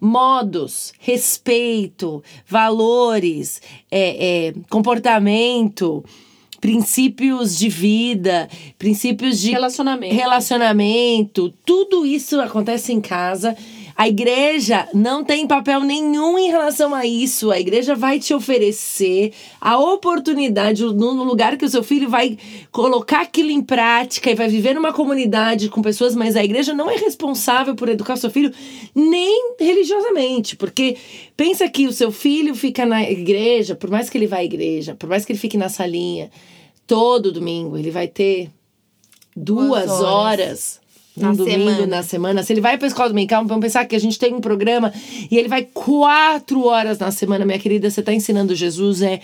Modos, 0.00 0.92
respeito, 0.98 2.22
valores, 2.46 3.62
é, 3.90 4.48
é, 4.48 4.54
comportamento, 4.68 6.04
princípios 6.60 7.58
de 7.58 7.68
vida, 7.68 8.48
princípios 8.78 9.40
de 9.40 9.50
Relacionamento. 9.50 10.14
relacionamento, 10.14 11.52
tudo 11.64 12.06
isso 12.06 12.40
acontece 12.40 12.92
em 12.92 13.00
casa. 13.00 13.56
A 13.96 14.08
igreja 14.08 14.88
não 14.94 15.22
tem 15.22 15.46
papel 15.46 15.80
nenhum 15.80 16.38
em 16.38 16.50
relação 16.50 16.94
a 16.94 17.04
isso. 17.06 17.50
A 17.50 17.60
igreja 17.60 17.94
vai 17.94 18.18
te 18.18 18.32
oferecer 18.34 19.32
a 19.60 19.78
oportunidade 19.78 20.82
no 20.82 21.22
lugar 21.24 21.56
que 21.56 21.64
o 21.64 21.68
seu 21.68 21.82
filho 21.82 22.08
vai 22.08 22.38
colocar 22.70 23.20
aquilo 23.22 23.50
em 23.50 23.62
prática 23.62 24.30
e 24.30 24.34
vai 24.34 24.48
viver 24.48 24.74
numa 24.74 24.92
comunidade 24.92 25.68
com 25.68 25.82
pessoas, 25.82 26.14
mas 26.14 26.36
a 26.36 26.44
igreja 26.44 26.72
não 26.74 26.90
é 26.90 26.96
responsável 26.96 27.74
por 27.74 27.88
educar 27.88 28.14
o 28.14 28.16
seu 28.16 28.30
filho 28.30 28.52
nem 28.94 29.54
religiosamente, 29.58 30.56
porque 30.56 30.96
pensa 31.36 31.68
que 31.68 31.86
o 31.86 31.92
seu 31.92 32.10
filho 32.10 32.54
fica 32.54 32.86
na 32.86 33.02
igreja, 33.02 33.74
por 33.74 33.90
mais 33.90 34.08
que 34.08 34.18
ele 34.18 34.26
vá 34.26 34.38
à 34.38 34.44
igreja, 34.44 34.94
por 34.94 35.08
mais 35.08 35.24
que 35.24 35.32
ele 35.32 35.38
fique 35.38 35.56
na 35.56 35.68
salinha, 35.68 36.30
todo 36.86 37.32
domingo 37.32 37.76
ele 37.76 37.90
vai 37.90 38.08
ter 38.08 38.50
duas, 39.36 39.86
Duas 39.86 39.90
horas. 39.90 40.02
horas. 40.02 40.81
Um 41.16 41.22
Na 41.22 41.32
domingo 41.32 41.58
semana. 41.70 41.86
na 41.86 42.02
semana. 42.02 42.42
Se 42.42 42.52
ele 42.52 42.60
vai 42.60 42.78
pra 42.78 42.88
escola 42.88 43.08
dominical, 43.08 43.44
vamos 43.46 43.62
pensar 43.62 43.84
que 43.84 43.94
a 43.94 44.00
gente 44.00 44.18
tem 44.18 44.32
um 44.32 44.40
programa 44.40 44.92
e 45.30 45.36
ele 45.36 45.48
vai 45.48 45.62
quatro 45.62 46.64
horas 46.64 46.98
na 46.98 47.10
semana, 47.10 47.44
minha 47.44 47.58
querida. 47.58 47.90
Você 47.90 48.02
tá 48.02 48.14
ensinando 48.14 48.54
Jesus, 48.54 49.02
é 49.02 49.20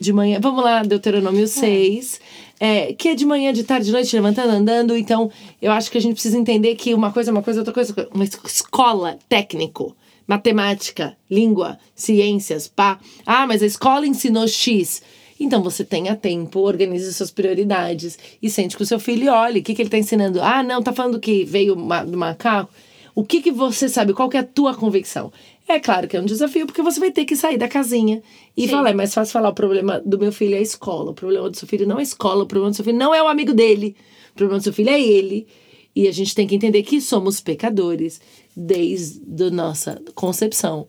de 0.00 0.12
manhã. 0.12 0.38
Vamos 0.40 0.62
lá, 0.62 0.82
Deuteronômio 0.82 1.48
6. 1.48 2.20
É, 2.58 2.92
que 2.94 3.08
é 3.08 3.14
de 3.14 3.26
manhã, 3.26 3.52
de 3.52 3.64
tarde, 3.64 3.86
de 3.86 3.92
noite, 3.92 4.14
levantando, 4.14 4.50
andando. 4.50 4.96
Então, 4.96 5.30
eu 5.60 5.72
acho 5.72 5.90
que 5.90 5.98
a 5.98 6.00
gente 6.00 6.14
precisa 6.14 6.38
entender 6.38 6.74
que 6.76 6.94
uma 6.94 7.12
coisa 7.12 7.30
é 7.30 7.32
uma 7.32 7.42
coisa, 7.42 7.60
outra 7.60 7.74
coisa. 7.74 7.90
é 7.90 8.00
outra 8.00 8.04
coisa. 8.06 8.16
Uma 8.16 8.24
escola 8.48 9.18
técnico, 9.28 9.94
matemática, 10.26 11.16
língua, 11.30 11.78
ciências, 11.94 12.68
pá. 12.68 12.98
Ah, 13.26 13.46
mas 13.46 13.62
a 13.62 13.66
escola 13.66 14.06
ensinou 14.06 14.46
X. 14.48 15.02
Então 15.38 15.62
você 15.62 15.84
tenha 15.84 16.16
tempo, 16.16 16.60
organize 16.60 17.12
suas 17.12 17.30
prioridades 17.30 18.18
e 18.40 18.48
sente 18.48 18.76
com 18.76 18.82
o 18.82 18.86
seu 18.86 18.98
filho 18.98 19.24
e 19.24 19.28
olhe 19.28 19.60
o 19.60 19.62
que, 19.62 19.74
que 19.74 19.82
ele 19.82 19.88
está 19.88 19.98
ensinando. 19.98 20.40
Ah, 20.40 20.62
não, 20.62 20.82
tá 20.82 20.92
falando 20.92 21.20
que 21.20 21.44
veio 21.44 21.76
ma- 21.76 22.04
do 22.04 22.16
macaco. 22.16 22.72
O 23.14 23.24
que, 23.24 23.40
que 23.40 23.50
você 23.50 23.88
sabe? 23.88 24.12
Qual 24.12 24.28
que 24.28 24.36
é 24.36 24.40
a 24.40 24.44
tua 24.44 24.74
convicção? 24.74 25.32
É 25.68 25.80
claro 25.80 26.06
que 26.06 26.16
é 26.16 26.20
um 26.20 26.24
desafio, 26.24 26.66
porque 26.66 26.82
você 26.82 27.00
vai 27.00 27.10
ter 27.10 27.24
que 27.24 27.34
sair 27.34 27.58
da 27.58 27.66
casinha 27.66 28.22
e 28.56 28.62
Sim. 28.62 28.68
falar. 28.68 28.90
É 28.90 28.94
mais 28.94 29.12
fácil 29.12 29.32
falar 29.32 29.48
o 29.48 29.54
problema 29.54 30.00
do 30.04 30.18
meu 30.18 30.30
filho 30.30 30.54
é 30.54 30.58
a 30.58 30.62
escola. 30.62 31.10
O 31.10 31.14
problema 31.14 31.50
do 31.50 31.56
seu 31.56 31.66
filho 31.66 31.86
não 31.86 31.96
é 31.96 32.00
a 32.00 32.02
escola. 32.02 32.44
O 32.44 32.46
problema 32.46 32.70
do 32.70 32.76
seu 32.76 32.84
filho 32.84 32.98
não 32.98 33.14
é 33.14 33.22
o 33.22 33.26
amigo 33.26 33.52
dele. 33.52 33.96
O 34.32 34.34
problema 34.36 34.60
do 34.60 34.62
seu 34.64 34.72
filho 34.72 34.90
é 34.90 35.00
ele. 35.00 35.46
E 35.94 36.06
a 36.06 36.12
gente 36.12 36.34
tem 36.34 36.46
que 36.46 36.54
entender 36.54 36.82
que 36.82 37.00
somos 37.00 37.40
pecadores 37.40 38.20
desde 38.54 39.44
a 39.44 39.50
nossa 39.50 40.00
concepção. 40.14 40.86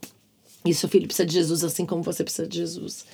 E 0.65 0.73
seu 0.73 0.89
filho 0.89 1.07
precisa 1.07 1.25
de 1.25 1.33
Jesus 1.33 1.63
assim 1.63 1.85
como 1.85 2.03
você 2.03 2.23
precisa 2.23 2.47
de 2.47 2.57
Jesus. 2.57 3.05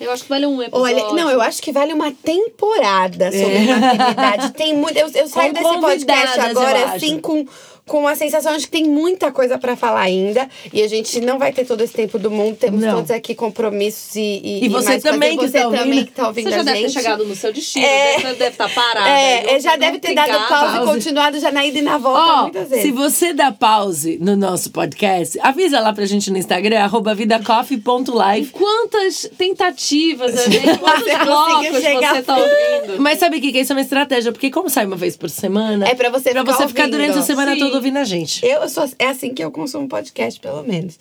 Eu 0.00 0.10
acho 0.10 0.24
que 0.24 0.28
vale 0.28 0.46
um 0.46 0.60
episódio. 0.60 0.96
Olha, 0.96 1.12
não, 1.14 1.30
eu 1.30 1.40
acho 1.40 1.62
que 1.62 1.72
vale 1.72 1.92
uma 1.92 2.10
temporada 2.12 3.30
sobre 3.30 3.66
maternidade. 3.66 4.52
Tem 4.52 4.74
muito. 4.74 4.96
Eu, 4.96 5.08
eu 5.14 5.28
saio 5.28 5.52
desse 5.52 5.78
podcast 5.80 6.40
agora, 6.40 6.84
assim, 6.92 7.18
com, 7.18 7.46
com 7.86 8.08
a 8.08 8.14
sensação 8.14 8.56
de 8.56 8.64
que 8.64 8.70
tem 8.70 8.84
muita 8.84 9.30
coisa 9.30 9.58
pra 9.58 9.76
falar 9.76 10.00
ainda. 10.00 10.48
E 10.72 10.82
a 10.82 10.88
gente 10.88 11.20
não 11.20 11.38
vai 11.38 11.52
ter 11.52 11.66
todo 11.66 11.82
esse 11.82 11.92
tempo 11.92 12.18
do 12.18 12.30
mundo. 12.30 12.56
Temos 12.56 12.80
Não. 12.80 12.96
todos 12.96 13.10
aqui 13.10 13.34
compromissos 13.34 14.16
e. 14.16 14.40
E, 14.42 14.64
E 14.64 14.68
você 14.68 14.98
também 14.98 15.36
que 15.36 15.48
você 15.48 15.58
tá 15.58 15.66
ouvindo. 15.66 15.80
também 15.82 16.04
que 16.06 16.12
tá 16.12 16.26
ouvindo 16.28 16.44
Você 16.44 16.50
já 16.54 16.60
a 16.60 16.62
deve 16.64 16.76
ter 16.80 16.88
gente. 16.88 16.92
chegado 17.02 17.24
no 17.26 17.34
seu 17.34 17.52
destino, 17.52 17.84
É. 17.84 18.16
deve, 18.16 18.34
deve 18.34 18.50
estar 18.50 18.68
parada. 18.74 19.08
É, 19.10 19.60
já 19.60 19.76
deve 19.76 19.98
ter 19.98 20.14
dado 20.14 20.26
pegava. 20.26 20.46
pausa 20.48 20.72
e 20.76 20.78
Pause. 20.78 20.92
continuado 20.92 21.40
já 21.40 21.52
na 21.52 21.66
ida 21.66 21.78
e 21.78 21.82
na 21.82 21.98
volta 21.98 22.20
Ó, 22.20 22.42
muitas 22.42 22.68
vezes. 22.70 22.84
se 22.84 22.90
você 22.90 23.32
dá 23.34 23.52
pause 23.52 24.18
no 24.20 24.34
nosso 24.36 24.70
podcast, 24.70 25.38
avisa 25.40 25.78
lá 25.80 25.92
pra 25.92 26.06
gente 26.06 26.30
no 26.30 26.38
Instagram, 26.38 26.80
arroba 26.80 27.14
vidacoffee.live. 27.14 28.48
Quantas 28.50 29.28
tentativas, 29.36 30.34
né? 30.48 30.76
quantos 30.78 31.24
blocos 31.24 31.68
você 31.70 32.22
tá 32.22 32.36
ouvindo? 32.36 33.00
Mas 33.00 33.18
sabe 33.18 33.38
o 33.38 33.40
que 33.40 33.52
que 33.52 33.58
é 33.58 33.60
isso? 33.60 33.72
É 33.72 33.76
uma 33.76 33.82
estratégia, 33.82 34.32
porque 34.32 34.50
como 34.50 34.68
sai 34.70 34.86
uma 34.86 34.96
vez 34.96 35.16
por 35.16 35.28
semana... 35.28 35.86
É 35.88 35.94
pra 35.94 36.10
você 36.10 36.30
pra 36.30 36.40
ficar 36.40 36.52
você 36.56 36.68
ficar 36.68 36.82
ouvindo. 36.84 36.96
durante 36.98 37.18
a 37.18 37.22
semana 37.22 37.52
Sim. 37.54 37.58
toda 37.58 37.73
ouvindo 37.74 37.98
a 37.98 38.04
gente. 38.04 38.44
Eu 38.44 38.68
sou, 38.68 38.88
é 38.98 39.08
assim 39.08 39.32
que 39.34 39.42
eu 39.44 39.50
consumo 39.50 39.88
podcast, 39.88 40.38
pelo 40.40 40.62
menos. 40.62 40.98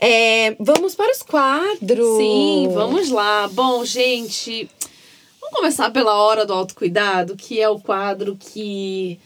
É, 0.00 0.56
vamos 0.58 0.94
para 0.94 1.10
os 1.12 1.22
quadros. 1.22 2.16
Sim, 2.18 2.68
vamos 2.72 3.10
lá. 3.10 3.48
Bom, 3.52 3.84
gente, 3.84 4.68
vamos 5.40 5.56
começar 5.56 5.90
pela 5.90 6.14
hora 6.14 6.44
do 6.46 6.52
autocuidado, 6.52 7.36
que 7.36 7.60
é 7.60 7.68
o 7.68 7.78
quadro 7.78 8.36
que 8.38 9.18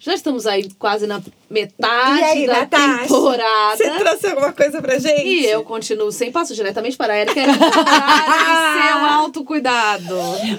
já 0.00 0.14
estamos 0.14 0.46
aí 0.46 0.70
quase 0.78 1.08
na 1.08 1.20
metade 1.50 2.20
E 2.20 2.22
aí, 2.22 2.46
da 2.46 2.60
Natasha? 2.60 3.02
temporada. 3.02 3.76
Você 3.76 3.90
trouxe 3.98 4.26
alguma 4.28 4.52
coisa 4.52 4.80
pra 4.80 4.96
gente? 4.96 5.26
E 5.26 5.44
eu 5.44 5.64
continuo 5.64 6.12
sem 6.12 6.30
passo 6.30 6.54
diretamente 6.54 6.96
para 6.96 7.14
a 7.14 7.18
Erika. 7.18 7.40
Seu 7.44 8.96
autocuidado. 9.10 10.14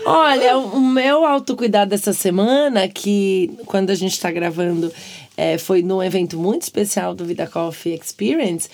Olha, 0.05 0.57
o 0.57 0.75
o 0.75 0.81
meu 0.81 1.25
autocuidado 1.25 1.89
dessa 1.91 2.11
semana, 2.13 2.87
que 2.89 3.49
quando 3.65 3.91
a 3.91 3.95
gente 3.95 4.19
tá 4.19 4.29
gravando, 4.29 4.91
é, 5.39 5.57
foi 5.57 5.81
num 5.81 6.01
evento 6.03 6.37
muito 6.37 6.63
especial 6.63 7.15
do 7.15 7.23
Vida 7.23 7.47
Coffee 7.47 7.93
Experience, 7.95 8.67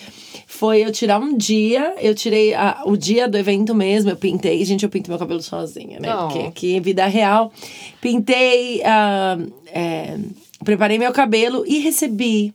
foi 0.46 0.84
eu 0.84 0.90
tirar 0.90 1.20
um 1.20 1.36
dia, 1.36 1.94
eu 2.00 2.14
tirei 2.14 2.54
a- 2.54 2.82
o 2.84 2.96
dia 2.96 3.28
do 3.28 3.38
evento 3.38 3.74
mesmo, 3.74 4.10
eu 4.10 4.16
pintei, 4.16 4.64
gente, 4.64 4.82
eu 4.82 4.88
pinto 4.90 5.08
meu 5.10 5.18
cabelo 5.18 5.40
sozinha, 5.42 6.00
né? 6.00 6.08
Porque 6.26 6.38
aqui 6.40 6.74
em 6.74 6.80
vida 6.80 7.06
real, 7.06 7.52
pintei, 8.00 8.82
ah, 8.84 9.38
é, 9.66 10.16
preparei 10.64 10.98
meu 10.98 11.12
cabelo 11.12 11.64
e 11.66 11.78
recebi 11.78 12.52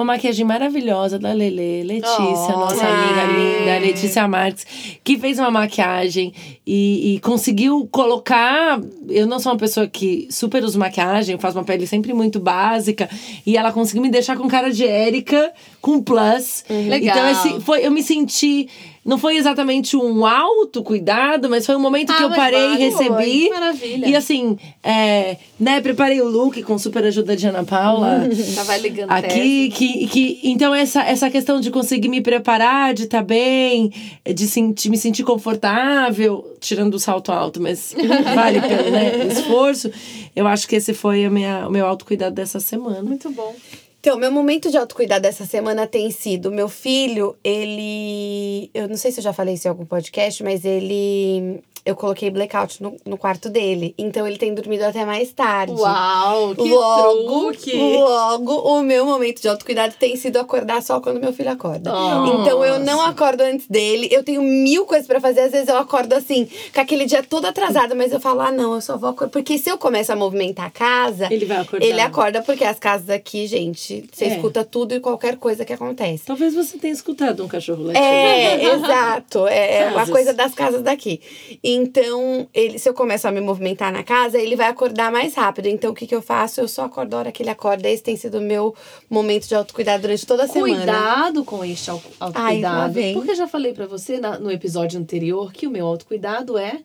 uma 0.00 0.14
maquiagem 0.14 0.44
maravilhosa 0.46 1.18
da 1.18 1.32
Lele, 1.32 1.82
Letícia, 1.82 2.54
Oh, 2.54 2.58
nossa 2.60 2.84
ai. 2.84 2.90
amiga 2.92 3.38
linda, 3.38 3.78
Letícia 3.86 4.26
Marques, 4.26 4.66
que 5.04 5.18
fez 5.18 5.38
uma 5.38 5.50
maquiagem 5.50 6.32
e, 6.66 7.14
e 7.16 7.20
conseguiu 7.20 7.86
colocar. 7.90 8.80
Eu 9.08 9.26
não 9.26 9.38
sou 9.38 9.52
uma 9.52 9.58
pessoa 9.58 9.86
que 9.86 10.26
super 10.30 10.64
usa 10.64 10.78
maquiagem, 10.78 11.34
eu 11.34 11.38
faço 11.38 11.58
uma 11.58 11.64
pele 11.64 11.86
sempre 11.86 12.12
muito 12.14 12.40
básica, 12.40 13.08
e 13.46 13.56
ela 13.56 13.72
conseguiu 13.72 14.02
me 14.02 14.10
deixar 14.10 14.36
com 14.36 14.48
cara 14.48 14.70
de 14.72 14.86
Érica, 14.86 15.52
com 15.80 16.02
plus. 16.02 16.64
Legal. 16.68 17.16
Então, 17.16 17.28
esse, 17.30 17.60
foi, 17.64 17.86
eu 17.86 17.90
me 17.90 18.02
senti. 18.02 18.68
Não 19.02 19.16
foi 19.16 19.38
exatamente 19.38 19.96
um 19.96 20.26
autocuidado, 20.26 21.48
mas 21.48 21.64
foi 21.64 21.74
um 21.74 21.80
momento 21.80 22.12
que 22.14 22.22
Ah, 22.22 22.24
eu 22.24 22.28
mas 22.28 22.36
parei 22.38 22.74
e 22.74 22.76
recebi. 22.76 23.08
foi. 23.08 23.48
Maravilha. 23.48 24.06
E 24.06 24.14
assim, 24.14 24.58
é, 24.84 25.38
né, 25.58 25.80
preparei 25.80 26.20
o 26.20 26.28
look 26.28 26.62
com 26.64 26.78
super 26.78 27.02
ajuda 27.04 27.34
de 27.34 27.46
Ana 27.46 27.64
Paula. 27.64 28.28
Já 28.30 28.62
vai 28.62 28.78
ligando 28.78 29.10
Aqui, 29.10 29.70
que, 29.70 30.06
que, 30.06 30.40
então 30.44 30.74
essa, 30.74 31.02
essa 31.02 31.30
questão 31.30 31.60
de 31.60 31.70
conseguir 31.70 32.08
me 32.10 32.20
preparar, 32.20 32.92
de 32.92 33.04
estar 33.04 33.22
bem, 33.22 33.90
de 34.22 34.46
sentir, 34.46 34.90
me 34.90 34.98
sentir 34.98 35.24
confortável, 35.24 36.56
tirando 36.60 36.92
o 36.94 36.98
salto 36.98 37.32
alto, 37.32 37.58
mas 37.60 37.94
vale 38.34 38.60
pelo 38.60 38.90
né, 38.90 39.28
esforço. 39.28 39.90
Eu 40.36 40.46
acho 40.46 40.68
que 40.68 40.76
esse 40.76 40.92
foi 40.92 41.24
a 41.24 41.30
minha, 41.30 41.66
o 41.66 41.70
meu 41.70 41.86
autocuidado 41.86 42.34
dessa 42.34 42.60
semana. 42.60 43.02
Muito 43.02 43.30
bom. 43.30 43.54
Então, 44.00 44.16
meu 44.16 44.32
momento 44.32 44.70
de 44.70 44.78
autocuidado 44.78 45.22
dessa 45.22 45.44
semana 45.44 45.86
tem 45.86 46.10
sido: 46.10 46.50
meu 46.50 46.68
filho, 46.68 47.36
ele. 47.44 48.70
Eu 48.72 48.88
não 48.88 48.96
sei 48.96 49.12
se 49.12 49.20
eu 49.20 49.24
já 49.24 49.32
falei 49.32 49.54
isso 49.54 49.68
em 49.68 49.70
algum 49.70 49.84
podcast, 49.84 50.42
mas 50.42 50.64
ele. 50.64 51.60
Eu 51.82 51.96
coloquei 51.96 52.30
blackout 52.30 52.82
no, 52.82 52.94
no 53.06 53.16
quarto 53.16 53.48
dele. 53.48 53.94
Então, 53.96 54.26
ele 54.26 54.36
tem 54.36 54.52
dormido 54.54 54.84
até 54.84 55.02
mais 55.06 55.32
tarde. 55.32 55.72
Uau, 55.72 56.54
que 56.54 56.68
logo, 56.74 57.52
truque. 57.52 57.74
logo, 57.74 58.52
o 58.52 58.82
meu 58.82 59.06
momento 59.06 59.40
de 59.40 59.48
autocuidado 59.48 59.94
tem 59.98 60.14
sido 60.14 60.36
acordar 60.38 60.82
só 60.82 61.00
quando 61.00 61.18
meu 61.18 61.32
filho 61.32 61.50
acorda. 61.50 61.90
Nossa. 61.90 62.34
Então 62.42 62.62
eu 62.62 62.78
não 62.80 63.00
acordo 63.00 63.40
antes 63.40 63.66
dele. 63.66 64.08
Eu 64.12 64.22
tenho 64.22 64.42
mil 64.42 64.84
coisas 64.84 65.06
pra 65.06 65.20
fazer. 65.22 65.40
Às 65.40 65.52
vezes 65.52 65.68
eu 65.68 65.78
acordo 65.78 66.12
assim, 66.12 66.46
com 66.74 66.80
aquele 66.82 67.06
dia 67.06 67.22
todo 67.22 67.46
atrasado, 67.46 67.96
mas 67.96 68.12
eu 68.12 68.20
falo, 68.20 68.42
ah, 68.42 68.52
não, 68.52 68.74
eu 68.74 68.82
só 68.82 68.98
vou 68.98 69.08
acordar. 69.08 69.32
Porque 69.32 69.56
se 69.56 69.70
eu 69.70 69.78
começo 69.78 70.12
a 70.12 70.16
movimentar 70.16 70.66
a 70.66 70.70
casa, 70.70 71.28
Ele 71.32 71.46
vai 71.46 71.56
acordar. 71.62 71.86
ele 71.86 72.00
acorda, 72.00 72.42
porque 72.42 72.62
as 72.62 72.78
casas 72.78 73.08
aqui, 73.08 73.46
gente, 73.46 73.89
você 74.12 74.24
É. 74.26 74.34
escuta 74.36 74.64
tudo 74.64 74.94
e 74.94 75.00
qualquer 75.00 75.36
coisa 75.36 75.64
que 75.64 75.72
acontece. 75.72 76.24
Talvez 76.26 76.54
você 76.54 76.78
tenha 76.78 76.92
escutado 76.92 77.44
um 77.44 77.48
cachorro 77.48 77.82
latindo. 77.84 78.04
É, 78.04 78.64
exato. 78.74 79.46
É 79.46 79.82
é 79.82 79.86
uma 79.90 80.06
coisa 80.06 80.32
das 80.32 80.54
casas 80.54 80.82
daqui. 80.82 81.20
Então, 81.62 82.48
ele, 82.54 82.78
se 82.78 82.88
eu 82.88 82.94
começo 82.94 83.26
a 83.28 83.30
me 83.32 83.40
movimentar 83.40 83.92
na 83.92 84.02
casa, 84.02 84.38
ele 84.38 84.56
vai 84.56 84.68
acordar 84.68 85.10
mais 85.12 85.34
rápido. 85.34 85.66
Então, 85.66 85.90
o 85.92 85.94
que, 85.94 86.06
que 86.06 86.14
eu 86.14 86.22
faço? 86.22 86.60
Eu 86.60 86.68
só 86.68 86.84
acordo 86.84 87.14
a 87.14 87.18
hora 87.18 87.32
que 87.32 87.42
ele 87.42 87.50
acorda. 87.50 87.88
Esse 87.88 88.02
tem 88.02 88.16
sido 88.16 88.38
o 88.38 88.40
meu 88.40 88.74
momento 89.08 89.46
de 89.48 89.54
autocuidado 89.54 90.02
durante 90.02 90.26
toda 90.26 90.44
a 90.44 90.48
semana. 90.48 90.76
Cuidado 90.76 91.44
com 91.44 91.64
este 91.64 91.90
Ai, 91.90 92.00
autocuidado. 92.20 92.92
vem. 92.92 93.14
porque 93.14 93.30
eu 93.30 93.36
já 93.36 93.46
falei 93.48 93.72
pra 93.72 93.86
você 93.86 94.18
na- 94.18 94.38
no 94.38 94.50
episódio 94.50 94.98
anterior 95.00 95.52
que 95.52 95.66
o 95.66 95.70
meu 95.70 95.86
autocuidado 95.86 96.56
é 96.58 96.80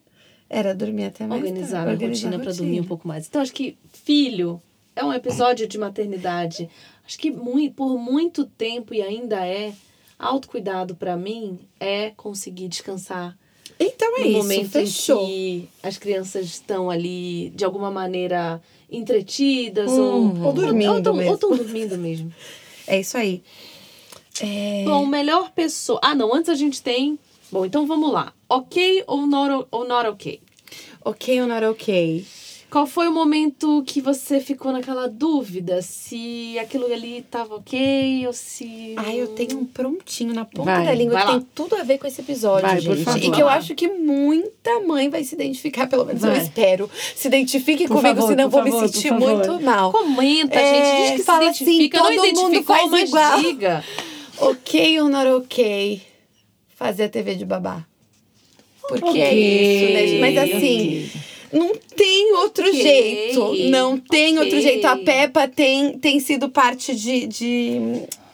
Era 0.49 0.73
dormir 0.76 1.06
até 1.06 1.26
mais 1.26 1.41
organizar 1.41 1.82
a 1.82 1.86
tarde. 1.86 1.86
minha 1.86 1.94
organizar 2.10 2.27
rotina 2.30 2.41
a 2.41 2.45
pra 2.45 2.53
dormir 2.53 2.80
um 2.82 2.84
pouco 2.84 3.07
mais. 3.07 3.27
Então, 3.27 3.41
acho 3.41 3.52
que 3.53 3.77
filho 4.03 4.61
é 4.95 5.03
um 5.03 5.11
episódio 5.11 5.68
de 5.68 5.77
maternidade. 5.77 6.69
Acho 7.06 7.18
que 7.19 7.30
mui- 7.32 7.69
por 7.69 7.98
muito 7.99 8.45
tempo 8.45 8.94
e 8.94 9.02
ainda 9.02 9.45
é, 9.45 9.73
autocuidado 10.18 10.95
pra 10.95 11.15
mim 11.15 11.60
é 11.80 12.11
conseguir 12.11 12.68
descansar 12.68 13.38
Então 13.80 14.18
é 14.18 14.22
no 14.22 14.27
isso, 14.30 14.38
momento 14.38 14.72
fechou. 14.72 15.23
em 15.23 15.27
que 15.27 15.69
as 15.84 15.98
crianças 15.98 16.45
estão 16.45 16.90
ali 16.90 17.52
de 17.56 17.64
alguma 17.65 17.91
maneira 17.91 18.61
entretidas 18.90 19.91
Hum, 19.91 20.41
ou 20.41 20.48
ou 20.48 20.53
dormindo 20.53 20.91
ou, 20.94 21.02
tão- 21.03 21.14
mesmo. 21.15 21.32
ou 21.32 21.38
tão 21.38 21.56
dormindo 21.56 21.98
mesmo. 21.98 22.34
É 22.88 22.99
isso 22.99 23.18
aí. 23.18 23.41
É... 24.41 24.84
Bom, 24.86 25.06
melhor 25.07 25.52
pessoa. 25.52 25.99
Ah, 26.03 26.14
não, 26.14 26.32
antes 26.34 26.49
a 26.49 26.56
gente 26.56 26.82
tem. 26.84 27.18
Bom, 27.52 27.65
então 27.65 27.88
vamos 27.88 28.11
lá. 28.11 28.32
Ok 28.48 29.03
ou 29.07 29.26
not, 29.26 29.68
ou 29.72 29.88
not 29.88 30.07
ok? 30.07 30.40
Ok 31.03 31.41
ou 31.41 31.48
not 31.48 31.65
ok? 31.65 32.23
Qual 32.76 32.86
foi 32.86 33.08
o 33.08 33.12
momento 33.14 33.82
que 33.88 34.02
você 34.02 34.42
ficou 34.42 34.70
naquela 34.74 35.08
dúvida 35.08 35.82
se 35.82 36.60
aquilo 36.60 36.92
ali 36.92 37.22
tava 37.32 37.56
ok 37.56 38.28
ou 38.28 38.34
se. 38.34 38.94
Ai, 38.98 39.16
eu 39.22 39.30
tenho 39.30 39.60
um 39.60 39.66
prontinho 39.66 40.34
na 40.34 40.44
ponta 40.44 40.76
Vai, 40.76 40.86
da 40.86 40.94
língua 40.94 41.18
que 41.22 41.26
lá. 41.26 41.32
tem 41.40 41.48
tudo 41.56 41.74
a 41.78 41.84
ver 41.84 42.00
com 42.00 42.06
esse 42.06 42.20
episódio, 42.20 42.68
Vai, 42.68 42.82
gente. 42.82 43.06
favor. 43.06 43.24
E 43.24 43.32
que 43.32 43.42
eu 43.42 43.48
acho 43.48 43.76
que 43.76 43.88
muita 43.88 44.82
mãe 44.82 45.08
vai 45.08 45.24
se 45.24 45.36
identificar, 45.36 45.88
pelo 45.88 46.04
menos 46.04 46.22
eu 46.22 46.32
Vai. 46.32 46.42
espero. 46.42 46.92
Se 47.16 47.30
identifique 47.30 47.88
Por 47.88 47.96
comigo, 47.96 48.16
favor, 48.16 48.28
senão 48.28 48.50
vou 48.50 48.62
favor, 48.62 48.82
me 48.82 48.90
sentir 48.90 49.14
muito 49.14 49.62
mal. 49.62 49.94
Comenta, 49.94 50.60
É, 50.60 50.76
gente. 50.76 51.02
Diz 51.02 51.12
que 51.12 51.18
se 51.20 51.24
fala 51.24 51.50
assim, 51.50 51.64
identifica. 51.64 51.98
não 52.00 52.14
todo 52.14 52.42
mundo 52.42 52.64
faz 52.64 52.92
mas 52.92 53.08
igual. 53.10 53.40
diga. 53.40 53.84
Ok 54.38 55.00
ou 55.00 55.08
not 55.10 55.28
ok? 55.30 56.02
Fazer 56.76 57.04
a 57.06 57.10
TV 57.10 57.36
de 57.36 57.46
babá. 57.46 57.86
Porque 58.86 59.06
Ok, 59.06 59.22
é 59.22 59.34
isso, 59.34 59.94
né? 59.94 60.20
Mas 60.20 60.38
assim, 60.38 61.10
não 61.57 61.73
tem 61.95 62.34
outro 62.36 62.68
Ok, 62.68 62.82
jeito. 62.82 63.56
Não 63.69 63.98
tem 63.98 64.38
outro 64.38 64.57
ok. 64.57 64.61
jeito. 64.61 64.86
A 64.86 64.98
Peppa 64.98 65.48
tem, 65.48 65.98
tem 65.98 66.19
sido 66.19 66.49
parte 66.49 66.94
de, 66.95 67.26
de, 67.27 67.80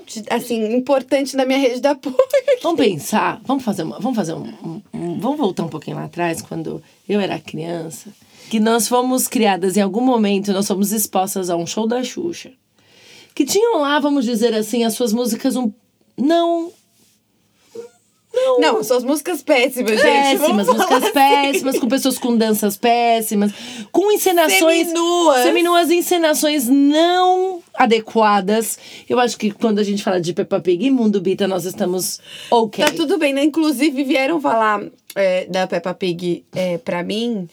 de, 0.05 0.23
assim, 0.29 0.73
importante 0.75 1.35
na 1.37 1.45
minha 1.45 1.59
rede 1.59 1.79
de 1.79 1.87
apoio. 1.87 2.15
Vamos 2.61 2.79
pensar, 2.79 3.39
vamos 3.45 3.63
fazer 3.63 3.83
uma, 3.83 3.99
vamos 3.99 4.15
fazer 4.15 4.33
um, 4.33 4.43
um- 4.63 4.81
um- 4.93 5.19
vamos 5.19 5.37
voltar 5.37 5.63
um 5.63 5.69
pouquinho 5.69 5.97
lá 5.97 6.05
atrás, 6.05 6.41
quando 6.41 6.81
eu 7.07 7.19
era 7.19 7.39
criança, 7.39 8.09
que 8.49 8.59
nós 8.59 8.87
fomos 8.87 9.27
criadas 9.27 9.77
em 9.77 9.81
algum 9.81 10.01
momento, 10.01 10.51
nós 10.51 10.67
fomos 10.67 10.91
expostas 10.91 11.49
a 11.49 11.55
um 11.55 11.65
show 11.65 11.87
da 11.87 12.03
Xuxa, 12.03 12.51
que 13.33 13.45
tinham 13.45 13.79
lá, 13.79 13.99
vamos 13.99 14.25
dizer 14.25 14.53
assim, 14.53 14.83
as 14.83 14.93
suas 14.93 15.13
músicas 15.13 15.55
um 15.55 15.71
não 16.17 16.71
Não, 18.33 18.81
suas 18.83 19.03
músicas 19.03 19.43
péssimas, 19.43 19.99
gente. 19.99 20.39
péssimas, 20.39 20.67
músicas 20.67 21.03
assim. 21.03 21.13
péssimas, 21.13 21.79
com 21.79 21.87
pessoas 21.87 22.17
com 22.17 22.37
danças 22.37 22.77
péssimas, 22.77 23.51
com 23.91 24.11
encenações 24.11 24.87
Seminuas. 24.87 25.43
seminuas, 25.43 25.91
encenações 25.91 26.67
não 26.67 27.61
adequadas. 27.73 28.79
Eu 29.09 29.19
acho 29.19 29.37
que 29.37 29.51
quando 29.51 29.79
a 29.79 29.83
gente 29.83 30.01
fala 30.01 30.21
de 30.21 30.33
Peppa 30.33 30.59
Pig 30.59 30.85
e 30.85 30.91
Mundo 30.91 31.19
Bita, 31.19 31.47
nós 31.47 31.65
estamos 31.65 32.19
ok. 32.49 32.85
Tá 32.85 32.91
tudo 32.91 33.17
bem, 33.17 33.33
né? 33.33 33.43
Inclusive, 33.43 34.03
vieram 34.03 34.39
falar 34.39 34.81
é, 35.13 35.45
da 35.45 35.67
Peppa 35.67 35.93
Pig 35.93 36.45
é, 36.55 36.77
pra 36.77 37.03
mim. 37.03 37.49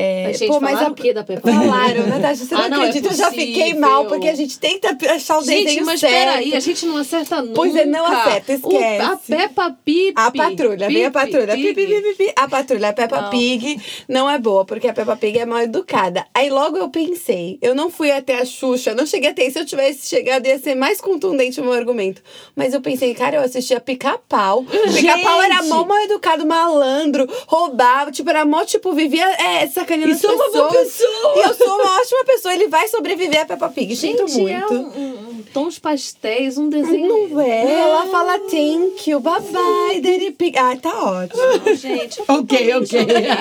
É, 0.00 0.24
Mas, 0.28 0.38
gente, 0.38 0.48
pô, 0.48 0.60
mas 0.60 0.80
a- 0.80 0.88
o 0.88 0.94
quê 0.94 1.12
da 1.12 1.22
Peppa 1.24 1.42
Pig? 1.42 1.54
Falaram, 1.66 2.06
Natasha, 2.06 2.44
você 2.44 2.54
não 2.54 2.62
Ah, 2.62 2.68
não, 2.68 2.82
é 2.82 2.88
acredita? 2.88 3.12
eu 3.12 3.16
já 3.18 3.30
fiquei 3.30 3.74
mal, 3.74 4.06
porque 4.06 4.28
a 4.28 4.34
gente 4.34 4.58
tenta 4.58 4.96
achar 5.12 5.38
o 5.38 5.42
Gente, 5.42 5.64
desenho 5.66 5.86
mas 5.86 6.00
certo. 6.00 6.12
peraí, 6.12 6.54
a 6.54 6.60
gente 6.60 6.86
não 6.86 6.96
acerta 6.96 7.42
nunca. 7.42 7.54
Pois 7.54 7.74
é, 7.76 7.84
não 7.84 8.04
acerta, 8.06 8.52
O- 8.52 8.54
esquece. 8.72 9.02
a 9.02 9.16
Peppa 9.16 9.76
Pig. 9.84 10.12
A 10.16 10.30
patrulha, 10.30 10.88
vem 10.88 11.04
a 11.04 11.10
patrulha. 11.10 11.54
Pi, 11.54 11.74
pi, 11.74 11.86
pi, 11.86 12.02
pi, 12.02 12.14
pi. 12.16 12.32
A 12.36 12.48
patrulha, 12.48 12.88
a 12.88 12.92
Peppa 12.92 13.20
Não. 13.22 13.30
Pig 13.30 13.80
não 14.08 14.30
é 14.30 14.38
boa, 14.38 14.64
porque 14.64 14.88
a 14.88 14.92
Peppa 14.92 15.16
Pig 15.16 15.38
é 15.38 15.44
mal 15.46 15.60
educada. 15.60 16.24
Aí 16.34 16.48
logo 16.50 16.76
eu 16.76 16.88
pensei, 16.88 17.58
eu 17.60 17.74
não 17.74 17.90
fui 17.90 18.10
até 18.10 18.38
a 18.40 18.44
Xuxa, 18.44 18.94
não 18.94 19.04
cheguei 19.06 19.30
até. 19.30 19.48
Se 19.50 19.58
eu 19.58 19.66
tivesse 19.66 20.08
chegado, 20.08 20.46
ia 20.46 20.58
ser 20.58 20.74
mais 20.74 21.00
contundente 21.00 21.60
o 21.60 21.64
meu 21.64 21.72
argumento. 21.72 22.22
Mas 22.56 22.72
eu 22.74 22.80
pensei, 22.80 23.14
cara, 23.14 23.36
eu 23.36 23.42
assistia 23.42 23.80
pica-pau. 23.80 24.64
Pica-pau 24.94 25.42
era 25.42 25.62
mó 25.64 25.84
mal 25.84 25.98
educado, 26.04 26.46
malandro, 26.46 27.28
roubava, 27.46 28.10
tipo, 28.12 28.30
era 28.30 28.44
mó, 28.44 28.64
tipo, 28.64 28.92
vivia 28.92 29.26
é, 29.42 29.66
sacaneando 29.90 30.10
E 30.10 30.14
as 30.14 30.20
sou 30.20 30.34
uma 30.34 30.50
boa 30.50 30.70
pessoa. 30.70 31.34
E 31.36 31.40
eu 31.40 31.54
sou 31.54 31.74
uma 31.74 32.00
ótima 32.00 32.24
pessoa, 32.24 32.54
ele 32.54 32.68
vai 32.68 32.88
sobreviver 32.88 33.42
a 33.42 33.44
Peppa 33.46 33.68
Pig. 33.68 33.96
Sinto 33.96 34.28
Gente, 34.28 34.40
muito. 34.40 34.72
é 34.72 34.76
um, 34.76 35.38
um, 35.38 35.44
tons 35.52 35.78
pastéis, 35.78 36.56
um 36.56 36.68
desenho. 36.68 37.28
Não 37.28 37.40
é, 37.40 37.80
ela 37.80 38.06
fala 38.06 38.38
thank 38.38 39.10
you, 39.10 39.20
bye 39.20 39.40
bye, 39.40 40.00
Daddy 40.00 40.30
Pig. 40.32 40.56
Ah, 40.56 40.76
tá 40.76 41.04
ótimo. 41.04 41.42
Não, 41.42 41.74
gente, 41.74 42.20
Ok, 42.28 42.74
ok. 42.74 43.00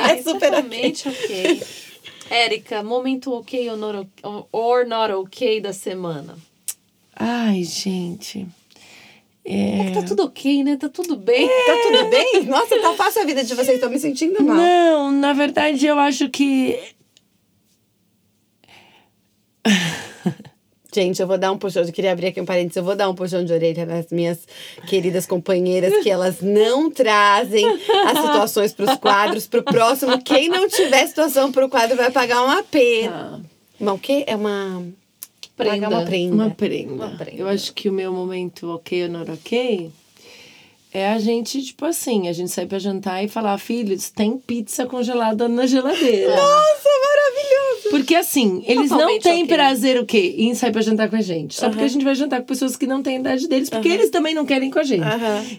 É 0.10 0.24
super 0.24 0.54
ok. 1.10 1.62
Érica, 2.30 2.84
momento 2.84 3.34
ok 3.34 3.70
or 4.52 4.86
not 4.86 5.12
ok 5.14 5.62
da 5.62 5.74
semana. 5.74 6.38
Ai, 7.16 7.64
gente. 7.64 8.48
É 9.52 9.86
que 9.86 9.94
tá 9.94 10.04
tudo 10.04 10.24
ok, 10.26 10.64
né? 10.64 10.78
Tá 10.78 10.88
tudo 10.88 11.16
bem. 11.16 11.48
Tá 11.48 11.74
tudo 11.82 12.10
bem? 12.10 12.44
Nossa, 12.46 12.80
tá 12.80 12.94
fácil 12.94 13.24
a 13.24 13.26
vida 13.26 13.44
de 13.44 13.56
vocês, 13.56 13.80
tô 13.80 13.90
me 13.90 13.98
sentindo 13.98 14.44
mal. 14.44 14.56
Não, 14.56 15.12
na 15.12 15.34
verdade 15.34 15.88
eu 15.88 15.98
acho 15.98 16.30
que. 16.30 16.80
Gente, 20.94 21.22
eu 21.22 21.28
vou 21.28 21.38
dar 21.38 21.52
um 21.52 21.58
puxão, 21.58 21.84
eu 21.84 21.92
queria 21.92 22.12
abrir 22.12 22.28
aqui 22.28 22.42
um 22.42 22.46
parênteses, 22.46 22.78
eu 22.78 22.84
vou 22.84 22.96
dar 22.96 23.10
um 23.10 23.16
puxão 23.16 23.44
de 23.46 23.54
orelha 23.54 23.86
nas 23.86 24.08
minhas 24.12 24.48
queridas 24.88 25.26
companheiras, 25.26 26.04
que 26.04 26.10
elas 26.10 26.42
não 26.42 26.90
trazem 26.90 27.66
as 28.06 28.18
situações 28.20 28.74
pros 28.74 28.96
quadros. 28.98 29.48
Pro 29.48 29.64
próximo, 29.64 30.20
quem 30.24 30.50
não 30.50 30.68
tiver 30.68 31.06
situação 31.08 31.52
pro 31.52 31.70
quadro 31.70 31.96
vai 31.96 32.12
pagar 32.12 32.44
um 32.44 32.50
AP. 32.50 32.76
Ah, 33.08 33.40
Uma 33.80 33.94
o 33.94 34.00
quê? 34.00 34.24
É 34.26 34.36
uma... 34.36 34.84
Prenda. 35.60 35.88
Pagar 35.88 35.90
uma 35.90 36.06
prenda. 36.06 36.34
uma 36.34 36.50
prenda. 36.52 36.94
Uma 36.94 37.10
prenda. 37.18 37.42
Eu 37.42 37.48
acho 37.50 37.74
que 37.74 37.90
o 37.90 37.92
meu 37.92 38.14
momento 38.14 38.70
ok 38.70 39.04
ou 39.04 39.10
not 39.10 39.30
ok 39.30 39.92
é 40.94 41.10
a 41.10 41.20
gente, 41.20 41.62
tipo 41.62 41.86
assim, 41.86 42.28
a 42.28 42.34
gente 42.34 42.50
sair 42.52 42.66
pra 42.66 42.80
jantar 42.80 43.24
e 43.24 43.28
falar, 43.28 43.58
filhos, 43.58 44.10
tem 44.10 44.38
pizza 44.38 44.86
congelada 44.86 45.48
na 45.48 45.66
geladeira. 45.68 46.30
Nossa, 46.36 46.90
maravilhoso! 47.04 47.90
Porque 47.92 48.16
assim, 48.16 48.64
eles 48.68 48.90
não 48.90 48.98
Totalmente 49.00 49.24
têm 49.24 49.44
ok. 49.44 49.56
prazer 49.56 50.00
o 50.00 50.06
quê? 50.06 50.36
Em 50.38 50.54
sair 50.54 50.72
pra 50.72 50.82
jantar 50.82 51.10
com 51.10 51.16
a 51.16 51.22
gente. 51.22 51.56
Só 51.56 51.70
porque 51.70 51.84
a 51.84 51.88
gente 51.88 52.04
vai 52.04 52.14
jantar 52.16 52.40
com 52.42 52.46
pessoas 52.48 52.76
que 52.76 52.86
não 52.88 53.02
têm 53.02 53.18
a 53.18 53.20
idade 53.20 53.48
deles, 53.48 53.70
porque 53.70 53.88
eles 53.88 54.10
também 54.10 54.34
não 54.36 54.46
querem 54.46 54.70
com 54.70 54.80
a 54.80 54.84
gente. 54.84 55.04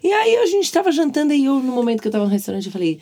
E 0.03 0.13
aí 0.13 0.37
a 0.37 0.47
gente 0.47 0.71
tava 0.73 0.91
jantando 0.93 1.33
e 1.33 1.45
eu, 1.45 1.55
no 1.55 1.73
momento 1.73 2.01
que 2.03 2.09
eu 2.09 2.13
tava 2.13 2.25
no 2.25 2.31
restaurante, 2.31 2.67
eu 2.67 2.73
falei. 2.73 2.99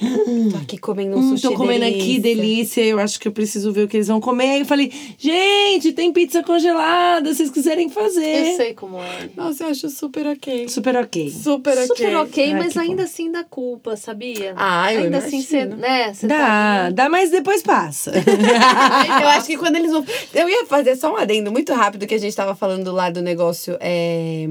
Tô 0.50 0.56
aqui 0.58 0.78
comendo 0.78 1.16
um 1.16 1.20
Hum, 1.20 1.30
sushi 1.30 1.42
tô 1.42 1.54
comendo 1.54 1.84
aqui, 1.84 2.18
delícia. 2.18 2.20
delícia. 2.20 2.84
Eu 2.84 2.98
acho 3.00 3.18
que 3.20 3.26
eu 3.28 3.32
preciso 3.32 3.72
ver 3.72 3.84
o 3.84 3.88
que 3.88 3.96
eles 3.96 4.06
vão 4.08 4.20
comer. 4.20 4.60
Eu 4.60 4.66
falei, 4.66 4.90
gente, 5.18 5.92
tem 5.92 6.12
pizza 6.12 6.42
congelada, 6.42 7.30
se 7.30 7.36
vocês 7.38 7.50
quiserem 7.50 7.88
fazer. 7.88 8.50
Eu 8.52 8.56
sei 8.56 8.74
como 8.74 8.98
é. 8.98 9.28
Nossa, 9.36 9.64
eu 9.64 9.68
acho 9.70 9.88
super 9.90 10.26
ok. 10.26 10.68
Super 10.68 10.96
ok. 10.96 11.30
Super 11.30 11.72
ok. 11.72 11.86
Super 11.86 12.16
ok, 12.16 12.17
Ai, 12.20 12.54
mas 12.54 12.72
que 12.72 12.78
ainda 12.78 13.02
assim 13.04 13.30
dá 13.30 13.44
culpa, 13.44 13.96
sabia? 13.96 14.54
Ah, 14.56 14.92
eu 14.92 15.04
Ainda 15.04 15.18
assim, 15.18 15.40
você, 15.42 15.56
imagino. 15.60 15.76
né? 15.80 16.12
Você 16.14 16.26
Dá, 16.26 16.36
tá 16.36 16.90
dá, 16.90 17.08
mas 17.08 17.30
depois 17.30 17.62
passa. 17.62 18.12
eu 19.22 19.28
acho 19.28 19.46
que 19.46 19.56
quando 19.56 19.76
eles 19.76 19.90
vão. 19.90 20.04
Eu 20.34 20.48
ia 20.48 20.66
fazer 20.66 20.96
só 20.96 21.12
um 21.12 21.16
adendo 21.16 21.50
muito 21.52 21.72
rápido 21.72 22.06
que 22.06 22.14
a 22.14 22.18
gente 22.18 22.34
tava 22.34 22.54
falando 22.54 22.92
lá 22.92 23.10
do 23.10 23.20
negócio 23.22 23.76
é, 23.80 24.48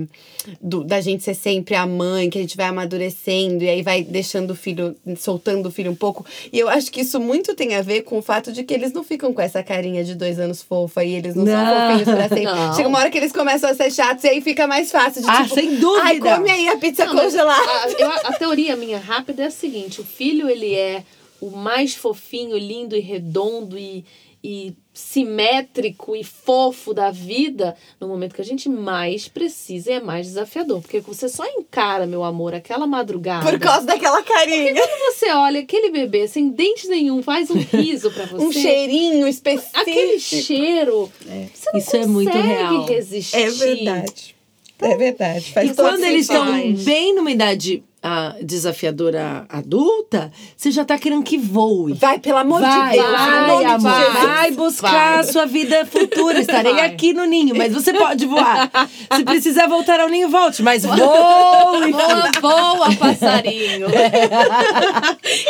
do, 0.62 0.84
da 0.84 1.02
gente 1.02 1.24
ser 1.24 1.34
sempre 1.34 1.76
a 1.76 1.86
mãe, 1.86 2.30
que 2.30 2.38
a 2.38 2.42
gente 2.42 2.56
vai 2.58 2.68
amadurecendo 2.68 3.64
e 3.64 3.70
aí 3.70 3.82
vai 3.82 4.04
deixando 4.04 4.52
o 4.52 4.56
filho, 4.56 4.96
soltando 5.18 5.68
o 5.68 5.72
filho 5.72 5.92
um 5.92 5.96
pouco. 5.96 6.26
E 6.52 6.60
eu 6.60 6.70
acho 6.70 6.92
que 6.92 7.02
isso 7.02 7.20
muito 7.20 7.54
tem 7.56 7.76
a 7.76 7.82
ver 7.82 8.02
com 8.04 8.18
o 8.18 8.22
fato 8.22 8.52
de 8.52 8.64
que 8.64 8.74
eles 8.74 8.92
não 8.94 9.04
ficam 9.04 9.34
com 9.34 9.42
essa 9.42 9.62
carinha 9.64 10.04
de 10.04 10.16
dois 10.16 10.40
anos 10.40 10.62
fofa 10.62 11.04
e 11.04 11.14
eles 11.16 11.36
não, 11.36 11.44
Não. 11.46 11.54
são 11.54 11.88
fofinhos 11.88 12.04
pra 12.18 12.30
sempre. 12.30 12.44
Não. 12.58 12.74
Chega 12.74 12.88
uma 12.88 13.00
hora 13.00 13.10
que 13.10 13.18
eles 13.18 13.32
começam 13.32 13.70
a 13.70 13.74
ser 13.74 13.92
chatos 13.92 14.24
e 14.24 14.28
aí 14.30 14.42
fica 14.42 14.68
mais 14.68 14.92
fácil 14.92 15.22
de 15.22 15.30
Ah, 15.30 15.44
tipo. 15.44 15.56
sem 15.56 15.76
dúvida. 15.76 16.04
Ai, 16.06 16.20
come 16.20 16.50
aí 16.50 16.68
a 16.70 16.78
pizza 16.78 17.06
Não, 17.06 17.14
mas 17.14 17.24
congelada. 17.26 17.57
A, 17.58 17.90
eu- 18.00 18.12
a 18.12 18.34
teoria 18.34 18.76
minha 18.76 19.00
rápida 19.00 19.44
é 19.44 19.48
a 19.48 19.52
seguinte: 19.52 20.02
o 20.02 20.06
filho 20.06 20.50
ele 20.50 20.74
é 20.74 21.04
o 21.42 21.50
mais 21.52 21.94
fofinho, 21.96 22.58
lindo 22.58 22.96
e 22.96 23.00
redondo 23.00 23.78
e, 23.78 24.04
e 24.44 24.74
simétrico 24.94 26.16
e 26.16 26.24
fofo 26.24 26.92
da 26.94 27.12
vida 27.12 27.76
no 28.00 28.08
momento 28.08 28.34
que 28.34 28.42
a 28.42 28.46
gente 28.46 28.68
mais 28.68 29.28
precisa 29.28 29.92
e 29.92 29.94
é 29.96 30.00
mais 30.00 30.26
desafiador. 30.28 30.82
Porque 30.82 31.00
você 31.00 31.30
só 31.30 31.46
encara, 31.46 32.08
meu 32.08 32.24
amor, 32.24 32.56
aquela 32.56 32.88
madrugada. 32.88 33.48
Por 33.48 33.60
causa 33.60 33.86
daquela 33.86 34.24
carinha. 34.24 34.74
Quando 34.74 35.14
você 35.14 35.32
olha 35.32 35.60
aquele 35.60 35.92
bebê 35.92 36.28
sem 36.28 36.50
dente 36.50 36.88
nenhum, 36.88 37.22
faz 37.22 37.52
um 37.52 37.60
riso 37.60 38.10
pra 38.12 38.26
você. 38.28 38.44
Um 38.44 38.52
cheirinho 38.52 39.28
específico. 39.28 39.80
Aquele 39.80 40.20
cheiro. 40.20 41.12
Você 41.54 41.70
não 41.72 41.80
Isso 41.80 41.96
é 41.96 42.06
muito 42.08 42.32
consegue 42.32 42.48
real. 42.48 42.86
resistir. 42.86 43.38
É 43.38 43.50
verdade. 43.52 44.36
É 44.82 44.96
verdade. 44.96 45.54
Faz 45.54 45.72
E 45.72 45.74
Quando 45.74 46.04
eles 46.04 46.22
estão 46.22 46.74
bem 46.84 47.16
numa 47.16 47.32
idade 47.32 47.84
ah, 48.02 48.36
desafiadora 48.42 49.46
adulta, 49.50 50.32
você 50.56 50.72
já 50.72 50.86
tá 50.86 50.98
querendo 50.98 51.24
que 51.24 51.38
voe. 51.38 51.94
Vai, 51.94 52.20
pelo 52.20 52.38
amor 52.38 52.62
Vai, 52.62 52.92
de 52.92 52.98
Deus. 52.98 53.12
vai, 53.12 53.58
de 53.60 53.66
amor, 53.66 54.00
Jesus. 54.00 54.24
vai 54.24 54.52
buscar 54.52 54.92
Vai. 54.92 55.20
a 55.20 55.24
sua 55.24 55.46
vida 55.46 55.86
futura. 55.86 56.40
Estarei 56.40 56.74
Vai. 56.76 56.86
aqui 56.86 57.12
no 57.14 57.26
ninho, 57.26 57.56
mas 57.56 57.74
você 57.74 57.92
pode 57.94 58.26
voar. 58.26 58.70
Se 59.16 59.24
precisar 59.24 59.68
voltar 59.68 60.00
ao 60.00 60.10
ninho, 60.10 60.30
volte, 60.30 60.62
mas 60.62 60.84
voe! 60.86 60.98
Boa, 60.98 62.32
boa, 62.42 62.96
passarinho. 62.96 63.88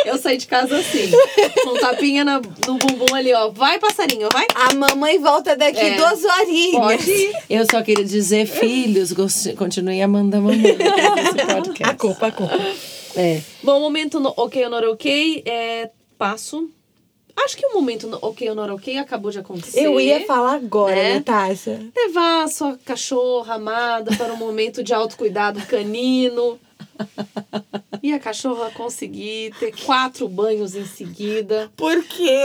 Eu 0.04 0.18
saí 0.18 0.36
de 0.36 0.46
casa 0.46 0.76
assim, 0.78 1.10
com 1.64 1.70
um 1.70 1.78
tapinha 1.80 2.24
na- 2.24 2.40
no 2.66 2.78
bumbum 2.78 3.14
ali, 3.14 3.32
ó. 3.34 3.50
Vai, 3.50 3.78
passarinho, 3.78 4.28
vai. 4.32 4.46
A 4.54 4.74
mamãe 4.74 5.18
volta 5.18 5.56
daqui 5.56 5.78
É. 5.80 5.96
duas 5.96 6.22
horinhas. 6.24 6.80
Pode 6.82 7.10
ir. 7.10 7.32
Eu 7.50 7.66
só 7.70 7.82
queria 7.82 8.04
dizer, 8.04 8.46
filhos, 8.46 9.12
continuem 9.56 10.02
amando 10.02 10.36
a 10.36 10.40
mamãe. 10.40 10.76
A 11.82 11.94
culpa, 11.94 12.26
a 12.28 12.32
culpa. 12.32 12.47
É. 13.16 13.40
Bom, 13.62 13.80
momento 13.80 14.20
no 14.20 14.32
ok 14.36 14.64
ou 14.64 14.70
not 14.70 14.86
ok, 14.86 15.42
é, 15.44 15.90
passo. 16.16 16.70
Acho 17.34 17.56
que 17.56 17.66
o 17.66 17.74
momento 17.74 18.06
no 18.06 18.18
ok 18.20 18.48
ou 18.50 18.54
not 18.54 18.70
ok 18.70 18.98
acabou 18.98 19.30
de 19.30 19.38
acontecer. 19.38 19.80
Eu 19.80 19.98
ia 19.98 20.26
falar 20.26 20.54
agora, 20.54 20.94
É. 20.94 21.14
Natasha. 21.14 21.80
Levar 21.96 22.44
a 22.44 22.48
sua 22.48 22.78
cachorra 22.84 23.54
amada 23.54 24.14
para 24.16 24.32
um 24.32 24.36
momento 24.36 24.82
de 24.84 24.92
autocuidado 24.92 25.60
canino. 25.66 26.60
E 28.02 28.12
a 28.12 28.18
cachorra 28.18 28.70
conseguir 28.70 29.52
ter 29.58 29.74
quatro 29.84 30.28
banhos 30.28 30.74
em 30.76 30.86
seguida. 30.86 31.70
Por 31.76 32.02
quê? 32.04 32.40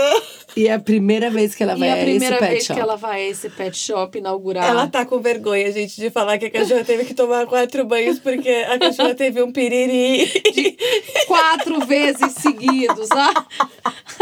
E 0.56 0.68
é 0.68 0.74
a 0.74 0.80
primeira 0.80 1.30
vez 1.30 1.54
que 1.56 1.64
ela 1.64 1.76
e 1.76 1.80
vai 1.80 1.90
a 1.90 1.94
a 1.94 1.98
esse 1.98 2.06
primeira 2.10 2.38
pet 2.38 2.52
vez 2.52 2.66
shop. 2.66 2.74
que 2.76 2.82
ela 2.82 2.96
vai 2.96 3.22
a 3.22 3.30
esse 3.30 3.50
pet 3.50 3.78
shop 3.78 4.18
inaugurar. 4.18 4.68
Ela 4.68 4.88
tá 4.88 5.06
com 5.06 5.20
vergonha, 5.20 5.72
gente, 5.72 5.96
de 5.96 6.10
falar 6.10 6.38
que 6.38 6.46
a 6.46 6.52
cachorra 6.52 6.84
teve 6.84 7.06
que 7.06 7.14
tomar 7.14 7.46
quatro 7.46 7.86
banhos 7.86 8.20
porque 8.20 8.50
a 8.50 8.78
cachorra 8.80 9.14
teve 9.16 9.42
um 9.42 9.52
piriri. 9.52 10.32
quatro 11.28 11.86
vezes 11.86 12.34
seguidos. 12.34 13.10
A, 13.12 13.46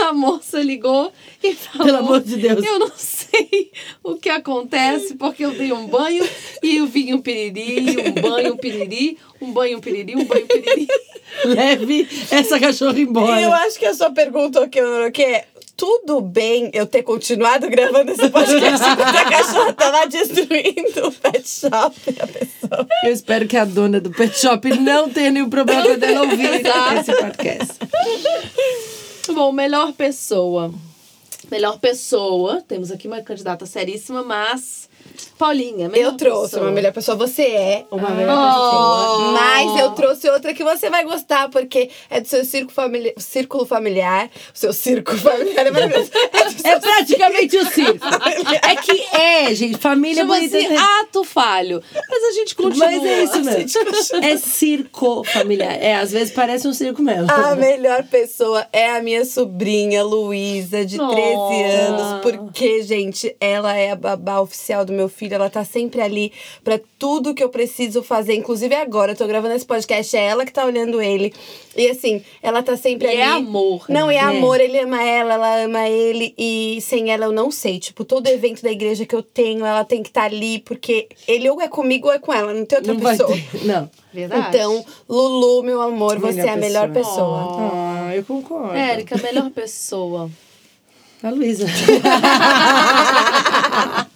a 0.10 0.14
moça 0.14 0.62
ligou 0.62 1.12
e 1.44 1.54
falou: 1.54 1.86
Pelo 1.86 1.98
amor 2.00 2.22
de 2.22 2.38
Deus. 2.38 2.64
Eu 2.64 2.80
não 2.80 2.92
sei 2.96 3.72
o 4.04 4.16
que 4.16 4.30
acontece 4.30 5.16
porque 5.16 5.46
eu 5.46 5.52
dei 5.52 5.72
um 5.72 5.88
banho 5.88 6.28
e 6.62 6.78
eu 6.78 6.86
vi 6.88 7.14
um 7.14 7.22
piriri, 7.22 7.96
um 8.08 8.22
banho, 8.22 8.54
um 8.54 8.58
piriri, 8.58 9.18
um 9.42 9.52
banho, 9.52 9.82
piriri, 9.82 10.16
um 10.16 10.26
banho, 10.26 10.46
piriri. 10.48 10.88
Leve 11.46 12.08
essa 12.30 12.60
cachorra 12.60 13.00
embora. 13.00 13.40
E 13.40 13.44
eu 13.44 13.54
acho 13.54 13.80
que 13.80 13.86
a 13.86 13.94
sua 13.94 14.12
pergunta, 14.12 14.62
o 14.62 14.70
que 14.70 14.80
eu 14.80 15.12
que 15.12 15.24
é. 15.24 15.48
Tudo 15.76 16.22
bem 16.22 16.70
eu 16.74 16.86
ter 16.86 17.02
continuado 17.02 17.68
gravando 17.68 18.12
esse 18.12 18.30
podcast 18.30 18.86
enquanto 18.88 19.16
a 19.16 19.26
cachorra 19.32 19.74
tava 19.74 20.06
destruindo 20.06 21.08
o 21.08 21.12
pet 21.12 21.50
shop 21.50 22.12
da 22.12 22.28
pessoa. 22.28 22.88
Eu 23.04 23.12
espero 23.12 23.48
que 23.48 23.58
a 23.58 23.66
dona 23.66 24.00
do 24.00 24.12
pet 24.12 24.38
shop 24.38 24.70
não 24.78 25.10
tenha 25.10 25.32
nenhum 25.32 25.50
problema 25.50 25.82
quando 25.82 26.04
ela 26.04 26.22
ouvir 26.22 26.50
esse 26.54 27.14
podcast. 27.20 27.74
Bom, 29.34 29.52
melhor 29.52 29.94
pessoa. 29.94 30.72
Melhor 31.50 31.80
pessoa. 31.80 32.62
Temos 32.68 32.92
aqui 32.92 33.08
uma 33.08 33.22
candidata 33.24 33.66
seríssima, 33.66 34.22
mas 34.22 34.88
Paulinha, 35.46 35.90
melhor 35.90 36.12
Eu 36.12 36.18
trouxe 36.18 36.52
pessoa. 36.52 36.64
uma 36.68 36.72
melhor 36.72 36.94
pessoa. 36.94 37.18
Você 37.18 37.42
é 37.42 37.86
uma 37.90 38.12
melhor 38.12 38.38
Oh. 38.38 38.46
pessoa. 38.46 39.32
Mas 39.32 39.80
eu 39.82 39.92
trouxe 39.92 40.30
outra 40.30 40.54
que 40.54 40.64
você 40.64 40.88
vai 40.90 41.04
gostar, 41.04 41.50
porque 41.50 41.90
é 42.12 42.22
do 42.22 42.28
seu 42.28 42.46
circo 42.46 42.72
famili 42.72 43.12
círculo 43.18 43.66
familiar. 43.66 44.30
O 44.54 44.58
seu 44.58 44.72
circo 44.72 45.18
familiar 45.18 45.66
é 45.66 45.72
maravilhoso. 45.72 46.12
É 46.64 46.70
É 46.74 46.80
praticamente 46.80 47.58
o 47.58 47.66
circo. 47.66 48.06
É 48.64 48.76
que 48.76 49.16
é, 49.16 49.56
gente. 49.56 49.78
Família 49.80 50.22
Chama 50.22 50.36
bonita. 50.36 50.58
assim, 50.58 50.76
ato 50.78 51.24
falho. 51.24 51.82
Mas 52.10 52.24
a 52.24 52.32
gente 52.34 52.56
continua. 52.56 52.86
Mas 52.92 53.04
é 53.04 53.24
isso 53.24 53.44
mesmo. 53.44 54.24
É 54.24 54.38
circo 54.38 55.24
familiar. 55.24 55.76
É, 55.82 55.96
às 55.96 56.12
vezes 56.12 56.32
parece 56.32 56.68
um 56.68 56.74
circo 56.74 57.02
mesmo. 57.02 57.32
A 57.32 57.56
melhor 57.56 58.04
pessoa 58.04 58.68
é 58.72 58.92
a 58.92 59.02
minha 59.02 59.26
sobrinha 59.26 60.04
Luísa, 60.04 60.86
de 60.86 60.98
13 60.98 61.00
Nossa. 61.00 61.56
anos. 61.66 62.22
Porque, 62.22 62.84
gente, 62.84 63.36
ela 63.40 63.76
é 63.76 63.92
a 63.92 63.96
babá 63.96 64.40
oficial 64.40 64.86
do 64.86 64.94
meu 64.94 65.10
filho. 65.10 65.31
Ela 65.34 65.50
tá 65.50 65.64
sempre 65.64 66.02
ali 66.02 66.32
pra 66.64 66.80
tudo 67.00 67.34
que 67.34 67.44
eu 67.44 67.50
preciso 67.50 68.04
fazer. 68.04 68.36
Inclusive 68.36 68.74
agora, 68.76 69.12
eu 69.12 69.16
tô 69.16 69.26
gravando 69.28 69.56
esse 69.56 69.66
podcast, 69.66 70.16
é 70.16 70.26
ela 70.26 70.46
que 70.46 70.54
tá 70.54 70.66
olhando 70.66 71.02
ele. 71.02 71.34
E 71.76 71.90
assim, 71.90 72.22
ela 72.44 72.62
tá 72.62 72.76
sempre 72.78 73.08
E 73.08 73.12
ali. 73.12 73.20
é 73.22 73.26
amor, 73.26 73.86
Não, 73.90 74.08
né? 74.08 74.16
é 74.16 74.18
É. 74.18 74.22
amor. 74.22 74.60
Ele 74.60 74.80
ama 74.80 75.02
ela, 75.04 75.34
ela 75.36 75.64
ama 75.64 75.88
ele. 75.88 76.34
E 76.38 76.80
sem 76.82 77.12
ela 77.12 77.26
eu 77.26 77.32
não 77.32 77.50
sei. 77.52 77.80
Tipo, 77.80 78.04
todo 78.04 78.28
evento 78.28 78.62
da 78.62 78.72
igreja 78.72 79.06
que 79.06 79.16
eu 79.16 79.24
tenho, 79.24 79.66
ela 79.66 79.84
tem 79.86 80.04
que 80.04 80.10
estar 80.10 80.24
ali. 80.26 80.60
Porque 80.60 81.08
ele 81.28 81.50
ou 81.50 81.62
é 81.62 81.68
comigo 81.68 82.08
ou 82.08 82.14
é 82.14 82.20
com 82.20 82.34
ela. 82.34 82.54
Não 82.54 82.66
tem 82.66 82.78
outra 82.80 82.94
Não 82.94 83.02
vai 83.02 83.18
pessoa. 83.18 83.36
ter. 83.38 83.66
Não. 83.66 83.90
Verdade. 84.14 84.48
Então, 84.58 84.86
Lulu, 85.08 85.64
meu 85.64 85.82
amor, 85.82 86.20
você 86.20 86.42
é 86.42 86.50
a 86.50 86.58
melhor 86.58 86.90
pessoa. 86.92 87.48
pessoa. 87.48 87.72
Ah, 87.74 88.16
eu 88.16 88.24
concordo. 88.26 88.76
Érica, 88.76 89.18
melhor 89.18 89.50
pessoa. 89.52 90.30
A 91.24 91.30
Luísa. 91.30 91.68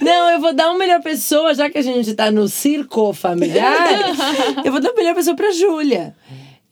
Não, 0.00 0.30
eu 0.30 0.40
vou 0.40 0.52
dar 0.54 0.70
uma 0.70 0.78
melhor 0.78 1.00
pessoa, 1.02 1.54
já 1.54 1.68
que 1.70 1.78
a 1.78 1.82
gente 1.82 2.14
tá 2.14 2.30
no 2.30 2.48
circo 2.48 3.12
familiar. 3.12 3.88
eu 4.64 4.72
vou 4.72 4.80
dar 4.80 4.90
a 4.90 4.94
melhor 4.94 5.14
pessoa 5.14 5.36
pra 5.36 5.50
Júlia. 5.52 6.14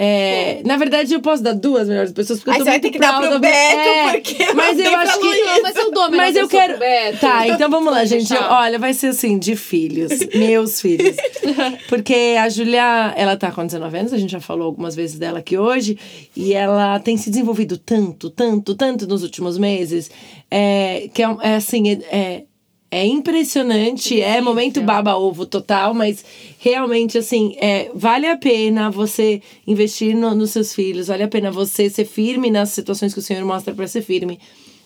É, 0.03 0.63
na 0.65 0.79
verdade, 0.79 1.13
eu 1.13 1.21
posso 1.21 1.43
dar 1.43 1.53
duas 1.53 1.87
melhores 1.87 2.11
pessoas, 2.11 2.39
porque 2.39 2.53
Aí 2.53 2.57
eu 2.57 2.65
tô 2.65 2.65
você 2.65 2.71
vai 2.71 2.81
muito 2.81 2.83
ter 2.85 2.91
que 2.91 2.99
dar 2.99 3.21
pro 3.21 3.39
Beto, 3.39 3.77
É, 3.77 4.13
porque 4.13 4.43
eu 4.45 4.55
mas 4.55 4.79
eu 4.79 4.97
acho 4.97 5.19
que 5.21 5.27
Luísa. 5.27 5.61
Mas 5.63 5.77
eu 5.77 5.91
dou 5.91 6.11
Mas 6.11 6.37
eu 6.37 6.49
quero. 6.49 6.71
pro 6.73 6.81
Beto. 6.81 7.19
Tá, 7.19 7.47
então 7.47 7.69
vamos 7.71 7.93
lá, 7.93 8.03
gente. 8.07 8.27
deixar. 8.31 8.51
Olha, 8.51 8.79
vai 8.79 8.95
ser 8.95 9.09
assim, 9.09 9.39
de 9.39 9.55
filhos. 9.57 10.11
meus 10.35 10.81
filhos. 10.81 11.17
Porque 11.87 12.35
a 12.41 12.49
Júlia, 12.49 13.13
ela 13.15 13.37
tá 13.37 13.53
com 13.53 13.67
19 13.67 13.99
anos, 13.99 14.13
a 14.15 14.17
gente 14.17 14.31
já 14.33 14.41
falou 14.41 14.69
algumas 14.69 14.97
vezes 14.97 15.19
dela 15.19 15.41
aqui 15.41 15.59
hoje. 15.59 15.99
E 16.35 16.55
ela 16.55 16.99
tem 16.99 17.19
se 17.19 17.29
desenvolvido 17.29 17.77
tanto, 17.77 18.31
tanto, 18.31 18.75
tanto 18.75 19.07
nos 19.07 19.23
últimos 19.23 19.59
meses. 19.59 20.11
É, 20.51 21.11
que 21.13 21.23
é, 21.23 21.27
é 21.43 21.55
assim, 21.57 22.01
é- 22.11 22.45
é. 22.91 23.07
Impressionante, 23.07 24.21
é 24.21 24.41
momento 24.41 24.81
baba-ovo 24.83 25.47
total, 25.47 25.95
mas 25.95 26.25
realmente, 26.59 27.17
assim, 27.19 27.55
é, 27.59 27.91
vale 27.95 28.27
a 28.27 28.37
pena 28.37 28.91
você 28.91 29.41
investir 29.67 30.15
no- 30.17 30.35
nos 30.35 30.51
seus 30.51 30.75
filhos, 30.75 31.07
vale 31.09 31.23
a 31.23 31.29
pena 31.29 31.51
você 31.51 31.89
ser 31.89 32.05
firme 32.05 32.51
nas 32.51 32.71
situações 32.71 33.13
que 33.13 33.19
o 33.21 33.23
Senhor 33.23 33.45
mostra 33.45 33.75
para 33.75 33.87
ser 33.87 34.03
firme. 34.03 34.39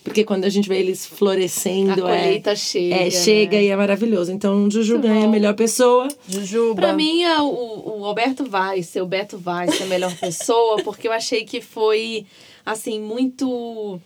Porque 0.03 0.23
quando 0.23 0.45
a 0.45 0.49
gente 0.49 0.69
vê 0.69 0.77
eles 0.79 1.03
florescendo, 1.05 2.05
A 2.05 2.11
é, 2.15 2.21
colheita 2.21 2.55
chega, 2.55 2.95
É, 2.95 3.09
chega 3.09 3.57
né? 3.57 3.63
e 3.63 3.67
é 3.69 3.75
maravilhoso. 3.75 4.31
Então, 4.31 4.69
Juju 4.69 4.99
ganha 4.99 5.25
a 5.25 5.27
melhor 5.27 5.55
pessoa. 5.55 6.07
Jujuba. 6.29 6.75
Pra 6.75 6.93
mim, 6.93 7.23
é 7.23 7.41
o, 7.41 7.99
o 8.01 8.05
Alberto 8.05 8.45
vai 8.45 8.83
ser, 8.83 9.01
o 9.01 9.07
Beto 9.07 9.35
vai 9.39 9.67
ser 9.71 9.81
a 9.81 9.87
melhor 9.87 10.13
pessoa, 10.21 10.77
porque 10.83 11.07
eu 11.07 11.11
achei 11.11 11.43
que 11.43 11.59
foi, 11.59 12.23
assim, 12.63 12.99
muito. 13.01 13.99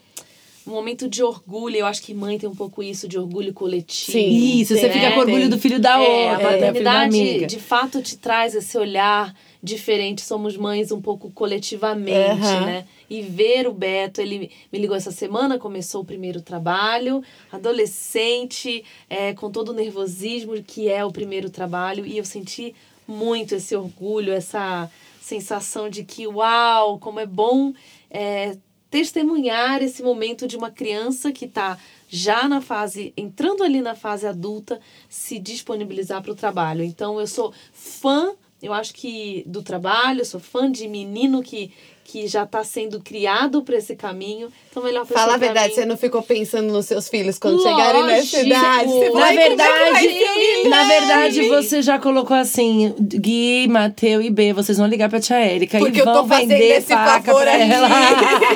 Um 0.68 0.72
momento 0.72 1.07
de 1.07 1.23
orgulho. 1.23 1.77
Eu 1.77 1.86
acho 1.86 2.02
que 2.02 2.14
mãe 2.14 2.38
tem 2.38 2.48
um 2.48 2.56
pouco 2.56 2.84
isso, 2.84 3.07
de 3.07 3.18
orgulho 3.18 3.53
coletivo. 3.53 4.11
Sim. 4.11 4.60
Isso, 4.60 4.76
você 4.76 4.88
né? 4.88 4.94
fica 4.94 5.11
com 5.14 5.19
orgulho 5.22 5.41
tem. 5.41 5.49
do 5.49 5.57
filho 5.60 5.80
da 5.80 5.99
É, 6.02 6.31
outra, 6.31 6.36
a 6.36 6.38
né? 6.38 6.44
Maternidade, 6.44 7.19
amiga. 7.19 7.48
de 7.48 7.60
fato, 7.60 8.02
te 8.02 8.18
traz 8.18 8.53
esse 8.53 8.77
olhar 8.77 9.34
diferente. 9.64 10.22
Somos 10.22 10.56
mães 10.56 10.91
um 10.91 11.02
pouco 11.02 11.31
coletivamente, 11.31 12.14
Aham. 12.45 12.65
né? 12.65 12.86
E 13.10 13.22
ver 13.23 13.68
o 13.68 13.73
Beto, 13.73 14.22
ele 14.22 14.52
me 14.72 14.80
ligou 14.80 14.95
essa 14.95 15.11
semana, 15.11 15.57
começou 15.57 16.02
o 16.02 16.06
primeiro 16.06 16.41
trabalho, 16.41 17.23
adolescente, 17.52 18.84
é, 19.10 19.34
com 19.34 19.49
todo 19.49 19.69
o 19.69 19.73
nervosismo 19.73 20.61
que 20.61 20.90
é 20.90 21.03
o 21.03 21.11
primeiro 21.11 21.49
trabalho, 21.49 22.06
e 22.06 22.18
eu 22.18 22.26
senti 22.26 22.76
muito 23.07 23.56
esse 23.56 23.76
orgulho, 23.76 24.31
essa 24.31 24.90
sensação 25.22 25.90
de 25.90 26.03
que, 26.03 26.27
uau, 26.27 26.99
como 26.99 27.19
é 27.19 27.26
bom 27.26 27.73
é, 28.11 28.56
testemunhar 28.90 29.82
esse 29.82 30.02
momento 30.02 30.48
de 30.48 30.57
uma 30.57 30.72
criança 30.72 31.32
que 31.32 31.45
está 31.45 31.78
já 32.07 32.48
na 32.48 32.60
fase, 32.60 33.14
entrando 33.16 33.64
ali 33.64 33.82
na 33.82 33.95
fase 33.95 34.26
adulta, 34.26 34.80
se 35.07 35.38
disponibilizar 35.38 36.22
para 36.22 36.32
o 36.32 36.36
trabalho. 36.36 36.84
Então, 36.84 37.20
eu 37.20 37.28
sou 37.28 37.53
fã, 37.72 38.34
eu 38.61 38.74
acho 38.74 38.94
que 38.94 39.44
do 39.45 39.61
trabalho, 39.61 40.26
sou 40.26 40.40
fã 40.40 40.72
de 40.72 40.88
menino 40.88 41.44
que, 41.44 41.72
que 42.11 42.27
já 42.27 42.44
está 42.44 42.64
sendo 42.64 42.99
criado 42.99 43.61
para 43.61 43.77
esse 43.77 43.95
caminho. 43.95 44.52
Então, 44.72 44.81
melhor 44.84 45.06
pessoa 45.06 45.19
Fala 45.19 45.36
a 45.36 45.38
verdade, 45.38 45.69
mim- 45.69 45.76
você 45.76 45.86
não 45.86 45.95
ficou 45.95 46.23
pensando 46.23 46.72
nos 46.73 46.86
seus 46.88 47.07
filhos 47.07 47.38
quando 47.38 47.57
Lógico. 47.57 47.69
chegarem 47.76 48.03
nessa 48.06 48.41
idade? 48.41 48.90
Você 48.90 49.06
falou, 49.06 49.19
Na 49.19 49.26
"Ai, 49.27 49.36
como 49.36 49.40
é 49.40 49.56
vai 49.56 49.56
verdade, 49.57 49.99
ser 49.99 50.07
o 50.31 50.34
Guilherme?" 50.36 50.69
na 50.69 50.84
verdade, 50.86 51.48
você 51.49 51.81
já 51.84 51.99
colocou 51.99 52.36
assim: 52.36 52.94
Gui, 52.99 53.68
Mateu 53.68 54.22
e 54.22 54.30
B, 54.31 54.53
vocês 54.53 54.77
vão 54.77 54.88
ligar 54.88 55.07
pra 55.10 55.19
tia 55.19 55.38
Érica 55.38 55.77
Porque 55.77 55.98
e 55.98 56.02
eu 56.02 56.06
tô 56.06 56.14
vão 56.14 56.27
fazendo 56.27 56.49
vender 56.49 56.77
esse 56.77 56.88
faca 56.88 57.34
pra 57.36 57.53
aqui. 57.53 57.72
ela. 57.72 57.90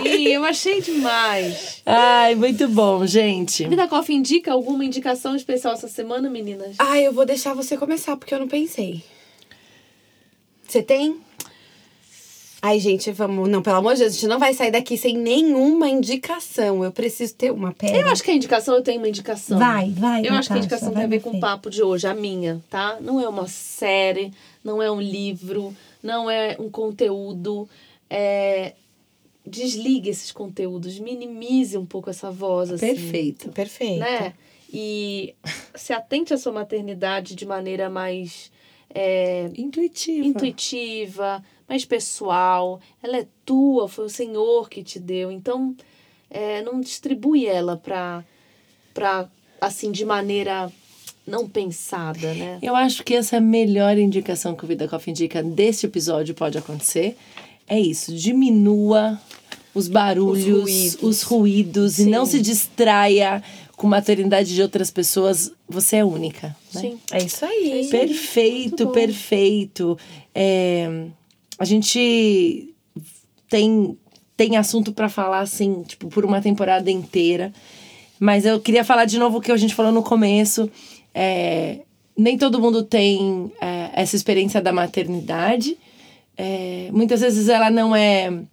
Sim, 0.03 0.27
eu 0.29 0.43
achei 0.45 0.81
demais. 0.81 1.81
Ai, 1.85 2.33
muito 2.35 2.67
bom, 2.67 3.05
gente. 3.05 3.67
Vida 3.67 3.87
Coffee 3.87 4.15
indica 4.15 4.51
alguma 4.51 4.83
indicação 4.83 5.35
especial 5.35 5.73
essa 5.73 5.87
semana, 5.87 6.29
meninas? 6.29 6.75
Ai, 6.79 7.05
eu 7.05 7.13
vou 7.13 7.25
deixar 7.25 7.53
você 7.53 7.77
começar, 7.77 8.17
porque 8.17 8.33
eu 8.33 8.39
não 8.39 8.47
pensei. 8.47 9.03
Você 10.67 10.81
tem? 10.81 11.17
Ai, 12.65 12.79
gente, 12.79 13.11
vamos. 13.11 13.49
Não, 13.49 13.61
pelo 13.61 13.75
amor 13.75 13.91
de 13.93 13.99
Deus, 13.99 14.13
a 14.13 14.15
gente 14.15 14.27
não 14.27 14.39
vai 14.39 14.53
sair 14.53 14.71
daqui 14.71 14.97
sem 14.97 15.17
nenhuma 15.17 15.89
indicação. 15.89 16.81
Eu 16.81 16.93
preciso 16.93 17.35
ter 17.35 17.51
uma 17.51 17.73
pera. 17.73 17.97
Eu 17.97 18.07
acho 18.07 18.23
que 18.23 18.31
a 18.31 18.33
indicação, 18.33 18.73
eu 18.73 18.81
tenho 18.81 18.99
uma 18.99 19.09
indicação. 19.09 19.59
Vai, 19.59 19.89
vai, 19.89 20.25
Eu 20.25 20.33
acho 20.33 20.47
que 20.47 20.53
a 20.53 20.55
Natasha, 20.55 20.57
indicação 20.59 20.93
tem 20.93 21.03
a 21.03 21.07
ver 21.07 21.19
com 21.19 21.31
o 21.31 21.39
papo 21.41 21.69
de 21.69 21.83
hoje, 21.83 22.07
a 22.07 22.13
minha, 22.13 22.63
tá? 22.69 22.97
Não 23.01 23.19
é 23.19 23.27
uma 23.27 23.49
série, 23.49 24.31
não 24.63 24.81
é 24.81 24.89
um 24.89 25.01
livro, 25.01 25.75
não 26.01 26.31
é 26.31 26.55
um 26.57 26.69
conteúdo. 26.69 27.67
É... 28.09 28.75
Desligue 29.45 30.09
esses 30.09 30.31
conteúdos, 30.31 30.97
minimize 30.99 31.77
um 31.77 31.85
pouco 31.85 32.09
essa 32.09 32.31
voz, 32.31 32.71
assim. 32.71 32.95
Perfeito. 32.95 33.49
Perfeito. 33.49 33.99
Né? 33.99 34.33
E 34.71 35.35
se 35.75 35.91
atente 35.91 36.33
à 36.33 36.37
sua 36.37 36.53
maternidade 36.53 37.35
de 37.35 37.45
maneira 37.45 37.89
mais 37.89 38.49
é, 38.89 39.49
Intuitiva. 39.57 40.25
intuitiva, 40.25 41.43
mais 41.73 41.85
pessoal. 41.85 42.79
Ela 43.01 43.17
é 43.17 43.27
tua, 43.43 43.87
foi 43.87 44.05
o 44.05 44.09
Senhor 44.09 44.69
que 44.69 44.83
te 44.83 44.99
deu. 44.99 45.31
Então, 45.31 45.75
é, 46.29 46.61
não 46.61 46.79
distribui 46.79 47.47
ela 47.47 47.75
pra, 47.75 48.23
pra, 48.93 49.27
assim, 49.59 49.91
de 49.91 50.05
maneira 50.05 50.71
não 51.25 51.49
pensada, 51.49 52.31
né? 52.35 52.59
Eu 52.61 52.75
acho 52.75 53.03
que 53.03 53.15
essa 53.15 53.37
é 53.37 53.39
a 53.39 53.41
melhor 53.41 53.97
indicação 53.97 54.55
que 54.55 54.63
o 54.63 54.67
Vida 54.67 54.87
Coffee 54.87 55.11
indica 55.11 55.41
desse 55.41 55.87
episódio 55.87 56.35
pode 56.35 56.57
acontecer. 56.57 57.17
É 57.67 57.79
isso, 57.79 58.13
diminua 58.13 59.19
os 59.73 59.87
barulhos, 59.87 60.45
Os 60.45 61.01
os 61.01 61.21
ruídos. 61.23 61.23
ruídos, 61.23 61.99
e 61.99 62.05
não 62.05 62.25
se 62.25 62.39
distraia 62.39 63.41
com 63.75 63.87
maternidade 63.87 64.53
de 64.53 64.61
outras 64.61 64.91
pessoas. 64.91 65.51
Você 65.67 65.95
é 65.95 66.05
única. 66.05 66.55
Né? 66.73 66.81
Sim. 66.81 66.99
É 67.11 67.23
isso 67.23 67.43
aí. 67.45 67.87
Perfeito, 67.89 68.87
perfeito. 68.89 69.97
É, 70.35 71.07
a 71.63 71.65
gente 71.65 72.75
tem, 73.49 73.97
tem 74.35 74.57
assunto 74.57 74.91
pra 74.91 75.07
falar, 75.07 75.39
assim, 75.39 75.81
tipo, 75.83 76.09
por 76.09 76.25
uma 76.25 76.41
temporada 76.41 76.91
inteira. 76.91 77.53
Mas 78.19 78.45
eu 78.45 78.59
queria 78.59 78.83
falar 78.83 79.05
de 79.05 79.17
novo 79.17 79.37
o 79.37 79.41
que 79.41 79.49
a 79.49 79.57
gente 79.57 79.73
falou 79.73 79.93
no 79.93 80.03
começo. 80.03 80.69
É, 81.13 81.79
nem 82.17 82.37
todo 82.37 82.59
mundo 82.59 82.83
tem 82.83 83.49
é, 83.61 83.91
essa 83.93 84.15
experiência 84.15 84.61
da 84.61 84.73
maternidade. 84.73 85.77
É, 86.35 86.89
muitas 86.91 87.21
vezes 87.21 87.47
ela 87.47 87.69
não 87.69 87.95
é 87.95 88.43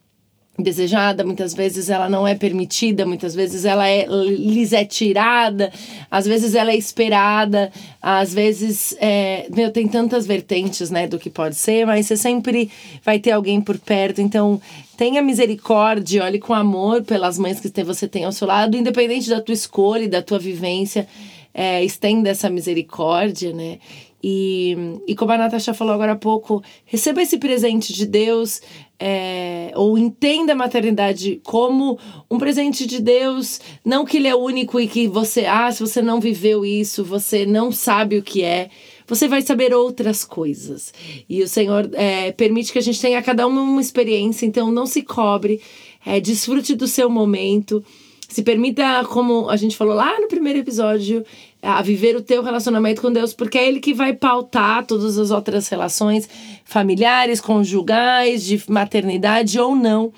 desejada, 0.63 1.25
muitas 1.25 1.55
vezes 1.55 1.89
ela 1.89 2.09
não 2.09 2.27
é 2.27 2.35
permitida, 2.35 3.07
muitas 3.07 3.35
vezes 3.35 3.65
ela 3.65 3.89
é, 3.89 4.07
lhes 4.07 4.73
é 4.73 4.85
tirada, 4.85 5.73
às 6.11 6.27
vezes 6.27 6.55
ela 6.55 6.71
é 6.71 6.77
esperada, 6.77 7.71
às 8.01 8.33
vezes 8.33 8.97
é, 9.01 9.47
meu, 9.51 9.71
tem 9.71 9.89
tantas 9.89 10.27
vertentes 10.27 10.91
né, 10.91 11.07
do 11.07 11.19
que 11.19 11.31
pode 11.31 11.57
ser, 11.57 11.87
mas 11.87 12.07
você 12.07 12.17
sempre 12.17 12.71
vai 13.05 13.19
ter 13.19 13.33
alguém 13.33 13.61
por 13.61 13.79
perto, 13.79 14.21
então 14.21 14.61
tenha 14.97 15.23
misericórdia, 15.23 16.25
olhe 16.25 16.39
com 16.39 16.53
amor 16.53 17.03
pelas 17.03 17.39
mães 17.39 17.59
que 17.59 17.83
você 17.83 18.07
tem 18.07 18.25
ao 18.25 18.33
seu 18.33 18.47
lado, 18.47 18.77
independente 18.77 19.31
da 19.31 19.41
tua 19.41 19.55
escolha 19.55 20.05
e 20.05 20.09
da 20.09 20.23
tua 20.23 20.39
vivência. 20.39 21.07
é, 21.53 21.85
estenda 21.85 22.31
essa 22.31 22.49
misericórdia, 22.49 23.53
né? 23.53 23.79
E, 24.23 24.77
e 25.07 25.15
como 25.15 25.33
a 25.33 25.39
Natasha 25.39 25.73
falou 25.73 25.95
agora 25.95 26.13
há 26.13 26.17
pouco, 26.17 26.63
receba 26.85 27.23
esse 27.23 27.39
presente 27.39 27.93
de 27.93 28.05
Deus, 28.05 28.61
é, 28.99 29.73
ou 29.75 29.97
entenda 29.97 30.53
a 30.53 30.57
maternidade 30.57 31.41
como 31.43 31.99
um 32.31 32.37
presente 32.37 32.87
de 32.87 33.01
Deus, 33.01 33.61
não 33.83 34.05
que 34.05 34.19
ele 34.19 34.29
é 34.29 34.37
único 34.37 34.79
e 34.79 34.87
que 34.87 35.09
você, 35.09 35.47
ah, 35.47 35.73
se 35.73 35.81
você 35.81 36.03
não 36.03 36.21
viveu 36.21 36.67
isso, 36.67 37.03
você 37.03 37.47
não 37.47 37.73
sabe 37.73 38.19
o 38.19 38.23
que 38.23 38.43
é, 38.43 38.69
você 39.07 39.27
vai 39.27 39.41
saber 39.41 39.75
outras 39.75 40.25
coisas. 40.25 40.93
E 41.29 41.43
o 41.43 41.49
Senhor 41.49 41.89
é, 41.95 42.31
permite 42.33 42.73
que 42.73 42.79
a 42.79 42.83
gente 42.83 43.01
tenha 43.01 43.23
cada 43.23 43.47
uma 43.47 43.63
uma 43.63 43.81
experiência, 43.81 44.45
então 44.45 44.71
não 44.71 44.85
se 44.85 45.03
cobre, 45.03 45.61
é, 46.05 46.21
desfrute 46.21 46.75
do 46.75 46.87
seu 46.87 47.09
momento. 47.09 47.83
Se 48.29 48.45
permita, 48.45 49.05
como 49.07 49.51
a 49.51 49.57
gente 49.57 49.77
falou 49.77 49.95
lá 49.95 50.21
no 50.21 50.29
primeiro 50.29 50.61
episódio, 50.61 51.25
a 51.63 51.83
viver 51.83 52.17
o 52.17 52.23
teu 52.23 52.43
relacionamento 52.43 53.03
com 53.03 53.13
Deus, 53.13 53.35
porque 53.35 53.59
é 53.59 53.69
Ele 53.69 53.81
que 53.81 53.93
vai 53.93 54.13
pautar 54.15 54.87
todas 54.87 55.19
as 55.19 55.31
outras 55.31 55.69
relações 55.69 56.29
familiares, 56.65 57.41
conjugais, 57.41 58.45
de 58.45 58.63
maternidade 58.69 59.59
ou 59.59 59.75
não. 59.75 60.13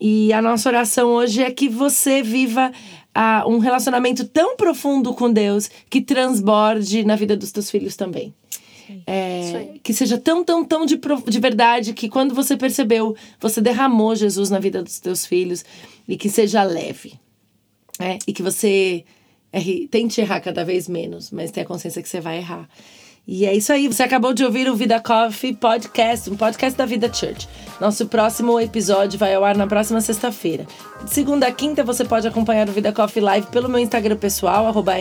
E 0.00 0.32
a 0.32 0.40
nossa 0.40 0.68
oração 0.68 1.10
hoje 1.10 1.42
é 1.42 1.50
que 1.50 1.68
você 1.68 2.22
viva 2.22 2.72
uh, 3.16 3.50
um 3.50 3.58
relacionamento 3.58 4.26
tão 4.26 4.56
profundo 4.56 5.12
com 5.12 5.30
Deus 5.30 5.70
que 5.90 6.00
transborde 6.00 7.04
na 7.04 7.16
vida 7.16 7.36
dos 7.36 7.52
teus 7.52 7.70
filhos 7.70 7.96
também. 7.96 8.34
É, 9.06 9.74
que 9.84 9.94
seja 9.94 10.18
tão, 10.18 10.42
tão, 10.42 10.64
tão 10.64 10.84
de, 10.84 10.98
de 11.28 11.38
verdade 11.38 11.92
que 11.92 12.08
quando 12.08 12.34
você 12.34 12.56
percebeu, 12.56 13.14
você 13.38 13.60
derramou 13.60 14.16
Jesus 14.16 14.50
na 14.50 14.58
vida 14.58 14.82
dos 14.82 14.98
teus 14.98 15.24
filhos 15.24 15.64
e 16.08 16.16
que 16.16 16.28
seja 16.28 16.64
leve. 16.64 17.14
É, 18.00 18.18
e 18.26 18.32
que 18.32 18.42
você 18.42 19.04
erre, 19.52 19.88
tente 19.88 20.20
errar 20.20 20.40
cada 20.40 20.64
vez 20.64 20.88
menos, 20.88 21.30
mas 21.30 21.50
tenha 21.50 21.66
consciência 21.66 22.02
que 22.02 22.08
você 22.08 22.20
vai 22.20 22.38
errar. 22.38 22.68
E 23.26 23.46
é 23.46 23.54
isso 23.54 23.72
aí. 23.72 23.86
Você 23.86 24.02
acabou 24.02 24.32
de 24.32 24.44
ouvir 24.44 24.68
o 24.68 24.74
Vida 24.74 24.98
Coffee 24.98 25.54
Podcast, 25.54 26.28
um 26.30 26.36
podcast 26.36 26.76
da 26.76 26.86
Vida 26.86 27.12
Church. 27.12 27.48
Nosso 27.80 28.06
próximo 28.06 28.58
episódio 28.58 29.18
vai 29.18 29.34
ao 29.34 29.44
ar 29.44 29.56
na 29.56 29.66
próxima 29.66 30.00
sexta-feira. 30.00 30.66
De 31.04 31.10
segunda 31.10 31.46
a 31.46 31.52
quinta, 31.52 31.84
você 31.84 32.04
pode 32.04 32.26
acompanhar 32.26 32.68
o 32.68 32.72
Vida 32.72 32.92
Coffee 32.92 33.22
Live 33.22 33.46
pelo 33.48 33.68
meu 33.68 33.78
Instagram 33.78 34.16
pessoal, 34.16 34.66
arroba 34.66 34.94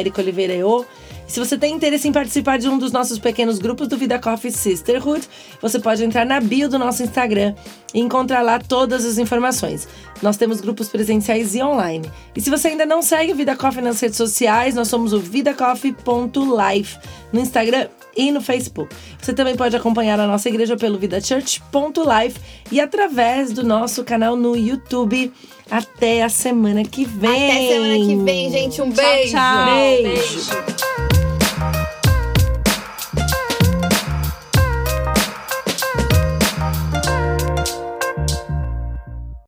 se 1.29 1.39
você 1.39 1.57
tem 1.57 1.75
interesse 1.75 2.07
em 2.07 2.11
participar 2.11 2.57
de 2.57 2.67
um 2.67 2.77
dos 2.79 2.91
nossos 2.91 3.19
pequenos 3.19 3.59
grupos 3.59 3.87
do 3.87 3.95
Vida 3.95 4.17
Coffee 4.17 4.51
Sisterhood, 4.51 5.29
você 5.61 5.79
pode 5.79 6.03
entrar 6.03 6.25
na 6.25 6.41
bio 6.41 6.67
do 6.67 6.79
nosso 6.79 7.03
Instagram 7.03 7.53
e 7.93 7.99
encontrar 7.99 8.41
lá 8.41 8.59
todas 8.59 9.05
as 9.05 9.19
informações. 9.19 9.87
Nós 10.23 10.37
temos 10.37 10.59
grupos 10.59 10.89
presenciais 10.89 11.53
e 11.53 11.61
online. 11.61 12.09
E 12.35 12.41
se 12.41 12.49
você 12.49 12.69
ainda 12.69 12.85
não 12.85 13.03
segue 13.03 13.31
o 13.31 13.35
Vida 13.35 13.55
Coffee 13.55 13.83
nas 13.83 13.99
redes 13.99 14.17
sociais, 14.17 14.73
nós 14.73 14.87
somos 14.87 15.13
o 15.13 15.19
vidacoffee.life 15.19 16.97
no 17.31 17.39
Instagram 17.39 17.87
e 18.17 18.31
no 18.31 18.41
Facebook. 18.41 18.93
Você 19.21 19.31
também 19.31 19.55
pode 19.55 19.75
acompanhar 19.75 20.19
a 20.19 20.27
nossa 20.27 20.49
igreja 20.49 20.75
pelo 20.75 20.97
vidachurch.life 20.97 22.39
e 22.71 22.81
através 22.81 23.53
do 23.53 23.63
nosso 23.63 24.03
canal 24.03 24.35
no 24.35 24.57
YouTube. 24.57 25.31
Até 25.71 26.23
a 26.23 26.29
semana 26.29 26.83
que 26.83 27.05
vem. 27.05 27.29
Até 27.29 27.67
semana 27.73 27.95
que 27.95 28.15
vem, 28.15 28.49
gente. 28.49 28.81
Um 28.81 28.91
beijo. 28.91 29.31
Tchau, 29.31 29.65
tchau. 29.65 29.75
beijo. 29.75 30.51
beijo. 30.51 31.28